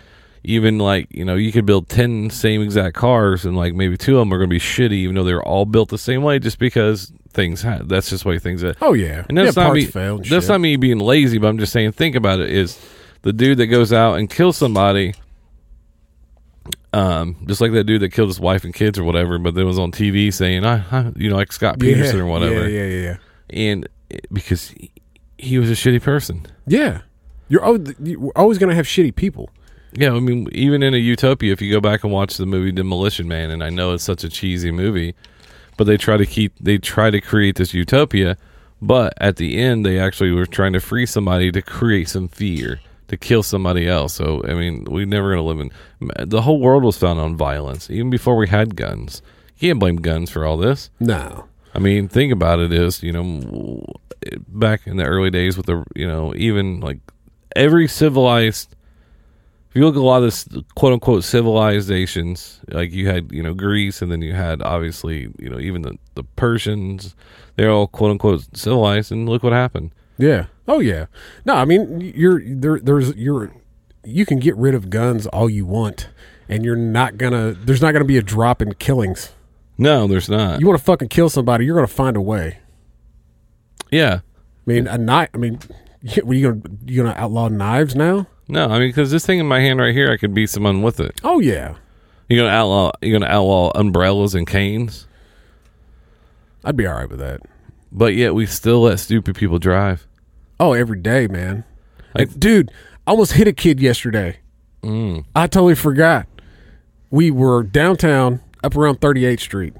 even 0.43 0.77
like 0.79 1.07
you 1.11 1.23
know 1.25 1.35
you 1.35 1.51
could 1.51 1.65
build 1.65 1.87
ten 1.89 2.29
same 2.29 2.61
exact 2.61 2.95
cars, 2.95 3.45
and 3.45 3.55
like 3.55 3.73
maybe 3.75 3.97
two 3.97 4.17
of 4.17 4.21
them 4.21 4.33
are 4.33 4.37
going 4.37 4.49
to 4.49 4.53
be 4.53 4.59
shitty, 4.59 4.91
even 4.93 5.15
though 5.15 5.23
they're 5.23 5.43
all 5.43 5.65
built 5.65 5.89
the 5.89 5.97
same 5.97 6.23
way, 6.23 6.39
just 6.39 6.57
because 6.59 7.11
things 7.33 7.61
ha- 7.61 7.79
that's 7.83 8.09
just 8.09 8.23
the 8.23 8.29
way 8.29 8.39
things. 8.39 8.63
Are. 8.63 8.75
Oh, 8.81 8.93
yeah. 8.93 9.25
and 9.29 9.37
that's 9.37 9.55
Yeah, 9.55 9.63
not 9.63 9.73
me. 9.73 9.85
That's 9.85 10.27
shit. 10.27 10.47
not 10.47 10.59
me 10.59 10.75
being 10.75 10.99
lazy, 10.99 11.37
but 11.37 11.47
I'm 11.47 11.57
just 11.59 11.71
saying. 11.71 11.91
Think 11.93 12.15
about 12.15 12.39
it: 12.39 12.49
is 12.49 12.79
the 13.21 13.31
dude 13.33 13.57
that 13.59 13.67
goes 13.67 13.93
out 13.93 14.15
and 14.15 14.29
kills 14.29 14.57
somebody. 14.57 15.13
Um, 16.93 17.37
just 17.47 17.61
like 17.61 17.71
that 17.71 17.85
dude 17.85 18.01
that 18.01 18.09
killed 18.09 18.27
his 18.27 18.39
wife 18.39 18.65
and 18.65 18.73
kids 18.73 18.99
or 18.99 19.03
whatever, 19.05 19.37
but 19.39 19.55
then 19.55 19.65
was 19.65 19.79
on 19.79 19.91
TV 19.93 20.31
saying, 20.33 20.65
I, 20.65 20.83
I 20.91 21.11
you 21.15 21.29
know, 21.29 21.37
like 21.37 21.53
Scott 21.53 21.79
Peterson 21.79 22.17
Yeah, 22.17 22.23
or 22.23 22.25
whatever. 22.25 22.67
Yeah, 22.69 22.83
yeah, 22.85 23.01
yeah. 23.01 23.17
And 23.49 23.87
it- 24.09 24.27
because 24.31 24.69
he, 24.71 24.91
he 25.37 25.57
was 25.57 25.69
a 25.69 25.73
shitty 25.73 26.01
person. 26.01 26.45
Yeah, 26.67 27.01
you're, 27.47 27.63
you're 28.03 28.31
always 28.35 28.57
gonna 28.57 28.75
have 28.75 28.85
shitty 28.85 29.15
people. 29.15 29.49
Yeah, 29.93 30.13
I 30.13 30.19
mean, 30.19 30.47
even 30.51 30.83
in 30.83 30.93
a 30.93 30.97
utopia, 30.97 31.51
if 31.51 31.61
you 31.61 31.71
go 31.71 31.81
back 31.81 32.03
and 32.03 32.13
watch 32.13 32.37
the 32.37 32.45
movie 32.45 32.71
Demolition 32.71 33.27
Man, 33.27 33.51
and 33.51 33.63
I 33.63 33.69
know 33.69 33.93
it's 33.93 34.03
such 34.03 34.23
a 34.23 34.29
cheesy 34.29 34.71
movie, 34.71 35.15
but 35.77 35.85
they 35.85 35.97
try 35.97 36.17
to 36.17 36.25
keep, 36.25 36.53
they 36.59 36.77
try 36.77 37.09
to 37.09 37.19
create 37.19 37.55
this 37.55 37.73
utopia, 37.73 38.37
but 38.81 39.13
at 39.17 39.35
the 39.35 39.57
end, 39.57 39.85
they 39.85 39.99
actually 39.99 40.31
were 40.31 40.45
trying 40.45 40.73
to 40.73 40.79
free 40.79 41.05
somebody 41.05 41.51
to 41.51 41.61
create 41.61 42.09
some 42.09 42.27
fear, 42.27 42.79
to 43.09 43.17
kill 43.17 43.43
somebody 43.43 43.87
else. 43.87 44.13
So, 44.13 44.41
I 44.47 44.53
mean, 44.53 44.85
we're 44.85 45.05
never 45.05 45.35
going 45.35 45.43
to 45.43 45.43
live 45.43 45.59
in, 45.59 46.29
the 46.29 46.41
whole 46.41 46.59
world 46.59 46.83
was 46.83 46.97
founded 46.97 47.25
on 47.25 47.35
violence, 47.35 47.89
even 47.89 48.09
before 48.09 48.37
we 48.37 48.47
had 48.47 48.75
guns. 48.75 49.21
You 49.57 49.69
can't 49.69 49.79
blame 49.79 49.97
guns 49.97 50.29
for 50.29 50.45
all 50.45 50.57
this. 50.57 50.89
No. 50.99 51.47
I 51.73 51.79
mean, 51.79 52.07
think 52.07 52.33
about 52.33 52.59
it 52.59 52.73
is, 52.73 53.03
you 53.03 53.11
know, 53.11 53.85
back 54.47 54.87
in 54.87 54.97
the 54.97 55.05
early 55.05 55.29
days 55.29 55.57
with 55.57 55.65
the, 55.65 55.83
you 55.95 56.07
know, 56.07 56.33
even 56.35 56.79
like 56.79 56.99
every 57.55 57.87
civilized, 57.87 58.75
if 59.71 59.77
you 59.77 59.85
look 59.85 59.95
at 59.95 59.99
a 59.99 60.03
lot 60.03 60.17
of 60.17 60.23
this 60.23 60.45
quote 60.75 60.91
unquote 60.91 61.23
civilizations, 61.23 62.59
like 62.67 62.91
you 62.91 63.07
had, 63.07 63.31
you 63.31 63.41
know, 63.41 63.53
Greece 63.53 64.01
and 64.01 64.11
then 64.11 64.21
you 64.21 64.33
had 64.33 64.61
obviously, 64.61 65.29
you 65.39 65.49
know, 65.49 65.59
even 65.59 65.81
the, 65.81 65.97
the 66.15 66.23
Persians, 66.23 67.15
they're 67.55 67.71
all 67.71 67.87
quote 67.87 68.11
unquote 68.11 68.45
civilized 68.53 69.13
and 69.13 69.29
look 69.29 69.43
what 69.43 69.53
happened. 69.53 69.91
Yeah. 70.17 70.47
Oh 70.67 70.81
yeah. 70.81 71.05
No, 71.45 71.55
I 71.55 71.63
mean 71.63 72.01
you're 72.01 72.41
there. 72.45 72.79
There's 72.79 73.15
you're 73.15 73.53
you 74.03 74.25
can 74.25 74.39
get 74.39 74.57
rid 74.57 74.75
of 74.75 74.89
guns 74.89 75.25
all 75.27 75.49
you 75.49 75.65
want, 75.65 76.09
and 76.49 76.65
you're 76.65 76.75
not 76.75 77.17
gonna. 77.17 77.53
There's 77.53 77.81
not 77.81 77.93
gonna 77.93 78.03
be 78.03 78.17
a 78.17 78.21
drop 78.21 78.61
in 78.61 78.73
killings. 78.73 79.31
No, 79.77 80.05
there's 80.05 80.27
not. 80.29 80.59
You 80.59 80.67
want 80.67 80.79
to 80.79 80.83
fucking 80.83 81.07
kill 81.07 81.29
somebody, 81.29 81.65
you're 81.65 81.75
gonna 81.75 81.87
find 81.87 82.17
a 82.17 82.21
way. 82.21 82.59
Yeah. 83.89 84.19
I 84.67 84.69
mean, 84.69 84.87
a 84.87 84.97
knife. 84.97 85.29
I 85.33 85.37
mean, 85.37 85.59
what, 86.23 86.35
you 86.35 86.51
gonna 86.51 86.75
you 86.85 87.03
gonna 87.03 87.15
outlaw 87.17 87.47
knives 87.47 87.95
now? 87.95 88.27
No, 88.51 88.65
I 88.65 88.79
mean, 88.79 88.89
because 88.89 89.11
this 89.11 89.25
thing 89.25 89.39
in 89.39 89.47
my 89.47 89.61
hand 89.61 89.79
right 89.79 89.93
here, 89.93 90.11
I 90.11 90.17
could 90.17 90.33
beat 90.33 90.49
someone 90.49 90.81
with 90.81 90.99
it. 90.99 91.21
Oh 91.23 91.39
yeah. 91.39 91.75
You're 92.27 92.43
gonna 92.43 92.53
outlaw. 92.53 92.91
You're 93.01 93.17
gonna 93.17 93.31
outlaw 93.31 93.71
umbrellas 93.75 94.35
and 94.35 94.45
canes. 94.45 95.07
I'd 96.65 96.75
be 96.75 96.85
all 96.85 96.95
right 96.95 97.09
with 97.09 97.19
that. 97.19 97.39
But 97.93 98.13
yet, 98.13 98.35
we 98.35 98.45
still 98.45 98.81
let 98.81 98.99
stupid 98.99 99.37
people 99.37 99.57
drive. 99.57 100.05
Oh, 100.59 100.73
every 100.73 100.99
day, 100.99 101.27
man. 101.27 101.63
Like- 102.13 102.37
dude, 102.37 102.71
I 103.07 103.11
almost 103.11 103.33
hit 103.33 103.47
a 103.47 103.53
kid 103.53 103.79
yesterday. 103.79 104.39
Mm. 104.83 105.23
I 105.33 105.47
totally 105.47 105.75
forgot. 105.75 106.27
We 107.09 107.31
were 107.31 107.63
downtown, 107.63 108.41
up 108.65 108.75
around 108.75 108.99
38th 108.99 109.39
Street, 109.39 109.73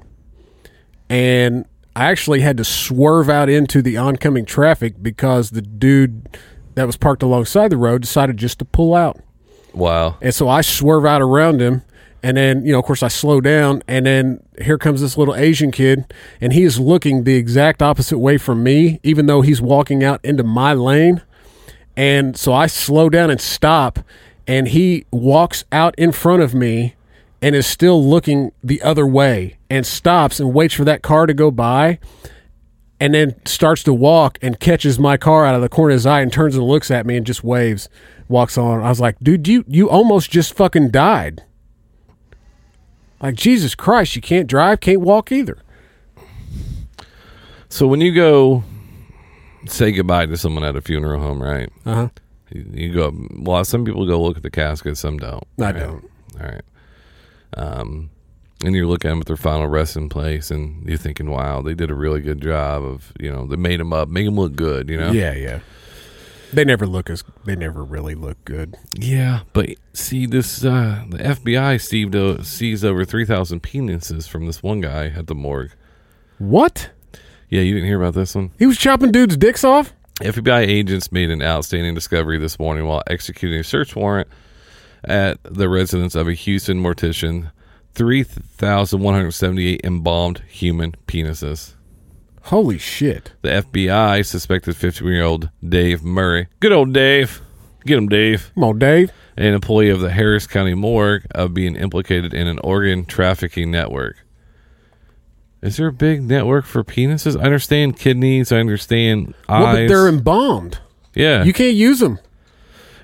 and 1.10 1.66
I 1.94 2.10
actually 2.10 2.40
had 2.40 2.56
to 2.56 2.64
swerve 2.64 3.28
out 3.28 3.50
into 3.50 3.82
the 3.82 3.98
oncoming 3.98 4.46
traffic 4.46 5.02
because 5.02 5.50
the 5.50 5.60
dude 5.62 6.26
that 6.74 6.86
was 6.86 6.96
parked 6.96 7.22
alongside 7.22 7.68
the 7.68 7.76
road 7.76 8.02
decided 8.02 8.36
just 8.36 8.58
to 8.60 8.64
pull 8.64 8.94
out. 8.94 9.20
Wow. 9.74 10.16
And 10.20 10.34
so 10.34 10.48
I 10.48 10.60
swerve 10.60 11.04
out 11.04 11.22
around 11.22 11.60
him. 11.60 11.82
And 12.22 12.36
then, 12.36 12.64
you 12.64 12.72
know, 12.72 12.78
of 12.78 12.84
course, 12.84 13.02
I 13.02 13.08
slow 13.08 13.40
down. 13.40 13.82
And 13.88 14.06
then 14.06 14.42
here 14.60 14.78
comes 14.78 15.00
this 15.00 15.18
little 15.18 15.34
Asian 15.34 15.72
kid. 15.72 16.12
And 16.40 16.52
he 16.52 16.62
is 16.62 16.78
looking 16.78 17.24
the 17.24 17.34
exact 17.34 17.82
opposite 17.82 18.18
way 18.18 18.38
from 18.38 18.62
me, 18.62 19.00
even 19.02 19.26
though 19.26 19.40
he's 19.40 19.60
walking 19.60 20.04
out 20.04 20.20
into 20.24 20.44
my 20.44 20.72
lane. 20.72 21.22
And 21.96 22.36
so 22.36 22.52
I 22.52 22.68
slow 22.68 23.08
down 23.08 23.30
and 23.30 23.40
stop. 23.40 23.98
And 24.46 24.68
he 24.68 25.04
walks 25.10 25.64
out 25.72 25.94
in 25.98 26.12
front 26.12 26.42
of 26.42 26.54
me 26.54 26.94
and 27.40 27.56
is 27.56 27.66
still 27.66 28.04
looking 28.04 28.52
the 28.62 28.80
other 28.82 29.06
way 29.06 29.56
and 29.68 29.84
stops 29.84 30.38
and 30.38 30.54
waits 30.54 30.74
for 30.74 30.84
that 30.84 31.02
car 31.02 31.26
to 31.26 31.34
go 31.34 31.50
by 31.50 31.98
and 33.02 33.12
then 33.12 33.34
starts 33.44 33.82
to 33.82 33.92
walk 33.92 34.38
and 34.42 34.60
catches 34.60 34.96
my 34.96 35.16
car 35.16 35.44
out 35.44 35.56
of 35.56 35.60
the 35.60 35.68
corner 35.68 35.90
of 35.90 35.96
his 35.96 36.06
eye 36.06 36.20
and 36.20 36.32
turns 36.32 36.54
and 36.54 36.64
looks 36.64 36.88
at 36.88 37.04
me 37.04 37.16
and 37.16 37.26
just 37.26 37.42
waves, 37.42 37.88
walks 38.28 38.56
on. 38.56 38.80
I 38.80 38.88
was 38.90 39.00
like, 39.00 39.16
dude, 39.20 39.48
you 39.48 39.64
you 39.66 39.90
almost 39.90 40.30
just 40.30 40.54
fucking 40.54 40.90
died. 40.92 41.42
Like 43.20 43.34
Jesus 43.34 43.74
Christ, 43.74 44.14
you 44.14 44.22
can't 44.22 44.46
drive, 44.46 44.78
can't 44.78 45.00
walk 45.00 45.32
either. 45.32 45.58
So 47.68 47.88
when 47.88 48.00
you 48.00 48.14
go 48.14 48.62
say 49.66 49.90
goodbye 49.90 50.26
to 50.26 50.36
someone 50.36 50.62
at 50.62 50.76
a 50.76 50.80
funeral 50.80 51.20
home, 51.20 51.42
right? 51.42 51.72
Uh 51.84 51.94
huh. 51.94 52.08
You, 52.52 52.66
you 52.72 52.94
go. 52.94 53.12
Well, 53.32 53.64
some 53.64 53.84
people 53.84 54.06
go 54.06 54.22
look 54.22 54.36
at 54.36 54.44
the 54.44 54.50
casket, 54.50 54.96
some 54.96 55.18
don't. 55.18 55.42
I 55.58 55.64
right? 55.64 55.74
don't. 55.74 56.10
All 56.40 56.46
right. 56.46 56.62
Um, 57.54 58.10
and 58.64 58.74
you're 58.74 58.86
looking 58.86 59.08
at 59.08 59.12
them 59.12 59.20
at 59.20 59.26
their 59.26 59.36
final 59.36 59.66
resting 59.66 60.08
place, 60.08 60.50
and 60.50 60.86
you're 60.88 60.98
thinking, 60.98 61.30
"Wow, 61.30 61.62
they 61.62 61.74
did 61.74 61.90
a 61.90 61.94
really 61.94 62.20
good 62.20 62.40
job 62.40 62.82
of 62.84 63.12
you 63.18 63.30
know 63.30 63.46
they 63.46 63.56
made 63.56 63.80
them 63.80 63.92
up, 63.92 64.08
make 64.08 64.24
them 64.26 64.36
look 64.36 64.54
good." 64.56 64.88
You 64.88 64.98
know. 64.98 65.10
Yeah, 65.12 65.34
yeah. 65.34 65.60
They 66.52 66.64
never 66.64 66.86
look 66.86 67.08
as. 67.08 67.24
They 67.46 67.56
never 67.56 67.82
really 67.82 68.14
look 68.14 68.44
good. 68.44 68.76
Yeah, 68.98 69.40
but 69.52 69.70
see 69.94 70.26
this 70.26 70.64
uh 70.64 71.04
the 71.08 71.18
FBI 71.18 71.80
seized, 71.80 72.14
o- 72.14 72.42
seized 72.42 72.84
over 72.84 73.04
3000 73.06 73.62
penises 73.62 74.28
from 74.28 74.46
this 74.46 74.62
one 74.62 74.80
guy 74.82 75.06
at 75.06 75.26
the 75.28 75.34
morgue. 75.34 75.72
What? 76.38 76.90
Yeah, 77.48 77.62
you 77.62 77.74
didn't 77.74 77.86
hear 77.88 78.00
about 78.00 78.14
this 78.14 78.34
one? 78.34 78.50
He 78.58 78.66
was 78.66 78.78
chopping 78.78 79.12
dudes' 79.12 79.36
dicks 79.36 79.64
off. 79.64 79.92
FBI 80.20 80.60
agents 80.66 81.10
made 81.10 81.30
an 81.30 81.42
outstanding 81.42 81.94
discovery 81.94 82.38
this 82.38 82.58
morning 82.58 82.86
while 82.86 83.02
executing 83.06 83.60
a 83.60 83.64
search 83.64 83.96
warrant 83.96 84.28
at 85.04 85.38
the 85.42 85.68
residence 85.68 86.14
of 86.14 86.28
a 86.28 86.34
Houston 86.34 86.82
mortician. 86.82 87.50
3,178 87.94 89.80
embalmed 89.84 90.42
human 90.48 90.92
penises. 91.06 91.74
Holy 92.46 92.78
shit! 92.78 93.32
The 93.42 93.50
FBI 93.50 94.24
suspected 94.26 94.76
51 94.76 95.12
year 95.12 95.22
old 95.22 95.50
Dave 95.66 96.02
Murray. 96.02 96.48
Good 96.60 96.72
old 96.72 96.92
Dave. 96.92 97.40
Get 97.84 97.98
him, 97.98 98.08
Dave. 98.08 98.50
Come 98.54 98.64
on, 98.64 98.78
Dave. 98.78 99.10
An 99.36 99.54
employee 99.54 99.90
of 99.90 100.00
the 100.00 100.10
Harris 100.10 100.46
County 100.46 100.74
Morgue 100.74 101.24
of 101.32 101.52
being 101.54 101.74
implicated 101.76 102.32
in 102.34 102.46
an 102.46 102.58
organ 102.60 103.04
trafficking 103.04 103.70
network. 103.70 104.16
Is 105.62 105.76
there 105.76 105.88
a 105.88 105.92
big 105.92 106.22
network 106.22 106.64
for 106.64 106.82
penises? 106.84 107.36
I 107.40 107.44
understand 107.44 107.98
kidneys. 107.98 108.50
I 108.52 108.58
understand 108.58 109.34
Well, 109.48 109.64
eyes. 109.66 109.76
but 109.76 109.88
they're 109.88 110.08
embalmed. 110.08 110.78
yeah. 111.14 111.42
You 111.44 111.52
can't 111.52 111.74
use 111.74 111.98
them. 112.00 112.18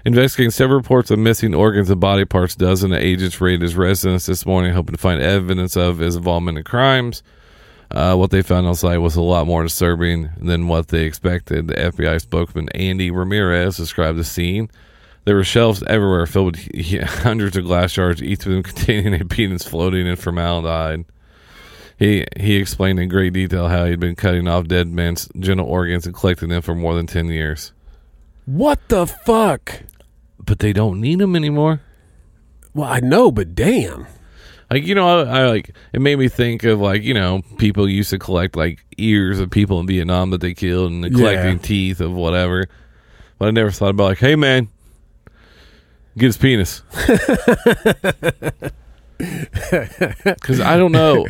Investigating 0.05 0.51
several 0.51 0.79
reports 0.79 1.11
of 1.11 1.19
missing 1.19 1.55
organs 1.55 1.91
and 1.91 2.01
body 2.01 2.25
parts, 2.25 2.55
dozen 2.55 2.93
of 2.93 2.99
agents 3.01 3.41
raided 3.41 3.63
his 3.63 3.77
residence 3.77 4.27
this 4.27 4.47
morning, 4.47 4.73
hoping 4.73 4.95
to 4.95 5.01
find 5.01 5.21
evidence 5.21 5.77
of 5.77 5.99
his 5.99 6.17
involvement 6.17 6.59
in 6.59 6.65
crimes. 6.65 7.23
Uh, 7.91 8.15
what 8.15 8.31
they 8.31 8.43
found 8.43 8.67
on 8.67 8.75
site 8.75 9.01
was 9.01 9.17
a 9.17 9.23
lot 9.23 9.47
more 9.47 9.63
disturbing 9.63 10.31
than 10.39 10.69
what 10.69 10.89
they 10.89 11.05
expected. 11.05 11.69
The 11.69 11.75
FBI 11.75 12.21
spokesman 12.21 12.69
Andy 12.71 13.11
Ramirez 13.11 13.77
described 13.77 14.19
the 14.19 14.25
scene. 14.25 14.71
There 15.25 15.37
were 15.37 15.45
shelves 15.45 15.83
everywhere 15.87 16.27
filled 16.27 16.57
with 16.57 17.03
hundreds 17.03 17.57
of 17.57 17.65
glass 17.65 17.93
jars, 17.93 18.23
each 18.23 18.47
of 18.47 18.53
them 18.53 18.63
containing 18.65 19.21
a 19.21 19.25
penis 19.25 19.65
floating 19.67 20.07
in 20.07 20.17
formaldehyde. 20.17 21.07
He 21.99 22.25
he 22.39 22.57
explained 22.57 23.01
in 23.01 23.09
great 23.09 23.33
detail 23.33 23.69
how 23.69 23.87
he'd 23.87 23.99
been 23.99 24.15
cutting 24.15 24.47
off 24.47 24.69
dead 24.69 24.87
men's 24.87 25.29
genital 25.39 25.69
organs 25.69 26.07
and 26.07 26.15
collecting 26.15 26.51
them 26.51 26.63
for 26.63 26.75
more 26.75 26.95
than 26.95 27.07
ten 27.07 27.27
years. 27.27 27.73
What 28.47 28.89
the 28.89 29.07
fuck? 29.07 29.83
But 30.49 30.59
they 30.61 30.73
don't 30.73 30.99
need 31.01 31.19
them 31.21 31.37
anymore. 31.37 31.83
Well, 32.75 32.89
I 32.89 33.01
know, 33.01 33.31
but 33.31 33.55
damn. 33.55 34.07
Like 34.71 34.87
you 34.87 34.95
know, 34.95 35.21
I, 35.23 35.41
I 35.43 35.47
like 35.49 35.75
it 35.93 36.01
made 36.01 36.19
me 36.19 36.29
think 36.29 36.65
of 36.65 36.81
like 36.81 37.03
you 37.03 37.15
know 37.15 37.43
people 37.59 37.89
used 37.89 38.11
to 38.11 38.19
collect 38.19 38.57
like 38.57 38.85
ears 38.97 39.41
of 39.41 39.51
people 39.51 39.79
in 39.81 39.87
Vietnam 39.87 40.31
that 40.31 40.41
they 40.41 40.55
killed 40.55 40.91
and 40.91 41.05
collecting 41.15 41.53
Yeah. 41.57 41.63
teeth 41.63 42.01
of 42.01 42.13
whatever. 42.13 42.67
But 43.39 43.49
I 43.49 43.51
never 43.51 43.71
thought 43.71 43.91
about 43.91 44.05
like, 44.05 44.19
hey 44.19 44.37
man, 44.37 44.69
get 46.17 46.27
his 46.27 46.37
penis. 46.39 46.83
Because 49.19 50.61
I 50.61 50.77
don't 50.77 50.93
know. 50.93 51.27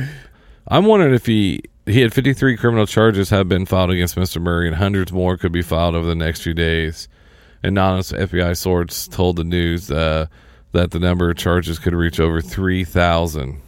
I'm 0.67 0.85
wondering 0.85 1.15
if 1.15 1.25
he 1.27 1.63
he 1.87 2.01
had 2.03 2.13
53 2.13 2.57
criminal 2.59 2.87
charges 2.87 3.31
have 3.31 3.49
been 3.49 3.65
filed 3.65 3.91
against 3.91 4.15
Mr. 4.17 4.41
Murray, 4.43 4.67
and 4.67 4.77
hundreds 4.77 5.11
more 5.13 5.37
could 5.39 5.53
be 5.53 5.63
filed 5.63 5.95
over 5.95 6.07
the 6.07 6.15
next 6.15 6.43
few 6.43 6.53
days. 6.53 7.09
Anonymous 7.63 8.13
FBI 8.13 8.57
source 8.57 9.09
told 9.09 9.37
the 9.37 9.45
news 9.45 9.91
uh, 9.91 10.27
that 10.73 10.91
the 10.91 10.99
number 10.99 11.31
of 11.31 11.37
charges 11.37 11.79
could 11.79 11.95
reach 11.95 12.21
over 12.21 12.41
3,000. 12.41 13.61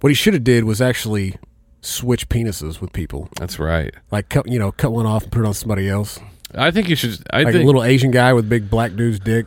What 0.00 0.10
he 0.10 0.14
should 0.14 0.34
have 0.34 0.44
did 0.44 0.64
was 0.64 0.80
actually 0.80 1.36
switch 1.80 2.28
penises 2.28 2.80
with 2.80 2.92
people. 2.92 3.28
That's 3.38 3.58
right. 3.58 3.94
Like 4.10 4.28
cut, 4.28 4.48
you 4.50 4.58
know, 4.58 4.72
cut 4.72 4.92
one 4.92 5.06
off 5.06 5.24
and 5.24 5.32
put 5.32 5.40
it 5.42 5.46
on 5.46 5.54
somebody 5.54 5.88
else. 5.88 6.18
I 6.54 6.70
think 6.70 6.88
you 6.88 6.96
should. 6.96 7.18
I 7.30 7.42
like 7.42 7.52
think 7.52 7.64
a 7.64 7.66
little 7.66 7.82
Asian 7.82 8.10
guy 8.10 8.32
with 8.32 8.48
big 8.48 8.70
black 8.70 8.94
dude's 8.94 9.18
dick. 9.18 9.46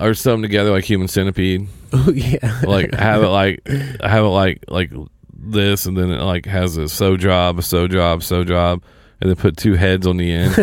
or 0.00 0.14
something 0.14 0.42
together 0.42 0.70
like 0.70 0.84
human 0.84 1.08
centipede. 1.08 1.68
Oh 1.90 2.10
yeah. 2.10 2.60
like 2.66 2.92
have 2.92 3.22
it 3.22 3.28
like 3.28 3.66
have 4.02 4.22
it 4.24 4.28
like 4.28 4.62
like 4.68 4.90
this, 5.32 5.86
and 5.86 5.96
then 5.96 6.10
it 6.10 6.20
like 6.20 6.44
has 6.44 6.76
a 6.76 6.86
so 6.86 7.16
job, 7.16 7.58
a 7.58 7.62
so 7.62 7.88
job, 7.88 8.22
so 8.22 8.44
job, 8.44 8.82
and 9.20 9.30
then 9.30 9.36
put 9.36 9.56
two 9.56 9.74
heads 9.74 10.06
on 10.06 10.16
the 10.16 10.32
end, 10.32 10.54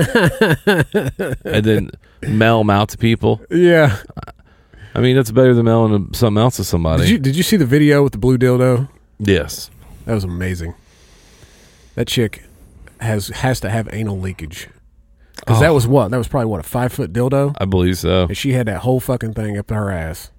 and 1.45 1.65
then 1.65 1.91
mail 2.27 2.59
them 2.59 2.69
out 2.69 2.89
to 2.89 2.97
people. 2.97 3.41
Yeah. 3.49 3.97
I 4.93 4.99
mean, 5.01 5.15
that's 5.17 5.31
better 5.31 5.53
than 5.53 5.65
mailing 5.65 6.13
something 6.13 6.41
else 6.41 6.55
to 6.57 6.63
somebody. 6.63 7.03
Did 7.03 7.09
you 7.11 7.17
did 7.19 7.35
you 7.35 7.43
see 7.43 7.57
the 7.57 7.65
video 7.65 8.01
with 8.03 8.13
the 8.13 8.17
blue 8.17 8.37
dildo? 8.37 8.87
yes. 9.19 9.69
That 10.05 10.13
was 10.13 10.23
amazing. 10.23 10.75
That 11.95 12.07
chick 12.07 12.43
has 13.01 13.27
has 13.29 13.59
to 13.61 13.69
have 13.69 13.89
anal 13.91 14.19
leakage. 14.19 14.69
Because 15.37 15.59
that 15.59 15.71
Oh. 15.71 15.73
was 15.73 15.85
what? 15.87 16.11
That 16.11 16.17
was 16.17 16.27
probably 16.29 16.45
what 16.47 16.59
a 16.61 16.63
five 16.63 16.93
foot 16.93 17.11
dildo. 17.11 17.55
I 17.59 17.65
believe 17.65 17.97
so. 17.97 18.23
And 18.23 18.37
she 18.37 18.53
had 18.53 18.67
that 18.67 18.79
whole 18.81 18.99
fucking 19.01 19.33
thing 19.33 19.57
up 19.57 19.69
her 19.69 19.91
ass. 19.91 20.31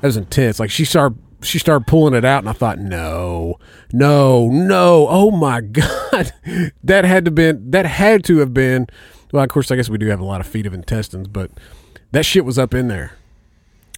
That 0.00 0.08
was 0.08 0.16
intense. 0.16 0.58
Like 0.58 0.70
she 0.70 0.84
started 0.84 1.18
she 1.42 1.58
started 1.58 1.86
pulling 1.86 2.14
it 2.14 2.24
out 2.24 2.38
and 2.40 2.48
I 2.48 2.52
thought, 2.52 2.78
no, 2.78 3.58
no, 3.92 4.48
no. 4.48 5.06
Oh 5.08 5.30
my 5.30 5.60
God. 5.60 6.32
that 6.84 7.04
had 7.04 7.24
to 7.24 7.30
been 7.30 7.70
that 7.70 7.86
had 7.86 8.24
to 8.24 8.38
have 8.38 8.54
been 8.54 8.86
well, 9.32 9.42
of 9.42 9.48
course 9.48 9.70
I 9.70 9.76
guess 9.76 9.88
we 9.88 9.98
do 9.98 10.06
have 10.06 10.20
a 10.20 10.24
lot 10.24 10.40
of 10.40 10.46
feet 10.46 10.66
of 10.66 10.74
intestines, 10.74 11.28
but 11.28 11.50
that 12.12 12.24
shit 12.24 12.44
was 12.44 12.58
up 12.58 12.74
in 12.74 12.88
there. 12.88 13.12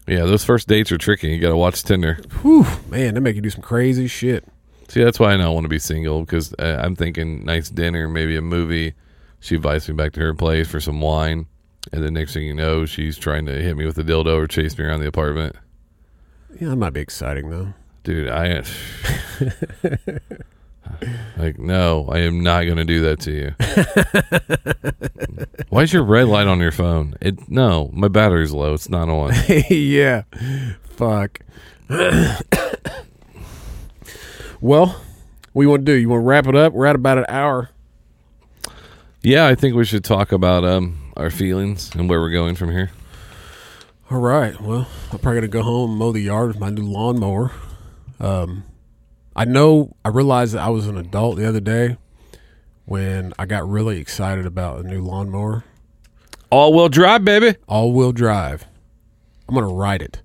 Yeah, 0.07 0.25
those 0.25 0.45
first 0.45 0.69
dates 0.69 0.93
are 0.93 0.99
tricky. 0.99 1.29
You 1.29 1.41
got 1.41 1.49
to 1.49 1.57
watch 1.57 1.83
Tinder. 1.83 2.19
Whew, 2.43 2.67
man, 2.89 3.15
they 3.15 3.21
make 3.21 3.37
you 3.37 3.43
do 3.43 3.51
some 3.51 3.63
crazy 3.63 4.07
shit. 4.07 4.45
See, 4.89 5.03
that's 5.03 5.19
why 5.19 5.33
I 5.33 5.37
don't 5.39 5.55
want 5.55 5.65
to 5.65 5.69
be 5.69 5.79
single 5.79 6.21
because 6.21 6.55
uh, 6.59 6.81
I'm 6.83 6.95
thinking 6.95 7.45
nice 7.45 7.71
dinner, 7.71 8.07
maybe 8.07 8.37
a 8.37 8.43
movie. 8.43 8.95
She 9.41 9.57
invites 9.57 9.89
me 9.89 9.95
back 9.95 10.13
to 10.13 10.21
her 10.21 10.35
place 10.35 10.69
for 10.69 10.79
some 10.79 11.01
wine, 11.01 11.47
and 11.93 12.03
then 12.05 12.15
next 12.15 12.35
thing 12.35 12.45
you 12.47 12.55
know, 12.55 12.85
she's 12.87 13.17
trying 13.19 13.47
to 13.47 13.53
hit 13.53 13.77
me 13.77 13.87
with 13.87 13.99
a 13.99 14.05
dildo 14.05 14.37
or 14.37 14.47
chase 14.47 14.77
me 14.79 14.85
around 14.85 15.01
the 15.01 15.07
apartment. 15.09 15.57
Yeah, 16.61 16.69
that 16.71 16.77
might 16.77 16.93
be 16.93 17.01
exciting 17.01 17.51
though. 17.51 17.75
Dude, 18.05 18.29
I 18.29 18.63
like 21.37 21.59
no, 21.59 22.07
I 22.11 22.19
am 22.19 22.43
not 22.43 22.65
going 22.65 22.77
to 22.77 22.85
do 22.85 23.01
that 23.01 23.21
to 23.21 23.31
you. 23.33 23.55
Why 25.69 25.83
is 25.83 25.93
your 25.93 26.05
red 26.05 26.29
light 26.29 26.47
on 26.47 26.61
your 26.61 26.71
phone? 26.71 27.17
It 27.21 27.49
no, 27.49 27.91
my 27.93 28.09
battery's 28.09 28.53
low. 28.53 28.75
It's 28.75 28.89
not 28.89 29.09
on. 29.09 29.33
yeah. 29.71 30.23
Fuck. 30.85 31.41
well, 34.61 35.01
what 35.53 35.63
you 35.63 35.69
want 35.69 35.85
to 35.87 35.93
do? 35.93 35.99
You 35.99 36.09
want 36.09 36.23
to 36.23 36.27
wrap 36.27 36.47
it 36.47 36.55
up? 36.55 36.73
We're 36.73 36.87
at 36.87 36.95
about 36.95 37.19
an 37.19 37.27
hour. 37.29 37.71
Yeah, 39.23 39.47
I 39.47 39.55
think 39.55 39.75
we 39.75 39.85
should 39.85 40.05
talk 40.05 40.31
about 40.31 40.65
um 40.65 41.13
our 41.17 41.31
feelings 41.31 41.95
and 41.95 42.09
where 42.09 42.21
we're 42.21 42.31
going 42.31 42.55
from 42.55 42.71
here. 42.71 42.91
All 44.11 44.19
right. 44.21 44.61
Well, 44.61 44.87
I'm 45.13 45.19
probably 45.19 45.41
gonna 45.41 45.49
go 45.49 45.63
home 45.63 45.91
and 45.91 45.99
mow 45.99 46.13
the 46.13 46.21
yard 46.21 46.49
with 46.49 46.61
my 46.61 46.71
new 46.71 46.83
lawnmower. 46.85 47.51
Um, 48.21 48.65
I 49.35 49.45
know. 49.45 49.97
I 50.05 50.09
realized 50.11 50.55
that 50.55 50.63
I 50.63 50.69
was 50.69 50.87
an 50.87 50.97
adult 50.97 51.37
the 51.37 51.49
other 51.49 51.61
day 51.61 51.97
when 52.85 53.33
I 53.39 53.47
got 53.47 53.69
really 53.69 53.99
excited 53.99 54.47
about 54.47 54.85
a 54.85 54.89
new 54.89 55.01
lawnmower. 55.03 55.65
All 56.51 56.73
wheel 56.73 56.89
drive, 56.89 57.25
baby. 57.25 57.57
All 57.67 57.93
wheel 57.93 58.13
drive. 58.13 58.67
I'm 59.49 59.55
gonna 59.55 59.69
ride 59.69 60.03
it. 60.03 60.21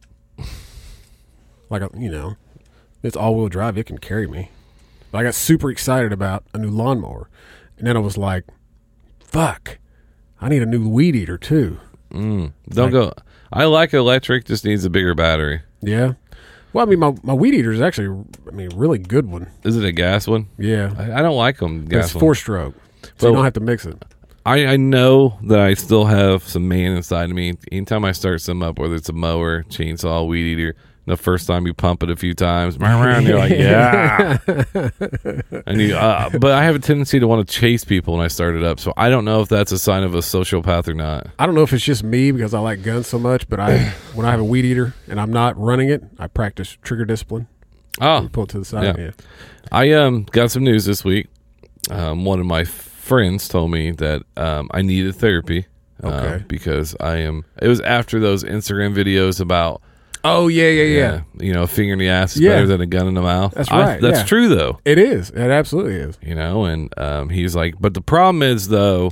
Like 1.70 1.82
a, 1.82 1.90
you 1.98 2.12
know, 2.12 2.36
it's 3.04 3.16
all 3.16 3.36
wheel 3.36 3.48
drive. 3.50 3.78
It 3.78 3.86
can 3.86 3.98
carry 3.98 4.28
me. 4.28 4.50
But 5.12 5.20
I 5.20 5.24
got 5.24 5.36
super 5.36 5.72
excited 5.72 6.12
about 6.12 6.44
a 6.54 6.58
new 6.58 6.70
lawnmower, 6.70 7.30
and 7.78 7.88
then 7.88 7.96
I 7.96 8.00
was 8.00 8.18
like, 8.18 8.44
"Fuck, 9.20 9.78
I 10.42 10.50
need 10.50 10.62
a 10.62 10.66
new 10.68 10.88
weed 10.88 11.16
eater 11.16 11.38
too." 11.38 11.80
Mm, 12.12 12.54
don't 12.70 12.86
Like- 12.86 12.92
go. 12.92 13.14
I 13.52 13.66
like 13.66 13.94
electric. 13.94 14.46
Just 14.46 14.66
needs 14.66 14.86
a 14.86 14.90
bigger 14.90 15.14
battery. 15.16 15.62
Yeah. 15.82 16.14
Well, 16.72 16.86
I 16.86 16.90
mean, 16.90 17.00
my, 17.00 17.16
my 17.24 17.34
weed 17.34 17.56
eater 17.56 17.72
is 17.72 17.82
actually, 17.82 18.24
I 18.48 18.52
mean, 18.52 18.70
really 18.76 19.00
good 19.00 19.26
one. 19.28 19.50
Is 19.64 19.76
it 19.76 19.84
a 19.84 19.92
gas 19.92 20.28
one? 20.28 20.48
Yeah. 20.60 20.94
I, 20.98 21.20
I 21.20 21.22
don't 21.24 21.36
like 21.38 21.58
them. 21.58 21.86
Gas 21.86 22.06
it's 22.06 22.14
ones. 22.16 22.22
four 22.22 22.36
stroke, 22.36 22.76
so 23.02 23.10
But- 23.18 23.28
you 23.30 23.34
don't 23.36 23.44
have 23.44 23.54
to 23.54 23.60
mix 23.60 23.86
it. 23.86 24.04
I, 24.46 24.66
I 24.68 24.78
know 24.78 25.38
that 25.44 25.60
I 25.60 25.74
still 25.74 26.06
have 26.06 26.48
some 26.48 26.68
man 26.68 26.94
inside 26.96 27.30
of 27.30 27.36
me. 27.36 27.56
Anytime 27.72 28.06
I 28.06 28.14
start 28.14 28.42
some 28.42 28.64
up, 28.64 28.80
whether 28.80 28.96
it's 28.96 29.10
a 29.10 29.14
mower, 29.14 29.64
chainsaw, 29.64 30.28
weed 30.28 30.54
eater, 30.54 30.76
the 31.10 31.18
first 31.18 31.48
time 31.48 31.66
you 31.66 31.74
pump 31.74 32.04
it 32.04 32.10
a 32.10 32.16
few 32.16 32.34
times, 32.34 32.78
and 32.80 33.28
you're 33.28 33.38
like, 33.38 33.52
yeah. 33.58 34.38
and 35.66 35.82
you, 35.82 35.96
uh, 35.96 36.30
but 36.40 36.52
I 36.52 36.64
have 36.64 36.76
a 36.76 36.80
tendency 36.80 37.20
to 37.20 37.28
want 37.28 37.48
to 37.48 37.54
chase 37.60 37.84
people 37.84 38.16
when 38.16 38.24
I 38.24 38.28
start 38.28 38.56
it 38.56 38.64
up. 38.64 38.80
So 38.80 38.94
I 38.96 39.10
don't 39.10 39.26
know 39.26 39.42
if 39.42 39.50
that's 39.50 39.72
a 39.72 39.80
sign 39.80 40.04
of 40.04 40.14
a 40.16 40.20
sociopath 40.20 40.88
or 40.88 40.94
not. 40.94 41.28
I 41.40 41.46
don't 41.46 41.56
know 41.56 41.64
if 41.64 41.74
it's 41.74 41.84
just 41.84 42.04
me 42.04 42.32
because 42.32 42.54
I 42.54 42.60
like 42.60 42.84
guns 42.84 43.08
so 43.08 43.20
much, 43.20 43.50
but 43.50 43.60
I 43.60 43.80
when 44.14 44.26
I 44.26 44.32
have 44.32 44.40
a 44.40 44.44
weed 44.44 44.66
eater 44.66 44.94
and 45.08 45.20
I'm 45.20 45.32
not 45.34 45.58
running 45.58 45.90
it, 45.90 46.04
I 46.18 46.28
practice 46.28 46.78
trigger 46.82 47.06
discipline. 47.06 47.48
Oh, 48.00 48.22
You 48.22 48.30
pull 48.30 48.44
it 48.44 48.50
to 48.52 48.60
the 48.60 48.66
side. 48.66 48.98
Yeah. 48.98 49.12
I 49.72 49.92
um 49.94 50.24
got 50.32 50.52
some 50.52 50.64
news 50.64 50.86
this 50.86 51.04
week. 51.04 51.28
Um, 51.90 52.24
one 52.24 52.40
of 52.40 52.46
my 52.46 52.64
friends 52.64 53.48
told 53.48 53.72
me 53.72 53.92
that 53.92 54.22
um, 54.38 54.70
I 54.74 54.82
needed 54.84 55.16
therapy. 55.16 55.66
uh, 56.04 56.38
because 56.48 56.96
I 57.02 57.18
am. 57.18 57.44
It 57.62 57.68
was 57.68 57.82
after 57.82 58.20
those 58.20 58.44
Instagram 58.44 58.96
videos 58.96 59.42
about. 59.42 59.82
Oh 60.24 60.48
yeah, 60.48 60.68
yeah, 60.70 60.84
yeah. 61.00 61.22
You 61.40 61.54
know, 61.54 61.64
a 61.64 61.68
finger 61.68 61.94
in 61.94 62.00
the 62.00 62.10
ass 62.10 62.36
is 62.36 62.42
Yeah. 62.42 62.52
better 62.56 62.68
than 62.68 62.82
a 62.82 62.86
gun 62.86 63.08
in 63.08 63.14
the 63.14 63.22
mouth. 63.22 63.54
That's 63.54 63.72
I- 63.72 63.82
right, 63.82 64.02
that's 64.02 64.20
yeah. 64.20 64.26
true 64.26 64.48
though. 64.50 64.80
It 64.86 64.98
is. 64.98 65.30
It 65.30 65.38
absolutely 65.52 65.96
is. 65.96 66.18
You 66.22 66.36
know, 66.36 66.66
and 66.66 66.94
um, 67.00 67.30
he's 67.30 67.56
like, 67.56 67.76
but 67.80 67.94
the 67.94 68.02
problem 68.02 68.42
is 68.44 68.68
though, 68.68 69.12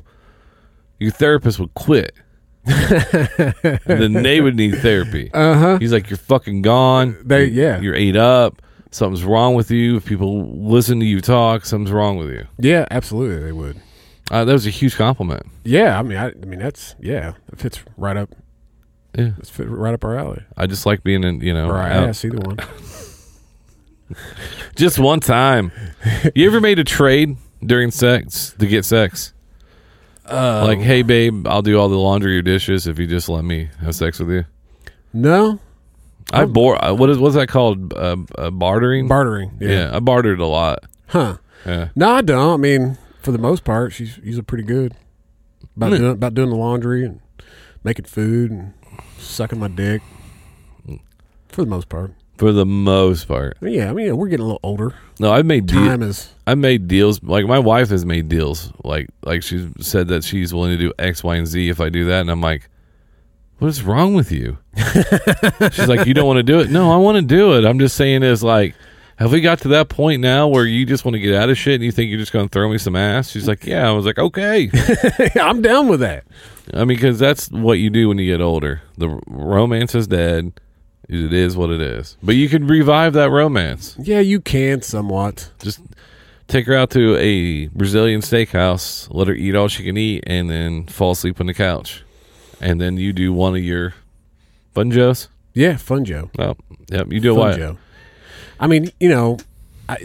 your 0.99 1.11
therapist 1.11 1.59
would 1.59 1.73
quit. 1.75 2.13
and 2.67 3.81
then 3.85 4.13
they 4.13 4.41
would 4.41 4.55
need 4.55 4.75
therapy. 4.79 5.31
Uh-huh. 5.33 5.77
He's 5.79 5.93
like, 5.93 6.09
you're 6.09 6.17
fucking 6.17 6.61
gone. 6.61 7.17
They- 7.23 7.45
You're- 7.45 7.55
yeah. 7.61 7.79
You're 7.81 7.95
ate 7.95 8.15
up. 8.17 8.61
Something's 8.91 9.23
wrong 9.23 9.53
with 9.55 9.69
you. 9.69 9.97
If 9.97 10.05
people 10.05 10.49
listen 10.57 10.99
to 11.01 11.05
you 11.05 11.21
talk, 11.21 11.65
something's 11.65 11.91
wrong 11.91 12.17
with 12.17 12.29
you. 12.29 12.47
Yeah, 12.57 12.85
absolutely, 12.89 13.43
they 13.45 13.51
would. 13.51 13.79
Uh, 14.31 14.43
that 14.45 14.51
was 14.53 14.65
a 14.65 14.69
huge 14.69 14.95
compliment. 14.95 15.45
Yeah, 15.63 15.99
I 15.99 16.03
mean, 16.03 16.17
I, 16.17 16.27
I 16.29 16.45
mean 16.45 16.59
that's 16.59 16.95
yeah, 16.99 17.33
it 17.51 17.59
fits 17.59 17.79
right 17.97 18.15
up. 18.17 18.33
Yeah, 19.17 19.31
it's 19.39 19.49
fit 19.49 19.67
right 19.67 19.93
up 19.93 20.05
our 20.05 20.17
alley. 20.17 20.43
I 20.55 20.67
just 20.67 20.85
like 20.85 21.03
being 21.03 21.23
in, 21.23 21.41
you 21.41 21.53
know, 21.53 21.69
our 21.69 21.81
out- 21.81 22.09
ass, 22.09 22.23
either 22.23 22.37
one. 22.37 22.57
just 24.75 24.99
one 24.99 25.19
time. 25.19 25.71
You 26.35 26.47
ever 26.47 26.61
made 26.61 26.79
a 26.79 26.83
trade 26.83 27.37
during 27.65 27.91
sex 27.91 28.55
to 28.59 28.67
get 28.67 28.85
sex? 28.85 29.33
Uh, 30.29 30.63
like, 30.65 30.79
hey, 30.79 31.01
babe, 31.01 31.47
I'll 31.47 31.61
do 31.61 31.79
all 31.79 31.89
the 31.89 31.97
laundry 31.97 32.33
your 32.33 32.41
dishes 32.41 32.87
if 32.87 32.99
you 32.99 33.07
just 33.07 33.29
let 33.29 33.43
me 33.43 33.69
have 33.81 33.95
sex 33.95 34.19
with 34.19 34.29
you. 34.29 34.45
No, 35.13 35.59
I 36.31 36.45
bore. 36.45 36.83
uh, 36.83 36.93
What 36.93 37.09
is 37.09 37.17
what's 37.17 37.35
that 37.35 37.47
called? 37.47 37.93
Uh, 37.93 38.17
uh, 38.37 38.49
bartering. 38.51 39.07
Bartering, 39.07 39.57
yeah. 39.59 39.95
I 39.95 39.99
bartered 39.99 40.39
a 40.39 40.45
lot. 40.45 40.79
Huh? 41.07 41.37
Yeah. 41.65 41.89
No, 41.95 42.11
I 42.11 42.21
don't. 42.21 42.53
I 42.53 42.57
mean, 42.57 42.97
for 43.21 43.31
the 43.31 43.37
most 43.37 43.63
part, 43.63 43.93
she's 43.93 44.17
usually 44.19 44.43
pretty 44.43 44.65
good 44.65 44.95
about 45.75 45.91
Hmm. 45.93 45.97
doing 45.97 46.11
about 46.11 46.33
doing 46.33 46.49
the 46.49 46.55
laundry 46.57 47.05
and 47.05 47.21
making 47.83 48.05
food 48.05 48.51
and 48.51 48.73
sucking 49.17 49.59
my 49.59 49.67
dick. 49.67 50.01
For 51.49 51.63
the 51.63 51.69
most 51.69 51.89
part, 51.89 52.11
For 52.37 52.51
the 52.51 52.65
most 52.65 53.27
part. 53.27 53.57
yeah. 53.61 53.89
I 53.89 53.93
mean, 53.93 54.05
yeah, 54.07 54.11
we're 54.11 54.27
getting 54.27 54.43
a 54.43 54.47
little 54.47 54.59
older. 54.63 54.93
No, 55.19 55.31
I've 55.31 55.45
made 55.45 55.65
deal- 55.65 55.85
Time 55.85 56.03
is- 56.03 56.29
I've 56.45 56.57
made 56.59 56.87
deals. 56.87 57.21
Like 57.23 57.45
my 57.45 57.57
wife 57.59 57.89
has 57.89 58.05
made 58.05 58.29
deals. 58.29 58.71
Like 58.83 59.07
like 59.23 59.41
she 59.43 59.69
said 59.79 60.07
that 60.09 60.23
she's 60.23 60.53
willing 60.53 60.71
to 60.71 60.77
do 60.77 60.93
X, 60.99 61.23
Y, 61.23 61.35
and 61.35 61.47
Z 61.47 61.69
if 61.69 61.81
I 61.81 61.89
do 61.89 62.05
that, 62.05 62.21
and 62.21 62.29
I'm 62.29 62.41
like, 62.41 62.69
what 63.59 63.69
is 63.69 63.81
wrong 63.81 64.13
with 64.13 64.31
you? 64.31 64.57
she's 65.71 65.87
like, 65.87 66.05
you 66.05 66.13
don't 66.13 66.27
want 66.27 66.37
to 66.37 66.43
do 66.43 66.59
it. 66.59 66.69
No, 66.69 66.91
I 66.91 66.97
want 66.97 67.15
to 67.15 67.21
do 67.23 67.57
it. 67.57 67.65
I'm 67.65 67.79
just 67.79 67.95
saying 67.95 68.23
is 68.23 68.43
like. 68.43 68.75
Have 69.17 69.31
we 69.31 69.41
got 69.41 69.59
to 69.61 69.69
that 69.69 69.89
point 69.89 70.21
now 70.21 70.47
where 70.47 70.65
you 70.65 70.85
just 70.85 71.03
want 71.03 71.13
to 71.13 71.19
get 71.19 71.33
out 71.33 71.49
of 71.49 71.57
shit 71.57 71.75
and 71.75 71.83
you 71.83 71.91
think 71.91 72.09
you're 72.09 72.19
just 72.19 72.31
going 72.31 72.47
to 72.47 72.51
throw 72.51 72.69
me 72.69 72.77
some 72.77 72.95
ass? 72.95 73.31
She's 73.31 73.47
like, 73.47 73.65
yeah. 73.65 73.89
I 73.89 73.91
was 73.91 74.05
like, 74.05 74.19
okay. 74.19 74.69
I'm 75.41 75.61
down 75.63 75.87
with 75.87 76.01
that. 76.01 76.25
I 76.71 76.79
mean, 76.79 76.97
because 76.97 77.17
that's 77.17 77.49
what 77.49 77.79
you 77.79 77.89
do 77.89 78.09
when 78.09 78.19
you 78.19 78.31
get 78.31 78.41
older. 78.41 78.83
The 78.97 79.19
romance 79.25 79.95
is 79.95 80.05
dead. 80.05 80.53
It 81.09 81.33
is 81.33 81.57
what 81.57 81.71
it 81.71 81.81
is. 81.81 82.15
But 82.21 82.35
you 82.35 82.47
can 82.47 82.67
revive 82.67 83.13
that 83.13 83.31
romance. 83.31 83.95
Yeah, 83.97 84.19
you 84.19 84.39
can 84.39 84.83
somewhat. 84.83 85.49
Just 85.63 85.79
take 86.47 86.67
her 86.67 86.75
out 86.75 86.91
to 86.91 87.15
a 87.17 87.67
Brazilian 87.67 88.21
steakhouse, 88.21 89.07
let 89.09 89.27
her 89.27 89.33
eat 89.33 89.55
all 89.55 89.67
she 89.67 89.83
can 89.83 89.97
eat, 89.97 90.25
and 90.27 90.49
then 90.49 90.85
fall 90.85 91.11
asleep 91.11 91.39
on 91.39 91.47
the 91.47 91.53
couch. 91.53 92.03
And 92.61 92.79
then 92.79 92.97
you 92.97 93.13
do 93.13 93.33
one 93.33 93.55
of 93.55 93.63
your 93.63 93.93
fun 94.73 94.91
joes. 94.91 95.29
Yeah, 95.53 95.77
fun 95.77 96.05
Joe. 96.05 96.29
Oh, 96.37 96.55
yep. 96.91 97.11
You 97.11 97.19
do 97.19 97.35
Fun 97.35 97.59
what? 97.59 97.77
I 98.59 98.67
mean, 98.67 98.91
you 98.99 99.09
know, 99.09 99.37
I, 99.89 99.97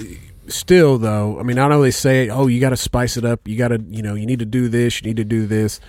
still 0.48 0.98
though. 0.98 1.38
I 1.38 1.42
mean, 1.42 1.58
I 1.58 1.68
know 1.68 1.82
they 1.82 1.90
say, 1.90 2.28
"Oh, 2.28 2.46
you 2.46 2.60
got 2.60 2.70
to 2.70 2.76
spice 2.76 3.16
it 3.16 3.24
up. 3.24 3.46
You 3.46 3.56
got 3.56 3.68
to, 3.68 3.82
you 3.88 4.02
know, 4.02 4.14
you 4.14 4.26
need 4.26 4.38
to 4.40 4.46
do 4.46 4.68
this. 4.68 5.00
You 5.00 5.08
need 5.08 5.16
to 5.16 5.24
do 5.24 5.46
this." 5.46 5.80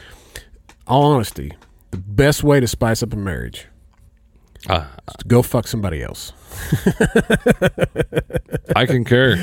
All 0.87 1.03
honesty, 1.13 1.53
the 1.91 1.97
best 1.97 2.43
way 2.43 2.59
to 2.59 2.67
spice 2.67 3.01
up 3.03 3.13
a 3.13 3.15
marriage 3.15 3.67
uh, 4.69 4.85
is 5.07 5.15
to 5.19 5.25
go 5.27 5.41
fuck 5.41 5.67
somebody 5.67 6.03
else. 6.03 6.33
I 8.75 8.85
concur. 8.85 9.37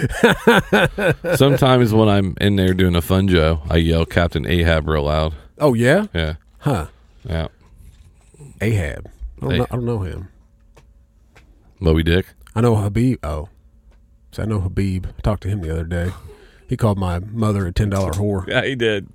Sometimes 1.36 1.92
when 1.94 2.08
I'm 2.08 2.36
in 2.40 2.56
there 2.56 2.74
doing 2.74 2.94
a 2.94 3.02
fun 3.02 3.28
joe, 3.28 3.62
I 3.68 3.76
yell 3.76 4.04
Captain 4.04 4.46
Ahab 4.46 4.88
real 4.88 5.04
loud. 5.04 5.34
Oh 5.58 5.74
yeah, 5.74 6.06
Yeah. 6.14 6.34
huh? 6.58 6.86
Yeah. 7.24 7.48
Ahab. 8.60 9.10
I 9.38 9.40
don't, 9.40 9.56
know, 9.58 9.66
I 9.70 9.74
don't 9.76 9.84
know 9.86 9.98
him. 10.00 10.28
Moby 11.80 12.02
Dick. 12.02 12.26
I 12.61 12.62
know 12.62 12.76
Habib. 12.76 13.24
Oh, 13.24 13.48
so 14.32 14.42
I 14.42 14.44
know 14.44 14.61
Habib. 14.61 15.06
I 15.06 15.20
talked 15.22 15.44
to 15.44 15.48
him 15.48 15.62
the 15.62 15.72
other 15.72 15.84
day. 15.84 16.12
He 16.68 16.76
called 16.76 16.98
my 16.98 17.18
mother 17.18 17.66
a 17.66 17.72
ten 17.72 17.88
dollar 17.88 18.11
whore. 18.12 18.46
Yeah, 18.46 18.66
he 18.66 18.74
did. 18.74 19.08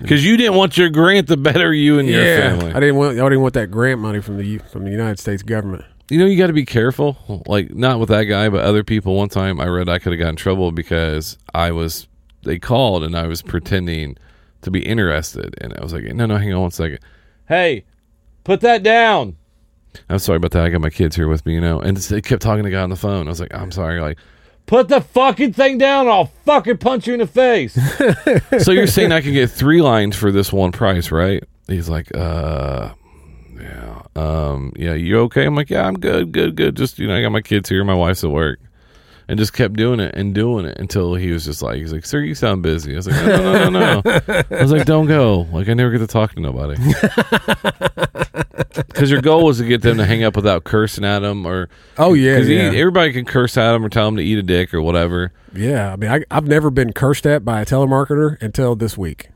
Because 0.00 0.24
you 0.24 0.38
didn't 0.38 0.54
want 0.54 0.78
your 0.78 0.88
grant 0.88 1.28
to 1.28 1.36
better 1.36 1.74
you 1.74 1.98
and 1.98 2.08
your 2.08 2.24
yeah, 2.24 2.38
family. 2.38 2.72
I 2.72 2.80
didn't 2.80 2.96
want. 2.96 3.18
I 3.18 3.24
didn't 3.24 3.42
want 3.42 3.52
that 3.52 3.70
grant 3.70 4.00
money 4.00 4.22
from 4.22 4.38
the 4.38 4.56
from 4.56 4.84
the 4.84 4.90
United 4.90 5.18
States 5.18 5.42
government. 5.42 5.84
You 6.08 6.18
know, 6.18 6.24
you 6.24 6.38
got 6.38 6.46
to 6.46 6.54
be 6.54 6.64
careful. 6.64 7.44
Like, 7.46 7.74
not 7.74 8.00
with 8.00 8.08
that 8.08 8.24
guy, 8.24 8.48
but 8.48 8.64
other 8.64 8.82
people. 8.82 9.16
One 9.16 9.28
time 9.28 9.60
I 9.60 9.66
read 9.66 9.90
I 9.90 9.98
could 9.98 10.12
have 10.12 10.18
gotten 10.18 10.30
in 10.30 10.36
trouble 10.36 10.72
because 10.72 11.36
I 11.52 11.72
was, 11.72 12.08
they 12.42 12.58
called 12.58 13.04
and 13.04 13.14
I 13.14 13.26
was 13.26 13.42
pretending 13.42 14.16
to 14.62 14.70
be 14.70 14.80
interested. 14.80 15.54
And 15.60 15.74
I 15.74 15.82
was 15.82 15.92
like, 15.92 16.04
no, 16.04 16.24
no, 16.24 16.38
hang 16.38 16.54
on 16.54 16.62
one 16.62 16.70
second. 16.70 17.00
Hey, 17.48 17.84
put 18.44 18.62
that 18.62 18.82
down. 18.82 19.36
I'm 20.08 20.18
sorry 20.18 20.36
about 20.36 20.52
that. 20.52 20.64
I 20.64 20.70
got 20.70 20.80
my 20.80 20.90
kids 20.90 21.16
here 21.16 21.28
with 21.28 21.44
me, 21.46 21.54
you 21.54 21.60
know. 21.60 21.80
And 21.80 21.96
they 21.96 22.20
kept 22.20 22.42
talking 22.42 22.64
to 22.64 22.70
the 22.70 22.74
guy 22.74 22.82
on 22.82 22.90
the 22.90 22.96
phone. 22.96 23.26
I 23.26 23.30
was 23.30 23.40
like, 23.40 23.54
I'm 23.54 23.70
sorry. 23.70 24.00
Like, 24.00 24.18
put 24.66 24.88
the 24.88 25.00
fucking 25.00 25.52
thing 25.52 25.78
down 25.78 26.06
or 26.06 26.10
I'll 26.10 26.26
fucking 26.44 26.78
punch 26.78 27.06
you 27.06 27.14
in 27.14 27.20
the 27.20 27.26
face. 27.26 27.74
so 28.64 28.72
you're 28.72 28.86
saying 28.86 29.12
I 29.12 29.20
can 29.20 29.32
get 29.32 29.50
three 29.50 29.82
lines 29.82 30.16
for 30.16 30.32
this 30.32 30.52
one 30.52 30.72
price, 30.72 31.10
right? 31.10 31.42
He's 31.68 31.88
like, 31.88 32.14
uh, 32.16 32.92
yeah, 33.60 34.02
um, 34.16 34.72
yeah, 34.76 34.94
you 34.94 35.18
okay? 35.20 35.44
I'm 35.44 35.54
like, 35.54 35.70
yeah, 35.70 35.86
I'm 35.86 35.98
good, 35.98 36.32
good, 36.32 36.56
good. 36.56 36.76
Just 36.76 36.98
you 36.98 37.06
know, 37.06 37.16
I 37.16 37.22
got 37.22 37.32
my 37.32 37.40
kids 37.40 37.68
here, 37.68 37.84
my 37.84 37.94
wife's 37.94 38.24
at 38.24 38.30
work, 38.30 38.60
and 39.28 39.38
just 39.38 39.52
kept 39.52 39.74
doing 39.74 40.00
it 40.00 40.14
and 40.14 40.34
doing 40.34 40.64
it 40.66 40.76
until 40.78 41.14
he 41.14 41.30
was 41.30 41.44
just 41.44 41.62
like, 41.62 41.76
he's 41.76 41.92
like, 41.92 42.04
sir, 42.04 42.20
you 42.20 42.34
sound 42.34 42.62
busy. 42.62 42.92
I 42.92 42.96
was 42.96 43.06
like, 43.08 43.24
no, 43.26 43.42
no, 43.42 43.68
no, 43.68 43.70
no, 43.70 44.00
no. 44.28 44.42
I 44.58 44.62
was 44.62 44.72
like, 44.72 44.84
don't 44.86 45.06
go. 45.06 45.46
Like, 45.52 45.68
I 45.68 45.74
never 45.74 45.90
get 45.90 45.98
to 45.98 46.06
talk 46.06 46.34
to 46.34 46.40
nobody. 46.40 46.76
Because 48.74 49.10
your 49.10 49.20
goal 49.20 49.44
was 49.44 49.58
to 49.58 49.64
get 49.64 49.82
them 49.82 49.96
to 49.98 50.06
hang 50.06 50.22
up 50.22 50.36
without 50.36 50.64
cursing 50.64 51.04
at 51.04 51.20
them, 51.20 51.44
or 51.46 51.68
Oh, 51.98 52.14
yeah, 52.14 52.38
'cause 52.38 52.46
he- 52.46 52.56
yeah. 52.56 52.72
everybody 52.72 53.12
can 53.12 53.24
curse 53.24 53.56
at 53.56 53.72
them 53.72 53.84
or 53.84 53.88
tell 53.88 54.06
them 54.06 54.16
to 54.16 54.22
eat 54.22 54.38
a 54.38 54.42
dick 54.42 54.72
or 54.72 54.80
whatever. 54.80 55.32
Yeah, 55.54 55.92
I 55.92 55.96
mean, 55.96 56.10
I, 56.10 56.22
I've 56.30 56.46
never 56.46 56.70
been 56.70 56.92
cursed 56.92 57.26
at 57.26 57.44
by 57.44 57.60
a 57.62 57.66
telemarketer 57.66 58.40
until 58.40 58.74
this 58.76 58.96
week. 58.96 59.28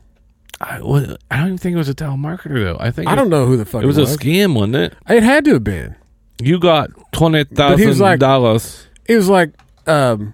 I, 0.59 0.81
was, 0.81 1.15
I 1.29 1.37
don't 1.37 1.45
even 1.47 1.57
think 1.59 1.75
it 1.75 1.77
was 1.77 1.89
a 1.89 1.93
telemarketer 1.95 2.63
though. 2.63 2.77
I 2.79 2.89
think 2.91 3.07
I 3.09 3.13
it- 3.13 3.15
don't 3.15 3.29
know 3.29 3.45
who 3.45 3.57
the 3.57 3.65
fuck 3.65 3.83
it 3.83 3.87
was, 3.87 3.97
it 3.97 4.03
a 4.03 4.05
scam, 4.17 4.55
wasn't 4.55 4.75
it? 4.75 4.93
It 5.09 5.21
had 5.23 5.45
to 5.45 5.53
have 5.53 5.63
been. 5.63 5.95
You 6.41 6.59
got 6.59 6.89
twenty 7.11 7.43
But 7.43 7.77
he 7.79 7.85
was 7.85 7.99
like- 7.99 8.19
dollars. 8.19 8.87
It 9.05 9.15
was 9.17 9.29
like, 9.29 9.51
um, 9.87 10.33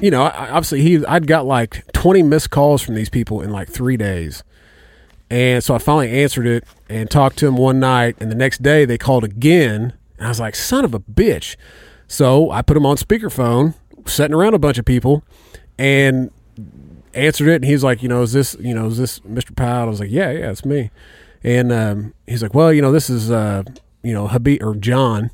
you 0.00 0.10
know, 0.10 0.22
obviously 0.22 0.82
he, 0.82 1.04
I'd 1.06 1.26
got 1.26 1.46
like 1.46 1.84
twenty 1.92 2.22
missed 2.22 2.50
calls 2.50 2.82
from 2.82 2.94
these 2.94 3.08
people 3.08 3.40
in 3.40 3.50
like 3.50 3.68
three 3.68 3.96
days, 3.96 4.42
and 5.30 5.62
so 5.62 5.74
I 5.74 5.78
finally 5.78 6.10
answered 6.10 6.46
it 6.46 6.64
and 6.88 7.10
talked 7.10 7.38
to 7.38 7.46
him 7.46 7.56
one 7.56 7.80
night, 7.80 8.16
and 8.20 8.30
the 8.30 8.36
next 8.36 8.62
day 8.62 8.84
they 8.84 8.98
called 8.98 9.24
again, 9.24 9.94
and 10.18 10.26
I 10.26 10.28
was 10.28 10.40
like, 10.40 10.54
son 10.54 10.84
of 10.84 10.94
a 10.94 11.00
bitch. 11.00 11.56
So 12.06 12.50
I 12.50 12.62
put 12.62 12.76
him 12.76 12.86
on 12.86 12.96
speakerphone, 12.96 13.74
sitting 14.06 14.34
around 14.34 14.54
a 14.54 14.58
bunch 14.58 14.78
of 14.78 14.84
people, 14.84 15.24
and 15.78 16.30
answered 17.14 17.48
it 17.48 17.56
and 17.56 17.64
he's 17.64 17.84
like, 17.84 18.02
you 18.02 18.08
know, 18.08 18.22
is 18.22 18.32
this, 18.32 18.56
you 18.60 18.74
know, 18.74 18.86
is 18.86 18.98
this 18.98 19.20
Mr. 19.20 19.54
Powell? 19.54 19.84
I 19.84 19.84
was 19.84 20.00
like, 20.00 20.10
yeah, 20.10 20.30
yeah, 20.30 20.50
it's 20.50 20.64
me. 20.64 20.90
And 21.42 21.72
um, 21.72 22.14
he's 22.26 22.42
like, 22.42 22.54
well, 22.54 22.72
you 22.72 22.82
know, 22.82 22.92
this 22.92 23.08
is, 23.10 23.30
uh, 23.30 23.62
you 24.02 24.12
know, 24.12 24.28
Habib 24.28 24.62
or 24.62 24.74
John, 24.74 25.30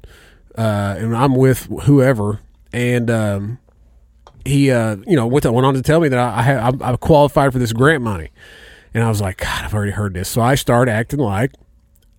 uh, 0.57 0.97
and 0.99 1.17
I'm 1.17 1.35
with 1.35 1.67
whoever. 1.85 2.41
And 2.73 3.11
um, 3.11 3.59
he, 4.45 4.71
uh, 4.71 4.97
you 5.07 5.17
know, 5.17 5.27
went, 5.27 5.45
went 5.45 5.67
on 5.67 5.75
to 5.75 5.83
tell 5.83 6.01
me 6.01 6.09
that 6.09 6.19
I, 6.19 6.69
I 6.69 6.91
I'm 6.91 6.97
qualified 6.99 7.53
for 7.53 7.59
this 7.59 7.73
grant 7.73 8.03
money. 8.03 8.31
And 8.95 9.05
I 9.05 9.09
was 9.09 9.21
like, 9.21 9.39
God, 9.39 9.65
I've 9.65 9.75
already 9.75 9.93
heard 9.93 10.15
this. 10.15 10.29
So 10.29 10.41
I 10.41 10.55
started 10.55 10.91
acting 10.91 11.21
like 11.21 11.53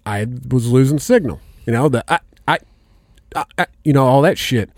I 0.05 0.25
was 0.49 0.71
losing 0.71 0.99
signal, 0.99 1.41
you 1.65 1.73
know, 1.73 1.89
the 1.89 2.03
I, 2.11 2.19
I, 2.47 2.59
I, 3.35 3.45
I 3.57 3.65
you 3.83 3.93
know, 3.93 4.05
all 4.05 4.21
that 4.21 4.37
shit. 4.37 4.69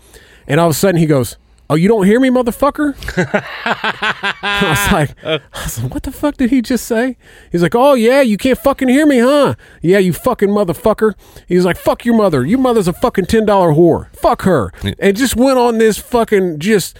And 0.46 0.60
all 0.60 0.68
of 0.68 0.72
a 0.72 0.74
sudden 0.74 0.98
he 0.98 1.06
goes, 1.06 1.36
Oh, 1.70 1.76
you 1.76 1.88
don't 1.88 2.04
hear 2.04 2.20
me, 2.20 2.28
motherfucker? 2.28 2.94
I 4.42 4.68
was 4.68 4.92
like, 4.92 5.24
I 5.24 5.64
was 5.64 5.82
like, 5.82 5.94
what 5.94 6.02
the 6.02 6.12
fuck 6.12 6.36
did 6.36 6.50
he 6.50 6.60
just 6.60 6.84
say? 6.84 7.16
He's 7.50 7.62
like, 7.62 7.74
oh 7.74 7.94
yeah, 7.94 8.20
you 8.20 8.36
can't 8.36 8.58
fucking 8.58 8.88
hear 8.88 9.06
me, 9.06 9.18
huh? 9.20 9.54
Yeah, 9.80 9.98
you 9.98 10.12
fucking 10.12 10.50
motherfucker. 10.50 11.14
He's 11.48 11.64
like, 11.64 11.78
fuck 11.78 12.04
your 12.04 12.16
mother. 12.16 12.44
Your 12.44 12.58
mother's 12.58 12.86
a 12.86 12.92
fucking 12.92 13.26
ten 13.26 13.46
dollar 13.46 13.72
whore. 13.72 14.14
Fuck 14.14 14.42
her. 14.42 14.72
And 14.98 15.16
just 15.16 15.36
went 15.36 15.58
on 15.58 15.78
this 15.78 15.96
fucking 15.96 16.58
just 16.58 16.98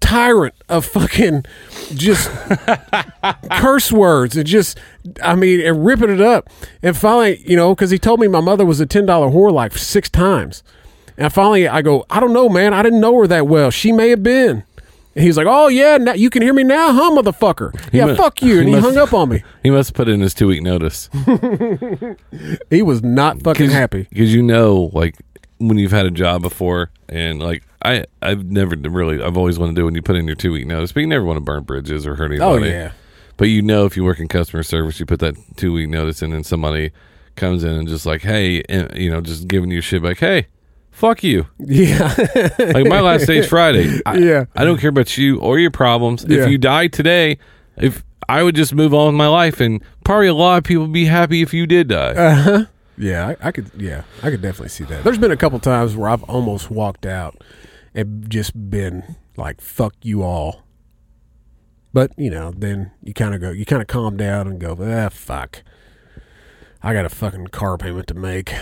tyrant 0.00 0.54
of 0.68 0.84
fucking 0.84 1.44
just 1.94 2.28
curse 3.52 3.92
words 3.92 4.36
and 4.36 4.46
just 4.46 4.78
I 5.22 5.36
mean 5.36 5.60
and 5.60 5.86
ripping 5.86 6.10
it 6.10 6.20
up. 6.20 6.50
And 6.82 6.96
finally, 6.96 7.40
you 7.46 7.56
know, 7.56 7.72
because 7.74 7.90
he 7.90 7.98
told 7.98 8.18
me 8.18 8.26
my 8.26 8.40
mother 8.40 8.66
was 8.66 8.80
a 8.80 8.86
ten 8.86 9.06
dollar 9.06 9.28
whore 9.28 9.52
like 9.52 9.72
six 9.78 10.08
times. 10.10 10.64
And 11.18 11.32
finally, 11.32 11.68
I 11.68 11.82
go, 11.82 12.04
I 12.10 12.20
don't 12.20 12.32
know, 12.32 12.48
man. 12.48 12.72
I 12.74 12.82
didn't 12.82 13.00
know 13.00 13.18
her 13.20 13.26
that 13.26 13.46
well. 13.46 13.70
She 13.70 13.92
may 13.92 14.10
have 14.10 14.22
been. 14.22 14.64
And 15.14 15.24
he's 15.24 15.36
like, 15.36 15.46
Oh 15.46 15.68
yeah, 15.68 15.98
now 15.98 16.14
you 16.14 16.30
can 16.30 16.40
hear 16.42 16.54
me 16.54 16.62
now, 16.62 16.92
huh, 16.92 17.10
motherfucker? 17.10 17.78
He 17.90 17.98
yeah, 17.98 18.06
mu- 18.06 18.14
fuck 18.16 18.40
you. 18.40 18.58
And 18.60 18.68
he, 18.68 18.74
must- 18.74 18.86
hung 18.86 18.96
up 18.96 19.12
on 19.12 19.28
me. 19.28 19.42
He 19.62 19.70
must 19.70 19.92
put 19.94 20.08
in 20.08 20.20
his 20.20 20.32
two 20.34 20.46
week 20.48 20.62
notice 20.62 21.10
He 22.70 22.82
was 22.82 23.02
not 23.02 23.42
fucking 23.42 23.70
happy. 23.70 24.06
because 24.10 24.32
you 24.34 24.42
know, 24.42 24.90
like 24.92 25.16
when 25.58 25.78
you've 25.78 25.92
had 25.92 26.06
a 26.06 26.10
job 26.10 26.42
before, 26.42 26.90
and 27.08 27.40
like 27.40 27.62
I, 27.82 28.04
I've 28.22 28.44
never 28.46 28.74
really, 28.76 29.22
I've 29.22 29.36
always 29.36 29.58
wanted 29.58 29.74
to 29.76 29.80
do 29.82 29.84
when 29.84 29.94
you 29.94 30.02
put 30.02 30.16
in 30.16 30.26
your 30.26 30.34
two 30.36 30.52
week 30.52 30.66
notice, 30.66 30.92
but 30.92 31.00
you 31.00 31.06
never 31.06 31.24
want 31.24 31.36
to 31.36 31.40
burn 31.42 31.62
bridges 31.64 32.06
or 32.06 32.14
hurt 32.16 32.30
anybody. 32.32 32.42
Oh, 32.42 32.52
anybody. 32.54 32.70
yeah. 32.72 32.92
But 33.36 33.48
you 33.48 33.60
know, 33.62 33.84
if 33.86 33.96
you 33.96 34.04
work 34.04 34.18
in 34.18 34.28
customer 34.28 34.62
service, 34.62 34.98
you 35.00 35.06
put 35.06 35.20
that 35.20 35.34
two 35.56 35.72
week 35.72 35.88
notice 35.88 36.22
in, 36.22 36.32
and 36.32 36.44
somebody 36.46 36.90
comes 37.36 37.64
in 37.64 37.72
and 37.72 37.86
just 37.88 38.06
like, 38.06 38.22
hey, 38.22 38.62
and, 38.68 38.94
you 38.96 39.10
know, 39.10 39.20
just 39.20 39.46
giving 39.48 39.70
you 39.70 39.80
shit 39.80 40.02
like, 40.02 40.18
hey, 40.18 40.46
fuck 40.92 41.24
you. 41.24 41.46
Yeah. 41.58 42.14
like 42.58 42.86
my 42.86 43.00
last 43.00 43.26
day's 43.26 43.46
Friday. 43.48 44.00
I, 44.06 44.18
Yeah. 44.18 44.44
I 44.54 44.64
don't 44.64 44.78
care 44.78 44.90
about 44.90 45.18
you 45.18 45.40
or 45.40 45.58
your 45.58 45.72
problems. 45.72 46.24
Yeah. 46.28 46.44
If 46.44 46.50
you 46.50 46.58
die 46.58 46.86
today, 46.86 47.38
if 47.76 48.04
I 48.28 48.44
would 48.44 48.54
just 48.54 48.72
move 48.74 48.94
on 48.94 49.06
with 49.06 49.14
my 49.16 49.26
life, 49.26 49.58
and 49.60 49.82
probably 50.04 50.28
a 50.28 50.34
lot 50.34 50.58
of 50.58 50.64
people 50.64 50.84
would 50.84 50.92
be 50.92 51.06
happy 51.06 51.42
if 51.42 51.52
you 51.52 51.66
did 51.66 51.88
die. 51.88 52.12
Uh 52.12 52.34
huh. 52.34 52.64
Yeah, 52.96 53.34
I, 53.40 53.48
I 53.48 53.52
could. 53.52 53.70
Yeah, 53.76 54.02
I 54.22 54.30
could 54.30 54.42
definitely 54.42 54.68
see 54.68 54.84
that. 54.84 55.02
There's 55.02 55.18
been 55.18 55.32
a 55.32 55.36
couple 55.36 55.58
times 55.58 55.96
where 55.96 56.08
I've 56.08 56.22
almost 56.24 56.70
walked 56.70 57.04
out 57.06 57.42
and 57.94 58.28
just 58.30 58.70
been 58.70 59.16
like, 59.36 59.60
"Fuck 59.60 59.94
you 60.02 60.22
all." 60.22 60.62
But 61.94 62.12
you 62.16 62.30
know, 62.30 62.52
then 62.56 62.92
you 63.02 63.12
kind 63.14 63.34
of 63.34 63.40
go, 63.40 63.50
you 63.50 63.64
kind 63.64 63.82
of 63.82 63.88
calm 63.88 64.16
down 64.16 64.46
and 64.46 64.60
go, 64.60 64.76
"Ah, 64.80 65.08
fuck." 65.08 65.62
I 66.82 66.92
got 66.92 67.04
a 67.04 67.08
fucking 67.08 67.48
car 67.48 67.78
payment 67.78 68.06
to 68.08 68.14
make. 68.14 68.52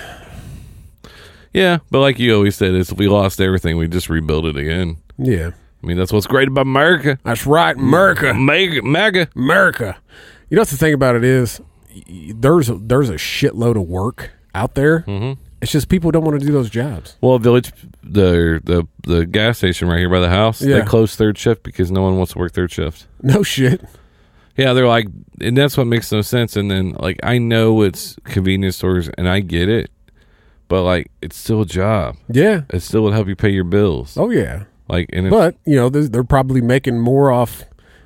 Yeah, 1.52 1.78
but 1.90 2.00
like 2.00 2.18
you 2.18 2.34
always 2.34 2.56
said, 2.56 2.74
if 2.74 2.92
we 2.92 3.08
lost 3.08 3.40
everything, 3.40 3.76
we 3.76 3.88
just 3.88 4.08
rebuild 4.08 4.46
it 4.46 4.56
again. 4.56 4.98
Yeah. 5.18 5.50
I 5.82 5.86
mean, 5.86 5.96
that's 5.96 6.12
what's 6.12 6.26
great 6.26 6.48
about 6.48 6.62
America. 6.62 7.18
That's 7.24 7.46
right, 7.46 7.74
America. 7.76 8.34
Mega, 8.34 8.82
mega. 8.82 9.28
America. 9.34 9.96
You 10.48 10.56
know 10.56 10.60
what 10.62 10.68
the 10.68 10.76
thing 10.76 10.94
about 10.94 11.16
it 11.16 11.24
is? 11.24 11.60
There's 12.08 12.68
a, 12.68 12.74
there's 12.74 13.08
a 13.08 13.14
shitload 13.14 13.76
of 13.80 13.88
work 13.88 14.30
out 14.54 14.74
there. 14.74 15.00
Mm-hmm. 15.00 15.40
It's 15.62 15.72
just 15.72 15.88
people 15.88 16.10
don't 16.10 16.24
want 16.24 16.38
to 16.40 16.46
do 16.46 16.52
those 16.52 16.70
jobs. 16.70 17.16
Well, 17.20 17.38
Village, 17.38 17.72
the 18.02 18.60
the 18.64 18.86
the 19.02 19.26
gas 19.26 19.58
station 19.58 19.88
right 19.88 19.98
here 19.98 20.08
by 20.08 20.20
the 20.20 20.28
house, 20.30 20.62
Yeah. 20.62 20.78
they 20.80 20.84
closed 20.86 21.18
third 21.18 21.36
shift 21.36 21.62
because 21.62 21.90
no 21.90 22.02
one 22.02 22.16
wants 22.16 22.32
to 22.32 22.38
work 22.38 22.52
third 22.52 22.70
shift. 22.70 23.06
No 23.22 23.42
shit. 23.42 23.82
Yeah, 24.56 24.72
they're 24.72 24.88
like, 24.88 25.06
and 25.40 25.56
that's 25.56 25.76
what 25.76 25.86
makes 25.86 26.10
no 26.12 26.22
sense. 26.22 26.56
And 26.56 26.70
then, 26.70 26.92
like, 26.92 27.18
I 27.22 27.38
know 27.38 27.82
it's 27.82 28.16
convenience 28.24 28.76
stores, 28.76 29.08
and 29.16 29.28
I 29.28 29.40
get 29.40 29.68
it, 29.68 29.90
but 30.70 30.84
like, 30.84 31.10
it's 31.20 31.36
still 31.36 31.60
a 31.60 31.66
job. 31.66 32.16
Yeah. 32.30 32.62
It 32.70 32.80
still 32.80 33.02
would 33.02 33.12
help 33.12 33.28
you 33.28 33.36
pay 33.36 33.50
your 33.50 33.64
bills. 33.64 34.16
Oh 34.16 34.30
yeah. 34.30 34.64
Like, 34.88 35.10
and 35.12 35.28
But 35.28 35.56
you 35.66 35.76
know, 35.76 35.90
they're, 35.90 36.08
they're 36.08 36.24
probably 36.24 36.60
making 36.62 37.00
more 37.00 37.30
off, 37.30 37.64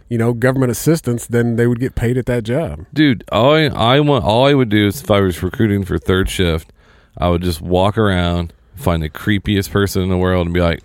you 0.09 0.19
know, 0.19 0.33
government 0.33 0.73
assistance 0.73 1.27
than 1.27 1.57
they 1.57 1.67
would 1.67 1.79
get 1.79 1.95
paid 1.95 2.17
at 2.19 2.27
that 2.27 2.43
job. 2.43 2.87
dude, 2.93 3.23
all 3.31 3.55
I, 3.55 3.67
I 3.67 4.01
want, 4.01 4.25
all 4.25 4.47
I 4.47 4.55
would 4.55 4.71
do 4.71 4.87
is 4.87 5.03
if 5.03 5.11
I 5.11 5.21
was 5.21 5.43
recruiting 5.43 5.85
for 5.85 5.99
third 5.99 6.29
shift, 6.29 6.73
I 7.19 7.29
would 7.29 7.43
just 7.43 7.61
walk 7.61 7.97
around, 7.99 8.53
find 8.75 9.03
the 9.03 9.11
creepiest 9.11 9.71
person 9.71 10.03
in 10.03 10.09
the 10.09 10.19
world, 10.19 10.47
and 10.47 10.55
be 10.55 10.61
like, 10.61 10.83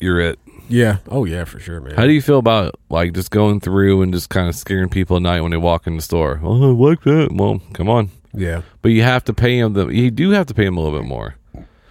"You're 0.00 0.20
it." 0.20 0.38
Yeah. 0.68 0.98
Oh 1.08 1.24
yeah, 1.24 1.44
for 1.44 1.58
sure, 1.60 1.80
man. 1.80 1.94
How 1.94 2.04
do 2.04 2.12
you 2.12 2.20
feel 2.22 2.38
about 2.38 2.74
like 2.88 3.14
just 3.14 3.30
going 3.30 3.60
through 3.60 4.02
and 4.02 4.12
just 4.12 4.28
kind 4.28 4.48
of 4.48 4.54
scaring 4.54 4.88
people 4.88 5.16
at 5.16 5.22
night 5.22 5.40
when 5.40 5.50
they 5.50 5.56
walk 5.56 5.86
in 5.86 5.96
the 5.96 6.02
store? 6.02 6.40
Oh, 6.42 6.70
I 6.70 6.90
like 6.90 7.02
that. 7.02 7.30
Well, 7.32 7.60
come 7.72 7.88
on. 7.88 8.10
Yeah. 8.34 8.62
But 8.80 8.90
you 8.90 9.02
have 9.02 9.24
to 9.24 9.34
pay 9.34 9.60
them. 9.60 9.74
The 9.74 9.88
you 9.88 10.10
do 10.10 10.30
have 10.30 10.46
to 10.46 10.54
pay 10.54 10.64
them 10.64 10.76
a 10.76 10.80
little 10.80 10.98
bit 10.98 11.06
more. 11.06 11.36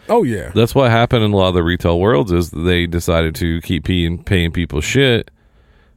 Oh 0.09 0.23
yeah. 0.23 0.51
That's 0.53 0.75
what 0.75 0.91
happened 0.91 1.23
in 1.23 1.31
a 1.31 1.35
lot 1.35 1.49
of 1.49 1.53
the 1.53 1.63
retail 1.63 1.99
worlds 1.99 2.31
is 2.31 2.49
they 2.51 2.87
decided 2.87 3.35
to 3.35 3.61
keep 3.61 3.85
paying, 3.85 4.23
paying 4.23 4.51
people 4.51 4.81
shit, 4.81 5.31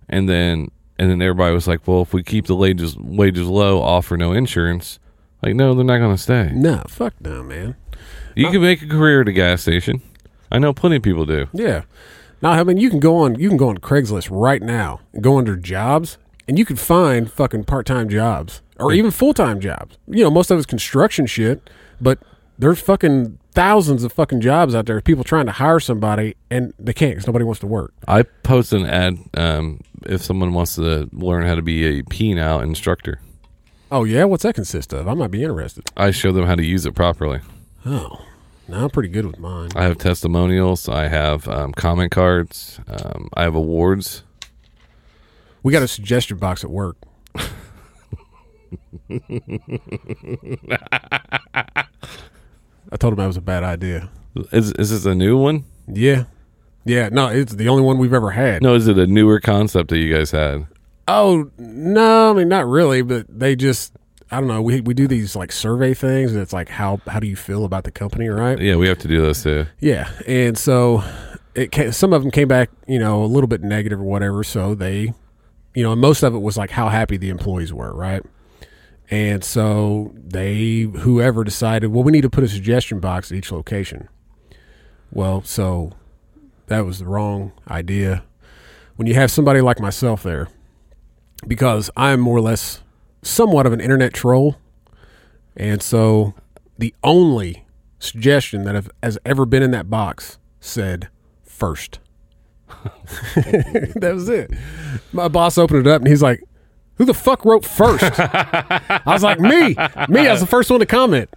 and 0.08 0.28
then 0.28 0.70
and 0.98 1.10
then 1.10 1.20
everybody 1.20 1.54
was 1.54 1.66
like, 1.66 1.86
well, 1.88 2.02
if 2.02 2.12
we 2.12 2.22
keep 2.22 2.46
the 2.46 2.54
wages 2.54 2.96
wages 2.96 3.48
low, 3.48 3.82
offer 3.82 4.16
no 4.16 4.32
insurance. 4.32 4.98
Like, 5.42 5.54
no, 5.54 5.74
they're 5.74 5.84
not 5.84 5.98
going 5.98 6.14
to 6.14 6.22
stay. 6.22 6.50
No, 6.54 6.82
fuck 6.88 7.12
no, 7.20 7.42
man. 7.42 7.76
You 8.34 8.50
can 8.50 8.62
make 8.62 8.80
a 8.80 8.86
career 8.86 9.20
at 9.20 9.28
a 9.28 9.32
gas 9.32 9.62
station. 9.62 10.00
I 10.50 10.58
know 10.58 10.72
plenty 10.72 10.96
of 10.96 11.02
people 11.02 11.26
do. 11.26 11.48
Yeah. 11.52 11.82
Now, 12.40 12.52
I 12.52 12.64
mean, 12.64 12.78
you 12.78 12.90
can 12.90 13.00
go 13.00 13.16
on 13.16 13.38
you 13.38 13.48
can 13.48 13.58
go 13.58 13.68
on 13.68 13.78
Craigslist 13.78 14.28
right 14.30 14.62
now 14.62 15.00
and 15.12 15.22
go 15.22 15.38
under 15.38 15.56
jobs, 15.56 16.18
and 16.46 16.58
you 16.58 16.64
can 16.64 16.76
find 16.76 17.30
fucking 17.30 17.64
part 17.64 17.86
time 17.86 18.08
jobs 18.08 18.62
or 18.78 18.92
even 18.92 19.10
full 19.10 19.34
time 19.34 19.60
jobs. 19.60 19.98
You 20.06 20.24
know, 20.24 20.30
most 20.30 20.51
of 20.51 20.59
it's 20.59 20.66
construction 20.66 21.26
shit, 21.26 21.68
but 22.01 22.18
there's 22.59 22.80
fucking 22.80 23.38
thousands 23.52 24.05
of 24.05 24.12
fucking 24.12 24.40
jobs 24.40 24.74
out 24.74 24.86
there. 24.86 25.01
People 25.01 25.24
trying 25.24 25.46
to 25.46 25.52
hire 25.52 25.80
somebody 25.80 26.36
and 26.51 26.72
they 26.78 26.92
can't 26.92 27.12
because 27.12 27.26
nobody 27.26 27.44
wants 27.44 27.60
to 27.60 27.66
work. 27.66 27.92
I 28.06 28.22
post 28.22 28.72
an 28.72 28.86
ad 28.86 29.18
um, 29.34 29.80
if 30.06 30.22
someone 30.22 30.52
wants 30.52 30.74
to 30.76 31.09
learn 31.12 31.46
how 31.46 31.55
to 31.55 31.62
be 31.62 31.98
a 31.98 32.02
penal 32.02 32.60
instructor. 32.60 33.20
Oh 33.90 34.05
yeah, 34.05 34.24
what's 34.24 34.42
that 34.42 34.55
consist 34.55 34.92
of? 34.92 35.06
I 35.06 35.14
might 35.14 35.30
be 35.30 35.42
interested. 35.42 35.84
I 35.96 36.10
show 36.10 36.32
them 36.32 36.46
how 36.46 36.55
to 36.55 36.64
use 36.64 36.84
it 36.84 36.94
properly. 36.94 37.40
Oh, 37.86 38.24
no, 38.66 38.84
I'm 38.84 38.90
pretty 38.90 39.10
good 39.10 39.26
with 39.26 39.38
mine. 39.38 39.70
I 39.76 39.84
have 39.84 39.98
testimonials. 39.98 40.88
I 40.88 41.09
have 41.09 41.46
um, 41.48 41.72
comment 41.72 42.10
cards. 42.10 42.80
Um, 42.88 43.28
I 43.34 43.42
have 43.42 43.55
awards. 43.55 44.22
We 45.62 45.72
got 45.72 45.82
a 45.82 45.88
suggestion 45.88 46.38
box 46.38 46.64
at 46.64 46.70
work. 46.70 46.96
I 52.92 52.96
told 52.98 53.14
him 53.14 53.18
that 53.18 53.26
was 53.26 53.36
a 53.36 53.42
bad 53.42 53.64
idea. 53.64 54.10
Is 54.52 54.72
is 54.72 54.90
this 54.90 55.06
a 55.06 55.14
new 55.14 55.36
one? 55.38 55.64
Yeah, 55.86 56.24
yeah. 56.84 57.09
No, 57.10 57.28
it's 57.28 57.55
the 57.55 57.68
only 57.68 57.82
one 57.82 57.98
we've 57.98 58.12
ever 58.12 58.30
had. 58.30 58.62
No, 58.62 58.74
is 58.74 58.88
it 58.88 58.98
a 58.98 59.06
newer 59.06 59.40
concept 59.40 59.90
that 59.90 59.98
you 59.98 60.14
guys 60.14 60.30
had? 60.30 60.66
Oh 61.06 61.51
no, 61.59 62.30
I 62.30 62.34
mean 62.34 62.48
not 62.48 62.66
really, 62.66 63.02
but 63.02 63.26
they 63.28 63.55
just 63.56 63.92
I 64.30 64.38
don't 64.38 64.48
know. 64.48 64.62
We 64.62 64.80
we 64.80 64.94
do 64.94 65.06
these 65.06 65.36
like 65.36 65.52
survey 65.52 65.94
things, 65.94 66.32
and 66.32 66.40
it's 66.40 66.52
like 66.52 66.68
how 66.68 67.01
how 67.06 67.20
do 67.20 67.26
you 67.26 67.36
feel 67.36 67.64
about 67.64 67.84
the 67.84 67.92
company, 67.92 68.28
right? 68.28 68.59
Yeah, 68.59 68.76
we 68.76 68.88
have 68.88 68.98
to 68.98 69.09
do 69.09 69.20
those 69.20 69.42
too. 69.42 69.66
Yeah, 69.80 70.10
and 70.26 70.59
so 70.59 71.05
it 71.55 71.70
came, 71.70 71.92
some 71.92 72.12
of 72.12 72.22
them 72.22 72.30
came 72.30 72.48
back, 72.48 72.70
you 72.86 72.98
know, 72.98 73.22
a 73.22 73.26
little 73.26 73.46
bit 73.46 73.62
negative 73.62 74.01
or 74.01 74.05
whatever. 74.05 74.42
So 74.42 74.74
they, 74.74 75.14
you 75.74 75.82
know, 75.82 75.94
most 75.94 76.22
of 76.22 76.34
it 76.34 76.38
was 76.38 76.56
like 76.56 76.70
how 76.70 76.88
happy 76.88 77.16
the 77.16 77.28
employees 77.28 77.72
were, 77.72 77.94
right? 77.94 78.22
And 79.14 79.44
so 79.44 80.12
they, 80.16 80.80
whoever 80.80 81.44
decided, 81.44 81.92
well, 81.92 82.02
we 82.02 82.10
need 82.10 82.22
to 82.22 82.30
put 82.30 82.42
a 82.42 82.48
suggestion 82.48 82.98
box 82.98 83.30
at 83.30 83.38
each 83.38 83.52
location. 83.52 84.08
Well, 85.12 85.40
so 85.44 85.92
that 86.66 86.84
was 86.84 86.98
the 86.98 87.04
wrong 87.04 87.52
idea. 87.70 88.24
When 88.96 89.06
you 89.06 89.14
have 89.14 89.30
somebody 89.30 89.60
like 89.60 89.78
myself 89.78 90.24
there, 90.24 90.48
because 91.46 91.92
I'm 91.96 92.18
more 92.18 92.38
or 92.38 92.40
less 92.40 92.82
somewhat 93.22 93.66
of 93.66 93.72
an 93.72 93.80
internet 93.80 94.14
troll, 94.14 94.56
and 95.56 95.80
so 95.80 96.34
the 96.76 96.92
only 97.04 97.64
suggestion 98.00 98.64
that 98.64 98.84
has 99.00 99.16
ever 99.24 99.46
been 99.46 99.62
in 99.62 99.70
that 99.70 99.88
box 99.88 100.38
said 100.58 101.08
first. 101.44 102.00
that 103.36 104.10
was 104.12 104.28
it. 104.28 104.50
My 105.12 105.28
boss 105.28 105.56
opened 105.56 105.86
it 105.86 105.90
up 105.90 106.00
and 106.00 106.08
he's 106.08 106.22
like, 106.22 106.42
"Who 106.96 107.04
the 107.04 107.14
fuck 107.14 107.44
wrote 107.44 107.64
first? 107.64 108.04
I 108.20 109.02
was 109.06 109.22
like, 109.22 109.40
"Me, 109.40 109.74
me." 110.08 110.26
I 110.28 110.32
was 110.32 110.40
the 110.40 110.46
first 110.48 110.70
one 110.70 110.80
to 110.80 110.86
comment. 110.86 111.28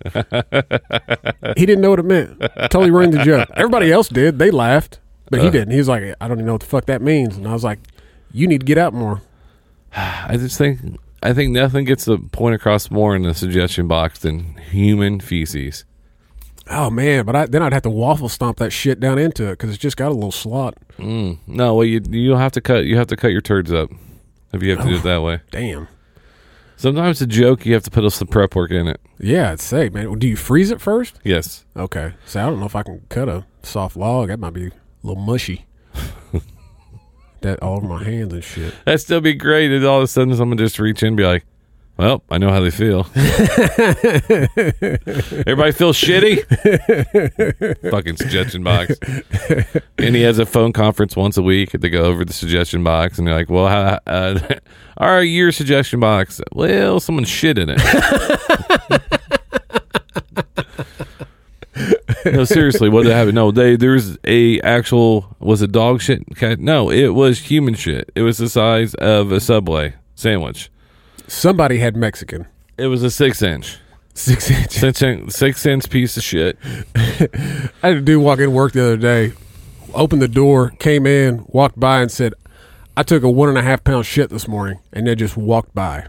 He 1.55 1.65
didn't 1.65 1.81
know 1.81 1.89
what 1.91 1.99
it 1.99 2.05
meant. 2.05 2.39
Totally 2.69 2.91
ruined 2.91 3.13
the 3.13 3.23
joke. 3.23 3.49
Everybody 3.55 3.91
else 3.91 4.09
did. 4.09 4.39
They 4.39 4.51
laughed, 4.51 4.99
but 5.29 5.41
he 5.41 5.47
Uh. 5.47 5.51
didn't. 5.51 5.71
He 5.71 5.77
was 5.77 5.87
like, 5.87 6.03
"I 6.21 6.27
don't 6.27 6.37
even 6.37 6.45
know 6.45 6.53
what 6.53 6.61
the 6.61 6.67
fuck 6.67 6.85
that 6.85 7.01
means." 7.01 7.37
And 7.37 7.47
I 7.47 7.53
was 7.53 7.63
like, 7.63 7.79
"You 8.31 8.47
need 8.47 8.59
to 8.61 8.65
get 8.65 8.77
out 8.77 8.93
more." 8.93 9.21
I 9.95 10.37
just 10.37 10.57
think 10.57 10.79
I 11.23 11.33
think 11.33 11.51
nothing 11.51 11.85
gets 11.85 12.05
the 12.05 12.17
point 12.17 12.55
across 12.55 12.91
more 12.91 13.15
in 13.15 13.23
the 13.23 13.33
suggestion 13.33 13.87
box 13.87 14.19
than 14.19 14.55
human 14.69 15.19
feces. 15.19 15.85
Oh 16.69 16.89
man, 16.89 17.25
but 17.25 17.33
I, 17.35 17.45
then 17.45 17.63
I'd 17.63 17.71
have 17.73 17.83
to 17.83 17.89
waffle 17.89 18.27
stomp 18.27 18.57
that 18.57 18.71
shit 18.71 18.99
down 18.99 19.17
into 19.17 19.45
it 19.47 19.51
because 19.51 19.69
it's 19.69 19.77
just 19.79 19.95
got 19.95 20.09
a 20.09 20.13
little 20.13 20.33
slot. 20.33 20.75
Mm. 20.99 21.37
No, 21.47 21.75
well 21.75 21.85
you 21.85 22.01
you 22.09 22.35
have 22.35 22.51
to 22.53 22.61
cut 22.61 22.83
you 22.85 22.97
have 22.97 23.07
to 23.07 23.15
cut 23.15 23.31
your 23.31 23.39
turds 23.41 23.71
up 23.71 23.89
if 24.57 24.63
you 24.63 24.75
have 24.75 24.83
to 24.83 24.89
do 24.89 24.97
it 24.97 25.03
that 25.03 25.21
way. 25.21 25.41
Damn. 25.51 25.87
Sometimes 26.75 27.21
a 27.21 27.27
joke 27.27 27.65
you 27.65 27.73
have 27.73 27.83
to 27.83 27.91
put 27.91 28.11
some 28.13 28.27
prep 28.27 28.55
work 28.55 28.69
in 28.69 28.87
it. 28.87 29.01
Yeah, 29.19 29.51
I'd 29.51 29.59
say, 29.59 29.89
man. 29.89 30.19
Do 30.19 30.27
you 30.27 30.35
freeze 30.35 30.69
it 30.69 30.79
first? 30.79 31.19
Yes. 31.23 31.65
Okay. 31.75 32.13
So 32.25 32.39
I 32.39 32.45
don't 32.45 32.59
know 32.59 32.67
if 32.67 32.75
I 32.75 32.83
can 32.83 33.01
cut 33.09 33.27
a 33.27 33.45
soft 33.63 33.97
log. 33.97 34.27
That 34.27 34.39
might 34.39 34.53
be 34.53 34.67
a 34.67 34.71
little 35.01 35.21
mushy. 35.21 35.65
that 37.41 37.61
all 37.63 37.77
over 37.77 37.87
my 37.87 38.03
hands 38.03 38.31
and 38.33 38.43
shit. 38.43 38.75
That'd 38.85 39.01
still 39.01 39.21
be 39.21 39.33
great 39.33 39.71
if 39.71 39.83
all 39.83 39.97
of 39.97 40.03
a 40.03 40.07
sudden 40.07 40.35
someone 40.35 40.57
just 40.57 40.77
reach 40.77 41.01
in 41.01 41.09
and 41.09 41.17
be 41.17 41.25
like, 41.25 41.45
Well, 41.97 42.21
I 42.29 42.37
know 42.37 42.51
how 42.51 42.59
they 42.59 42.69
feel. 42.69 43.07
Everybody 45.47 45.71
feels 45.71 45.97
shitty? 45.97 46.43
Fucking 47.89 48.17
suggestion 48.17 48.63
box. 48.63 48.93
And 49.97 50.15
he 50.15 50.21
has 50.21 50.37
a 50.37 50.45
phone 50.45 50.73
conference 50.73 51.15
once 51.15 51.37
a 51.37 51.41
week 51.41 51.71
They 51.71 51.89
go 51.89 52.03
over 52.03 52.23
the 52.23 52.33
suggestion 52.33 52.83
box. 52.83 53.17
And 53.17 53.25
they're 53.27 53.33
like, 53.33 53.49
Well, 53.49 53.67
how, 53.67 53.99
uh, 54.05 54.39
all 54.97 55.09
right, 55.09 55.21
your 55.21 55.51
suggestion 55.51 55.99
box. 55.99 56.39
Well, 56.51 56.99
someone 56.99 57.25
shit 57.25 57.57
in 57.57 57.69
it. 57.71 57.81
no, 62.25 62.45
seriously, 62.45 62.89
what 62.89 63.03
did 63.03 63.13
happen? 63.13 63.33
No, 63.33 63.49
they 63.49 63.75
there's 63.75 64.19
a 64.23 64.59
actual 64.61 65.35
was 65.39 65.63
it 65.63 65.71
dog 65.71 66.01
shit? 66.01 66.23
No, 66.59 66.91
it 66.91 67.09
was 67.09 67.39
human 67.39 67.73
shit. 67.73 68.11
It 68.13 68.21
was 68.21 68.37
the 68.37 68.49
size 68.49 68.93
of 68.95 69.31
a 69.31 69.39
subway 69.39 69.95
sandwich. 70.15 70.69
Somebody 71.27 71.79
had 71.79 71.95
Mexican. 71.95 72.47
It 72.77 72.87
was 72.87 73.03
a 73.03 73.11
six 73.11 73.41
inch, 73.41 73.77
Six 74.13 74.49
inch. 74.49 74.71
six 74.71 75.01
inch, 75.01 75.31
six 75.31 75.65
inch 75.65 75.89
piece 75.89 76.17
of 76.17 76.23
shit. 76.23 76.57
I 76.95 77.69
had 77.87 77.97
a 77.97 78.01
dude 78.01 78.23
walk 78.23 78.39
in 78.39 78.53
work 78.53 78.73
the 78.73 78.83
other 78.83 78.97
day, 78.97 79.33
opened 79.93 80.21
the 80.21 80.27
door, 80.27 80.71
came 80.79 81.05
in, 81.05 81.43
walked 81.47 81.79
by, 81.79 82.01
and 82.01 82.11
said, 82.11 82.33
I 82.95 83.03
took 83.03 83.23
a 83.23 83.29
one 83.29 83.49
and 83.49 83.57
a 83.57 83.61
half 83.61 83.83
pound 83.83 84.05
shit 84.05 84.29
this 84.29 84.47
morning, 84.47 84.79
and 84.93 85.05
they 85.07 85.15
just 85.15 85.37
walked 85.37 85.75
by. 85.75 86.07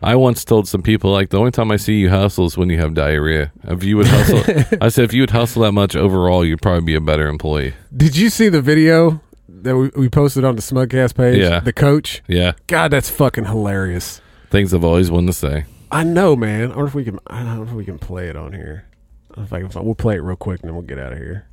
I 0.00 0.14
once 0.14 0.44
told 0.44 0.68
some 0.68 0.82
people 0.82 1.10
like 1.10 1.30
the 1.30 1.38
only 1.38 1.50
time 1.50 1.70
I 1.72 1.76
see 1.76 1.94
you 1.98 2.08
hustle 2.10 2.46
is 2.46 2.56
when 2.56 2.70
you 2.70 2.78
have 2.78 2.94
diarrhea. 2.94 3.50
If 3.64 3.82
you 3.82 3.96
would 3.96 4.06
hustle, 4.06 4.38
I 4.80 4.88
said 4.88 5.04
if 5.04 5.12
you 5.12 5.22
would 5.22 5.30
hustle 5.30 5.62
that 5.62 5.72
much 5.72 5.96
overall, 5.96 6.44
you'd 6.44 6.62
probably 6.62 6.82
be 6.82 6.94
a 6.94 7.00
better 7.00 7.26
employee. 7.26 7.74
Did 7.94 8.16
you 8.16 8.30
see 8.30 8.48
the 8.48 8.62
video 8.62 9.20
that 9.48 9.76
we, 9.76 9.88
we 9.96 10.08
posted 10.08 10.44
on 10.44 10.54
the 10.54 10.62
Smugcast 10.62 11.16
page? 11.16 11.38
Yeah. 11.38 11.58
The 11.60 11.72
coach? 11.72 12.22
Yeah, 12.28 12.52
God, 12.68 12.92
that's 12.92 13.10
fucking 13.10 13.46
hilarious. 13.46 14.20
Things 14.50 14.74
I've 14.74 14.84
always 14.84 15.10
wanted 15.10 15.28
to 15.28 15.32
say. 15.32 15.64
I 15.90 16.04
know, 16.04 16.36
man. 16.36 16.64
I 16.72 16.76
wonder 16.76 16.86
if 16.86 16.94
we 16.94 17.04
can. 17.04 17.18
I 17.26 17.42
don't 17.42 17.56
know 17.56 17.62
if 17.62 17.72
we 17.72 17.84
can 17.84 17.98
play 17.98 18.28
it 18.28 18.36
on 18.36 18.52
here. 18.52 18.86
I 19.34 19.42
If 19.42 19.52
I 19.52 19.60
can 19.60 19.84
we'll 19.84 19.94
play 19.94 20.16
it 20.16 20.22
real 20.22 20.36
quick 20.36 20.60
and 20.60 20.68
then 20.68 20.74
we'll 20.74 20.86
get 20.86 20.98
out 20.98 21.12
of 21.12 21.18
here. 21.18 21.46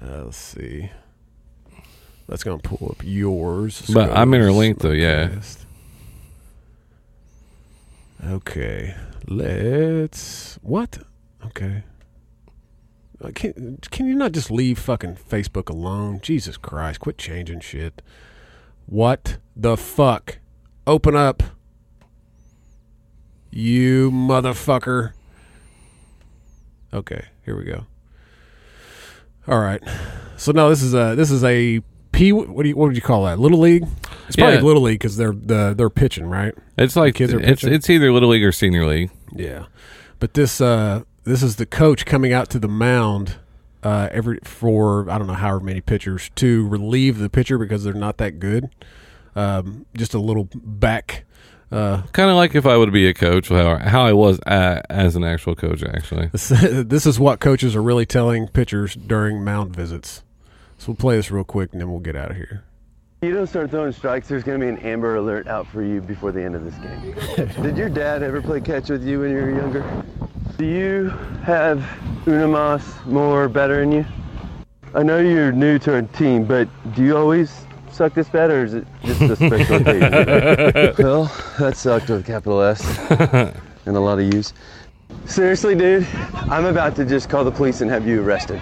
Uh, 0.00 0.24
let's 0.24 0.36
see. 0.36 0.90
That's 2.28 2.42
gonna 2.44 2.58
pull 2.58 2.88
up 2.90 3.02
yours. 3.04 3.80
Let's 3.82 3.94
But 3.94 4.16
I'm 4.16 4.32
interlinked 4.34 4.80
though. 4.80 4.90
Yeah. 4.90 5.40
Okay, 8.26 8.94
let's. 9.28 10.58
What? 10.62 10.98
Okay. 11.44 11.82
Uh, 13.22 13.30
Can 13.34 13.78
can 13.90 14.06
you 14.06 14.14
not 14.14 14.32
just 14.32 14.50
leave 14.50 14.78
fucking 14.78 15.16
Facebook 15.16 15.68
alone? 15.68 16.20
Jesus 16.22 16.56
Christ! 16.56 17.00
Quit 17.00 17.18
changing 17.18 17.60
shit. 17.60 18.00
What 18.86 19.38
the 19.54 19.76
fuck? 19.76 20.38
Open 20.86 21.14
up. 21.14 21.42
You 23.56 24.10
motherfucker. 24.10 25.12
Okay, 26.92 27.26
here 27.44 27.56
we 27.56 27.62
go. 27.62 27.84
All 29.46 29.60
right. 29.60 29.80
So 30.36 30.50
no, 30.50 30.68
this 30.70 30.82
is 30.82 30.92
a 30.92 31.14
this 31.14 31.30
is 31.30 31.44
a 31.44 31.80
P. 32.10 32.32
What 32.32 32.64
do 32.64 32.68
you 32.68 32.76
what 32.76 32.86
would 32.88 32.96
you 32.96 33.02
call 33.02 33.26
that? 33.26 33.38
Little 33.38 33.60
league. 33.60 33.86
It's 34.26 34.34
probably 34.34 34.56
Yeah. 34.56 34.62
little 34.62 34.82
league 34.82 34.98
because 34.98 35.16
they're 35.16 35.32
the 35.32 35.72
they're 35.76 35.88
pitching 35.88 36.26
right. 36.26 36.52
it's 36.76 36.96
like 36.96 37.14
kids 37.14 37.32
are 37.32 37.38
it's 37.38 37.62
pitching? 37.62 37.72
it's 37.72 37.88
either 37.88 38.12
little 38.12 38.30
league 38.30 38.42
or 38.42 38.50
senior 38.50 38.86
league. 38.86 39.12
Yeah, 39.32 39.66
but 40.18 40.34
this 40.34 40.60
uh 40.60 41.02
this 41.22 41.40
is 41.44 41.54
the 41.54 41.66
coach 41.66 42.04
coming 42.06 42.32
out 42.32 42.50
to 42.50 42.58
the 42.58 42.66
mound 42.68 43.36
uh 43.84 44.08
every 44.10 44.40
for 44.42 45.08
I 45.08 45.16
don't 45.18 45.28
know 45.28 45.34
however 45.34 45.60
many 45.60 45.80
pitchers 45.80 46.28
to 46.36 46.66
relieve 46.66 47.18
the 47.18 47.30
pitcher 47.30 47.56
because 47.56 47.84
they're 47.84 47.94
not 47.94 48.16
that 48.18 48.40
good. 48.40 48.70
Um, 49.36 49.86
just 49.96 50.12
a 50.12 50.18
little 50.18 50.48
back. 50.54 51.24
Uh, 51.74 52.02
Kind 52.12 52.30
of 52.30 52.36
like 52.36 52.54
if 52.54 52.66
I 52.66 52.76
would 52.76 52.92
be 52.92 53.08
a 53.08 53.14
coach, 53.14 53.48
how 53.48 53.78
how 53.78 54.04
I 54.04 54.12
was 54.12 54.38
uh 54.46 54.80
as 54.88 55.16
an 55.16 55.24
actual 55.24 55.56
coach. 55.56 55.82
Actually, 55.82 56.28
this, 56.28 56.48
this 56.48 57.04
is 57.04 57.18
what 57.18 57.40
coaches 57.40 57.74
are 57.74 57.82
really 57.82 58.06
telling 58.06 58.46
pitchers 58.46 58.94
during 58.94 59.42
mound 59.42 59.74
visits. 59.74 60.22
So 60.78 60.92
we'll 60.92 60.96
play 60.96 61.16
this 61.16 61.30
real 61.30 61.44
quick 61.44 61.72
and 61.72 61.80
then 61.80 61.90
we'll 61.90 62.00
get 62.00 62.14
out 62.14 62.30
of 62.30 62.36
here. 62.36 62.62
You 63.22 63.32
don't 63.32 63.46
start 63.46 63.70
throwing 63.70 63.92
strikes, 63.92 64.28
there's 64.28 64.44
going 64.44 64.60
to 64.60 64.66
be 64.66 64.70
an 64.70 64.78
amber 64.80 65.16
alert 65.16 65.48
out 65.48 65.66
for 65.66 65.82
you 65.82 66.02
before 66.02 66.30
the 66.30 66.42
end 66.42 66.54
of 66.54 66.62
this 66.62 66.74
game. 66.74 67.62
Did 67.62 67.76
your 67.76 67.88
dad 67.88 68.22
ever 68.22 68.42
play 68.42 68.60
catch 68.60 68.90
with 68.90 69.02
you 69.02 69.20
when 69.20 69.30
you 69.30 69.36
were 69.36 69.50
younger? 69.50 70.04
Do 70.58 70.66
you 70.66 71.08
have 71.42 71.78
Unamas 72.26 72.84
more 73.06 73.48
better 73.48 73.82
in 73.82 73.92
you? 73.92 74.04
I 74.94 75.02
know 75.02 75.18
you're 75.18 75.52
new 75.52 75.78
to 75.80 75.94
our 75.94 76.02
team, 76.02 76.44
but 76.44 76.68
do 76.94 77.02
you 77.02 77.16
always 77.16 77.64
suck 77.94 78.12
this 78.14 78.28
bad, 78.28 78.50
or 78.50 78.64
is 78.64 78.74
it 78.74 78.86
just 79.04 79.20
a 79.20 79.36
special 79.36 79.76
occasion? 79.80 80.10
well, 80.98 81.32
that 81.58 81.76
sucked 81.76 82.08
with 82.10 82.20
a 82.20 82.22
capital 82.24 82.60
S 82.60 82.82
and 83.86 83.96
a 83.96 84.00
lot 84.00 84.18
of 84.18 84.34
U's. 84.34 84.52
Seriously, 85.26 85.74
dude, 85.74 86.06
I'm 86.50 86.66
about 86.66 86.96
to 86.96 87.04
just 87.04 87.28
call 87.30 87.44
the 87.44 87.52
police 87.52 87.80
and 87.80 87.90
have 87.90 88.06
you 88.06 88.22
arrested. 88.22 88.60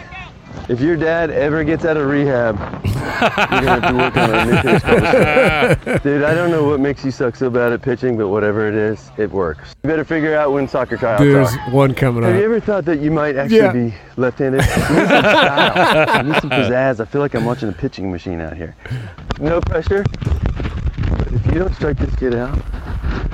If 0.68 0.80
your 0.80 0.96
dad 0.96 1.30
ever 1.30 1.64
gets 1.64 1.84
out 1.84 1.96
of 1.96 2.06
rehab, 2.06 2.56
you're 2.84 2.94
gonna 3.60 3.80
have 3.80 3.88
to 3.90 3.96
work 3.96 4.16
on 4.16 5.94
a. 5.94 5.98
Dude, 6.02 6.22
I 6.22 6.34
don't 6.34 6.50
know 6.50 6.64
what 6.64 6.78
makes 6.80 7.04
you 7.04 7.10
suck 7.10 7.34
so 7.36 7.50
bad 7.50 7.72
at 7.72 7.82
pitching, 7.82 8.16
but 8.16 8.28
whatever 8.28 8.68
it 8.68 8.74
is, 8.74 9.10
it 9.18 9.30
works. 9.30 9.74
You 9.82 9.88
better 9.88 10.04
figure 10.04 10.36
out 10.36 10.52
when 10.52 10.68
soccer 10.68 10.96
tryouts 10.96 11.20
Dude, 11.22 11.34
there's 11.34 11.52
are. 11.52 11.70
one 11.70 11.94
coming 11.94 12.22
up. 12.24 12.30
Have 12.30 12.38
you 12.38 12.44
ever 12.44 12.60
thought 12.60 12.84
that 12.84 13.00
you 13.00 13.10
might 13.10 13.36
actually 13.36 13.58
Yeah. 13.58 13.72
be 13.72 13.94
left-handed? 14.16 14.62
You 14.62 14.66
need 14.66 15.08
some 15.08 15.24
style. 15.24 16.24
You 16.26 16.32
need 16.32 16.40
some 16.40 16.50
pizzazz. 16.50 17.00
I 17.00 17.04
feel 17.06 17.20
like 17.20 17.34
I'm 17.34 17.44
watching 17.44 17.68
a 17.68 17.72
pitching 17.72 18.10
machine 18.12 18.40
out 18.40 18.56
here. 18.56 18.74
No 19.40 19.60
pressure. 19.60 20.04
But 21.18 21.32
if 21.32 21.44
you 21.46 21.54
don't 21.58 21.74
strike 21.74 21.98
this 21.98 22.14
kid 22.16 22.34
out, 22.34 22.58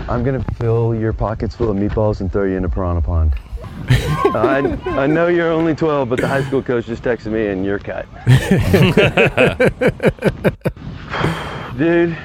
I'm 0.08 0.24
gonna 0.24 0.44
fill 0.58 0.94
your 0.94 1.12
pockets 1.12 1.54
full 1.54 1.70
of 1.70 1.76
meatballs 1.76 2.20
and 2.20 2.32
throw 2.32 2.44
you 2.44 2.56
in 2.56 2.64
a 2.64 2.68
piranha 2.68 3.02
pond. 3.02 3.34
I, 4.34 4.78
I 4.86 5.06
know 5.06 5.28
you're 5.28 5.50
only 5.50 5.74
12, 5.74 6.08
but 6.08 6.20
the 6.20 6.28
high 6.28 6.44
school 6.44 6.62
coach 6.62 6.86
just 6.86 7.02
texted 7.02 7.32
me 7.32 7.48
and 7.48 7.64
you're 7.64 7.78
cut. 7.78 8.06
Dude, 11.78 12.16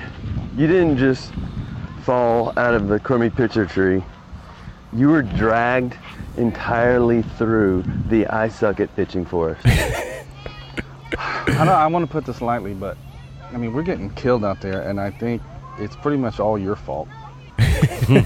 you 0.58 0.68
didn't 0.68 0.98
just 0.98 1.32
fall 2.04 2.58
out 2.58 2.74
of 2.74 2.88
the 2.88 3.00
crummy 3.00 3.30
pitcher 3.30 3.66
tree. 3.66 4.04
You 4.92 5.10
were 5.10 5.22
dragged 5.22 5.98
entirely 6.38 7.22
through 7.22 7.84
the 8.10 8.28
I 8.28 8.50
suck 8.50 8.80
at 8.80 8.96
pitching 8.96 9.26
forest. 9.26 9.62
I 9.66 11.66
know 11.66 11.74
I 11.74 11.88
want 11.88 12.06
to 12.06 12.12
put 12.12 12.26
this 12.26 12.42
lightly, 12.42 12.74
but 12.74 12.98
I 13.52 13.58
mean 13.58 13.74
we're 13.74 13.84
getting 13.84 14.10
killed 14.12 14.44
out 14.44 14.62
there, 14.62 14.88
and 14.90 15.00
I 15.00 15.12
think 15.12 15.42
it's 15.78 15.96
pretty 15.96 16.18
much 16.18 16.40
all 16.40 16.58
your 16.58 16.76
fault. 16.76 17.08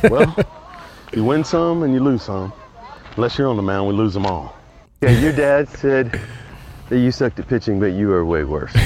well, 0.09 0.35
you 1.13 1.23
win 1.23 1.43
some 1.43 1.83
and 1.83 1.93
you 1.93 1.99
lose 1.99 2.23
some. 2.23 2.53
Unless 3.17 3.37
you're 3.39 3.47
on 3.47 3.57
the 3.57 3.63
mound, 3.63 3.87
we 3.87 3.95
lose 3.95 4.13
them 4.13 4.27
all. 4.27 4.55
Yeah, 5.01 5.09
your 5.09 5.31
dad 5.31 5.67
said 5.69 6.21
that 6.89 6.99
you 6.99 7.11
sucked 7.11 7.39
at 7.39 7.47
pitching, 7.47 7.79
but 7.79 7.87
you 7.87 8.11
are 8.11 8.23
way 8.23 8.43
worse. 8.43 8.71
well, 8.75 8.85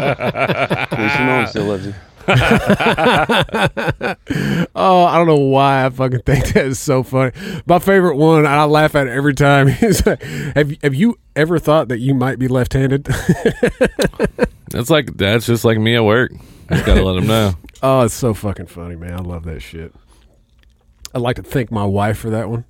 at 0.00 0.98
least 0.98 1.16
your 1.16 1.26
mom 1.26 1.46
still 1.46 1.66
loves 1.66 1.86
you. 1.86 1.94
oh, 4.74 5.04
I 5.04 5.18
don't 5.18 5.26
know 5.26 5.36
why 5.36 5.84
I 5.84 5.90
fucking 5.90 6.20
think 6.20 6.54
that 6.54 6.64
is 6.64 6.78
so 6.78 7.02
funny. 7.02 7.32
My 7.66 7.78
favorite 7.78 8.16
one, 8.16 8.38
and 8.38 8.48
I 8.48 8.64
laugh 8.64 8.94
at 8.94 9.06
it 9.06 9.10
every 9.10 9.34
time. 9.34 9.68
Is 9.68 10.06
like, 10.06 10.22
have 10.22 10.74
have 10.82 10.94
you 10.94 11.18
ever 11.36 11.58
thought 11.58 11.88
that 11.88 11.98
you 11.98 12.14
might 12.14 12.38
be 12.38 12.48
left-handed? 12.48 13.04
that's 14.70 14.88
like 14.88 15.14
that's 15.18 15.44
just 15.44 15.66
like 15.66 15.78
me 15.78 15.96
at 15.96 16.04
work. 16.04 16.32
Just 16.70 16.86
gotta 16.86 17.02
let 17.02 17.16
them 17.16 17.26
know. 17.26 17.52
oh, 17.82 18.00
it's 18.00 18.14
so 18.14 18.32
fucking 18.32 18.68
funny, 18.68 18.96
man. 18.96 19.12
I 19.12 19.18
love 19.18 19.44
that 19.44 19.60
shit. 19.60 19.94
I'd 21.14 21.20
like 21.20 21.36
to 21.36 21.42
thank 21.42 21.70
my 21.70 21.84
wife 21.84 22.18
for 22.18 22.30
that 22.30 22.50
one. 22.50 22.64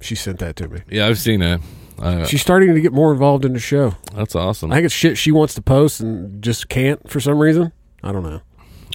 She 0.00 0.14
sent 0.14 0.38
that 0.40 0.56
to 0.56 0.68
me. 0.68 0.80
Yeah, 0.90 1.06
I've 1.06 1.18
seen 1.18 1.40
it. 1.40 1.60
Uh, 1.98 2.24
She's 2.26 2.42
starting 2.42 2.74
to 2.74 2.80
get 2.80 2.92
more 2.92 3.12
involved 3.12 3.44
in 3.44 3.52
the 3.54 3.58
show. 3.60 3.94
That's 4.14 4.34
awesome. 4.34 4.70
I 4.72 4.76
think 4.76 4.86
it's 4.86 4.94
shit 4.94 5.16
she 5.16 5.30
wants 5.32 5.54
to 5.54 5.62
post 5.62 6.00
and 6.00 6.42
just 6.42 6.68
can't 6.68 7.08
for 7.08 7.20
some 7.20 7.38
reason. 7.38 7.72
I 8.02 8.12
don't 8.12 8.22
know. 8.24 8.42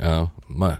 Oh 0.03 0.31
my! 0.47 0.77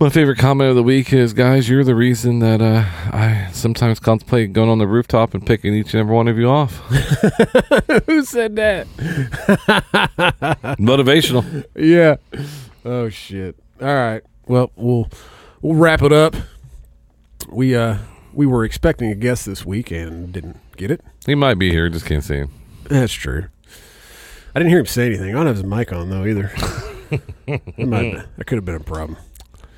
My 0.00 0.10
favorite 0.10 0.38
comment 0.38 0.70
of 0.70 0.76
the 0.76 0.82
week 0.82 1.12
is, 1.12 1.32
guys, 1.32 1.68
you're 1.68 1.82
the 1.84 1.94
reason 1.94 2.40
that 2.40 2.60
uh, 2.60 2.84
I 3.16 3.48
sometimes 3.52 3.98
contemplate 3.98 4.52
going 4.52 4.68
on 4.68 4.78
the 4.78 4.86
rooftop 4.86 5.34
and 5.34 5.44
picking 5.46 5.72
each 5.74 5.94
and 5.94 6.00
every 6.00 6.14
one 6.14 6.28
of 6.28 6.36
you 6.38 6.48
off. 6.48 6.76
Who 8.06 8.24
said 8.24 8.54
that? 8.56 8.86
Motivational. 10.78 11.64
Yeah. 11.76 12.16
Oh 12.84 13.08
shit. 13.08 13.56
All 13.80 13.86
right. 13.86 14.22
Well, 14.46 14.70
we'll 14.76 15.08
we'll 15.62 15.74
wrap 15.76 16.02
it 16.02 16.12
up. 16.12 16.34
We 17.48 17.76
uh 17.76 17.98
we 18.32 18.46
were 18.46 18.64
expecting 18.64 19.10
a 19.10 19.14
guest 19.14 19.46
this 19.46 19.64
week 19.64 19.90
and 19.90 20.32
didn't 20.32 20.58
get 20.76 20.90
it. 20.90 21.02
He 21.26 21.34
might 21.34 21.54
be 21.54 21.70
here, 21.70 21.88
just 21.88 22.06
can't 22.06 22.22
see 22.24 22.36
him. 22.36 22.50
That's 22.84 23.12
true. 23.12 23.46
I 24.54 24.58
didn't 24.58 24.70
hear 24.70 24.80
him 24.80 24.86
say 24.86 25.06
anything. 25.06 25.30
I 25.30 25.32
don't 25.38 25.46
have 25.46 25.56
his 25.56 25.64
mic 25.64 25.92
on 25.92 26.10
though 26.10 26.24
either. 26.24 26.50
that, 27.46 27.78
might, 27.78 28.26
that 28.36 28.46
could 28.46 28.56
have 28.56 28.64
been 28.64 28.74
a 28.76 28.80
problem. 28.80 29.16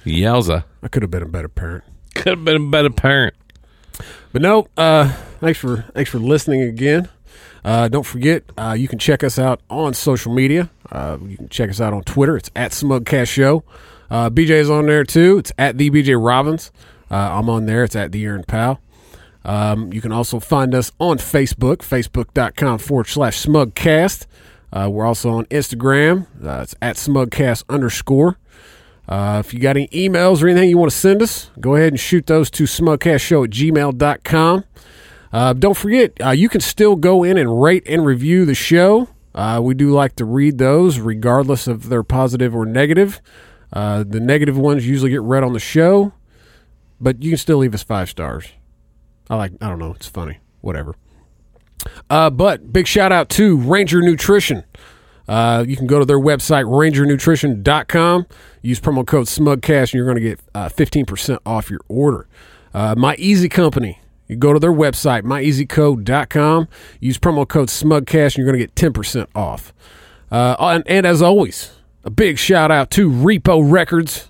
Yowza! 0.05 0.65
I 0.83 0.89
could 0.89 1.03
have 1.03 1.11
been 1.11 1.23
a 1.23 1.29
better 1.29 1.49
parent. 1.49 1.85
Could 2.15 2.29
have 2.39 2.45
been 2.45 2.57
a 2.57 2.71
better 2.71 2.91
parent. 2.91 3.35
But 4.33 4.43
no, 4.43 4.69
uh, 4.77 5.13
thanks 5.41 5.59
for 5.59 5.85
thanks 5.95 6.11
for 6.11 6.19
listening 6.19 6.63
again. 6.63 7.09
Uh, 7.65 7.89
don't 7.89 8.07
forget, 8.07 8.43
uh, 8.57 8.75
you 8.79 8.89
can 8.89 8.99
check 8.99 9.23
us 9.23 9.39
out 9.39 9.61
on 9.69 9.93
social 9.93 10.33
media. 10.33 10.71
Uh, 10.91 11.19
you 11.27 11.37
can 11.37 11.49
check 11.51 11.69
us 11.69 11.81
out 11.81 11.93
on 11.93 12.03
Twitter. 12.05 12.37
It's 12.37 12.51
at 12.57 12.73
Smugcast 12.73 13.29
Show. 13.29 13.65
Uh, 14.11 14.31
BJ 14.31 14.51
is 14.51 14.71
on 14.71 14.87
there 14.87 15.05
too. 15.05 15.39
It's 15.39 15.53
at 15.59 15.77
the 15.77 15.91
BJ 15.91 16.17
Robbins. 16.23 16.73
Uh, 17.11 17.39
I'm 17.39 17.49
on 17.51 17.67
there. 17.67 17.85
It's 17.85 17.97
at 17.97 18.13
the 18.13 18.25
Aaron 18.25 18.45
Powell. 18.45 18.81
Um, 19.45 19.93
you 19.93 20.01
can 20.01 20.13
also 20.13 20.39
find 20.39 20.75
us 20.75 20.93
on 20.99 21.19
Facebook, 21.19 21.79
facebook.com 21.79 22.79
forward 22.79 23.07
slash 23.07 23.45
smugcast. 23.45 24.27
Uh, 24.73 24.89
we're 24.91 25.07
also 25.07 25.31
on 25.31 25.47
Instagram. 25.47 26.27
Uh, 26.45 26.61
it's 26.63 26.75
at 26.81 26.97
smugcast 26.97 27.65
underscore. 27.69 28.39
Uh, 29.09 29.43
if 29.45 29.53
you 29.53 29.59
got 29.59 29.77
any 29.77 29.89
emails 29.89 30.43
or 30.43 30.49
anything 30.49 30.69
you 30.69 30.79
want 30.79 30.91
to 30.93 30.97
send 30.97 31.21
us, 31.21 31.51
go 31.59 31.75
ahead 31.75 31.93
and 31.93 31.99
shoot 31.99 32.27
those 32.27 32.49
to 32.51 32.65
smugcastshow 32.65 33.45
at 33.45 33.51
gmail.com. 33.51 34.65
Uh, 35.33 35.53
don't 35.53 35.77
forget, 35.77 36.13
uh, 36.25 36.31
you 36.31 36.49
can 36.49 36.61
still 36.61 36.97
go 36.97 37.25
in 37.25 37.37
and 37.37 37.61
rate 37.61 37.83
and 37.87 38.05
review 38.05 38.45
the 38.45 38.55
show. 38.55 39.09
Uh, 39.35 39.61
we 39.63 39.75
do 39.75 39.91
like 39.91 40.15
to 40.17 40.25
read 40.25 40.59
those, 40.59 40.99
regardless 40.99 41.67
of 41.67 41.89
they're 41.89 42.03
positive 42.03 42.55
or 42.55 42.67
negative. 42.67 43.21
The 43.73 44.21
negative 44.21 44.59
ones 44.59 44.87
usually 44.87 45.11
get 45.11 45.23
read 45.23 45.43
on 45.43 45.53
the 45.53 45.61
show, 45.61 46.13
but 47.01 47.23
you 47.23 47.31
can 47.31 47.39
still 47.39 47.59
leave 47.59 47.75
us 47.75 47.83
five 47.83 48.11
stars. 48.11 48.49
I 49.29 49.37
like, 49.37 49.53
I 49.61 49.69
don't 49.69 49.79
know, 49.79 49.95
it's 49.95 50.09
funny, 50.09 50.39
whatever. 50.61 50.97
Uh, 52.09 52.31
but 52.31 52.73
big 52.73 52.87
shout 52.87 53.13
out 53.13 53.29
to 53.31 53.57
Ranger 53.57 54.03
Nutrition. 54.03 54.65
Uh, 55.29 55.65
you 55.67 55.77
can 55.77 55.87
go 55.87 56.01
to 56.01 56.05
their 56.05 56.19
website, 56.19 56.65
rangernutrition.com. 56.65 58.27
Use 58.63 58.81
promo 58.81 59.07
code 59.07 59.27
SMUGCASH, 59.27 59.93
and 59.93 59.95
you're 59.95 60.05
going 60.05 60.17
to 60.17 60.21
get 60.21 60.41
uh, 60.55 60.69
15% 60.69 61.39
off 61.47 61.71
your 61.71 61.81
order. 61.89 62.27
Uh, 62.75 62.95
My 62.97 63.15
Easy 63.17 63.49
Company. 63.49 64.01
You 64.27 64.37
go 64.37 64.53
to 64.53 64.59
their 64.59 64.73
website, 64.73 65.23
myeasycode.com. 65.23 66.69
Use 67.01 67.19
promo 67.19 67.47
code 67.49 67.69
SMUGCASH, 67.69 68.35
and 68.35 68.37
you're 68.37 68.47
going 68.47 68.59
to 68.59 68.67
get 68.67 68.75
10% 68.75 69.27
off. 69.35 69.73
Uh, 70.31 70.57
and, 70.59 70.85
and 70.87 71.07
as 71.07 71.23
always, 71.23 71.73
a 72.05 72.11
big 72.11 72.39
shout 72.39 72.71
out 72.71 72.91
to 72.93 73.09
Repo 73.11 73.61
Records. 73.69 74.30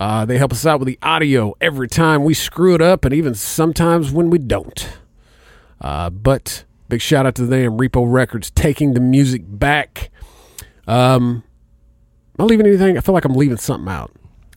Uh, 0.00 0.24
they 0.24 0.38
help 0.38 0.50
us 0.50 0.64
out 0.64 0.80
with 0.80 0.86
the 0.86 0.98
audio 1.02 1.54
every 1.60 1.86
time 1.86 2.24
we 2.24 2.32
screw 2.32 2.74
it 2.74 2.80
up, 2.80 3.04
and 3.04 3.12
even 3.12 3.34
sometimes 3.34 4.10
when 4.10 4.30
we 4.30 4.38
don't. 4.38 4.88
Uh, 5.78 6.08
but 6.08 6.64
big 6.88 7.02
shout 7.02 7.26
out 7.26 7.34
to 7.34 7.44
them, 7.44 7.76
Repo 7.76 8.10
Records, 8.10 8.50
taking 8.50 8.94
the 8.94 9.00
music 9.00 9.42
back. 9.46 10.08
Um, 10.86 11.44
am 12.38 12.44
I 12.44 12.44
leaving 12.44 12.66
anything? 12.66 12.96
I 12.96 13.02
feel 13.02 13.12
like 13.12 13.26
I'm 13.26 13.34
leaving 13.34 13.58
something 13.58 13.92
out. 13.92 14.10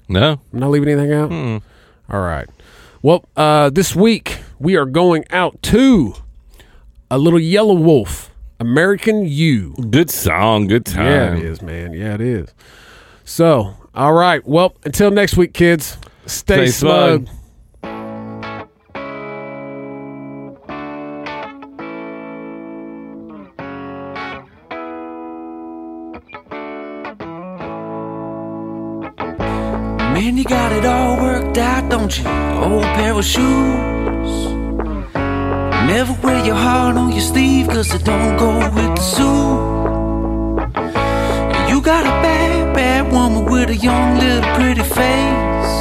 No, 0.08 0.40
I'm 0.54 0.60
not 0.60 0.70
leaving 0.70 0.88
anything 0.88 1.12
out. 1.12 1.62
All 2.10 2.22
right. 2.22 2.48
Well, 3.02 3.26
uh, 3.36 3.70
this 3.70 3.94
week 3.94 4.40
we 4.60 4.78
are 4.78 4.86
going 4.86 5.26
out 5.30 5.62
to 5.64 6.16
a 7.12 7.18
little 7.18 7.40
Yelawolf, 7.40 8.30
American 8.62 9.26
You. 9.26 9.76
Good 9.90 10.10
song, 10.10 10.68
good 10.68 10.86
time. 10.86 11.06
Yeah, 11.06 11.36
it 11.36 11.44
is, 11.44 11.62
man. 11.62 11.92
Yeah, 11.92 12.14
it 12.14 12.22
is. 12.22 12.54
So, 13.26 13.76
all 13.96 14.14
right. 14.14 14.46
Well, 14.46 14.76
until 14.86 15.12
next 15.12 15.38
week, 15.38 15.54
kids. 15.54 15.98
Stay, 16.26 16.68
Stay 16.68 16.68
smug. 16.68 17.28
smug. 17.28 18.44
Man, 30.14 30.38
you 30.38 30.44
got 30.44 30.72
it 30.72 30.86
all 30.86 31.18
worked 31.18 31.58
out, 31.58 31.90
don't 31.90 32.18
you? 32.18 32.26
Old 32.28 32.84
pair 32.96 33.14
of 33.14 33.26
shoes. 33.26 34.32
Never 35.92 36.14
wear 36.24 36.46
your 36.46 36.56
heart 36.56 36.96
on 36.98 37.12
your 37.12 37.22
sleeve, 37.22 37.68
cause 37.68 37.94
it 37.94 38.04
don't 38.06 38.38
go 38.38 38.58
with 38.76 38.96
the 38.96 39.02
suit. 39.02 39.74
You 41.70 41.82
got 41.82 42.06
a 42.06 42.14
bad, 42.24 42.63
bad 42.74 43.12
woman 43.12 43.46
with 43.46 43.70
a 43.70 43.76
young 43.76 44.18
little 44.18 44.54
pretty 44.56 44.82
face. 44.82 45.74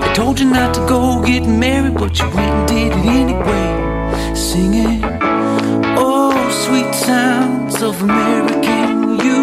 They 0.00 0.14
told 0.14 0.40
you 0.40 0.46
not 0.46 0.74
to 0.74 0.80
go 0.86 1.22
get 1.22 1.46
married, 1.46 1.94
but 1.94 2.18
you 2.18 2.26
went 2.26 2.38
and 2.38 2.68
did 2.68 2.92
it 2.92 3.06
anyway. 3.22 4.34
Singing, 4.34 5.02
oh, 5.96 6.34
sweet 6.64 6.94
sounds 6.94 7.82
of 7.82 8.00
American 8.02 9.18
you. 9.24 9.42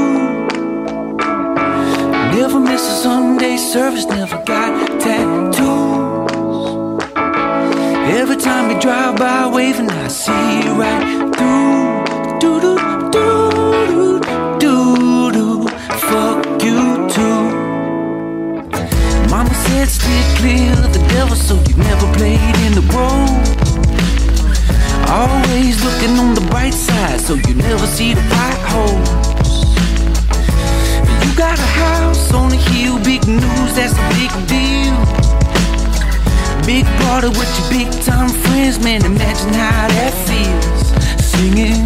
Never 2.38 2.60
miss 2.60 2.82
a 2.82 2.96
Sunday 3.04 3.58
service, 3.58 4.06
never 4.06 4.38
got 4.46 5.00
tattoos. 5.00 6.02
Every 8.20 8.38
time 8.38 8.72
you 8.72 8.80
drive 8.82 9.18
by 9.18 9.48
waving, 9.48 9.90
I 9.90 10.08
see 10.08 10.64
you 10.64 10.74
right 10.74 11.34
through. 11.36 12.40
Do 12.40 12.60
do 12.60 12.91
devil, 21.22 21.36
so 21.36 21.56
you 21.70 21.76
never 21.78 22.08
played 22.18 22.56
in 22.66 22.74
the 22.74 22.86
road. 22.98 23.46
Always 25.08 25.76
looking 25.86 26.18
on 26.18 26.34
the 26.34 26.46
bright 26.50 26.74
side, 26.74 27.20
so 27.20 27.36
you 27.36 27.54
never 27.54 27.86
see 27.86 28.16
the 28.16 28.26
potholes. 28.34 29.10
You 31.24 31.30
got 31.36 31.60
a 31.60 31.70
house 31.84 32.34
on 32.34 32.52
a 32.52 32.62
hill, 32.70 32.98
big 33.04 33.28
news, 33.28 33.72
that's 33.78 33.94
a 34.04 34.08
big 34.18 34.34
deal. 34.54 34.98
Big 36.66 36.86
party 37.02 37.30
with 37.38 37.52
your 37.58 37.70
big 37.70 37.90
time 38.02 38.30
friends, 38.44 38.80
man, 38.84 39.06
imagine 39.06 39.54
how 39.54 39.88
that 39.98 40.14
feels. 40.28 40.88
Singing, 41.32 41.86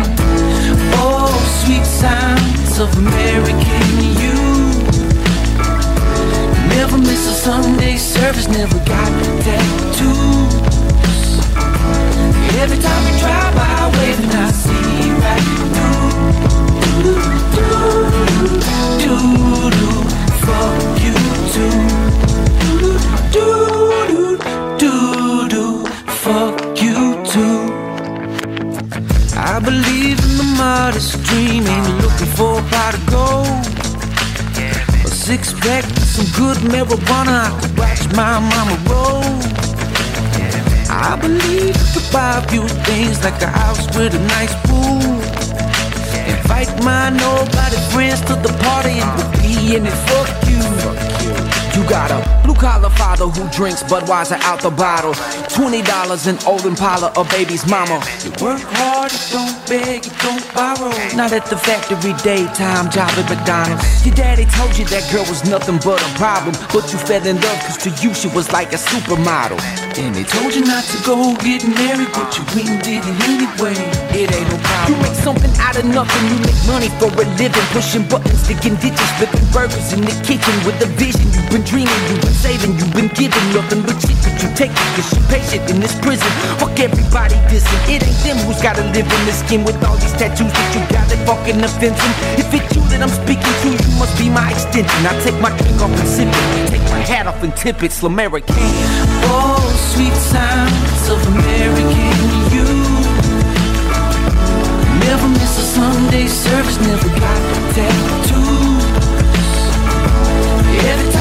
oh, 1.03 1.35
sweet 1.61 1.85
sounds 1.85 2.79
of 2.79 2.89
American 2.97 3.85
you. 4.21 4.74
Never 6.75 6.97
miss 6.97 7.25
a 7.27 7.33
Sunday 7.33 7.95
service, 7.97 8.47
never 8.47 8.77
got 8.79 9.11
tattoos. 9.43 10.53
Every 12.61 12.77
time 12.77 13.01
you 13.07 13.13
drive 13.19 13.53
by, 13.55 13.91
waving, 13.97 14.29
I 14.29 14.51
see 14.51 15.11
right 15.23 15.47
through. 15.73 16.09
Do 19.03 19.13
do, 19.77 19.91
fuck 20.43 20.77
you 21.05 21.15
too. 21.55 21.77
Do 23.35 23.47
do 24.11 24.37
do 24.77 24.93
do, 25.47 25.65
fuck 26.23 26.55
you 26.81 26.97
too. 27.33 27.59
I 29.37 29.59
believe 29.59 30.19
in 30.27 30.33
the 30.37 30.49
modest 30.57 31.23
dream, 31.23 31.65
ain't 31.67 31.89
looking 32.03 32.31
for 32.37 32.59
a 32.59 32.63
pot 32.63 32.93
of 32.93 33.05
gold. 33.07 33.74
Six 35.25 35.53
pack, 35.53 35.83
some 36.05 36.27
good 36.37 36.57
marijuana, 36.69 37.49
I 37.49 37.59
could 37.59 37.75
watch 37.79 38.05
my 38.15 38.37
mama 38.37 38.77
roll. 38.85 39.25
I 40.87 41.17
believe 41.19 41.75
you 41.75 41.87
could 41.95 42.13
buy 42.13 42.37
a 42.37 42.47
few 42.47 42.67
things 42.85 43.23
like 43.23 43.41
a 43.41 43.47
house 43.47 43.87
with 43.97 44.13
a 44.13 44.19
nice 44.37 44.53
pool. 44.67 45.01
Invite 46.29 46.69
my 46.83 47.09
nobody 47.09 47.77
friends 47.89 48.21
to 48.29 48.35
the 48.35 48.53
party 48.61 49.01
and 49.01 49.09
we'll 49.17 49.31
be 49.41 49.75
in 49.75 49.87
it. 49.87 49.97
Fuck 50.05 50.29
you. 50.45 50.61
You 51.73 51.89
got 51.89 52.11
a 52.11 52.21
blue 52.45 52.53
collar 52.53 52.91
father 52.91 53.25
who 53.25 53.49
drinks 53.49 53.81
Budweiser 53.81 54.39
out 54.41 54.61
the 54.61 54.69
bottle. 54.69 55.15
Twenty 55.55 55.81
dollars 55.83 56.27
in 56.27 56.37
old 56.45 56.65
Impala, 56.65 57.13
a 57.15 57.23
baby's 57.23 57.65
mama. 57.65 58.03
You 58.25 58.31
work 58.43 58.59
hard, 58.75 59.09
you 59.13 59.19
don't 59.31 59.67
beg, 59.67 60.05
you 60.05 60.11
don't 60.19 60.53
borrow. 60.53 60.91
Not 61.15 61.31
at 61.31 61.45
the 61.45 61.55
factory 61.55 62.11
daytime 62.23 62.91
job 62.91 63.09
at 63.11 63.29
McDonald's. 63.29 64.05
Your 64.05 64.13
daddy 64.15 64.43
told 64.51 64.77
you 64.77 64.83
that 64.87 65.09
girl 65.13 65.23
was 65.29 65.49
nothing 65.49 65.77
but 65.77 66.01
a 66.01 66.17
problem, 66.17 66.55
but 66.73 66.91
you 66.91 66.99
fell 66.99 67.25
in 67.25 67.39
love 67.39 67.59
cause 67.63 67.77
to 67.77 67.89
you 68.03 68.13
she 68.13 68.27
was 68.27 68.51
like 68.51 68.73
a 68.73 68.77
supermodel. 68.77 69.84
And 69.95 70.11
they 70.11 70.27
told 70.27 70.51
you 70.51 70.59
not 70.67 70.83
to 70.91 70.97
go 71.07 71.15
get 71.39 71.63
married, 71.63 72.11
but 72.11 72.27
you 72.35 72.43
went 72.51 72.67
and 72.67 72.83
did 72.83 72.99
it 72.99 73.15
anyway. 73.31 73.79
It 74.11 74.27
ain't 74.27 74.43
no 74.51 74.59
problem. 74.59 74.91
You 74.91 74.95
make 74.99 75.15
something 75.23 75.55
out 75.55 75.79
of 75.79 75.87
nothing, 75.87 76.23
you 76.27 76.35
make 76.43 76.59
money 76.67 76.91
for 76.99 77.07
a 77.15 77.23
living, 77.39 77.63
pushing 77.71 78.03
buttons, 78.11 78.43
sticking 78.43 78.75
ditches, 78.83 79.07
flipping 79.15 79.47
burgers 79.55 79.95
in 79.95 80.03
the 80.03 80.11
kitchen 80.27 80.51
with 80.67 80.75
a 80.83 80.91
vision. 80.99 81.23
You've 81.31 81.47
been 81.47 81.63
dreaming, 81.63 81.95
you've 82.11 82.19
been 82.27 82.35
saving, 82.43 82.75
you've 82.75 82.91
been 82.91 83.07
giving 83.15 83.47
nothing 83.55 83.87
but 83.87 83.95
shit 84.03 84.19
that 84.27 84.35
you 84.43 84.51
take 84.59 84.75
it, 84.75 84.89
cause 84.99 85.07
you 85.15 85.23
patient 85.31 85.63
in 85.71 85.79
this 85.79 85.95
prison. 86.03 86.27
Fuck 86.59 86.75
everybody 86.75 87.39
dissing. 87.47 87.79
It 87.87 88.03
ain't 88.03 88.19
them 88.27 88.35
who's 88.43 88.59
gotta 88.59 88.83
live 88.91 89.07
in 89.07 89.21
this 89.23 89.39
skin 89.47 89.63
with 89.63 89.79
all 89.87 89.95
these 89.95 90.11
tattoos 90.19 90.51
that 90.51 90.69
you 90.75 90.83
got 90.91 91.07
that 91.07 91.23
fucking 91.23 91.63
offensive. 91.63 92.15
If 92.35 92.51
it's 92.51 92.67
you 92.75 92.83
that 92.91 92.99
I'm 92.99 93.15
speaking 93.23 93.55
to, 93.63 93.67
you 93.71 93.91
must 93.95 94.11
be 94.19 94.27
my 94.27 94.51
extension. 94.51 95.07
I 95.07 95.15
take 95.23 95.39
my 95.39 95.55
drink 95.55 95.79
off 95.79 95.95
and 95.95 96.03
sip 96.03 96.27
it, 96.27 96.74
hat 97.01 97.27
off 97.27 97.41
and 97.43 97.55
tip 97.55 97.83
it, 97.83 97.91
Slumerican. 97.91 98.55
Oh, 99.27 99.61
sweet 99.93 100.13
sounds 100.13 101.09
of 101.09 101.19
American 101.27 102.35
you. 102.53 102.67
Never 105.05 105.27
miss 105.29 105.57
a 105.57 105.65
Sunday 105.75 106.27
service, 106.27 106.79
never 106.79 107.09
got 107.19 107.41
tattoos. 107.73 108.85
Every 110.91 111.14